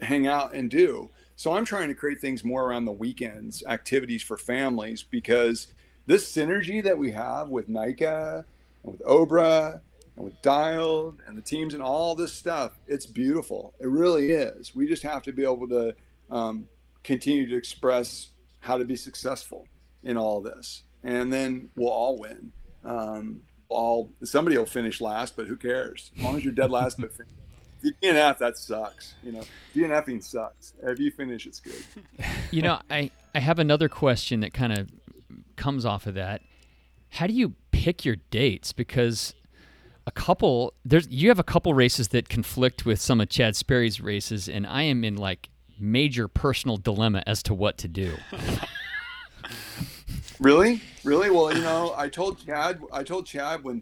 hang 0.00 0.26
out 0.26 0.54
and 0.54 0.70
do. 0.70 1.10
So 1.36 1.52
i'm 1.52 1.64
trying 1.64 1.88
to 1.88 1.94
create 1.94 2.20
things 2.20 2.44
more 2.44 2.64
around 2.66 2.84
the 2.84 2.92
weekends 2.92 3.64
activities 3.66 4.22
for 4.22 4.36
families 4.36 5.02
because 5.02 5.68
this 6.06 6.30
synergy 6.30 6.82
that 6.82 6.98
we 6.98 7.10
have 7.12 7.48
with 7.48 7.68
NICA 7.68 8.44
and 8.84 8.92
with 8.92 9.02
OBRA 9.06 9.80
and 10.16 10.24
with 10.24 10.40
dialed 10.42 11.20
and 11.26 11.36
the 11.38 11.42
teams 11.42 11.74
and 11.74 11.82
all 11.82 12.14
this 12.14 12.32
stuff 12.32 12.72
it's 12.86 13.06
beautiful. 13.06 13.72
It 13.80 13.86
really 13.88 14.32
is. 14.32 14.74
We 14.74 14.86
just 14.86 15.02
have 15.04 15.22
to 15.22 15.32
be 15.32 15.42
able 15.44 15.68
to 15.68 15.94
um, 16.30 16.68
continue 17.02 17.48
to 17.48 17.56
express 17.56 18.28
how 18.62 18.78
to 18.78 18.84
be 18.84 18.96
successful 18.96 19.66
in 20.04 20.16
all 20.16 20.40
this. 20.40 20.84
And 21.04 21.32
then 21.32 21.68
we'll 21.76 21.90
all 21.90 22.18
win. 22.18 22.52
Um, 22.84 23.42
all 23.68 24.10
somebody 24.22 24.56
will 24.56 24.66
finish 24.66 25.00
last 25.00 25.36
but 25.36 25.46
who 25.46 25.56
cares? 25.56 26.12
As 26.16 26.22
long 26.22 26.36
as 26.36 26.44
you're 26.44 26.54
dead 26.54 26.70
last 26.70 27.00
but 27.00 27.12
fin- 27.12 27.26
if 27.82 27.84
you 27.84 27.92
DNF 28.02 28.38
that 28.38 28.56
sucks 28.56 29.14
you 29.22 29.32
know? 29.32 29.42
DNFing 29.74 30.22
sucks. 30.22 30.74
If 30.82 30.98
you 30.98 31.10
finish 31.10 31.46
it's 31.46 31.60
good. 31.60 31.84
You 32.50 32.62
know, 32.62 32.80
I, 32.90 33.10
I 33.34 33.40
have 33.40 33.58
another 33.58 33.88
question 33.88 34.40
that 34.40 34.52
kind 34.52 34.78
of 34.78 34.88
comes 35.56 35.84
off 35.84 36.06
of 36.06 36.14
that. 36.14 36.42
How 37.08 37.26
do 37.26 37.32
you 37.32 37.54
pick 37.72 38.04
your 38.04 38.16
dates? 38.30 38.72
Because 38.72 39.34
a 40.06 40.10
couple 40.10 40.74
there's 40.84 41.08
you 41.08 41.28
have 41.28 41.38
a 41.38 41.44
couple 41.44 41.74
races 41.74 42.08
that 42.08 42.28
conflict 42.28 42.84
with 42.84 43.00
some 43.00 43.20
of 43.20 43.28
Chad 43.28 43.56
Sperry's 43.56 44.00
races, 44.00 44.48
and 44.48 44.66
I 44.66 44.82
am 44.82 45.02
in 45.04 45.16
like 45.16 45.48
major 45.82 46.28
personal 46.28 46.76
dilemma 46.76 47.22
as 47.26 47.42
to 47.42 47.54
what 47.54 47.76
to 47.78 47.88
do. 47.88 48.14
Really? 50.42 50.82
Really? 51.04 51.30
Well, 51.30 51.54
you 51.54 51.62
know, 51.62 51.94
I 51.96 52.08
told 52.08 52.44
Chad. 52.44 52.80
I 52.92 53.04
told 53.04 53.26
Chad 53.26 53.62
when 53.62 53.80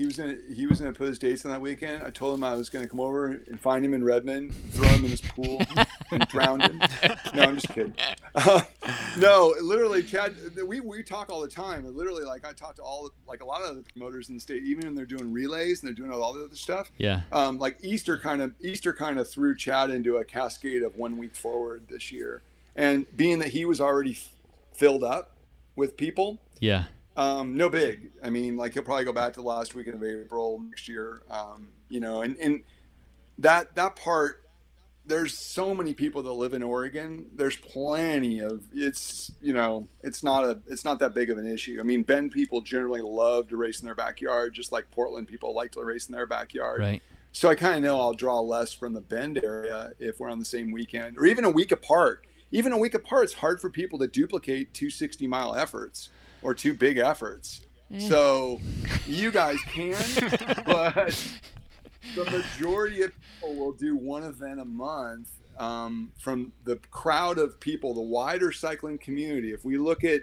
he 0.00 0.06
was 0.06 0.16
gonna 0.16 0.36
he 0.54 0.66
was 0.66 0.78
gonna 0.80 0.94
put 0.94 1.08
his 1.08 1.18
dates 1.18 1.44
on 1.44 1.50
that 1.50 1.60
weekend. 1.60 2.02
I 2.02 2.08
told 2.08 2.34
him 2.34 2.42
I 2.42 2.54
was 2.54 2.70
gonna 2.70 2.88
come 2.88 3.00
over 3.00 3.26
and 3.26 3.60
find 3.60 3.84
him 3.84 3.92
in 3.92 4.02
Redmond, 4.02 4.54
throw 4.70 4.88
him 4.88 5.04
in 5.04 5.10
his 5.10 5.20
pool, 5.20 5.60
and 6.10 6.26
drown 6.28 6.60
him. 6.60 6.80
No, 7.34 7.42
I'm 7.42 7.56
just 7.56 7.68
kidding. 7.68 7.92
Uh, 8.34 8.62
no, 9.18 9.54
literally, 9.60 10.02
Chad. 10.02 10.34
We 10.66 10.80
we 10.80 11.02
talk 11.02 11.28
all 11.30 11.42
the 11.42 11.48
time. 11.48 11.84
Literally, 11.94 12.24
like 12.24 12.46
I 12.46 12.52
talk 12.54 12.76
to 12.76 12.82
all 12.82 13.10
like 13.28 13.42
a 13.42 13.44
lot 13.44 13.60
of 13.60 13.76
the 13.76 13.82
promoters 13.82 14.30
in 14.30 14.36
the 14.36 14.40
state, 14.40 14.62
even 14.62 14.86
when 14.86 14.94
they're 14.94 15.04
doing 15.04 15.30
relays 15.30 15.82
and 15.82 15.88
they're 15.88 15.94
doing 16.06 16.10
all 16.18 16.32
the 16.32 16.44
other 16.46 16.56
stuff. 16.56 16.90
Yeah. 16.96 17.20
Um, 17.30 17.58
like 17.58 17.76
Easter 17.82 18.16
kind 18.16 18.40
of 18.40 18.54
Easter 18.62 18.94
kind 18.94 19.18
of 19.20 19.28
threw 19.28 19.54
Chad 19.54 19.90
into 19.90 20.16
a 20.16 20.24
cascade 20.24 20.82
of 20.82 20.96
one 20.96 21.18
week 21.18 21.34
forward 21.36 21.82
this 21.90 22.10
year, 22.10 22.40
and 22.74 23.04
being 23.18 23.38
that 23.40 23.48
he 23.48 23.66
was 23.66 23.82
already 23.82 24.12
f- 24.12 24.28
filled 24.72 25.04
up 25.04 25.32
with 25.76 25.98
people, 25.98 26.38
Yeah. 26.58 26.84
Um, 27.16 27.56
no 27.56 27.68
big. 27.68 28.10
I 28.22 28.30
mean, 28.30 28.56
like 28.56 28.74
he'll 28.74 28.82
probably 28.82 29.04
go 29.04 29.12
back 29.12 29.32
to 29.34 29.40
the 29.40 29.46
last 29.46 29.74
weekend 29.74 29.96
of 29.96 30.04
April 30.04 30.60
next 30.60 30.88
year. 30.88 31.22
Um, 31.30 31.68
you 31.88 32.00
know, 32.00 32.22
and, 32.22 32.36
and 32.38 32.62
that 33.38 33.74
that 33.74 33.96
part, 33.96 34.44
there's 35.04 35.36
so 35.36 35.74
many 35.74 35.92
people 35.92 36.22
that 36.22 36.32
live 36.32 36.54
in 36.54 36.62
Oregon. 36.62 37.26
There's 37.34 37.56
plenty 37.56 38.40
of 38.40 38.62
it's 38.72 39.32
you 39.42 39.52
know 39.52 39.88
it's 40.02 40.22
not 40.22 40.44
a 40.44 40.60
it's 40.68 40.84
not 40.84 40.98
that 41.00 41.14
big 41.14 41.30
of 41.30 41.38
an 41.38 41.46
issue. 41.46 41.78
I 41.80 41.82
mean, 41.82 42.02
Bend 42.02 42.30
people 42.30 42.60
generally 42.60 43.02
love 43.02 43.48
to 43.48 43.56
race 43.56 43.80
in 43.80 43.86
their 43.86 43.96
backyard, 43.96 44.54
just 44.54 44.70
like 44.70 44.90
Portland 44.90 45.26
people 45.26 45.54
like 45.54 45.72
to 45.72 45.84
race 45.84 46.06
in 46.06 46.14
their 46.14 46.26
backyard. 46.26 46.80
Right. 46.80 47.02
So 47.32 47.48
I 47.48 47.54
kind 47.54 47.76
of 47.76 47.82
know 47.82 48.00
I'll 48.00 48.12
draw 48.12 48.40
less 48.40 48.72
from 48.72 48.92
the 48.92 49.00
Bend 49.00 49.38
area 49.42 49.92
if 49.98 50.18
we're 50.20 50.30
on 50.30 50.38
the 50.38 50.44
same 50.44 50.72
weekend 50.72 51.18
or 51.18 51.26
even 51.26 51.44
a 51.44 51.50
week 51.50 51.72
apart. 51.72 52.26
Even 52.52 52.72
a 52.72 52.78
week 52.78 52.94
apart, 52.94 53.24
it's 53.24 53.34
hard 53.34 53.60
for 53.60 53.70
people 53.70 53.96
to 54.00 54.08
duplicate 54.08 54.74
260 54.74 55.28
mile 55.28 55.54
efforts 55.54 56.08
or 56.42 56.54
two 56.54 56.74
big 56.74 56.98
efforts. 56.98 57.62
So 57.98 58.60
you 59.06 59.32
guys 59.32 59.58
can, 59.62 59.96
but 60.64 61.12
the 62.14 62.24
majority 62.24 63.02
of 63.02 63.10
people 63.40 63.56
will 63.56 63.72
do 63.72 63.96
one 63.96 64.22
event 64.22 64.60
a 64.60 64.64
month 64.64 65.28
um, 65.58 66.12
from 66.20 66.52
the 66.64 66.76
crowd 66.92 67.38
of 67.38 67.58
people, 67.58 67.92
the 67.92 68.00
wider 68.00 68.52
cycling 68.52 68.96
community. 68.98 69.52
If 69.52 69.64
we 69.64 69.76
look 69.76 70.04
at 70.04 70.20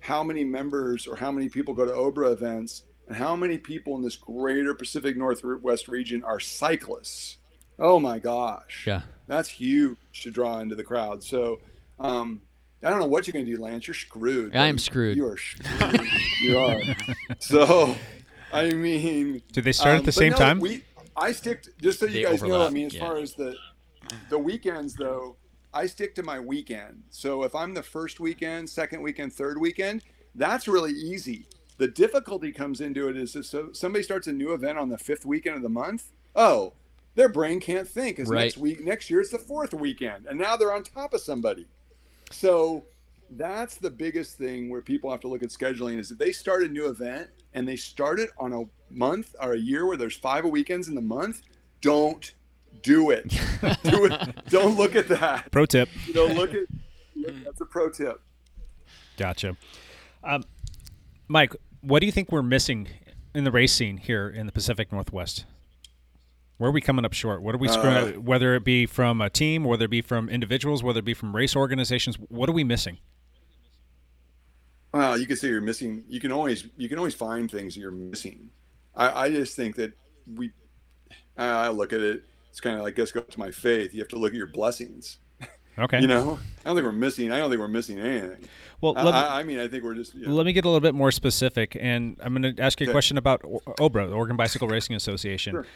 how 0.00 0.22
many 0.24 0.44
members 0.44 1.06
or 1.06 1.14
how 1.14 1.30
many 1.30 1.48
people 1.50 1.74
go 1.74 1.84
to 1.84 1.92
OBRA 1.92 2.32
events 2.32 2.84
and 3.06 3.14
how 3.16 3.36
many 3.36 3.58
people 3.58 3.96
in 3.96 4.02
this 4.02 4.16
greater 4.16 4.72
Pacific 4.74 5.14
Northwest 5.16 5.88
region 5.88 6.24
are 6.24 6.40
cyclists, 6.40 7.36
oh 7.78 8.00
my 8.00 8.18
gosh, 8.18 8.84
Yeah. 8.86 9.02
that's 9.26 9.48
huge 9.50 9.98
to 10.22 10.30
draw 10.30 10.60
into 10.60 10.74
the 10.74 10.84
crowd. 10.84 11.22
So, 11.22 11.60
um, 11.98 12.40
I 12.82 12.90
don't 12.90 12.98
know 12.98 13.06
what 13.06 13.26
you're 13.26 13.32
going 13.32 13.44
to 13.44 13.56
do, 13.56 13.60
Lance. 13.62 13.86
You're 13.86 13.94
screwed. 13.94 14.56
I 14.56 14.66
am 14.66 14.78
screwed. 14.78 15.16
You 15.16 15.26
are 15.26 15.36
screwed. 15.36 16.00
you 16.42 16.58
are. 16.58 16.80
So, 17.38 17.94
I 18.52 18.70
mean, 18.70 19.42
Do 19.52 19.60
they 19.60 19.72
start 19.72 19.94
at 19.96 19.98
um, 20.00 20.04
the 20.06 20.12
same 20.12 20.32
no, 20.32 20.38
time? 20.38 20.60
We, 20.60 20.84
I 21.16 21.32
stick 21.32 21.62
to, 21.64 21.70
just 21.80 22.00
so 22.00 22.06
you 22.06 22.12
They 22.12 22.22
guys 22.22 22.42
know. 22.42 22.66
I 22.66 22.70
mean, 22.70 22.86
as 22.86 22.94
yeah. 22.94 23.00
far 23.00 23.16
as 23.18 23.34
the 23.34 23.54
the 24.28 24.38
weekends 24.38 24.94
though, 24.94 25.36
I 25.72 25.86
stick 25.86 26.14
to 26.16 26.22
my 26.22 26.40
weekend. 26.40 27.02
So 27.10 27.42
if 27.44 27.54
I'm 27.54 27.74
the 27.74 27.82
first 27.82 28.18
weekend, 28.20 28.68
second 28.68 29.02
weekend, 29.02 29.32
third 29.32 29.58
weekend, 29.60 30.02
that's 30.34 30.66
really 30.66 30.92
easy. 30.92 31.46
The 31.78 31.88
difficulty 31.88 32.52
comes 32.52 32.80
into 32.80 33.08
it 33.08 33.16
is 33.16 33.36
if 33.36 33.46
so, 33.46 33.70
somebody 33.72 34.02
starts 34.02 34.26
a 34.26 34.32
new 34.32 34.52
event 34.52 34.78
on 34.78 34.88
the 34.88 34.98
fifth 34.98 35.24
weekend 35.24 35.56
of 35.56 35.62
the 35.62 35.68
month. 35.68 36.10
Oh, 36.34 36.74
their 37.14 37.28
brain 37.28 37.60
can't 37.60 37.88
think. 37.88 38.16
Because 38.16 38.28
Right. 38.30 38.44
next 38.44 38.58
week, 38.58 38.84
next 38.84 39.10
year 39.10 39.20
it's 39.20 39.30
the 39.30 39.38
fourth 39.38 39.72
weekend, 39.74 40.26
and 40.26 40.38
now 40.38 40.56
they're 40.56 40.72
on 40.72 40.82
top 40.82 41.14
of 41.14 41.20
somebody. 41.20 41.66
So 42.30 42.84
that's 43.30 43.76
the 43.76 43.90
biggest 43.90 44.38
thing 44.38 44.70
where 44.70 44.82
people 44.82 45.10
have 45.10 45.20
to 45.20 45.28
look 45.28 45.42
at 45.42 45.50
scheduling 45.50 45.98
is 45.98 46.10
if 46.10 46.18
they 46.18 46.32
start 46.32 46.62
a 46.62 46.68
new 46.68 46.88
event 46.88 47.28
and 47.54 47.66
they 47.66 47.76
start 47.76 48.18
it 48.18 48.30
on 48.38 48.52
a 48.52 48.62
month 48.90 49.34
or 49.40 49.52
a 49.52 49.58
year 49.58 49.86
where 49.86 49.96
there's 49.96 50.16
five 50.16 50.44
weekends 50.44 50.88
in 50.88 50.94
the 50.94 51.00
month, 51.00 51.42
don't 51.80 52.34
do 52.82 53.10
it. 53.10 53.28
do 53.82 54.06
it. 54.06 54.44
Don't 54.48 54.76
look 54.76 54.96
at 54.96 55.08
that. 55.08 55.50
Pro 55.50 55.66
tip. 55.66 55.88
You 56.06 56.14
know, 56.14 56.26
look 56.26 56.54
at 56.54 56.66
that's 57.44 57.60
a 57.60 57.66
pro 57.66 57.90
tip. 57.90 58.20
Gotcha. 59.16 59.56
Um, 60.24 60.44
Mike, 61.28 61.54
what 61.82 62.00
do 62.00 62.06
you 62.06 62.12
think 62.12 62.32
we're 62.32 62.42
missing 62.42 62.88
in 63.34 63.44
the 63.44 63.50
race 63.50 63.72
scene 63.72 63.98
here 63.98 64.28
in 64.28 64.46
the 64.46 64.52
Pacific 64.52 64.92
Northwest? 64.92 65.44
Where 66.60 66.68
are 66.68 66.72
we 66.72 66.82
coming 66.82 67.06
up 67.06 67.14
short? 67.14 67.40
What 67.40 67.54
are 67.54 67.58
we 67.58 67.68
screwing 67.68 67.96
Uh, 67.96 68.00
up? 68.00 68.16
Whether 68.18 68.54
it 68.54 68.64
be 68.64 68.84
from 68.84 69.22
a 69.22 69.30
team, 69.30 69.64
whether 69.64 69.86
it 69.86 69.90
be 69.90 70.02
from 70.02 70.28
individuals, 70.28 70.82
whether 70.82 70.98
it 70.98 71.06
be 71.06 71.14
from 71.14 71.34
race 71.34 71.56
organizations, 71.56 72.16
what 72.28 72.50
are 72.50 72.52
we 72.52 72.64
missing? 72.64 72.98
Well, 74.92 75.16
you 75.18 75.26
can 75.26 75.38
say 75.38 75.48
you're 75.48 75.62
missing. 75.62 76.04
You 76.06 76.20
can 76.20 76.32
always 76.32 76.66
you 76.76 76.86
can 76.90 76.98
always 76.98 77.14
find 77.14 77.50
things 77.50 77.78
you're 77.78 77.90
missing. 77.90 78.50
I, 78.94 79.22
I 79.24 79.30
just 79.30 79.56
think 79.56 79.76
that 79.76 79.94
we. 80.36 80.50
I 81.38 81.68
look 81.68 81.94
at 81.94 82.00
it. 82.00 82.24
It's 82.50 82.60
kind 82.60 82.76
of 82.76 82.82
like 82.82 82.94
guess 82.94 83.10
go 83.10 83.22
to 83.22 83.38
my 83.38 83.50
faith. 83.50 83.94
You 83.94 84.00
have 84.00 84.08
to 84.08 84.16
look 84.18 84.32
at 84.32 84.36
your 84.36 84.46
blessings. 84.48 85.16
Okay. 85.78 86.00
You 86.02 86.08
know, 86.08 86.38
I 86.62 86.68
don't 86.68 86.76
think 86.76 86.84
we're 86.84 86.92
missing. 86.92 87.32
I 87.32 87.38
don't 87.38 87.48
think 87.48 87.60
we're 87.60 87.68
missing 87.68 87.98
anything. 88.00 88.36
Well, 88.82 88.92
I, 88.98 89.04
me- 89.04 89.10
I, 89.12 89.40
I 89.40 89.42
mean, 89.44 89.60
I 89.60 89.66
think 89.68 89.82
we're 89.82 89.94
just. 89.94 90.14
You 90.14 90.26
know, 90.26 90.34
Let 90.34 90.44
me 90.44 90.52
get 90.52 90.66
a 90.66 90.68
little 90.68 90.80
bit 90.80 90.94
more 90.94 91.10
specific, 91.10 91.74
and 91.80 92.18
I'm 92.20 92.34
going 92.38 92.54
to 92.54 92.62
ask 92.62 92.78
you 92.80 92.84
a 92.84 92.88
Okay. 92.88 92.92
question 92.92 93.16
about 93.16 93.40
OBRA, 93.78 94.08
the 94.08 94.12
Oregon 94.14 94.36
Bicycle 94.36 94.68
Racing 94.68 94.94
Association. 94.94 95.52
Sure. 95.54 95.66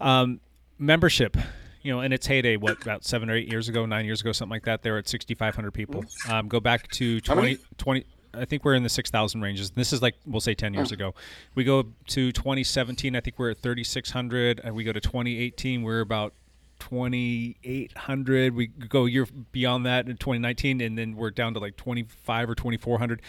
Um, 0.00 0.40
membership, 0.78 1.36
you 1.82 1.92
know, 1.92 2.00
in 2.00 2.12
its 2.12 2.26
heyday, 2.26 2.56
what 2.56 2.80
about 2.82 3.04
seven 3.04 3.30
or 3.30 3.34
eight 3.34 3.48
years 3.50 3.68
ago, 3.68 3.86
nine 3.86 4.04
years 4.04 4.20
ago, 4.20 4.32
something 4.32 4.50
like 4.54 4.64
that. 4.64 4.82
They 4.82 4.90
were 4.90 4.98
at 4.98 5.08
6,500 5.08 5.70
people. 5.72 6.04
Um, 6.28 6.48
go 6.48 6.60
back 6.60 6.88
to 6.92 7.20
How 7.26 7.34
20, 7.34 7.58
20 7.78 8.04
I 8.34 8.44
think 8.44 8.66
we're 8.66 8.74
in 8.74 8.82
the 8.82 8.90
6,000 8.90 9.40
ranges. 9.40 9.70
This 9.70 9.94
is 9.94 10.02
like 10.02 10.14
we'll 10.26 10.40
say 10.42 10.54
10 10.54 10.74
years 10.74 10.92
Oh. 10.92 10.94
ago. 10.94 11.14
We 11.54 11.64
go 11.64 11.84
to 12.08 12.32
2017. 12.32 13.16
I 13.16 13.20
think 13.20 13.38
we're 13.38 13.50
at 13.50 13.60
3,600, 13.62 14.60
and 14.62 14.74
we 14.74 14.84
go 14.84 14.92
to 14.92 15.00
2018. 15.00 15.82
We're 15.82 16.00
about 16.00 16.34
2,800. 16.80 18.54
We 18.54 18.66
go 18.66 19.06
a 19.06 19.10
year 19.10 19.26
beyond 19.52 19.86
that 19.86 20.06
in 20.08 20.16
2019, 20.18 20.80
and 20.82 20.98
then 20.98 21.16
we're 21.16 21.30
down 21.30 21.54
to 21.54 21.60
like 21.60 21.76
25 21.76 22.50
or 22.50 22.54
2,400. 22.54 23.22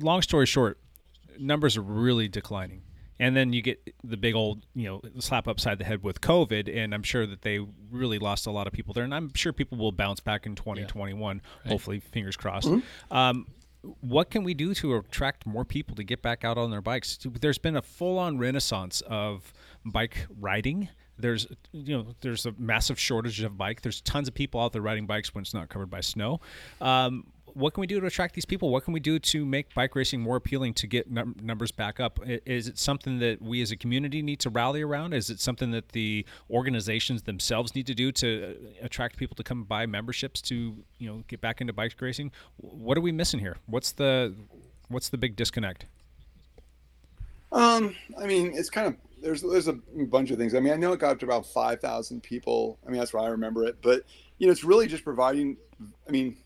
Long 0.00 0.20
story 0.22 0.46
short, 0.46 0.78
numbers 1.38 1.76
are 1.76 1.82
really 1.82 2.26
declining. 2.26 2.82
And 3.20 3.36
then 3.36 3.52
you 3.52 3.60
get 3.60 3.94
the 4.02 4.16
big 4.16 4.34
old, 4.34 4.64
you 4.74 4.86
know, 4.88 5.02
slap 5.20 5.46
upside 5.46 5.78
the 5.78 5.84
head 5.84 6.02
with 6.02 6.22
COVID, 6.22 6.74
and 6.74 6.94
I'm 6.94 7.02
sure 7.02 7.26
that 7.26 7.42
they 7.42 7.60
really 7.90 8.18
lost 8.18 8.46
a 8.46 8.50
lot 8.50 8.66
of 8.66 8.72
people 8.72 8.94
there. 8.94 9.04
And 9.04 9.14
I'm 9.14 9.32
sure 9.34 9.52
people 9.52 9.76
will 9.76 9.92
bounce 9.92 10.20
back 10.20 10.46
in 10.46 10.54
2021. 10.56 11.42
Hopefully, 11.68 12.00
fingers 12.00 12.36
crossed. 12.36 12.66
Um, 13.10 13.46
what 14.00 14.30
can 14.30 14.42
we 14.42 14.54
do 14.54 14.74
to 14.74 14.96
attract 14.96 15.46
more 15.46 15.64
people 15.64 15.94
to 15.96 16.02
get 16.02 16.22
back 16.22 16.44
out 16.44 16.58
on 16.58 16.70
their 16.70 16.82
bikes? 16.82 17.18
There's 17.24 17.58
been 17.58 17.76
a 17.76 17.82
full-on 17.82 18.38
renaissance 18.38 19.02
of 19.02 19.52
bike 19.84 20.26
riding. 20.38 20.88
There's, 21.18 21.46
you 21.72 21.96
know, 21.98 22.06
there's 22.22 22.46
a 22.46 22.54
massive 22.58 22.98
shortage 22.98 23.42
of 23.42 23.58
bike. 23.58 23.82
There's 23.82 24.00
tons 24.00 24.28
of 24.28 24.34
people 24.34 24.60
out 24.60 24.72
there 24.72 24.82
riding 24.82 25.06
bikes 25.06 25.34
when 25.34 25.42
it's 25.42 25.52
not 25.52 25.68
covered 25.68 25.90
by 25.90 26.00
snow. 26.00 26.40
Um, 26.80 27.26
what 27.54 27.74
can 27.74 27.80
we 27.80 27.86
do 27.86 28.00
to 28.00 28.06
attract 28.06 28.34
these 28.34 28.44
people? 28.44 28.70
What 28.70 28.84
can 28.84 28.92
we 28.92 29.00
do 29.00 29.18
to 29.18 29.44
make 29.44 29.74
bike 29.74 29.94
racing 29.94 30.20
more 30.20 30.36
appealing 30.36 30.74
to 30.74 30.86
get 30.86 31.10
num- 31.10 31.36
numbers 31.42 31.70
back 31.72 32.00
up? 32.00 32.18
Is 32.26 32.68
it 32.68 32.78
something 32.78 33.18
that 33.18 33.40
we 33.40 33.62
as 33.62 33.70
a 33.70 33.76
community 33.76 34.22
need 34.22 34.40
to 34.40 34.50
rally 34.50 34.82
around? 34.82 35.14
Is 35.14 35.30
it 35.30 35.40
something 35.40 35.70
that 35.72 35.90
the 35.90 36.24
organizations 36.50 37.22
themselves 37.22 37.74
need 37.74 37.86
to 37.86 37.94
do 37.94 38.12
to 38.12 38.44
uh, 38.44 38.84
attract 38.84 39.16
people 39.16 39.34
to 39.36 39.42
come 39.42 39.64
buy 39.64 39.86
memberships 39.86 40.40
to 40.42 40.76
you 40.98 41.08
know 41.08 41.24
get 41.28 41.40
back 41.40 41.60
into 41.60 41.72
bike 41.72 41.94
racing? 42.00 42.32
What 42.56 42.96
are 42.98 43.02
we 43.02 43.12
missing 43.12 43.40
here? 43.40 43.56
What's 43.66 43.92
the 43.92 44.34
what's 44.88 45.08
the 45.08 45.18
big 45.18 45.36
disconnect? 45.36 45.86
Um, 47.52 47.96
I 48.20 48.26
mean, 48.26 48.52
it's 48.54 48.70
kind 48.70 48.86
of 48.86 48.96
there's 49.22 49.42
there's 49.42 49.68
a 49.68 49.74
bunch 49.74 50.30
of 50.30 50.38
things. 50.38 50.54
I 50.54 50.60
mean, 50.60 50.72
I 50.72 50.76
know 50.76 50.92
it 50.92 51.00
got 51.00 51.12
up 51.12 51.18
to 51.20 51.26
about 51.26 51.46
five 51.46 51.80
thousand 51.80 52.22
people. 52.22 52.78
I 52.86 52.90
mean, 52.90 52.98
that's 52.98 53.12
why 53.12 53.24
I 53.24 53.28
remember 53.28 53.64
it. 53.64 53.78
But 53.82 54.02
you 54.38 54.46
know, 54.46 54.52
it's 54.52 54.64
really 54.64 54.86
just 54.86 55.04
providing. 55.04 55.56
I 56.08 56.10
mean, 56.10 56.36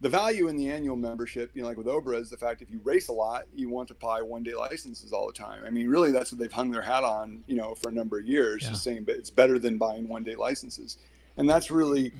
the 0.00 0.08
value 0.08 0.48
in 0.48 0.56
the 0.56 0.70
annual 0.70 0.96
membership, 0.96 1.50
you 1.54 1.60
know, 1.60 1.68
like 1.68 1.76
with 1.76 1.86
Obra, 1.86 2.18
is 2.18 2.30
the 2.30 2.36
fact 2.36 2.62
if 2.62 2.70
you 2.70 2.80
race 2.84 3.08
a 3.08 3.12
lot, 3.12 3.44
you 3.54 3.68
want 3.68 3.88
to 3.88 3.94
buy 3.94 4.22
one 4.22 4.42
day 4.42 4.54
licenses 4.54 5.12
all 5.12 5.26
the 5.26 5.32
time. 5.32 5.62
I 5.66 5.70
mean, 5.70 5.88
really, 5.88 6.10
that's 6.10 6.32
what 6.32 6.38
they've 6.38 6.50
hung 6.50 6.70
their 6.70 6.82
hat 6.82 7.04
on, 7.04 7.44
you 7.46 7.56
know, 7.56 7.74
for 7.74 7.90
a 7.90 7.92
number 7.92 8.18
of 8.18 8.26
years, 8.26 8.62
just 8.66 8.82
saying, 8.82 9.04
but 9.04 9.16
it's 9.16 9.30
better 9.30 9.58
than 9.58 9.76
buying 9.76 10.08
one 10.08 10.24
day 10.24 10.36
licenses, 10.36 10.96
and 11.36 11.48
that's 11.48 11.70
really 11.70 12.12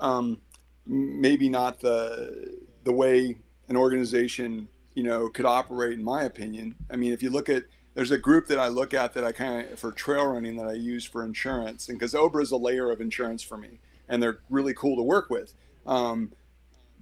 um, 0.00 0.38
maybe 0.86 1.48
not 1.48 1.80
the 1.80 2.58
the 2.84 2.92
way 2.92 3.36
an 3.68 3.76
organization, 3.76 4.66
you 4.94 5.04
know, 5.04 5.28
could 5.28 5.46
operate, 5.46 5.92
in 5.92 6.02
my 6.02 6.24
opinion. 6.24 6.74
I 6.90 6.96
mean, 6.96 7.12
if 7.12 7.22
you 7.22 7.30
look 7.30 7.48
at 7.48 7.64
there's 7.94 8.10
a 8.10 8.18
group 8.18 8.48
that 8.48 8.58
I 8.58 8.68
look 8.68 8.92
at 8.92 9.14
that 9.14 9.22
I 9.24 9.30
kind 9.30 9.70
of 9.70 9.78
for 9.78 9.92
trail 9.92 10.26
running 10.26 10.56
that 10.56 10.66
I 10.66 10.72
use 10.72 11.04
for 11.04 11.24
insurance, 11.24 11.88
and 11.88 11.98
because 11.98 12.14
Obra 12.14 12.42
is 12.42 12.50
a 12.50 12.56
layer 12.56 12.90
of 12.90 13.00
insurance 13.00 13.42
for 13.42 13.56
me, 13.56 13.78
and 14.08 14.20
they're 14.20 14.40
really 14.50 14.74
cool 14.74 14.96
to 14.96 15.02
work 15.02 15.30
with. 15.30 15.54
Um, 15.86 16.32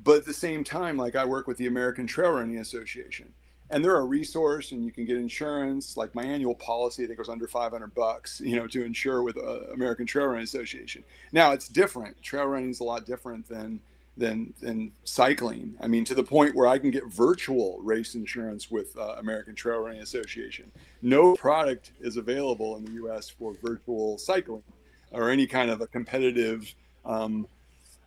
but 0.05 0.19
at 0.19 0.25
the 0.25 0.35
same 0.35 0.65
time, 0.65 0.97
like 0.97 1.17
I 1.17 1.25
work 1.25 1.47
with 1.47 1.57
the 1.57 1.67
American 1.67 2.07
Trail 2.07 2.33
Running 2.33 2.59
Association, 2.59 3.33
and 3.71 3.85
they're 3.85 3.97
a 3.97 4.05
resource, 4.05 4.73
and 4.73 4.85
you 4.85 4.93
can 4.93 5.05
get 5.05 5.17
insurance. 5.17 5.97
Like 5.97 6.15
my 6.15 6.25
annual 6.25 6.55
policy, 6.55 7.05
I 7.05 7.07
think 7.07 7.19
was 7.19 7.29
under 7.29 7.47
500 7.47 7.95
bucks, 7.95 8.41
you 8.41 8.57
know, 8.57 8.67
to 8.69 8.85
insure 8.85 9.23
with 9.23 9.37
uh, 9.37 9.73
American 9.73 10.07
Trail 10.07 10.27
Running 10.27 10.45
Association. 10.45 11.05
Now 11.33 11.53
it's 11.53 11.69
different. 11.69 12.21
Trail 12.23 12.47
running 12.47 12.71
is 12.71 12.81
a 12.81 12.85
lot 12.85 13.07
different 13.07 13.49
than 13.49 13.81
than 14.17 14.53
than 14.61 14.93
cycling. 15.05 15.75
I 15.81 15.87
mean, 15.87 16.05
to 16.07 16.15
the 16.15 16.25
point 16.25 16.55
where 16.55 16.67
I 16.67 16.79
can 16.79 16.91
get 16.91 17.07
virtual 17.07 17.79
race 17.83 18.15
insurance 18.15 18.71
with 18.71 18.97
uh, 18.97 19.17
American 19.19 19.55
Trail 19.55 19.79
Running 19.79 20.03
Association. 20.03 20.71
No 21.03 21.35
product 21.37 21.93
is 22.01 22.17
available 22.17 22.77
in 22.77 22.85
the 22.85 22.93
U.S. 22.93 23.29
for 23.29 23.55
virtual 23.63 24.19
cycling 24.19 24.65
or 25.13 25.31
any 25.31 25.47
kind 25.47 25.71
of 25.71 25.81
a 25.81 25.87
competitive. 25.87 26.75
Um, 27.05 27.47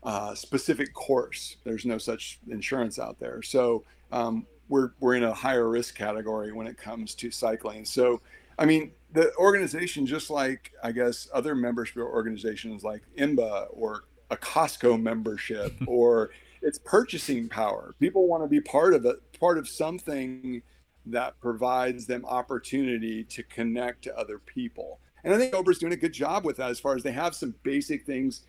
uh, 0.04 0.34
specific 0.36 0.93
course. 0.93 1.58
There's 1.64 1.86
no 1.86 1.97
such 1.97 2.39
insurance 2.49 2.99
out 2.99 3.20
there. 3.20 3.41
So 3.41 3.84
um, 4.12 4.45
we're, 4.70 4.91
we're 4.99 5.16
in 5.16 5.24
a 5.24 5.34
higher 5.34 5.70
risk 5.70 5.95
category 5.95 6.52
when 6.52 6.68
it 6.68 6.78
comes 6.78 7.14
to 7.16 7.32
cycling. 7.32 7.86
So, 7.86 8.22
I 8.58 8.66
mean, 8.66 8.91
the 9.14 9.34
organization, 9.36 10.06
just 10.06 10.30
like 10.30 10.72
I 10.84 10.91
guess 10.91 11.28
other 11.34 11.56
membership 11.56 11.97
organizations 11.97 12.84
like 12.84 13.02
IMBA 13.18 13.68
or 13.72 14.04
a 14.30 14.38
Costco 14.38 15.02
membership 15.02 15.74
or 15.88 16.32
its 16.62 16.80
purchasing 16.80 17.49
power, 17.49 17.95
people 17.99 18.28
want 18.28 18.43
to 18.43 18.47
be 18.47 18.62
part 18.62 18.93
of 18.93 19.06
it, 19.06 19.18
part 19.39 19.58
of 19.58 19.68
something 19.68 20.62
that 21.06 21.39
provides 21.39 22.06
them 22.06 22.24
opportunity 22.26 23.24
to 23.24 23.43
connect 23.43 24.04
to 24.04 24.18
other 24.18 24.39
people. 24.39 24.99
And 25.24 25.34
I 25.34 25.38
think 25.38 25.54
Obra's 25.54 25.80
doing 25.80 25.93
a 25.93 25.97
good 25.97 26.14
job 26.14 26.45
with 26.45 26.58
that 26.58 26.70
as 26.70 26.80
far 26.80 26.95
as 26.95 27.04
they 27.04 27.12
have 27.12 27.36
some 27.36 27.56
basic 27.64 28.06
things 28.06 28.41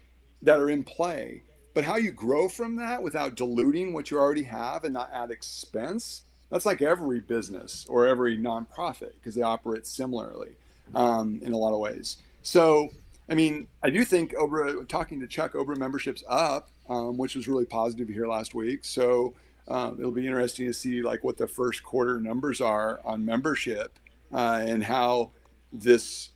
that 0.43 0.59
are 0.59 0.70
in 0.70 0.84
play. 0.84 1.43
But 1.74 1.84
how 1.84 1.97
you 1.97 2.11
grow 2.11 2.49
from 2.49 2.76
that 2.76 3.03
without 3.03 3.34
diluting 3.34 3.93
what 3.93 4.11
you 4.11 4.18
already 4.18 4.43
have 4.43 4.84
and 4.84 4.93
not 4.93 5.11
add 5.12 5.30
expense, 5.30 6.22
that's 6.51 6.66
like 6.66 6.82
every 6.82 7.20
business 7.20 7.86
or 7.88 8.07
every 8.07 8.36
nonprofit 8.36 9.12
because 9.14 9.34
they 9.34 9.43
operate 9.43 9.86
similarly 9.86 10.51
um, 10.95 11.40
in 11.43 11.53
a 11.53 11.57
lot 11.57 11.72
of 11.72 11.80
ways. 11.80 12.18
So, 12.43 12.90
I 13.30 13.34
mean, 13.34 13.68
I 13.82 13.88
do 13.88 14.05
think 14.05 14.34
Obra, 14.34 14.86
talking 14.86 15.18
to 15.20 15.26
Chuck, 15.26 15.55
Obra 15.55 15.76
membership's 15.78 16.24
up, 16.28 16.68
um, 16.90 17.16
which 17.16 17.34
was 17.34 17.49
really 17.49 17.64
positive 17.64 18.09
here 18.09 18.26
last 18.26 18.55
week. 18.55 18.84
So 18.84 19.32
um, 19.68 19.97
it'll 19.99 20.11
be 20.11 20.26
interesting 20.26 20.66
to 20.66 20.74
see 20.74 21.03
like 21.03 21.24
what 21.24 21.38
the 21.38 21.47
first 21.47 21.82
quarter 21.82 22.20
numbers 22.20 22.61
are 22.61 23.01
on 23.05 23.24
membership 23.24 23.99
uh, 24.32 24.61
and 24.62 24.84
how 24.84 25.30
this 25.72 26.32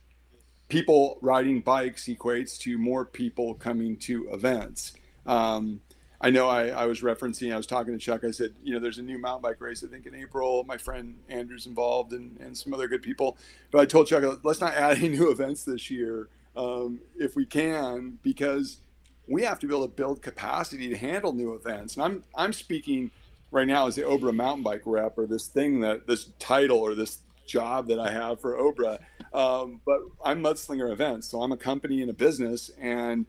people 0.69 1.17
riding 1.21 1.61
bikes 1.61 2.05
equates 2.05 2.57
to 2.59 2.77
more 2.77 3.05
people 3.05 3.53
coming 3.55 3.97
to 3.97 4.29
events. 4.31 4.93
Um, 5.25 5.81
I 6.19 6.31
know 6.31 6.47
I, 6.47 6.69
I 6.69 6.85
was 6.85 7.01
referencing, 7.01 7.53
I 7.53 7.57
was 7.57 7.67
talking 7.67 7.93
to 7.93 7.99
Chuck. 7.99 8.23
I 8.23 8.31
said, 8.31 8.53
you 8.63 8.73
know, 8.73 8.79
there's 8.79 8.97
a 8.97 9.03
new 9.03 9.19
mountain 9.19 9.43
bike 9.43 9.61
race, 9.61 9.83
I 9.83 9.87
think 9.87 10.07
in 10.07 10.15
April. 10.15 10.63
My 10.63 10.77
friend 10.77 11.15
Andrew's 11.29 11.67
involved 11.67 12.13
and, 12.13 12.37
and 12.39 12.57
some 12.57 12.73
other 12.73 12.87
good 12.87 13.03
people. 13.03 13.37
But 13.69 13.81
I 13.81 13.85
told 13.85 14.07
Chuck, 14.07 14.39
let's 14.43 14.59
not 14.59 14.73
add 14.73 14.97
any 14.97 15.09
new 15.17 15.29
events 15.29 15.63
this 15.63 15.91
year 15.91 16.29
um, 16.55 16.99
if 17.17 17.35
we 17.35 17.45
can, 17.45 18.17
because 18.23 18.79
we 19.27 19.43
have 19.43 19.59
to 19.59 19.67
be 19.67 19.75
able 19.75 19.87
to 19.87 19.93
build 19.93 20.21
capacity 20.23 20.89
to 20.89 20.97
handle 20.97 21.33
new 21.33 21.53
events. 21.53 21.95
And 21.95 22.03
I'm, 22.03 22.23
I'm 22.33 22.53
speaking 22.53 23.11
right 23.51 23.67
now 23.67 23.85
as 23.87 23.95
the 23.95 24.01
Obra 24.01 24.33
mountain 24.33 24.63
bike 24.63 24.81
rep 24.85 25.17
or 25.17 25.27
this 25.27 25.47
thing 25.47 25.81
that 25.81 26.07
this 26.07 26.29
title 26.39 26.79
or 26.79 26.95
this 26.95 27.19
job 27.45 27.87
that 27.87 27.99
I 27.99 28.11
have 28.11 28.41
for 28.41 28.57
Obra. 28.57 28.99
Um, 29.33 29.81
but 29.85 29.99
I'm 30.23 30.41
Mudslinger 30.41 30.91
Events, 30.91 31.29
so 31.29 31.41
I'm 31.41 31.51
a 31.51 31.57
company 31.57 32.01
and 32.01 32.09
a 32.09 32.13
business, 32.13 32.71
and 32.79 33.25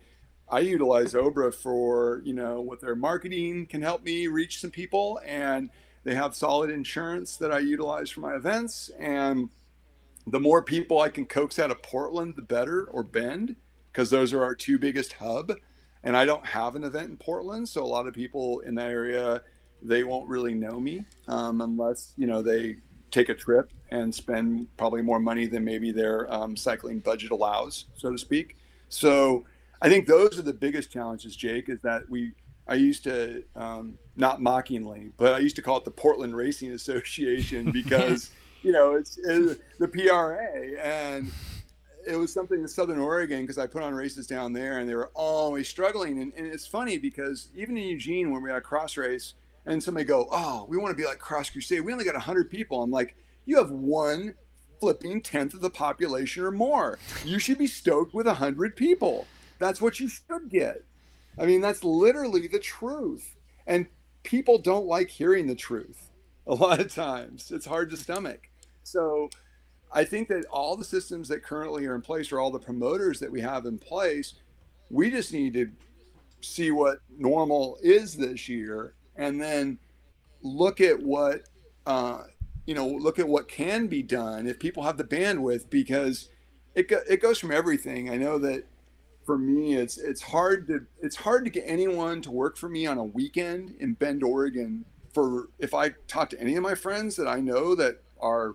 I 0.48 0.60
utilize 0.60 1.14
Obra 1.14 1.52
for 1.52 2.22
you 2.24 2.32
know 2.32 2.60
what 2.60 2.80
their 2.80 2.96
marketing 2.96 3.66
can 3.66 3.82
help 3.82 4.02
me 4.02 4.26
reach 4.26 4.60
some 4.60 4.70
people, 4.70 5.20
and 5.24 5.70
they 6.04 6.14
have 6.14 6.34
solid 6.34 6.70
insurance 6.70 7.36
that 7.36 7.52
I 7.52 7.58
utilize 7.58 8.10
for 8.10 8.20
my 8.20 8.34
events, 8.34 8.90
and 8.98 9.50
the 10.26 10.40
more 10.40 10.62
people 10.62 11.00
I 11.00 11.08
can 11.08 11.26
coax 11.26 11.58
out 11.58 11.70
of 11.70 11.82
Portland, 11.82 12.34
the 12.36 12.42
better, 12.42 12.84
or 12.84 13.02
Bend, 13.02 13.56
because 13.92 14.10
those 14.10 14.32
are 14.32 14.42
our 14.42 14.54
two 14.54 14.78
biggest 14.78 15.14
hub. 15.14 15.52
And 16.04 16.16
I 16.16 16.24
don't 16.24 16.46
have 16.46 16.76
an 16.76 16.84
event 16.84 17.10
in 17.10 17.16
Portland, 17.16 17.68
so 17.68 17.82
a 17.82 17.86
lot 17.86 18.06
of 18.06 18.14
people 18.14 18.60
in 18.60 18.76
that 18.76 18.90
area 18.90 19.42
they 19.82 20.04
won't 20.04 20.28
really 20.28 20.54
know 20.54 20.80
me 20.80 21.04
um, 21.28 21.60
unless 21.60 22.12
you 22.16 22.26
know 22.26 22.42
they 22.42 22.76
take 23.10 23.28
a 23.28 23.34
trip 23.34 23.70
and 23.90 24.14
spend 24.14 24.66
probably 24.76 25.02
more 25.02 25.20
money 25.20 25.46
than 25.46 25.64
maybe 25.64 25.92
their 25.92 26.32
um, 26.32 26.56
cycling 26.56 27.00
budget 27.00 27.30
allows, 27.30 27.86
so 27.96 28.10
to 28.10 28.18
speak. 28.18 28.56
So 28.88 29.44
I 29.80 29.88
think 29.88 30.06
those 30.06 30.38
are 30.38 30.42
the 30.42 30.52
biggest 30.52 30.90
challenges, 30.90 31.36
Jake. 31.36 31.68
Is 31.68 31.80
that 31.82 32.08
we 32.08 32.32
I 32.66 32.74
used 32.74 33.04
to 33.04 33.42
um, 33.56 33.98
not 34.16 34.42
mockingly, 34.42 35.12
but 35.16 35.34
I 35.34 35.38
used 35.38 35.56
to 35.56 35.62
call 35.62 35.78
it 35.78 35.84
the 35.84 35.90
Portland 35.90 36.36
Racing 36.36 36.72
Association 36.72 37.70
because 37.72 38.30
you 38.62 38.72
know 38.72 38.94
it's, 38.94 39.18
it's 39.18 39.60
the 39.78 39.88
PRA 39.88 40.80
and 40.82 41.30
it 42.06 42.16
was 42.16 42.32
something 42.32 42.60
in 42.60 42.68
Southern 42.68 42.98
Oregon 42.98 43.42
because 43.42 43.58
I 43.58 43.66
put 43.66 43.82
on 43.82 43.94
races 43.94 44.26
down 44.26 44.52
there 44.52 44.78
and 44.78 44.88
they 44.88 44.94
were 44.94 45.10
always 45.14 45.68
struggling. 45.68 46.22
And, 46.22 46.32
and, 46.36 46.46
it's 46.46 46.66
funny 46.66 46.96
because 46.96 47.48
even 47.54 47.76
in 47.76 47.86
Eugene, 47.86 48.30
when 48.30 48.42
we 48.42 48.48
had 48.48 48.58
a 48.58 48.62
cross 48.62 48.96
race 48.96 49.34
and 49.68 49.82
somebody 49.82 50.04
go, 50.04 50.26
Oh, 50.32 50.66
we 50.68 50.76
want 50.76 50.96
to 50.96 51.00
be 51.00 51.06
like 51.06 51.18
Cross 51.18 51.50
Crusade. 51.50 51.82
We 51.82 51.92
only 51.92 52.04
got 52.04 52.14
100 52.14 52.50
people. 52.50 52.82
I'm 52.82 52.90
like, 52.90 53.14
You 53.46 53.58
have 53.58 53.70
one 53.70 54.34
flipping 54.80 55.20
tenth 55.20 55.54
of 55.54 55.60
the 55.60 55.70
population 55.70 56.44
or 56.44 56.50
more. 56.50 56.98
You 57.24 57.38
should 57.38 57.58
be 57.58 57.66
stoked 57.66 58.14
with 58.14 58.26
100 58.26 58.76
people. 58.76 59.26
That's 59.58 59.80
what 59.80 60.00
you 60.00 60.08
should 60.08 60.48
get. 60.48 60.84
I 61.38 61.46
mean, 61.46 61.60
that's 61.60 61.84
literally 61.84 62.46
the 62.46 62.58
truth. 62.58 63.36
And 63.66 63.86
people 64.22 64.58
don't 64.58 64.86
like 64.86 65.08
hearing 65.08 65.46
the 65.46 65.54
truth 65.54 66.10
a 66.46 66.54
lot 66.54 66.80
of 66.80 66.92
times. 66.92 67.50
It's 67.50 67.66
hard 67.66 67.90
to 67.90 67.96
stomach. 67.96 68.48
So, 68.82 69.28
I 69.90 70.04
think 70.04 70.28
that 70.28 70.44
all 70.46 70.76
the 70.76 70.84
systems 70.84 71.28
that 71.28 71.42
currently 71.42 71.86
are 71.86 71.94
in 71.94 72.02
place 72.02 72.30
or 72.30 72.38
all 72.38 72.50
the 72.50 72.58
promoters 72.58 73.20
that 73.20 73.32
we 73.32 73.40
have 73.40 73.64
in 73.64 73.78
place, 73.78 74.34
we 74.90 75.10
just 75.10 75.32
need 75.32 75.54
to 75.54 75.70
see 76.42 76.70
what 76.70 76.98
normal 77.16 77.78
is 77.82 78.14
this 78.14 78.50
year 78.50 78.94
and 79.18 79.40
then 79.40 79.78
look 80.42 80.80
at 80.80 80.98
what 81.02 81.42
uh, 81.86 82.22
you 82.64 82.74
know 82.74 82.86
look 82.86 83.18
at 83.18 83.28
what 83.28 83.48
can 83.48 83.86
be 83.86 84.02
done 84.02 84.46
if 84.46 84.58
people 84.58 84.82
have 84.84 84.96
the 84.96 85.04
bandwidth 85.04 85.68
because 85.68 86.30
it, 86.74 86.90
it 87.08 87.20
goes 87.20 87.38
from 87.38 87.50
everything 87.50 88.08
i 88.08 88.16
know 88.16 88.38
that 88.38 88.64
for 89.26 89.36
me 89.36 89.74
it's 89.74 89.98
it's 89.98 90.22
hard 90.22 90.66
to 90.66 90.86
it's 91.02 91.16
hard 91.16 91.44
to 91.44 91.50
get 91.50 91.64
anyone 91.66 92.22
to 92.22 92.30
work 92.30 92.56
for 92.56 92.68
me 92.68 92.86
on 92.86 92.96
a 92.96 93.04
weekend 93.04 93.74
in 93.80 93.92
bend 93.94 94.22
oregon 94.22 94.84
for 95.12 95.48
if 95.58 95.74
i 95.74 95.90
talk 96.06 96.30
to 96.30 96.40
any 96.40 96.54
of 96.56 96.62
my 96.62 96.74
friends 96.74 97.16
that 97.16 97.26
i 97.26 97.40
know 97.40 97.74
that 97.74 98.02
are 98.20 98.54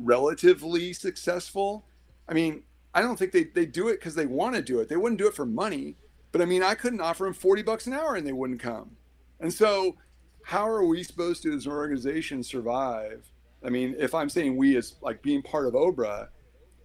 relatively 0.00 0.92
successful. 0.92 1.84
I 2.28 2.34
mean, 2.34 2.62
I 2.94 3.02
don't 3.02 3.18
think 3.18 3.32
they, 3.32 3.44
they 3.44 3.66
do 3.66 3.88
it 3.88 4.00
because 4.00 4.14
they 4.14 4.26
want 4.26 4.56
to 4.56 4.62
do 4.62 4.80
it. 4.80 4.88
They 4.88 4.96
wouldn't 4.96 5.20
do 5.20 5.28
it 5.28 5.34
for 5.34 5.46
money. 5.46 5.96
But 6.32 6.40
I 6.40 6.44
mean, 6.44 6.62
I 6.62 6.74
couldn't 6.74 7.00
offer 7.00 7.24
them 7.24 7.34
40 7.34 7.62
bucks 7.62 7.86
an 7.86 7.92
hour 7.92 8.16
and 8.16 8.26
they 8.26 8.32
wouldn't 8.32 8.60
come. 8.60 8.96
And 9.40 9.52
so, 9.52 9.96
how 10.42 10.68
are 10.68 10.84
we 10.84 11.02
supposed 11.02 11.42
to, 11.42 11.54
as 11.54 11.66
an 11.66 11.72
organization, 11.72 12.42
survive? 12.42 13.24
I 13.64 13.70
mean, 13.70 13.94
if 13.98 14.14
I'm 14.14 14.28
saying 14.28 14.56
we 14.56 14.76
as 14.76 14.94
like 15.02 15.22
being 15.22 15.42
part 15.42 15.66
of 15.66 15.74
OBRA, 15.74 16.28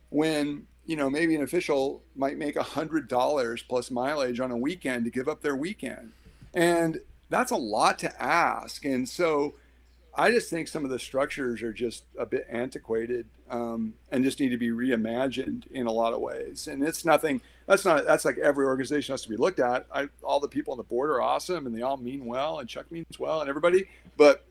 when 0.10 0.68
you 0.86 0.96
know 0.96 1.10
maybe 1.10 1.36
an 1.36 1.44
official 1.44 2.04
might 2.16 2.38
make 2.38 2.56
a 2.56 2.64
hundred 2.64 3.08
dollars 3.08 3.64
plus 3.64 3.92
mileage 3.92 4.40
on 4.40 4.52
a 4.52 4.58
weekend 4.58 5.06
to 5.06 5.12
give 5.12 5.28
up 5.28 5.42
their 5.42 5.56
weekend, 5.56 6.12
and 6.54 7.00
that's 7.30 7.52
a 7.52 7.58
lot 7.58 8.00
to 8.00 8.22
ask. 8.22 8.86
And 8.86 9.08
so, 9.08 9.56
I 10.18 10.32
just 10.32 10.50
think 10.50 10.68
some 10.68 10.86
of 10.86 10.92
the 10.92 11.00
structures 11.00 11.62
are 11.62 11.74
just 11.74 12.06
a 12.18 12.26
bit 12.26 12.48
antiquated 12.50 13.28
um, 13.50 13.94
and 14.12 14.24
just 14.24 14.40
need 14.40 14.50
to 14.50 14.58
be 14.58 14.70
reimagined 14.70 15.68
in 15.72 15.88
a 15.88 15.92
lot 15.92 16.14
of 16.14 16.22
ways. 16.22 16.68
And 16.68 16.84
it's 16.84 17.04
nothing. 17.04 17.42
That's 17.68 17.84
not. 17.84 18.06
That's 18.06 18.26
like 18.26 18.38
every 18.38 18.66
organization 18.66 19.14
has 19.14 19.24
to 19.24 19.30
be 19.30 19.38
looked 19.38 19.60
at. 19.60 19.88
I, 19.94 20.08
all 20.24 20.40
the 20.40 20.48
people 20.48 20.72
on 20.72 20.78
the 20.78 20.84
board 20.84 21.10
are 21.10 21.22
awesome 21.22 21.66
and 21.66 21.76
they 21.76 21.82
all 21.82 21.98
mean 21.98 22.26
well, 22.26 22.60
and 22.60 22.70
Chuck 22.70 22.92
means 22.92 23.20
well, 23.20 23.42
and 23.42 23.50
everybody. 23.50 23.88
But 24.18 24.46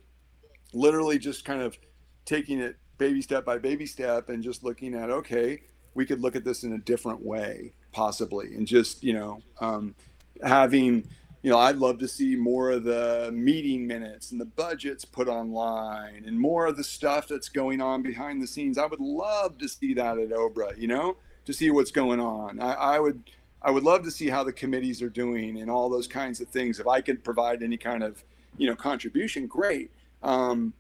literally, 0.73 1.19
just 1.19 1.45
kind 1.45 1.63
of 1.63 1.79
taking 2.25 2.61
it 2.61 2.77
baby 2.99 3.23
step 3.23 3.45
by 3.45 3.59
baby 3.59 3.87
step 3.87 4.29
and 4.29 4.43
just 4.43 4.65
looking 4.65 4.95
at 4.95 5.11
okay, 5.11 5.61
we 5.95 6.05
could 6.05 6.21
look 6.21 6.35
at 6.35 6.45
this 6.45 6.65
in 6.65 6.73
a 6.73 6.79
different 6.79 7.25
way, 7.25 7.73
possibly, 7.93 8.55
and 8.57 8.67
just 8.67 9.05
you 9.05 9.13
know 9.13 9.41
um, 9.61 9.95
having 10.43 11.09
you 11.45 11.51
know, 11.51 11.59
I'd 11.59 11.77
love 11.77 11.99
to 11.99 12.09
see 12.09 12.37
more 12.37 12.71
of 12.71 12.85
the 12.85 13.31
meeting 13.31 13.87
minutes 13.87 14.33
and 14.33 14.41
the 14.41 14.47
budgets 14.47 15.05
put 15.05 15.29
online 15.29 16.25
and 16.27 16.41
more 16.41 16.65
of 16.65 16.79
the 16.79 16.83
stuff 16.83 17.29
that's 17.29 17.51
going 17.51 17.83
on 17.83 18.01
behind 18.01 18.43
the 18.43 18.47
scenes. 18.47 18.79
I 18.79 18.87
would 18.87 18.99
love 18.99 19.59
to 19.59 19.69
see 19.69 19.93
that 19.93 20.17
at 20.17 20.31
Obra, 20.31 20.75
you 20.79 20.89
know, 20.89 21.19
to 21.45 21.53
see 21.53 21.71
what's 21.71 21.91
going 21.91 22.21
on. 22.21 22.61
I, 22.61 22.73
I 22.73 22.99
would 22.99 23.23
I 23.63 23.71
would 23.71 23.83
love 23.83 24.03
to 24.05 24.11
see 24.11 24.29
how 24.29 24.45
the 24.45 24.53
committees 24.53 25.01
are 25.01 25.09
doing 25.09 25.61
and 25.61 25.71
all 25.71 25.89
those 25.89 26.07
kinds 26.07 26.41
of 26.41 26.49
things. 26.49 26.79
If 26.79 26.87
I 26.87 27.01
could 27.01 27.25
provide 27.25 27.63
any 27.63 27.79
kind 27.79 28.03
of, 28.03 28.23
you 28.59 28.67
know, 28.69 28.77
contribution, 28.77 29.47
great. 29.47 29.91
Um, 30.23 30.75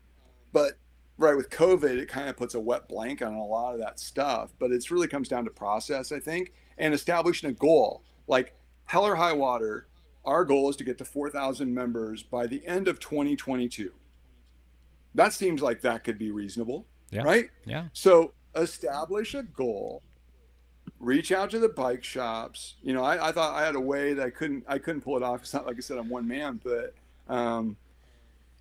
but 0.52 0.72
right 1.16 1.34
with 1.34 1.48
COVID, 1.48 1.98
it 1.98 2.08
kind 2.08 2.28
of 2.28 2.36
puts 2.36 2.54
a 2.54 2.60
wet 2.60 2.86
blanket 2.86 3.26
on 3.26 3.34
a 3.34 3.44
lot 3.44 3.72
of 3.72 3.80
that 3.80 3.98
stuff. 3.98 4.52
But 4.58 4.70
it 4.70 4.90
really 4.90 5.08
comes 5.08 5.28
down 5.28 5.44
to 5.44 5.50
process, 5.50 6.12
I 6.12 6.20
think, 6.20 6.52
and 6.76 6.92
establishing 6.92 7.48
a 7.48 7.54
goal. 7.54 8.02
Like 8.26 8.54
hell 8.84 9.06
or 9.06 9.14
high 9.14 9.32
water, 9.32 9.86
our 10.24 10.44
goal 10.44 10.68
is 10.68 10.76
to 10.76 10.84
get 10.84 10.98
to 10.98 11.04
4,000 11.04 11.72
members 11.72 12.22
by 12.22 12.46
the 12.46 12.66
end 12.66 12.86
of 12.88 12.98
2022. 13.00 13.92
That 15.14 15.32
seems 15.32 15.62
like 15.62 15.80
that 15.82 16.04
could 16.04 16.18
be 16.18 16.30
reasonable, 16.30 16.86
yeah. 17.10 17.22
right? 17.22 17.48
Yeah. 17.64 17.86
So 17.92 18.32
establish 18.56 19.34
a 19.34 19.42
goal, 19.42 20.02
reach 21.04 21.32
out 21.32 21.50
to 21.50 21.58
the 21.58 21.68
bike 21.68 22.02
shops. 22.02 22.74
You 22.82 22.94
know, 22.94 23.04
I, 23.04 23.28
I 23.28 23.32
thought 23.32 23.54
I 23.54 23.64
had 23.64 23.74
a 23.74 23.80
way 23.80 24.14
that 24.14 24.26
I 24.26 24.30
couldn't 24.30 24.64
I 24.66 24.78
couldn't 24.78 25.02
pull 25.02 25.16
it 25.16 25.22
off. 25.22 25.42
It's 25.42 25.54
not 25.54 25.66
like 25.66 25.76
I 25.76 25.80
said 25.80 25.98
I'm 25.98 26.08
one 26.08 26.26
man, 26.26 26.60
but 26.64 26.94
um, 27.32 27.76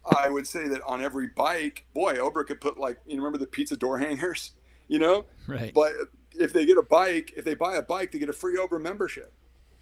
I 0.05 0.29
would 0.29 0.45
say 0.45 0.67
that 0.67 0.81
on 0.83 1.03
every 1.03 1.27
bike, 1.27 1.85
boy, 1.93 2.15
Obra 2.15 2.45
could 2.45 2.61
put 2.61 2.77
like 2.77 2.99
you 3.05 3.17
remember 3.17 3.37
the 3.37 3.47
pizza 3.47 3.77
door 3.77 3.97
hangers, 3.99 4.51
you 4.87 4.99
know? 4.99 5.25
Right. 5.47 5.73
But 5.73 5.93
if 6.31 6.53
they 6.53 6.65
get 6.65 6.77
a 6.77 6.83
bike, 6.83 7.33
if 7.37 7.45
they 7.45 7.53
buy 7.55 7.75
a 7.75 7.81
bike, 7.81 8.11
they 8.11 8.19
get 8.19 8.29
a 8.29 8.33
free 8.33 8.57
Obra 8.57 8.81
membership. 8.81 9.31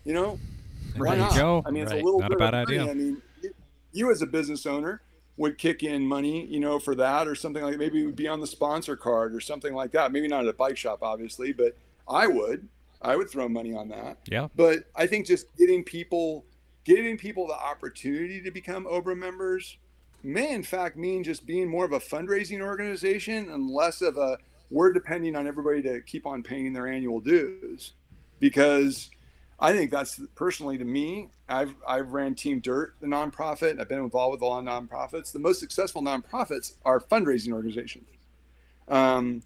You 0.03 0.13
know, 0.13 0.39
there 0.95 1.15
you 1.15 1.29
go. 1.35 1.63
I 1.65 1.71
mean, 1.71 1.83
it's 1.83 1.91
a 1.91 1.95
little 1.95 2.19
not 2.19 2.29
bit 2.29 2.37
a 2.37 2.39
bad 2.39 2.53
of 2.53 2.67
idea. 2.67 2.89
I 2.89 2.93
mean, 2.93 3.21
you 3.91 4.11
as 4.11 4.21
a 4.21 4.27
business 4.27 4.65
owner 4.65 5.01
would 5.37 5.57
kick 5.57 5.83
in 5.83 6.05
money, 6.05 6.45
you 6.47 6.59
know, 6.59 6.79
for 6.79 6.95
that 6.95 7.27
or 7.27 7.35
something 7.35 7.63
like 7.63 7.77
maybe 7.77 8.01
it 8.01 8.05
would 8.05 8.15
be 8.15 8.27
on 8.27 8.39
the 8.39 8.47
sponsor 8.47 8.95
card 8.95 9.33
or 9.33 9.39
something 9.39 9.73
like 9.73 9.91
that. 9.91 10.11
Maybe 10.11 10.27
not 10.27 10.43
at 10.43 10.49
a 10.49 10.53
bike 10.53 10.77
shop, 10.77 10.99
obviously, 11.01 11.53
but 11.53 11.75
I 12.11 12.27
would. 12.27 12.67
I 13.01 13.15
would 13.15 13.29
throw 13.29 13.49
money 13.49 13.73
on 13.73 13.89
that. 13.89 14.17
Yeah. 14.29 14.47
But 14.55 14.83
I 14.95 15.07
think 15.07 15.25
just 15.25 15.47
getting 15.57 15.83
people, 15.83 16.45
giving 16.83 17.17
people 17.17 17.47
the 17.47 17.55
opportunity 17.55 18.41
to 18.41 18.51
become 18.51 18.85
Obra 18.85 19.17
members 19.17 19.77
may 20.23 20.53
in 20.53 20.61
fact 20.61 20.97
mean 20.97 21.23
just 21.23 21.47
being 21.47 21.67
more 21.67 21.83
of 21.83 21.93
a 21.93 21.99
fundraising 21.99 22.61
organization 22.61 23.49
and 23.49 23.71
less 23.71 24.01
of 24.01 24.17
a 24.17 24.37
we're 24.69 24.93
depending 24.93 25.35
on 25.35 25.47
everybody 25.47 25.81
to 25.81 25.99
keep 26.01 26.27
on 26.27 26.43
paying 26.43 26.71
their 26.73 26.87
annual 26.87 27.19
dues 27.19 27.93
because 28.39 29.09
I 29.59 29.73
think 29.73 29.91
that's 29.91 30.19
personally 30.35 30.77
to 30.77 30.85
me. 30.85 31.29
I've 31.47 31.75
I've 31.87 32.13
ran 32.13 32.35
Team 32.35 32.59
Dirt, 32.59 32.95
the 32.99 33.07
nonprofit. 33.07 33.71
And 33.71 33.81
I've 33.81 33.89
been 33.89 33.99
involved 33.99 34.33
with 34.33 34.41
a 34.41 34.45
lot 34.45 34.59
of 34.59 34.65
nonprofits. 34.65 35.31
The 35.31 35.39
most 35.39 35.59
successful 35.59 36.01
nonprofits 36.01 36.73
are 36.83 36.99
fundraising 36.99 37.53
organizations. 37.53 38.07
Um, 38.87 39.43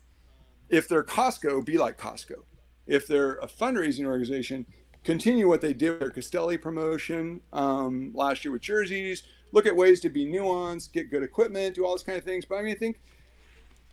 if 0.70 0.88
they're 0.88 1.04
Costco, 1.04 1.66
be 1.66 1.78
like 1.78 2.00
Costco. 2.00 2.44
If 2.88 3.08
they're 3.08 3.36
a 3.36 3.48
fundraising 3.48 4.06
organization, 4.06 4.66
continue 5.04 5.48
what 5.48 5.62
they 5.62 5.74
did 5.74 5.92
with 5.92 6.00
their 6.00 6.10
Castelli 6.12 6.58
promotion 6.58 7.42
um, 7.54 8.12
last 8.14 8.44
year 8.46 8.52
with 8.52 8.62
jerseys. 8.62 9.24
Look 9.52 9.66
at 9.66 9.76
ways 9.76 10.02
to 10.02 10.10
be 10.10 10.26
nuanced, 10.26 10.92
get 10.92 11.10
good 11.10 11.24
equipment, 11.24 11.76
do 11.76 11.86
all 11.86 11.92
those 11.92 12.04
kind 12.04 12.18
of 12.18 12.24
things. 12.24 12.46
But 12.46 12.56
I 12.56 12.62
mean, 12.64 12.74
I 12.74 12.78
think 12.78 13.00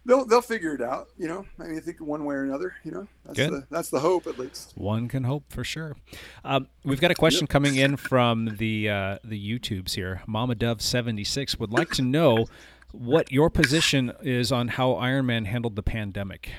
they'll 0.05 0.24
they'll 0.24 0.43
figure 0.43 0.74
it 0.74 0.82
out. 0.82 1.09
You 1.16 1.28
know, 1.28 1.47
I 1.59 1.64
mean, 1.64 1.77
I 1.77 1.81
think 1.81 2.01
one 2.01 2.24
way 2.24 2.35
or 2.35 2.44
another. 2.44 2.74
You 2.85 2.93
know, 2.93 3.09
that's 3.24 3.39
Good. 3.39 3.52
the 3.52 3.66
that's 3.70 3.90
the 3.90 4.01
hope 4.01 4.27
at 4.27 4.39
least. 4.39 4.73
One 4.74 5.09
can 5.09 5.24
hope 5.24 5.44
for 5.48 5.64
sure. 5.64 5.97
Um, 6.44 6.69
we've 6.85 7.01
got 7.01 7.10
a 7.10 7.14
question 7.14 7.47
coming 7.47 7.77
in 7.77 7.97
from 7.97 8.56
the 8.56 8.89
uh, 8.89 9.19
the 9.24 9.59
YouTubes 9.59 9.94
here. 9.94 10.23
Mama 10.27 10.55
Dove 10.55 10.82
seventy 10.82 11.24
six 11.24 11.59
would 11.59 11.73
like 11.73 11.90
to 11.90 12.02
know 12.02 12.47
what 12.93 13.32
your 13.32 13.48
position 13.48 14.12
is 14.23 14.52
on 14.52 14.69
how 14.69 14.90
Ironman 14.93 15.47
handled 15.47 15.77
the 15.77 15.82
pandemic. 15.82 16.51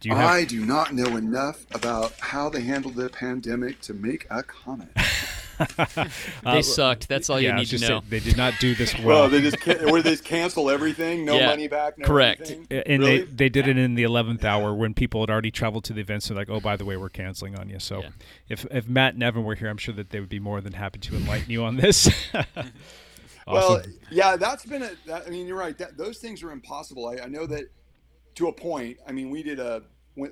Do 0.00 0.08
you 0.10 0.14
have? 0.14 0.28
I 0.30 0.44
do 0.44 0.64
not 0.64 0.92
know 0.94 1.16
enough 1.16 1.64
about 1.74 2.12
how 2.20 2.48
they 2.50 2.60
handled 2.60 2.94
the 2.96 3.08
pandemic 3.08 3.80
to 3.82 3.94
make 3.94 4.26
a 4.30 4.42
comment. 4.42 4.90
They 6.44 6.60
sucked. 6.60 7.08
That's 7.08 7.30
all 7.30 7.40
you 7.40 7.48
Uh, 7.48 7.52
yeah, 7.52 7.56
I 7.56 7.60
need 7.60 7.68
to 7.68 7.78
know. 7.78 7.86
saying, 7.86 8.02
they 8.10 8.20
did 8.20 8.36
not 8.36 8.52
do 8.60 8.74
this 8.74 8.94
well. 8.98 9.06
Well, 9.22 9.28
they 9.30 9.40
just 9.40 9.58
can, 9.58 9.88
or 9.88 10.02
they 10.02 10.10
just 10.10 10.22
cancel 10.22 10.68
everything, 10.68 11.24
no 11.24 11.38
Yeah, 11.38 11.46
money 11.46 11.66
back, 11.66 11.96
no 11.96 12.06
correct. 12.06 12.42
anything? 12.50 12.66
and 12.70 13.02
Really? 13.02 13.18
they 13.22 13.24
they 13.24 13.48
did 13.48 13.66
it 13.66 13.78
in 13.78 13.94
the 13.94 14.02
eleventh 14.02 14.44
hour 14.44 14.74
when 14.74 14.92
people 14.92 15.22
had 15.22 15.30
already 15.30 15.50
traveled 15.50 15.84
to 15.84 15.94
the 15.94 16.02
events. 16.02 16.28
They're 16.28 16.36
like, 16.36 16.50
"Oh, 16.50 16.60
by 16.60 16.76
the 16.76 16.84
way, 16.84 16.98
we're 16.98 17.08
canceling 17.08 17.58
on 17.58 17.70
you." 17.70 17.78
So, 17.78 18.02
Yeah. 18.02 18.08
if 18.50 18.66
if 18.70 18.86
Matt 18.86 19.14
and 19.14 19.22
Evan 19.22 19.44
were 19.44 19.54
here, 19.54 19.70
I'm 19.70 19.78
sure 19.78 19.94
that 19.94 20.10
they 20.10 20.20
would 20.20 20.28
be 20.28 20.40
more 20.40 20.60
than 20.60 20.74
happy 20.74 20.98
to 20.98 21.16
enlighten 21.16 21.50
you 21.50 21.64
on 21.64 21.76
this. 21.76 22.10
Well, 23.48 23.76
awesome. 23.76 23.94
yeah, 24.10 24.34
that's 24.36 24.66
been 24.66 24.82
a. 24.82 24.90
That, 25.06 25.22
I 25.26 25.30
mean, 25.30 25.46
you're 25.46 25.56
right. 25.56 25.78
That, 25.78 25.96
those 25.96 26.18
things 26.18 26.42
are 26.42 26.50
impossible. 26.50 27.06
I, 27.08 27.24
I 27.24 27.28
know 27.28 27.46
that 27.46 27.66
to 28.36 28.48
a 28.48 28.52
point. 28.52 28.98
I 29.06 29.12
mean, 29.12 29.30
we 29.30 29.42
did 29.42 29.58
a 29.58 29.82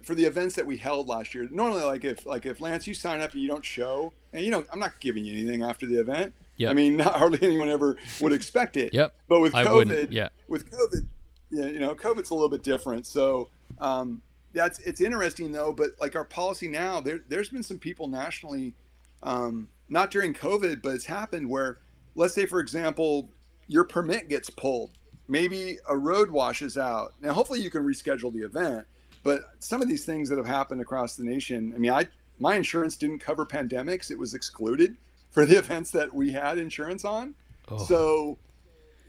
for 0.02 0.14
the 0.14 0.24
events 0.24 0.54
that 0.54 0.66
we 0.66 0.76
held 0.76 1.08
last 1.08 1.34
year. 1.34 1.46
Normally, 1.50 1.82
like 1.82 2.04
if 2.04 2.24
like 2.24 2.46
if 2.46 2.60
Lance, 2.60 2.86
you 2.86 2.94
sign 2.94 3.20
up 3.20 3.32
and 3.32 3.42
you 3.42 3.48
don't 3.48 3.64
show, 3.64 4.12
and 4.32 4.44
you 4.44 4.50
know, 4.50 4.64
I'm 4.72 4.78
not 4.78 4.98
giving 5.00 5.24
you 5.24 5.32
anything 5.32 5.62
after 5.62 5.86
the 5.86 6.00
event. 6.00 6.32
Yep. 6.56 6.70
I 6.70 6.74
mean, 6.74 6.96
not 6.98 7.16
hardly 7.16 7.40
anyone 7.42 7.68
ever 7.68 7.96
would 8.20 8.32
expect 8.32 8.76
it. 8.76 8.94
Yep. 8.94 9.14
But 9.28 9.40
with 9.40 9.52
COVID, 9.52 10.08
yeah. 10.10 10.28
with 10.48 10.70
COVID, 10.70 11.06
yeah, 11.50 11.66
you 11.66 11.80
know, 11.80 11.94
COVID's 11.94 12.30
a 12.30 12.34
little 12.34 12.48
bit 12.48 12.62
different. 12.62 13.06
So, 13.06 13.48
um, 13.78 14.22
that's 14.52 14.78
it's 14.80 15.00
interesting 15.00 15.52
though. 15.52 15.72
But 15.72 15.90
like 16.00 16.16
our 16.16 16.24
policy 16.24 16.68
now, 16.68 17.00
there 17.00 17.20
there's 17.28 17.50
been 17.50 17.62
some 17.62 17.78
people 17.78 18.08
nationally, 18.08 18.74
um, 19.22 19.68
not 19.88 20.10
during 20.10 20.32
COVID, 20.32 20.82
but 20.82 20.94
it's 20.94 21.06
happened 21.06 21.48
where, 21.48 21.78
let's 22.14 22.34
say 22.34 22.46
for 22.46 22.60
example, 22.60 23.28
your 23.66 23.84
permit 23.84 24.28
gets 24.28 24.48
pulled, 24.48 24.92
maybe 25.28 25.78
a 25.88 25.96
road 25.96 26.30
washes 26.30 26.76
out. 26.76 27.14
Now, 27.20 27.32
hopefully, 27.32 27.60
you 27.60 27.70
can 27.70 27.84
reschedule 27.84 28.32
the 28.32 28.42
event. 28.42 28.86
But 29.22 29.42
some 29.58 29.80
of 29.80 29.88
these 29.88 30.04
things 30.04 30.28
that 30.28 30.36
have 30.36 30.46
happened 30.46 30.80
across 30.80 31.16
the 31.16 31.24
nation, 31.24 31.72
I 31.74 31.78
mean, 31.78 31.90
I 31.90 32.06
my 32.38 32.56
insurance 32.56 32.96
didn't 32.96 33.20
cover 33.20 33.46
pandemics; 33.46 34.10
it 34.10 34.18
was 34.18 34.34
excluded 34.34 34.96
for 35.30 35.46
the 35.46 35.58
events 35.58 35.90
that 35.92 36.12
we 36.12 36.30
had 36.30 36.58
insurance 36.58 37.04
on. 37.04 37.34
Oh. 37.68 37.78
So 37.78 38.38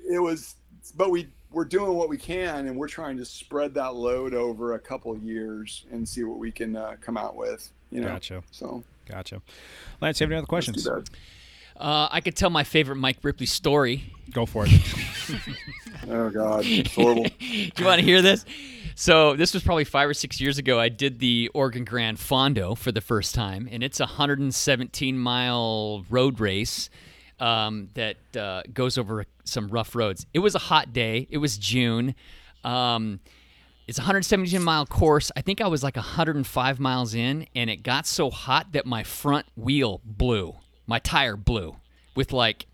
it 0.09 0.19
was, 0.19 0.55
but 0.95 1.11
we 1.11 1.27
we're 1.51 1.65
doing 1.65 1.93
what 1.93 2.09
we 2.09 2.17
can, 2.17 2.67
and 2.67 2.77
we're 2.77 2.87
trying 2.87 3.17
to 3.17 3.25
spread 3.25 3.73
that 3.73 3.95
load 3.95 4.33
over 4.33 4.73
a 4.75 4.79
couple 4.79 5.11
of 5.11 5.23
years 5.23 5.85
and 5.91 6.07
see 6.07 6.23
what 6.23 6.37
we 6.37 6.51
can 6.51 6.75
uh, 6.75 6.95
come 7.01 7.17
out 7.17 7.35
with. 7.35 7.71
You 7.91 8.01
know, 8.01 8.07
Gotcha. 8.07 8.43
So 8.51 8.83
Gotcha. 9.05 9.41
Lance, 10.01 10.19
you 10.19 10.25
have 10.25 10.31
any 10.31 10.37
other 10.37 10.47
questions? 10.47 10.87
Uh, 10.87 12.07
I 12.09 12.21
could 12.21 12.35
tell 12.35 12.49
my 12.49 12.63
favorite 12.63 12.95
Mike 12.95 13.17
Ripley 13.21 13.45
story. 13.45 14.13
Go 14.31 14.45
for 14.45 14.65
it. 14.67 14.71
oh 16.09 16.29
God, 16.29 16.63
it's 16.65 16.93
horrible. 16.93 17.23
Do 17.23 17.71
you 17.77 17.85
want 17.85 17.99
to 17.99 18.05
hear 18.05 18.21
this? 18.21 18.45
So 18.95 19.35
this 19.35 19.53
was 19.53 19.63
probably 19.63 19.83
five 19.83 20.09
or 20.09 20.13
six 20.13 20.39
years 20.39 20.57
ago. 20.57 20.79
I 20.79 20.89
did 20.89 21.19
the 21.19 21.51
Oregon 21.53 21.83
Grand 21.83 22.17
Fondo 22.17 22.77
for 22.77 22.91
the 22.91 23.01
first 23.01 23.35
time, 23.35 23.67
and 23.69 23.83
it's 23.83 23.99
a 23.99 24.05
117 24.05 25.17
mile 25.17 26.05
road 26.09 26.39
race 26.39 26.89
um, 27.39 27.89
that 27.95 28.17
uh, 28.37 28.63
goes 28.73 28.97
over 28.97 29.25
some 29.43 29.67
rough 29.67 29.95
roads. 29.95 30.25
It 30.33 30.39
was 30.39 30.55
a 30.55 30.59
hot 30.59 30.93
day. 30.93 31.27
It 31.29 31.39
was 31.39 31.57
June. 31.57 32.15
Um, 32.63 33.19
it's 33.87 33.99
a 33.99 34.01
117 34.01 34.63
mile 34.63 34.85
course. 34.85 35.31
I 35.35 35.41
think 35.41 35.61
I 35.61 35.67
was 35.67 35.83
like 35.83 35.95
105 35.95 36.79
miles 36.79 37.13
in, 37.13 37.47
and 37.53 37.69
it 37.69 37.83
got 37.83 38.07
so 38.07 38.29
hot 38.29 38.71
that 38.71 38.85
my 38.85 39.03
front 39.03 39.45
wheel 39.55 40.01
blew. 40.03 40.55
My 40.87 40.99
tire 40.99 41.35
blew 41.35 41.75
with 42.15 42.31
like 42.31 42.65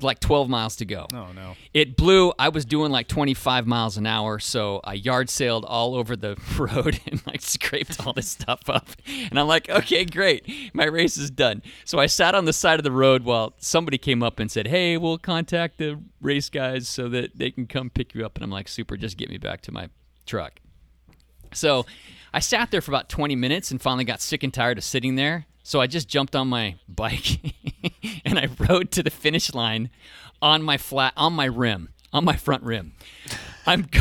like 0.00 0.20
12 0.20 0.48
miles 0.48 0.76
to 0.76 0.84
go. 0.84 1.06
Oh 1.12 1.32
no. 1.34 1.56
It 1.74 1.96
blew. 1.96 2.32
I 2.38 2.48
was 2.48 2.64
doing 2.64 2.92
like 2.92 3.08
25 3.08 3.66
miles 3.66 3.96
an 3.96 4.06
hour, 4.06 4.38
so 4.38 4.80
I 4.84 4.94
yard 4.94 5.28
sailed 5.28 5.64
all 5.64 5.94
over 5.94 6.16
the 6.16 6.36
road 6.58 7.00
and 7.06 7.24
like 7.26 7.42
scraped 7.42 8.06
all 8.06 8.12
this 8.12 8.28
stuff 8.28 8.68
up. 8.68 8.88
And 9.30 9.38
I'm 9.38 9.48
like, 9.48 9.68
okay, 9.68 10.04
great, 10.04 10.48
my 10.74 10.84
race 10.84 11.16
is 11.16 11.30
done. 11.30 11.62
So 11.84 11.98
I 11.98 12.06
sat 12.06 12.34
on 12.34 12.44
the 12.44 12.52
side 12.52 12.78
of 12.78 12.84
the 12.84 12.92
road 12.92 13.24
while 13.24 13.54
somebody 13.58 13.98
came 13.98 14.22
up 14.22 14.38
and 14.38 14.50
said, 14.50 14.68
hey, 14.68 14.96
we'll 14.96 15.18
contact 15.18 15.78
the 15.78 16.00
race 16.20 16.48
guys 16.48 16.88
so 16.88 17.08
that 17.08 17.36
they 17.36 17.50
can 17.50 17.66
come 17.66 17.90
pick 17.90 18.14
you 18.14 18.24
up. 18.24 18.36
And 18.36 18.44
I'm 18.44 18.50
like, 18.50 18.68
super, 18.68 18.96
just 18.96 19.16
get 19.16 19.28
me 19.28 19.38
back 19.38 19.60
to 19.62 19.72
my 19.72 19.88
truck. 20.26 20.60
So 21.52 21.84
I 22.32 22.38
sat 22.38 22.70
there 22.70 22.80
for 22.80 22.92
about 22.92 23.08
20 23.08 23.34
minutes 23.34 23.70
and 23.70 23.82
finally 23.82 24.04
got 24.04 24.20
sick 24.20 24.42
and 24.44 24.54
tired 24.54 24.78
of 24.78 24.84
sitting 24.84 25.16
there. 25.16 25.46
So 25.62 25.80
I 25.80 25.86
just 25.86 26.08
jumped 26.08 26.34
on 26.34 26.48
my 26.48 26.76
bike 26.88 27.54
and 28.24 28.38
I 28.38 28.48
rode 28.68 28.90
to 28.92 29.02
the 29.02 29.10
finish 29.10 29.54
line 29.54 29.90
on 30.42 30.62
my 30.62 30.76
flat 30.76 31.12
on 31.16 31.32
my 31.32 31.44
rim, 31.44 31.90
on 32.12 32.24
my 32.24 32.36
front 32.36 32.62
rim. 32.62 32.92
I'm 33.66 33.88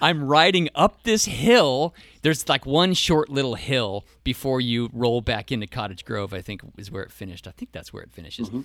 I'm 0.00 0.24
riding 0.24 0.68
up 0.74 1.02
this 1.04 1.24
hill. 1.24 1.94
There's 2.22 2.48
like 2.48 2.66
one 2.66 2.94
short 2.94 3.28
little 3.28 3.54
hill 3.54 4.04
before 4.24 4.60
you 4.60 4.90
roll 4.92 5.20
back 5.20 5.50
into 5.50 5.66
Cottage 5.66 6.04
Grove, 6.04 6.34
I 6.34 6.42
think 6.42 6.60
is 6.76 6.90
where 6.90 7.02
it 7.02 7.12
finished. 7.12 7.48
I 7.48 7.52
think 7.52 7.72
that's 7.72 7.92
where 7.92 8.02
it 8.02 8.12
finishes. 8.12 8.48
Mm-hmm. 8.48 8.60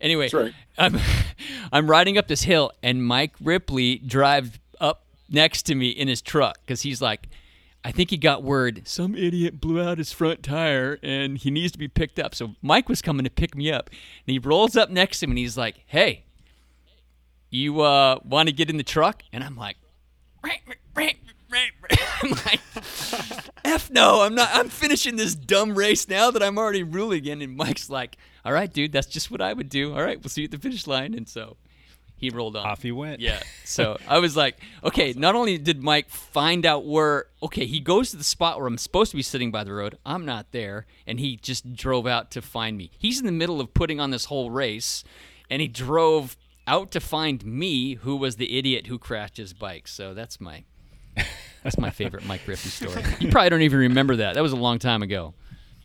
Anyway, 0.00 0.28
right. 0.32 0.52
I'm 0.76 0.98
I'm 1.72 1.90
riding 1.90 2.18
up 2.18 2.28
this 2.28 2.42
hill 2.42 2.72
and 2.82 3.04
Mike 3.04 3.34
Ripley 3.42 3.96
drives 3.98 4.58
up 4.80 5.04
next 5.28 5.62
to 5.64 5.74
me 5.74 5.88
in 5.90 6.08
his 6.08 6.22
truck 6.22 6.58
cuz 6.66 6.82
he's 6.82 7.00
like 7.00 7.28
I 7.88 7.90
think 7.90 8.10
he 8.10 8.18
got 8.18 8.42
word 8.42 8.82
some 8.84 9.14
idiot 9.14 9.62
blew 9.62 9.80
out 9.80 9.96
his 9.96 10.12
front 10.12 10.42
tire 10.42 10.98
and 11.02 11.38
he 11.38 11.50
needs 11.50 11.72
to 11.72 11.78
be 11.78 11.88
picked 11.88 12.18
up. 12.18 12.34
So 12.34 12.54
Mike 12.60 12.86
was 12.86 13.00
coming 13.00 13.24
to 13.24 13.30
pick 13.30 13.56
me 13.56 13.72
up. 13.72 13.88
And 13.88 14.32
he 14.32 14.38
rolls 14.38 14.76
up 14.76 14.90
next 14.90 15.20
to 15.20 15.26
me 15.26 15.30
and 15.30 15.38
he's 15.38 15.56
like, 15.56 15.80
"Hey, 15.86 16.26
you 17.48 17.80
uh, 17.80 18.18
want 18.22 18.50
to 18.50 18.54
get 18.54 18.68
in 18.68 18.76
the 18.76 18.82
truck?" 18.82 19.22
And 19.32 19.42
I'm 19.42 19.56
like, 19.56 19.78
I'm 22.22 22.30
like, 22.30 22.60
F 23.64 23.90
no, 23.90 24.20
I'm 24.20 24.34
not. 24.34 24.50
I'm 24.52 24.68
finishing 24.68 25.16
this 25.16 25.34
dumb 25.34 25.74
race 25.74 26.06
now 26.10 26.30
that 26.30 26.42
I'm 26.42 26.58
already 26.58 26.82
ruling 26.82 27.24
in. 27.24 27.40
And 27.40 27.56
Mike's 27.56 27.88
like, 27.88 28.18
all 28.44 28.52
right, 28.52 28.70
dude, 28.70 28.92
that's 28.92 29.06
just 29.06 29.30
what 29.30 29.40
I 29.40 29.54
would 29.54 29.70
do. 29.70 29.94
All 29.94 30.02
right, 30.02 30.22
we'll 30.22 30.28
see 30.28 30.42
you 30.42 30.44
at 30.44 30.50
the 30.50 30.58
finish 30.58 30.86
line. 30.86 31.14
And 31.14 31.26
so 31.26 31.56
he 32.18 32.30
rolled 32.30 32.56
on. 32.56 32.66
Off 32.66 32.82
he 32.82 32.92
went. 32.92 33.20
Yeah. 33.20 33.40
So 33.64 33.96
I 34.08 34.18
was 34.18 34.34
like, 34.36 34.58
okay, 34.82 35.12
not 35.16 35.34
only 35.34 35.56
did 35.58 35.82
Mike 35.82 36.08
find 36.08 36.64
out 36.66 36.86
where, 36.86 37.26
okay, 37.42 37.66
he 37.66 37.80
goes 37.80 38.10
to 38.12 38.16
the 38.16 38.24
spot 38.24 38.58
where 38.58 38.66
I'm 38.66 38.78
supposed 38.78 39.10
to 39.10 39.16
be 39.16 39.22
sitting 39.22 39.50
by 39.50 39.62
the 39.62 39.72
road. 39.74 39.98
I'm 40.06 40.24
not 40.24 40.52
there. 40.52 40.86
And 41.06 41.20
he 41.20 41.36
just 41.36 41.74
drove 41.74 42.06
out 42.06 42.30
to 42.32 42.40
find 42.42 42.76
me. 42.78 42.90
He's 42.98 43.20
in 43.20 43.26
the 43.26 43.32
middle 43.32 43.60
of 43.60 43.74
putting 43.74 44.00
on 44.00 44.10
this 44.10 44.24
whole 44.24 44.50
race. 44.50 45.04
And 45.50 45.60
he 45.62 45.68
drove 45.68 46.36
out 46.66 46.90
to 46.92 47.00
find 47.00 47.44
me, 47.44 47.94
who 47.94 48.16
was 48.16 48.36
the 48.36 48.58
idiot 48.58 48.86
who 48.86 48.98
crashed 48.98 49.36
his 49.36 49.52
bike. 49.52 49.86
So 49.86 50.14
that's 50.14 50.40
my. 50.40 50.64
That's 51.62 51.76
my 51.78 51.90
favorite 51.90 52.24
Mike 52.24 52.42
Ripley 52.46 52.70
story. 52.70 53.02
You 53.20 53.30
probably 53.30 53.50
don't 53.50 53.62
even 53.62 53.80
remember 53.80 54.16
that. 54.16 54.34
That 54.34 54.42
was 54.42 54.52
a 54.52 54.56
long 54.56 54.78
time 54.78 55.02
ago. 55.02 55.34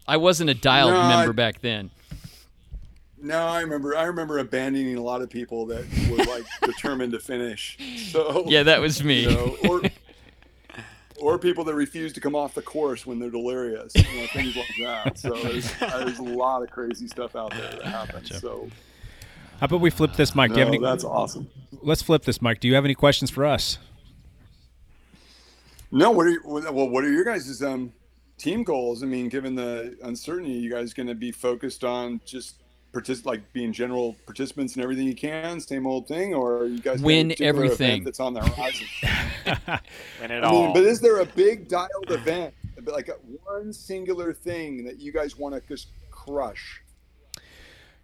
I 0.08 0.18
wasn't 0.18 0.50
a 0.50 0.54
dialed 0.54 0.92
No, 0.92 1.00
I- 1.02 1.18
member 1.18 1.34
back 1.34 1.60
then. 1.62 1.92
No, 3.24 3.48
I 3.48 3.62
remember. 3.62 3.96
I 3.96 4.04
remember 4.04 4.40
abandoning 4.40 4.98
a 4.98 5.02
lot 5.02 5.22
of 5.22 5.30
people 5.30 5.66
that 5.68 5.86
were 6.12 6.18
like 6.26 6.44
determined 6.62 7.14
to 7.14 7.20
finish. 7.20 7.78
So 8.12 8.44
Yeah, 8.48 8.64
that 8.64 8.82
was 8.82 9.02
me. 9.02 9.22
you 9.22 9.30
know, 9.32 9.56
or 9.64 9.82
or 11.22 11.40
people 11.40 11.64
that 11.64 11.74
refuse 11.74 12.12
to 12.14 12.20
come 12.20 12.36
off 12.36 12.54
the 12.54 12.62
course 12.62 13.06
when 13.06 13.20
they're 13.20 13.30
delirious, 13.30 13.94
you 13.96 14.04
know, 14.22 14.28
things 14.34 14.58
like 14.58 14.68
that. 14.82 15.18
So 15.18 15.30
there's, 15.42 15.74
there's 15.80 16.20
a 16.20 16.24
lot 16.24 16.64
of 16.64 16.70
crazy 16.70 17.08
stuff 17.08 17.34
out 17.38 17.52
there 17.52 17.62
that 17.78 17.86
happens. 17.86 18.38
So 18.42 18.70
How 19.62 19.66
about 19.68 19.80
we 19.80 19.90
flip 19.90 20.16
this, 20.18 20.36
Mike? 20.36 20.52
Do 20.52 20.60
you 20.60 20.66
have 20.66 20.74
No, 20.74 20.78
any? 20.80 20.84
that's 20.86 21.06
awesome. 21.06 21.50
Let's 21.82 22.02
flip 22.02 22.24
this, 22.26 22.42
Mike. 22.42 22.60
Do 22.60 22.68
you 22.68 22.76
have 22.76 22.84
any 22.84 22.96
questions 22.96 23.32
for 23.32 23.46
us? 23.46 23.78
no, 25.92 26.12
what 26.12 26.26
are 26.28 26.32
you, 26.32 26.42
well? 26.44 26.90
What 26.90 27.06
are 27.06 27.12
your 27.12 27.24
guys' 27.24 27.62
um 27.64 27.94
team 28.38 28.64
goals? 28.64 29.02
I 29.02 29.06
mean, 29.06 29.30
given 29.30 29.56
the 29.56 29.98
uncertainty, 30.04 30.52
you 30.52 30.70
guys 30.72 30.94
going 30.94 31.08
to 31.08 31.16
be 31.16 31.32
focused 31.32 31.86
on 31.86 32.20
just 32.26 32.63
partic- 32.94 33.26
like 33.26 33.52
being 33.54 33.74
general 33.74 34.16
participants 34.26 34.76
in 34.76 34.84
everything 34.84 35.08
you 35.08 35.16
can, 35.16 35.60
same 35.60 35.86
old 35.88 36.08
thing, 36.08 36.34
or 36.34 36.58
are 36.60 36.66
you 36.66 36.80
guys 36.80 37.02
Win 37.02 37.30
particular 37.30 37.66
event 37.66 37.74
everything. 37.74 38.04
that's 38.04 38.20
on 38.20 38.34
the 38.34 38.42
horizon? 38.42 38.88
Win 40.22 40.32
it 40.32 40.44
I 40.44 40.52
mean, 40.52 40.68
all. 40.68 40.74
but 40.74 40.84
is 40.84 41.02
there 41.02 41.20
a 41.20 41.26
big 41.26 41.68
dialed 41.68 42.10
event, 42.10 42.54
like 42.86 43.10
a, 43.10 43.14
one 43.44 43.74
singular 43.74 44.34
thing 44.34 44.86
that 44.86 45.00
you 45.00 45.12
guys 45.12 45.38
want 45.38 45.56
to 45.56 45.62
just 45.68 45.88
crush? 46.12 46.82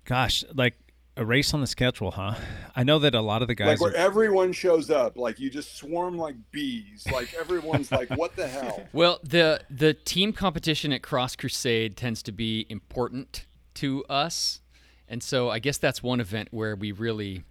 Gosh, 0.06 0.44
like 0.56 0.76
a 1.18 1.26
race 1.26 1.54
on 1.54 1.62
the 1.62 1.68
schedule, 1.68 2.12
huh? 2.12 2.36
I 2.76 2.84
know 2.84 2.98
that 3.00 3.14
a 3.14 3.22
lot 3.22 3.42
of 3.42 3.48
the 3.48 3.56
guys 3.56 3.68
Like 3.68 3.82
where 3.82 3.92
are, 3.92 3.96
everyone 3.96 4.54
shows 4.54 4.90
up, 4.90 5.18
like 5.18 5.40
you 5.40 5.50
just 5.50 5.76
swarm 5.76 6.18
like 6.18 6.36
bees. 6.52 7.06
Like 7.12 7.34
everyone's 7.34 7.92
like, 7.92 8.10
"What 8.12 8.36
the 8.36 8.48
hell?" 8.48 8.88
Well, 8.94 9.20
the 9.22 9.62
the 9.70 9.94
team 9.94 10.34
competition 10.34 10.92
at 10.94 11.04
Cross 11.04 11.36
Crusade 11.36 11.98
tends 11.98 12.24
to 12.24 12.32
be 12.32 12.66
important 12.70 13.46
to 13.76 14.04
us, 14.06 14.62
and 15.10 15.22
so 15.22 15.50
I 15.50 15.60
guess 15.60 15.78
that's 15.78 16.02
one 16.04 16.20
event 16.20 16.50
where 16.52 16.76
we 16.76 16.92
really 16.92 17.44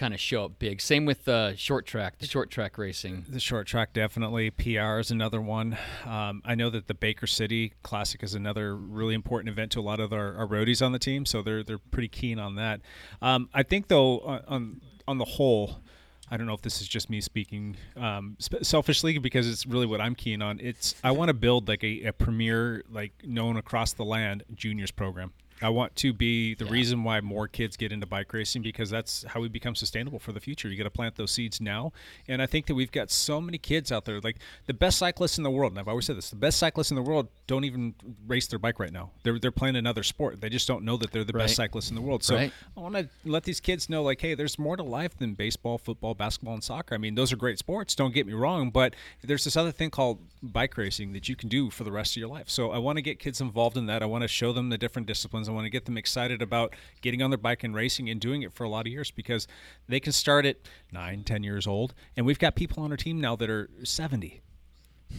kind 0.00 0.14
of 0.14 0.20
show 0.20 0.46
up 0.46 0.58
big. 0.58 0.80
Same 0.80 1.04
with 1.04 1.28
uh, 1.28 1.54
short 1.56 1.84
track, 1.84 2.18
the 2.18 2.26
short 2.26 2.50
track 2.50 2.78
racing. 2.78 3.26
The 3.28 3.38
short 3.38 3.66
track 3.66 3.92
definitely. 3.92 4.50
PR 4.50 4.98
is 4.98 5.10
another 5.10 5.42
one. 5.42 5.76
Um, 6.06 6.40
I 6.44 6.54
know 6.54 6.70
that 6.70 6.88
the 6.88 6.94
Baker 6.94 7.26
City 7.26 7.74
Classic 7.82 8.22
is 8.22 8.34
another 8.34 8.74
really 8.74 9.14
important 9.14 9.50
event 9.50 9.72
to 9.72 9.80
a 9.80 9.82
lot 9.82 10.00
of 10.00 10.12
our, 10.14 10.34
our 10.36 10.46
roadies 10.46 10.84
on 10.84 10.92
the 10.92 10.98
team, 10.98 11.26
so 11.26 11.42
they're 11.42 11.62
they're 11.62 11.78
pretty 11.78 12.08
keen 12.08 12.38
on 12.38 12.54
that. 12.56 12.80
Um, 13.20 13.50
I 13.52 13.62
think 13.62 13.88
though 13.88 14.20
on, 14.20 14.42
on 14.48 14.80
on 15.06 15.18
the 15.18 15.24
whole. 15.24 15.80
I 16.32 16.36
don't 16.36 16.46
know 16.46 16.54
if 16.54 16.62
this 16.62 16.80
is 16.80 16.86
just 16.86 17.10
me 17.10 17.20
speaking 17.20 17.76
um, 17.96 18.36
selfishly 18.62 19.18
because 19.18 19.48
it's 19.48 19.66
really 19.66 19.86
what 19.86 20.00
I'm 20.00 20.14
keen 20.14 20.42
on. 20.42 20.60
It's 20.62 20.94
I 21.02 21.10
want 21.10 21.28
to 21.28 21.34
build 21.34 21.66
like 21.66 21.82
a, 21.82 22.04
a 22.04 22.12
premier, 22.12 22.84
like 22.88 23.12
known 23.26 23.56
across 23.56 23.94
the 23.94 24.04
land 24.04 24.44
juniors 24.54 24.92
program. 24.92 25.32
I 25.62 25.68
want 25.68 25.94
to 25.96 26.12
be 26.12 26.54
the 26.54 26.64
reason 26.64 27.04
why 27.04 27.20
more 27.20 27.46
kids 27.48 27.76
get 27.76 27.92
into 27.92 28.06
bike 28.06 28.32
racing 28.32 28.62
because 28.62 28.88
that's 28.90 29.24
how 29.28 29.40
we 29.40 29.48
become 29.48 29.74
sustainable 29.74 30.18
for 30.18 30.32
the 30.32 30.40
future. 30.40 30.68
You 30.68 30.76
got 30.76 30.84
to 30.84 30.90
plant 30.90 31.16
those 31.16 31.30
seeds 31.32 31.60
now, 31.60 31.92
and 32.28 32.40
I 32.40 32.46
think 32.46 32.66
that 32.66 32.74
we've 32.74 32.90
got 32.92 33.10
so 33.10 33.40
many 33.40 33.58
kids 33.58 33.92
out 33.92 34.04
there, 34.04 34.20
like 34.20 34.36
the 34.66 34.74
best 34.74 34.98
cyclists 34.98 35.36
in 35.38 35.44
the 35.44 35.50
world. 35.50 35.72
And 35.72 35.78
I've 35.78 35.88
always 35.88 36.06
said 36.06 36.16
this: 36.16 36.30
the 36.30 36.36
best 36.36 36.58
cyclists 36.58 36.90
in 36.90 36.94
the 36.94 37.02
world 37.02 37.28
don't 37.46 37.64
even 37.64 37.94
race 38.26 38.46
their 38.46 38.58
bike 38.58 38.78
right 38.78 38.92
now. 38.92 39.10
They're 39.22 39.38
they're 39.38 39.50
playing 39.50 39.76
another 39.76 40.02
sport. 40.02 40.40
They 40.40 40.48
just 40.48 40.66
don't 40.66 40.84
know 40.84 40.96
that 40.96 41.12
they're 41.12 41.24
the 41.24 41.32
Right. 41.34 41.44
best 41.44 41.56
cyclists 41.56 41.90
in 41.90 41.94
the 41.96 42.02
world. 42.02 42.24
So 42.24 42.36
Right. 42.36 42.52
I 42.76 42.80
want 42.80 42.94
to 42.94 43.08
let 43.24 43.44
these 43.44 43.60
kids 43.60 43.88
know, 43.90 44.02
like, 44.02 44.20
hey, 44.20 44.34
there's 44.34 44.58
more 44.58 44.76
to 44.76 44.82
life 44.82 45.16
than 45.18 45.34
baseball, 45.34 45.76
football, 45.78 46.14
basketball, 46.14 46.54
and 46.54 46.64
soccer. 46.64 46.94
I 46.94 46.98
mean, 46.98 47.14
those 47.14 47.32
are 47.32 47.36
great 47.36 47.58
sports. 47.58 47.94
Don't 47.94 48.14
get 48.14 48.26
me 48.26 48.32
wrong, 48.32 48.70
but 48.70 48.94
there's 49.22 49.44
this 49.44 49.56
other 49.56 49.72
thing 49.72 49.90
called 49.90 50.20
bike 50.42 50.76
racing 50.78 51.12
that 51.12 51.28
you 51.28 51.36
can 51.36 51.48
do 51.50 51.68
for 51.70 51.84
the 51.84 51.92
rest 51.92 52.12
of 52.12 52.16
your 52.16 52.28
life. 52.28 52.48
So 52.48 52.70
I 52.70 52.78
want 52.78 52.96
to 52.96 53.02
get 53.02 53.18
kids 53.18 53.40
involved 53.42 53.76
in 53.76 53.86
that. 53.86 54.02
I 54.02 54.06
want 54.06 54.22
to 54.22 54.28
show 54.28 54.52
them 54.54 54.70
the 54.70 54.78
different 54.78 55.06
disciplines. 55.06 55.49
I 55.50 55.54
want 55.54 55.66
to 55.66 55.70
get 55.70 55.84
them 55.84 55.98
excited 55.98 56.40
about 56.40 56.74
getting 57.00 57.22
on 57.22 57.30
their 57.30 57.38
bike 57.38 57.64
and 57.64 57.74
racing 57.74 58.08
and 58.08 58.20
doing 58.20 58.42
it 58.42 58.52
for 58.54 58.64
a 58.64 58.68
lot 58.68 58.86
of 58.86 58.92
years 58.92 59.10
because 59.10 59.46
they 59.88 60.00
can 60.00 60.12
start 60.12 60.46
at 60.46 60.56
nine, 60.92 61.24
ten 61.24 61.42
years 61.42 61.66
old, 61.66 61.94
and 62.16 62.24
we've 62.24 62.38
got 62.38 62.54
people 62.54 62.82
on 62.82 62.90
our 62.90 62.96
team 62.96 63.20
now 63.20 63.36
that 63.36 63.50
are 63.50 63.68
70 63.82 64.40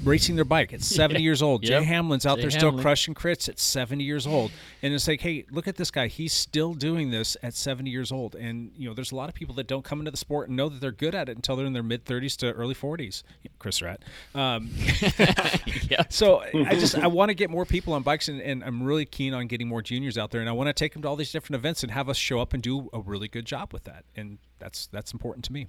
racing 0.04 0.36
their 0.36 0.46
bike 0.46 0.74
at 0.74 0.82
70 0.82 1.20
Yeah. 1.20 1.24
years 1.24 1.42
old. 1.42 1.64
Yep. 1.64 1.82
Jay 1.82 1.86
Hamlin's 1.86 2.26
out 2.26 2.38
Jay 2.38 2.44
there 2.44 2.52
still 2.52 2.78
crushing 2.80 3.14
crits 3.14 3.48
at 3.50 3.60
70 3.60 4.04
years 4.04 4.26
old. 4.26 4.52
And 4.82 4.94
it's 4.94 5.08
like, 5.08 5.22
hey, 5.22 5.46
look 5.52 5.68
at 5.68 5.76
this 5.76 5.92
guy. 5.92 6.08
He's 6.08 6.34
still 6.34 6.74
doing 6.74 7.12
this 7.12 7.38
at 7.44 7.54
70 7.54 7.90
years 7.90 8.12
old. 8.12 8.36
And, 8.36 8.72
you 8.78 8.88
know, 8.88 8.94
there's 8.96 9.12
a 9.12 9.16
lot 9.16 9.30
of 9.30 9.36
people 9.36 9.54
that 9.56 9.68
don't 9.68 9.84
come 9.86 10.00
into 10.00 10.12
the 10.12 10.18
sport 10.18 10.48
and 10.48 10.58
know 10.58 10.70
that 10.70 10.82
they're 10.82 10.92
good 10.92 11.14
at 11.16 11.30
it 11.30 11.36
until 11.36 11.56
they're 11.56 11.66
in 11.66 11.74
their 11.74 11.84
mid 11.84 12.06
30s 12.06 12.36
to 12.38 12.52
early 12.54 12.74
40s. 12.76 13.24
Chris 13.60 13.82
Rat. 13.82 14.02
Um, 14.34 14.70
So 16.10 16.42
I 16.42 16.76
just 16.76 16.98
I 16.98 17.08
want 17.08 17.30
to 17.30 17.34
get 17.36 17.50
more 17.50 17.66
people 17.66 17.94
on 17.94 18.02
bikes, 18.04 18.28
and, 18.28 18.42
and 18.42 18.64
I'm 18.64 18.84
really 18.84 19.06
keen 19.06 19.34
on 19.34 19.48
getting 19.48 19.68
more 19.68 19.82
juniors 19.82 20.18
out 20.18 20.32
there, 20.32 20.42
and 20.42 20.50
I 20.50 20.54
want 20.54 20.68
to 20.68 20.74
take 20.74 20.94
them 20.94 21.02
to 21.04 21.08
all 21.08 21.16
these 21.16 21.32
different 21.32 21.56
events 21.60 21.84
and 21.84 21.92
have 21.92 22.10
us 22.10 22.18
show 22.18 22.40
up 22.40 22.54
and 22.54 22.62
do 22.62 22.90
a 22.94 23.00
really 23.00 23.28
good 23.28 23.46
job 23.46 23.72
with 23.74 23.84
that, 23.86 24.04
and 24.16 24.40
that's 24.60 24.88
that's 24.88 25.14
important 25.14 25.46
to 25.46 25.54
me. 25.54 25.68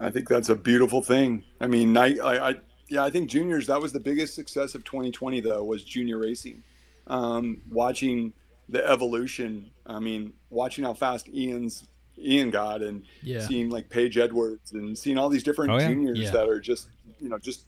I 0.00 0.10
think 0.10 0.28
that's 0.28 0.48
a 0.48 0.54
beautiful 0.54 1.02
thing. 1.02 1.44
I 1.60 1.66
mean, 1.66 1.96
I, 1.96 2.16
I, 2.18 2.50
I 2.50 2.54
yeah, 2.88 3.04
I 3.04 3.10
think 3.10 3.30
juniors. 3.30 3.66
That 3.66 3.80
was 3.80 3.92
the 3.92 4.00
biggest 4.00 4.34
success 4.34 4.74
of 4.74 4.82
2020, 4.84 5.40
though, 5.40 5.62
was 5.62 5.84
junior 5.84 6.18
racing. 6.18 6.62
Um, 7.06 7.60
watching 7.70 8.32
the 8.68 8.84
evolution. 8.86 9.70
I 9.86 9.98
mean, 10.00 10.32
watching 10.48 10.84
how 10.84 10.94
fast 10.94 11.28
Ian's 11.28 11.86
Ian 12.18 12.50
got, 12.50 12.82
and 12.82 13.04
Yeah. 13.22 13.46
seeing 13.46 13.70
like 13.70 13.88
Paige 13.88 14.18
Edwards, 14.18 14.72
and 14.72 14.96
seeing 14.96 15.18
all 15.18 15.28
these 15.28 15.42
different 15.42 15.72
Oh, 15.72 15.78
yeah. 15.78 15.88
juniors 15.88 16.18
Yeah. 16.18 16.30
that 16.32 16.48
are 16.48 16.60
just, 16.60 16.88
you 17.20 17.28
know, 17.28 17.38
just 17.38 17.66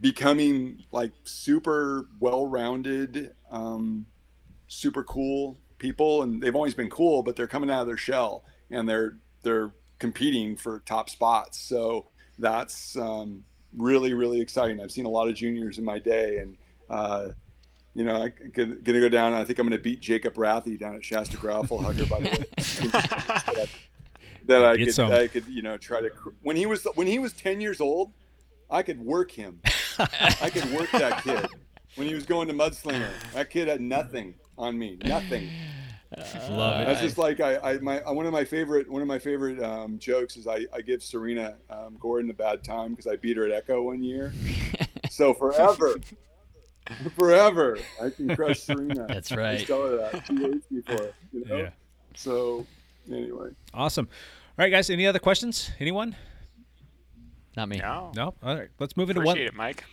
becoming 0.00 0.84
like 0.92 1.12
super 1.24 2.08
well-rounded, 2.20 3.34
um, 3.50 4.06
super 4.68 5.04
cool 5.04 5.58
people, 5.78 6.22
and 6.22 6.42
they've 6.42 6.54
always 6.56 6.74
been 6.74 6.90
cool, 6.90 7.22
but 7.22 7.36
they're 7.36 7.46
coming 7.46 7.70
out 7.70 7.82
of 7.82 7.86
their 7.86 7.96
shell, 7.96 8.44
and 8.70 8.88
they're 8.88 9.18
they're 9.42 9.72
competing 9.98 10.56
for 10.56 10.80
top 10.80 11.10
spots. 11.10 11.60
So 11.60 12.06
that's 12.38 12.96
um, 12.96 13.44
really 13.76 14.14
really 14.14 14.40
exciting. 14.40 14.80
I've 14.80 14.92
seen 14.92 15.06
a 15.06 15.10
lot 15.10 15.28
of 15.28 15.34
juniors 15.34 15.78
in 15.78 15.84
my 15.84 15.98
day, 15.98 16.38
and 16.38 16.56
uh, 16.90 17.28
you 17.94 18.04
know, 18.04 18.22
I'm 18.22 18.32
gonna 18.52 18.74
gonna 18.76 19.00
go 19.00 19.08
down. 19.08 19.32
I 19.32 19.44
think 19.44 19.58
I'm 19.58 19.66
gonna 19.66 19.78
beat 19.78 20.00
Jacob 20.00 20.34
Rathy 20.34 20.78
down 20.78 20.96
at 20.96 21.04
Shasta 21.04 21.36
Graffelhugger. 21.36 22.08
By 22.08 22.20
the 22.20 22.30
way, 22.30 23.66
that 24.46 24.64
I 24.64 24.76
Get 24.76 24.86
could 24.86 24.94
some. 24.94 25.12
I 25.12 25.26
could 25.26 25.46
you 25.48 25.62
know 25.62 25.76
try 25.76 26.00
to 26.00 26.10
when 26.42 26.56
he 26.56 26.66
was 26.66 26.86
when 26.94 27.06
he 27.06 27.18
was 27.18 27.32
10 27.32 27.60
years 27.60 27.80
old, 27.80 28.12
I 28.70 28.82
could 28.82 29.00
work 29.00 29.30
him. 29.30 29.60
I 29.98 30.50
could 30.52 30.70
work 30.72 30.90
that 30.92 31.22
kid 31.22 31.46
when 31.94 32.08
he 32.08 32.14
was 32.14 32.24
going 32.24 32.48
to 32.48 32.54
Mudslinger. 32.54 33.10
That 33.32 33.50
kid 33.50 33.68
had 33.68 33.80
nothing 33.80 34.34
on 34.58 34.78
me, 34.78 34.98
nothing. 35.04 35.48
Love 36.50 36.80
it. 36.80 36.84
That's 36.86 37.00
just 37.00 37.18
like 37.18 37.40
I, 37.40 37.56
I 37.58 37.78
my 37.78 37.98
one 38.10 38.26
of 38.26 38.32
my 38.32 38.44
favorite 38.44 38.90
one 38.90 39.02
of 39.02 39.08
my 39.08 39.18
favorite 39.18 39.62
um, 39.62 39.98
jokes 39.98 40.36
is 40.36 40.46
I, 40.46 40.66
I 40.72 40.80
give 40.80 41.02
Serena 41.02 41.56
um, 41.70 41.96
Gordon 41.98 42.30
a 42.30 42.34
bad 42.34 42.62
time 42.62 42.90
because 42.90 43.06
I 43.06 43.16
beat 43.16 43.36
her 43.36 43.44
at 43.46 43.52
Echo 43.52 43.82
one 43.82 44.02
year. 44.02 44.32
so 45.10 45.34
forever, 45.34 45.96
forever, 47.16 47.78
I 48.02 48.10
can 48.10 48.34
crush 48.34 48.60
Serena. 48.60 49.06
That's 49.08 49.28
Just 49.28 49.38
right. 49.38 49.66
tell 49.66 49.82
her 49.82 49.96
that 49.96 50.26
she 50.26 50.36
hates 50.36 50.70
me 50.70 50.82
for 50.82 50.92
it. 50.94 51.14
You 51.32 51.44
know? 51.46 51.56
Yeah. 51.56 51.70
So 52.14 52.66
anyway, 53.10 53.50
Awesome. 53.72 54.08
All 54.56 54.64
right, 54.64 54.70
guys. 54.70 54.90
Any 54.90 55.06
other 55.06 55.18
questions? 55.18 55.70
Anyone? 55.80 56.14
Not 57.56 57.68
me. 57.68 57.78
No. 57.78 58.12
No. 58.14 58.34
All 58.42 58.56
right. 58.56 58.68
Let's 58.78 58.96
move 58.96 59.10
into 59.10 59.20
Appreciate 59.22 59.46
one. 59.46 59.48
it, 59.48 59.54
Mike. 59.54 59.84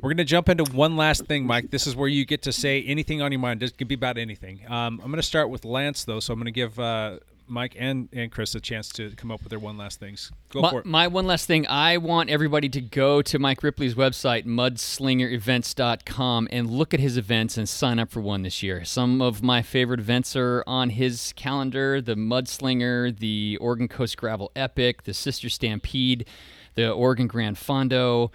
We're 0.00 0.10
going 0.10 0.18
to 0.18 0.24
jump 0.24 0.48
into 0.48 0.64
one 0.64 0.96
last 0.96 1.26
thing, 1.26 1.46
Mike. 1.46 1.70
This 1.70 1.86
is 1.86 1.96
where 1.96 2.08
you 2.08 2.24
get 2.24 2.42
to 2.42 2.52
say 2.52 2.82
anything 2.82 3.22
on 3.22 3.32
your 3.32 3.40
mind. 3.40 3.62
It 3.62 3.78
could 3.78 3.88
be 3.88 3.94
about 3.94 4.18
anything. 4.18 4.60
Um, 4.66 5.00
I'm 5.02 5.10
going 5.10 5.16
to 5.16 5.22
start 5.22 5.50
with 5.50 5.64
Lance, 5.64 6.04
though, 6.04 6.20
so 6.20 6.32
I'm 6.32 6.38
going 6.38 6.46
to 6.46 6.52
give 6.52 6.78
uh, 6.78 7.18
Mike 7.46 7.76
and, 7.78 8.08
and 8.12 8.32
Chris 8.32 8.54
a 8.54 8.60
chance 8.60 8.88
to 8.90 9.10
come 9.10 9.30
up 9.30 9.40
with 9.40 9.50
their 9.50 9.58
one 9.58 9.76
last 9.76 10.00
things. 10.00 10.32
Go 10.50 10.62
my, 10.62 10.70
for 10.70 10.80
it. 10.80 10.86
my 10.86 11.06
one 11.06 11.26
last 11.26 11.46
thing 11.46 11.66
I 11.68 11.98
want 11.98 12.30
everybody 12.30 12.68
to 12.70 12.80
go 12.80 13.22
to 13.22 13.38
Mike 13.38 13.62
Ripley's 13.62 13.94
website, 13.94 14.46
mudslingerevents.com, 14.46 16.48
and 16.50 16.70
look 16.70 16.94
at 16.94 17.00
his 17.00 17.16
events 17.16 17.56
and 17.56 17.68
sign 17.68 17.98
up 17.98 18.10
for 18.10 18.20
one 18.20 18.42
this 18.42 18.62
year. 18.62 18.84
Some 18.84 19.20
of 19.20 19.42
my 19.42 19.62
favorite 19.62 20.00
events 20.00 20.34
are 20.36 20.64
on 20.66 20.90
his 20.90 21.32
calendar 21.36 22.00
the 22.00 22.14
Mudslinger, 22.14 23.18
the 23.18 23.58
Oregon 23.60 23.88
Coast 23.88 24.16
Gravel 24.16 24.50
Epic, 24.56 25.04
the 25.04 25.14
Sister 25.14 25.48
Stampede, 25.48 26.26
the 26.74 26.90
Oregon 26.90 27.26
Grand 27.26 27.56
Fondo. 27.56 28.30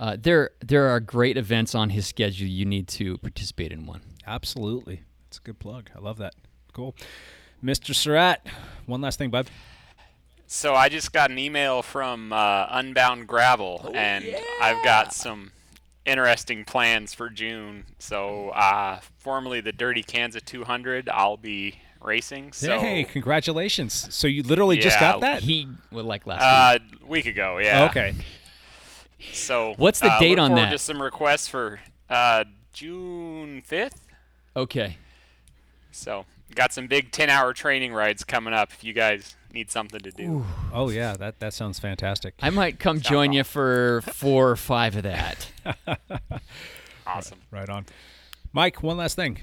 Uh, 0.00 0.16
there, 0.18 0.50
there 0.60 0.88
are 0.88 0.98
great 0.98 1.36
events 1.36 1.74
on 1.74 1.90
his 1.90 2.06
schedule. 2.06 2.48
You 2.48 2.64
need 2.64 2.88
to 2.88 3.18
participate 3.18 3.70
in 3.70 3.84
one. 3.84 4.00
Absolutely. 4.26 5.02
It's 5.28 5.36
a 5.36 5.42
good 5.42 5.58
plug. 5.58 5.90
I 5.94 5.98
love 5.98 6.16
that. 6.18 6.34
Cool. 6.72 6.96
Mr. 7.62 7.94
Surratt, 7.94 8.46
one 8.86 9.02
last 9.02 9.18
thing, 9.18 9.28
bud. 9.28 9.50
So 10.46 10.74
I 10.74 10.88
just 10.88 11.12
got 11.12 11.30
an 11.30 11.38
email 11.38 11.82
from 11.82 12.32
uh, 12.32 12.66
Unbound 12.70 13.28
Gravel, 13.28 13.92
and 13.94 14.24
I've 14.60 14.82
got 14.82 15.12
some 15.12 15.52
interesting 16.06 16.64
plans 16.64 17.12
for 17.12 17.28
June. 17.28 17.84
So, 17.98 18.48
uh, 18.50 19.00
formerly 19.18 19.60
the 19.60 19.70
Dirty 19.70 20.02
Kanza 20.02 20.42
200, 20.42 21.10
I'll 21.10 21.36
be 21.36 21.78
racing. 22.00 22.52
So, 22.52 22.80
hey, 22.80 23.04
congratulations. 23.04 24.12
So 24.12 24.26
you 24.26 24.42
literally 24.42 24.78
just 24.78 24.98
got 24.98 25.20
that? 25.20 25.42
He, 25.42 25.68
well, 25.92 26.04
like 26.04 26.26
last 26.26 26.42
uh, 26.42 26.78
week 27.06 27.26
ago, 27.26 27.58
yeah. 27.58 27.84
Okay. 27.90 28.14
So, 29.32 29.74
What's 29.76 30.00
the 30.00 30.10
uh, 30.10 30.18
date 30.18 30.30
look 30.30 30.38
on 30.40 30.50
forward 30.50 30.64
that? 30.66 30.70
To 30.72 30.78
some 30.78 31.00
requests 31.00 31.48
for 31.48 31.80
uh, 32.08 32.44
June 32.72 33.62
5th. 33.68 33.96
Okay. 34.56 34.96
So, 35.92 36.24
got 36.54 36.72
some 36.72 36.86
big 36.86 37.10
10-hour 37.12 37.52
training 37.52 37.92
rides 37.92 38.24
coming 38.24 38.54
up. 38.54 38.72
If 38.72 38.84
you 38.84 38.92
guys 38.92 39.36
need 39.52 39.70
something 39.70 40.00
to 40.00 40.10
do. 40.10 40.44
Oh, 40.72 40.90
yeah. 40.90 41.14
That, 41.14 41.40
that 41.40 41.52
sounds 41.54 41.78
fantastic. 41.78 42.34
I 42.40 42.50
might 42.50 42.78
come 42.78 43.00
join 43.00 43.32
you 43.32 43.44
for 43.44 44.02
four 44.02 44.50
or 44.50 44.56
five 44.56 44.96
of 44.96 45.02
that. 45.04 45.48
Awesome. 47.06 47.38
Right 47.50 47.68
on. 47.68 47.86
Mike, 48.52 48.82
one 48.82 48.96
last 48.96 49.16
thing. 49.16 49.38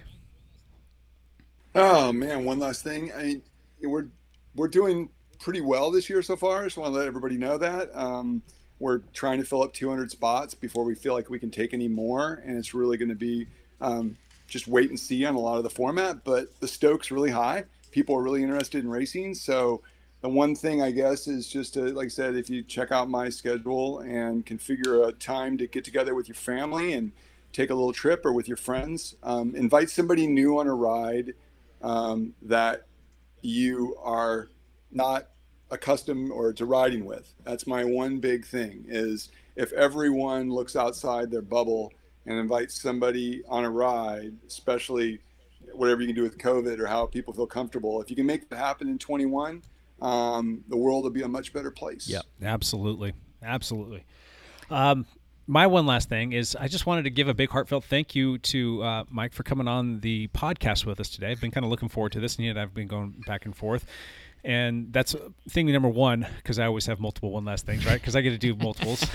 Oh 1.75 2.11
man, 2.11 2.45
one 2.45 2.59
last 2.59 2.83
thing. 2.83 3.11
I 3.13 3.23
mean, 3.23 3.41
we're 3.83 4.07
we're 4.55 4.67
doing 4.67 5.09
pretty 5.39 5.61
well 5.61 5.91
this 5.91 6.09
year 6.09 6.21
so 6.21 6.35
far. 6.35 6.63
Just 6.63 6.77
want 6.77 6.93
to 6.93 6.97
let 6.97 7.07
everybody 7.07 7.37
know 7.37 7.57
that 7.57 7.95
um, 7.95 8.41
we're 8.79 8.99
trying 9.13 9.39
to 9.39 9.45
fill 9.45 9.63
up 9.63 9.73
200 9.73 10.11
spots 10.11 10.53
before 10.53 10.83
we 10.83 10.95
feel 10.95 11.13
like 11.13 11.29
we 11.29 11.39
can 11.39 11.51
take 11.51 11.73
any 11.73 11.87
more, 11.87 12.41
and 12.45 12.57
it's 12.57 12.73
really 12.73 12.97
going 12.97 13.09
to 13.09 13.15
be 13.15 13.47
um, 13.81 14.17
just 14.47 14.67
wait 14.67 14.89
and 14.89 14.99
see 14.99 15.25
on 15.25 15.35
a 15.35 15.39
lot 15.39 15.57
of 15.57 15.63
the 15.63 15.69
format. 15.69 16.23
But 16.23 16.59
the 16.59 16.67
stoke's 16.67 17.11
really 17.11 17.31
high. 17.31 17.65
People 17.91 18.15
are 18.15 18.21
really 18.21 18.43
interested 18.43 18.83
in 18.83 18.89
racing, 18.89 19.33
so 19.35 19.81
the 20.21 20.29
one 20.29 20.55
thing 20.55 20.81
I 20.81 20.91
guess 20.91 21.27
is 21.27 21.47
just 21.47 21.75
to, 21.75 21.81
like 21.93 22.05
I 22.05 22.09
said, 22.09 22.35
if 22.35 22.49
you 22.49 22.63
check 22.63 22.91
out 22.91 23.09
my 23.09 23.29
schedule 23.29 23.99
and 23.99 24.45
configure 24.45 25.07
a 25.07 25.11
time 25.11 25.57
to 25.57 25.67
get 25.67 25.83
together 25.83 26.15
with 26.15 26.27
your 26.27 26.35
family 26.35 26.93
and 26.93 27.11
take 27.53 27.69
a 27.69 27.75
little 27.75 27.93
trip 27.93 28.25
or 28.25 28.33
with 28.33 28.47
your 28.47 28.57
friends, 28.57 29.15
um, 29.23 29.55
invite 29.55 29.89
somebody 29.89 30.27
new 30.27 30.59
on 30.59 30.67
a 30.67 30.73
ride 30.73 31.33
um, 31.81 32.33
that 32.41 32.85
you 33.41 33.95
are 34.03 34.49
not 34.91 35.27
accustomed 35.71 36.31
or 36.31 36.53
to 36.53 36.65
riding 36.65 37.05
with. 37.05 37.33
That's 37.43 37.67
my 37.67 37.83
one 37.83 38.19
big 38.19 38.45
thing 38.45 38.85
is 38.87 39.29
if 39.55 39.73
everyone 39.73 40.49
looks 40.49 40.75
outside 40.75 41.31
their 41.31 41.41
bubble 41.41 41.93
and 42.25 42.37
invites 42.37 42.79
somebody 42.81 43.43
on 43.47 43.65
a 43.65 43.69
ride, 43.69 44.33
especially 44.47 45.19
whatever 45.73 46.01
you 46.01 46.07
can 46.07 46.15
do 46.15 46.23
with 46.23 46.37
COVID 46.37 46.79
or 46.79 46.87
how 46.87 47.05
people 47.05 47.33
feel 47.33 47.47
comfortable, 47.47 48.01
if 48.01 48.09
you 48.09 48.15
can 48.15 48.25
make 48.25 48.49
that 48.49 48.57
happen 48.57 48.87
in 48.87 48.97
21, 48.97 49.61
um, 50.01 50.63
the 50.67 50.77
world 50.77 51.03
will 51.03 51.11
be 51.11 51.23
a 51.23 51.27
much 51.27 51.53
better 51.53 51.71
place. 51.71 52.07
Yeah, 52.07 52.21
absolutely, 52.41 53.13
absolutely. 53.41 54.05
Um, 54.69 55.05
my 55.47 55.65
one 55.65 55.85
last 55.85 56.09
thing 56.09 56.33
is 56.33 56.55
I 56.57 56.67
just 56.67 56.85
wanted 56.85 57.03
to 57.03 57.09
give 57.09 57.29
a 57.29 57.33
big 57.33 57.49
heartfelt 57.49 57.85
thank 57.85 58.15
you 58.15 58.37
to 58.39 58.83
uh, 58.83 59.03
Mike 59.09 59.33
for 59.33 59.43
coming 59.43 59.67
on 59.67 60.01
the 60.01 60.27
podcast 60.29 60.85
with 60.85 60.99
us 60.99 61.09
today. 61.09 61.31
I've 61.31 61.41
been 61.41 61.51
kind 61.51 61.65
of 61.65 61.69
looking 61.69 61.87
forward 61.89 62.11
to 62.11 62.19
this, 62.19 62.35
and 62.35 62.45
yet 62.45 62.57
I've 62.57 62.73
been 62.73 62.87
going 62.87 63.23
back 63.25 63.45
and 63.45 63.55
forth. 63.55 63.85
And 64.47 64.93
that's 64.93 65.13
uh, 65.13 65.27
thing 65.49 65.69
number 65.73 65.89
one 65.89 66.25
because 66.37 66.57
I 66.57 66.67
always 66.67 66.85
have 66.85 67.01
multiple 67.01 67.31
one 67.31 67.43
last 67.43 67.65
things, 67.65 67.85
right? 67.85 67.99
Because 67.99 68.15
I 68.15 68.21
get 68.21 68.29
to 68.29 68.37
do 68.37 68.55
multiples. 68.55 69.05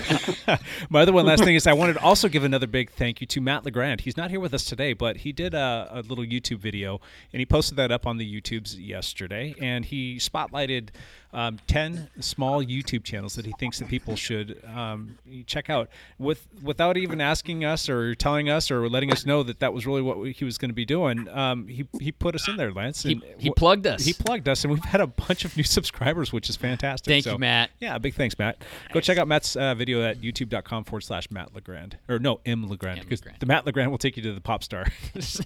My 0.91 1.01
other 1.01 1.11
one 1.11 1.25
last 1.25 1.43
thing 1.43 1.55
is 1.55 1.65
I 1.65 1.73
wanted 1.73 1.93
to 1.93 2.01
also 2.01 2.29
give 2.29 2.43
another 2.43 2.67
big 2.67 2.91
thank 2.91 3.19
you 3.19 3.25
to 3.25 3.41
Matt 3.41 3.65
Legrand. 3.65 4.01
He's 4.01 4.15
not 4.15 4.29
here 4.29 4.39
with 4.39 4.53
us 4.53 4.63
today, 4.63 4.93
but 4.93 5.17
he 5.17 5.31
did 5.31 5.55
a, 5.55 5.89
a 5.91 6.01
little 6.01 6.23
YouTube 6.23 6.59
video 6.59 7.01
and 7.33 7.39
he 7.39 7.47
posted 7.47 7.77
that 7.77 7.91
up 7.91 8.05
on 8.05 8.17
the 8.17 8.41
YouTubes 8.41 8.75
yesterday. 8.77 9.55
And 9.59 9.85
he 9.85 10.17
spotlighted 10.17 10.89
um, 11.33 11.59
10 11.67 12.09
small 12.19 12.63
YouTube 12.63 13.03
channels 13.03 13.35
that 13.35 13.45
he 13.45 13.53
thinks 13.59 13.79
that 13.79 13.87
people 13.87 14.15
should 14.15 14.61
um, 14.73 15.17
check 15.47 15.69
out 15.69 15.89
with 16.19 16.47
without 16.61 16.95
even 16.95 17.19
asking 17.19 17.65
us 17.65 17.89
or 17.89 18.13
telling 18.15 18.49
us 18.49 18.69
or 18.69 18.87
letting 18.87 19.11
us 19.11 19.25
know 19.25 19.43
that 19.43 19.59
that 19.59 19.73
was 19.73 19.85
really 19.87 20.01
what 20.01 20.27
he 20.29 20.45
was 20.45 20.57
going 20.57 20.69
to 20.69 20.75
be 20.75 20.85
doing. 20.85 21.27
Um, 21.29 21.67
he, 21.67 21.87
he 21.99 22.11
put 22.11 22.35
us 22.35 22.47
in 22.47 22.55
there, 22.57 22.71
Lance. 22.71 23.03
He- 23.03 23.13
and 23.13 23.23
he 23.37 23.49
plugged 23.51 23.87
us. 23.87 24.05
He 24.05 24.13
plugged 24.13 24.47
us, 24.47 24.63
and 24.63 24.71
we've 24.71 24.83
had 24.85 25.01
a 25.01 25.07
bunch 25.07 25.43
of 25.43 25.57
new 25.57 25.63
subscribers, 25.63 26.31
which 26.31 26.49
is 26.49 26.55
fantastic. 26.55 27.07
Thank 27.11 27.23
So, 27.23 27.33
you, 27.33 27.37
Matt. 27.39 27.71
Yeah, 27.79 27.97
big 27.97 28.13
thanks, 28.15 28.37
Matt. 28.37 28.63
Go 28.93 28.99
check 28.99 29.17
out 29.17 29.27
Matt's 29.27 29.55
uh, 29.55 29.73
video 29.75 30.03
at 30.03 30.21
youtube.com 30.21 30.83
forward 30.83 31.01
slash 31.01 31.29
Matt 31.31 31.53
Legrand. 31.55 31.97
Or 32.07 32.19
no, 32.19 32.39
M 32.45 32.69
Legrand. 32.69 33.01
Because 33.01 33.21
the 33.39 33.45
Matt 33.45 33.65
Legrand 33.65 33.89
will 33.91 33.97
take 33.97 34.17
you 34.17 34.23
to 34.23 34.33
the 34.33 34.41
pop 34.41 34.63
star. 34.63 34.85
so 35.19 35.43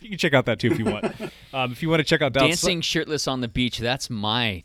you 0.00 0.08
can 0.08 0.18
check 0.18 0.32
out 0.34 0.46
that 0.46 0.58
too 0.58 0.72
if 0.72 0.78
you 0.78 0.86
want. 0.86 1.02
Um, 1.54 1.72
if 1.72 1.82
you 1.82 1.90
want 1.90 2.00
to 2.00 2.04
check 2.04 2.22
out 2.22 2.32
Down 2.32 2.48
Dancing 2.48 2.80
shirtless 2.80 3.28
on 3.28 3.42
the 3.42 3.48
beach, 3.48 3.78
that's 3.78 4.08
my 4.08 4.62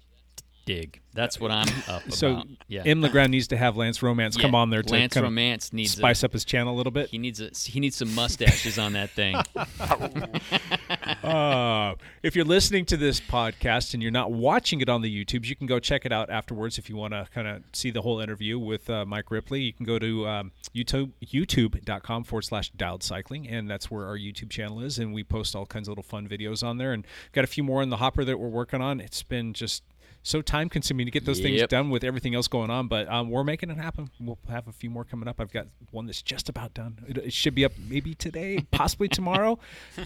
dig. 0.68 1.02
That's 1.14 1.40
what 1.40 1.50
I'm 1.50 1.68
up 1.88 2.04
So 2.12 2.34
about. 2.34 2.48
Yeah. 2.68 2.84
M. 2.86 3.02
LeGrand 3.02 3.32
needs 3.32 3.48
to 3.48 3.58
have 3.58 3.76
Lance 3.76 4.04
Romance 4.04 4.38
come 4.38 4.54
on 4.54 4.70
there 4.70 4.84
to 4.84 4.94
Lance 4.94 5.14
kind 5.14 5.24
Romance 5.24 5.74
needs 5.74 5.94
spice 5.94 6.22
a- 6.22 6.28
up 6.28 6.34
his 6.34 6.46
channel 6.46 6.76
a 6.76 6.78
little 6.78 6.92
bit. 6.92 7.10
He 7.10 7.18
needs 7.18 7.42
a, 7.42 7.50
he 7.50 7.80
needs 7.80 7.96
some 7.96 8.14
mustaches 8.14 8.78
on 8.78 8.94
that 8.94 9.10
thing. 9.10 9.36
uh, 11.24 11.96
if 12.22 12.36
you're 12.36 12.46
listening 12.46 12.86
to 12.86 12.98
this 12.98 13.20
podcast 13.20 13.96
and 13.96 14.04
you're 14.04 14.12
not 14.12 14.32
watching 14.32 14.82
it 14.82 14.90
on 14.90 15.02
the 15.02 15.26
YouTubes, 15.26 15.46
you 15.46 15.56
can 15.56 15.66
go 15.66 15.80
check 15.80 16.06
it 16.06 16.12
out 16.12 16.30
afterwards 16.30 16.78
if 16.78 16.90
you 16.90 16.96
want 16.96 17.14
to 17.14 17.28
kind 17.34 17.48
of 17.48 17.64
see 17.74 17.90
the 17.90 18.02
whole 18.02 18.20
interview 18.20 18.60
with 18.60 18.88
uh, 18.90 19.06
Mike 19.06 19.32
Ripley. 19.32 19.62
You 19.62 19.74
can 19.74 19.86
go 19.86 19.98
to 19.98 20.28
um, 20.28 20.52
YouTube 20.76 21.14
youtube.com 21.26 22.26
forward 22.26 22.44
slash 22.44 22.70
dialed 22.72 23.02
cycling, 23.02 23.48
and 23.48 23.70
that's 23.70 23.90
where 23.90 24.06
our 24.06 24.18
YouTube 24.18 24.50
channel 24.50 24.82
is. 24.82 25.00
And 25.00 25.14
we 25.14 25.24
post 25.24 25.56
all 25.56 25.66
kinds 25.66 25.88
of 25.88 25.94
little 25.94 26.04
fun 26.04 26.28
videos 26.28 26.64
on 26.64 26.78
there, 26.78 26.94
and 26.94 27.08
got 27.32 27.44
a 27.44 27.48
few 27.48 27.64
more 27.64 27.82
in 27.82 27.90
the 27.90 27.98
hopper 27.98 28.24
that 28.26 28.40
we're 28.40 28.50
working 28.50 28.82
on. 28.82 29.00
It's 29.00 29.24
been 29.24 29.54
just 29.54 29.84
so 30.28 30.42
time 30.42 30.68
consuming 30.68 31.06
to 31.06 31.12
get 31.12 31.26
those 31.26 31.40
things 31.40 31.62
done 31.68 31.90
with 31.90 32.04
everything 32.04 32.36
else 32.36 32.50
going 32.50 32.70
on, 32.70 32.90
but 32.90 33.08
um, 33.08 33.30
we're 33.30 33.46
making 33.46 33.70
it 33.70 33.78
happen. 33.78 34.10
We'll 34.20 34.38
have 34.50 34.68
a 34.68 34.74
few 34.74 34.90
more 34.90 35.06
coming 35.06 35.28
up. 35.30 35.40
I've 35.40 35.54
got 35.54 35.68
one 35.92 36.06
that's 36.06 36.22
just 36.22 36.50
about 36.50 36.74
done. 36.74 36.98
It, 37.08 37.18
it 37.18 37.34
should 37.34 37.56
be 37.56 37.64
up 37.64 37.72
maybe 37.88 38.14
today, 38.14 38.66
possibly 38.72 39.08
tomorrow. 39.08 39.58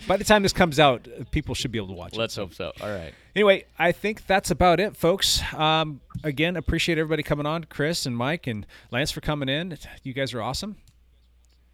By 0.07 0.17
the 0.17 0.23
time 0.23 0.43
this 0.43 0.53
comes 0.53 0.79
out, 0.79 1.07
people 1.31 1.55
should 1.55 1.71
be 1.71 1.79
able 1.79 1.87
to 1.87 1.93
watch 1.93 2.13
it. 2.13 2.19
Let's 2.19 2.35
hope 2.35 2.53
so. 2.53 2.71
All 2.81 2.89
right. 2.89 3.13
Anyway, 3.35 3.65
I 3.79 3.91
think 3.91 4.27
that's 4.27 4.51
about 4.51 4.79
it, 4.79 4.95
folks. 4.95 5.41
Um, 5.55 6.01
again, 6.23 6.55
appreciate 6.55 6.99
everybody 6.99 7.23
coming 7.23 7.47
on, 7.47 7.63
Chris 7.63 8.05
and 8.05 8.15
Mike 8.15 8.45
and 8.45 8.67
Lance 8.91 9.09
for 9.09 9.21
coming 9.21 9.49
in. 9.49 9.75
You 10.03 10.13
guys 10.13 10.35
are 10.35 10.41
awesome. 10.41 10.75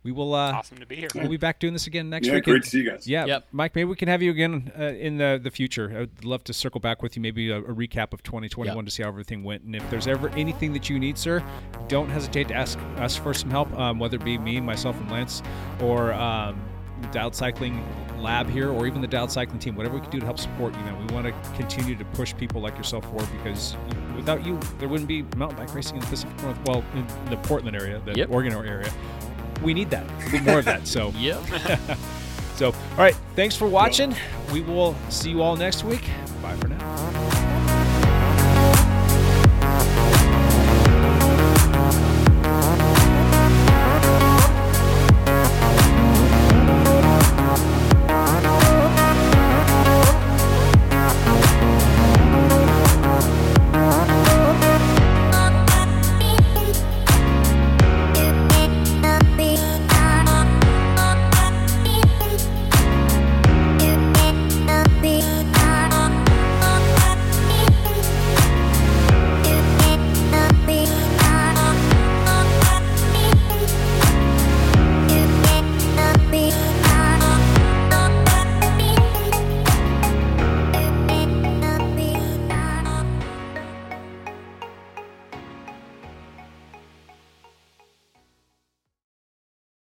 We 0.07 0.13
will. 0.13 0.33
Uh, 0.33 0.53
Awesome 0.53 0.77
to 0.77 0.85
be 0.85 0.95
here. 0.95 1.09
We'll 1.13 1.27
be 1.27 1.35
back 1.35 1.59
doing 1.59 1.73
this 1.73 1.85
again 1.85 2.09
next 2.09 2.27
Yeah, 2.27 2.35
week. 2.35 2.45
great 2.45 2.63
to 2.63 2.69
see 2.69 2.77
you 2.77 2.89
guys. 2.89 3.05
Yeah, 3.09 3.25
Yep. 3.25 3.47
Mike. 3.51 3.75
Maybe 3.75 3.83
we 3.89 3.97
can 3.97 4.07
have 4.07 4.21
you 4.21 4.31
again 4.31 4.71
uh, 4.79 4.83
in 4.83 5.17
the 5.17 5.37
the 5.43 5.51
future. 5.51 5.93
I'd 6.03 6.23
love 6.23 6.45
to 6.45 6.53
circle 6.53 6.79
back 6.79 7.03
with 7.03 7.17
you. 7.17 7.21
Maybe 7.21 7.49
a, 7.49 7.57
a 7.57 7.73
recap 7.73 8.13
of 8.13 8.23
2021 8.23 8.73
Yep. 8.77 8.85
to 8.85 8.89
see 8.91 9.03
how 9.03 9.09
everything 9.09 9.43
went. 9.43 9.63
And 9.63 9.75
if 9.75 9.87
there's 9.89 10.07
ever 10.07 10.29
anything 10.29 10.71
that 10.71 10.89
you 10.89 10.97
need, 10.97 11.17
sir, 11.17 11.43
don't 11.89 12.09
hesitate 12.09 12.47
to 12.47 12.53
ask 12.53 12.79
us 12.99 13.17
for 13.17 13.33
some 13.33 13.49
help. 13.51 13.69
Um, 13.77 13.99
whether 13.99 14.15
it 14.15 14.23
be 14.23 14.37
me, 14.37 14.61
myself, 14.61 14.97
and 14.97 15.11
Lance, 15.11 15.43
or 15.81 16.13
um, 16.13 16.57
the 17.01 17.07
Dialed 17.09 17.35
Cycling 17.35 17.83
Lab 18.17 18.49
here, 18.49 18.71
or 18.71 18.87
even 18.87 19.01
the 19.01 19.07
Dialed 19.07 19.29
Cycling 19.31 19.59
team. 19.59 19.75
Whatever 19.75 19.95
we 19.95 20.01
can 20.01 20.09
do 20.09 20.19
to 20.21 20.25
help 20.25 20.39
support 20.39 20.73
you. 20.73 20.83
Know, 20.85 20.97
we 21.05 21.13
want 21.13 21.27
to 21.27 21.33
continue 21.57 21.95
to 21.97 22.05
push 22.05 22.33
people 22.33 22.61
like 22.61 22.77
yourself 22.77 23.03
forward 23.03 23.27
because 23.43 23.75
without 24.15 24.43
you, 24.45 24.57
there 24.79 24.87
wouldn't 24.87 25.07
be 25.09 25.23
mountain 25.35 25.57
bike 25.59 25.75
racing 25.75 25.95
in 25.97 26.01
the 26.01 26.07
Pacific 26.07 26.41
North. 26.41 26.57
Well, 26.65 26.83
in 26.95 27.05
the 27.29 27.37
Portland 27.43 27.75
area, 27.75 28.01
the 28.05 28.13
Yep. 28.15 28.29
Oregon 28.31 28.53
area. 28.53 28.89
We 29.61 29.73
need 29.73 29.89
that. 29.89 30.05
We 30.25 30.33
need 30.39 30.45
more 30.45 30.59
of 30.59 30.65
that. 30.65 30.87
So. 30.87 31.13
Yep. 31.17 31.43
So, 32.57 32.71
all 32.71 32.97
right. 32.97 33.15
Thanks 33.35 33.55
for 33.55 33.67
watching. 33.67 34.15
We 34.51 34.61
will 34.61 34.95
see 35.09 35.29
you 35.29 35.43
all 35.43 35.55
next 35.55 35.83
week. 35.83 36.09
Bye 36.41 36.55
for 36.55 36.67
now. 36.67 37.56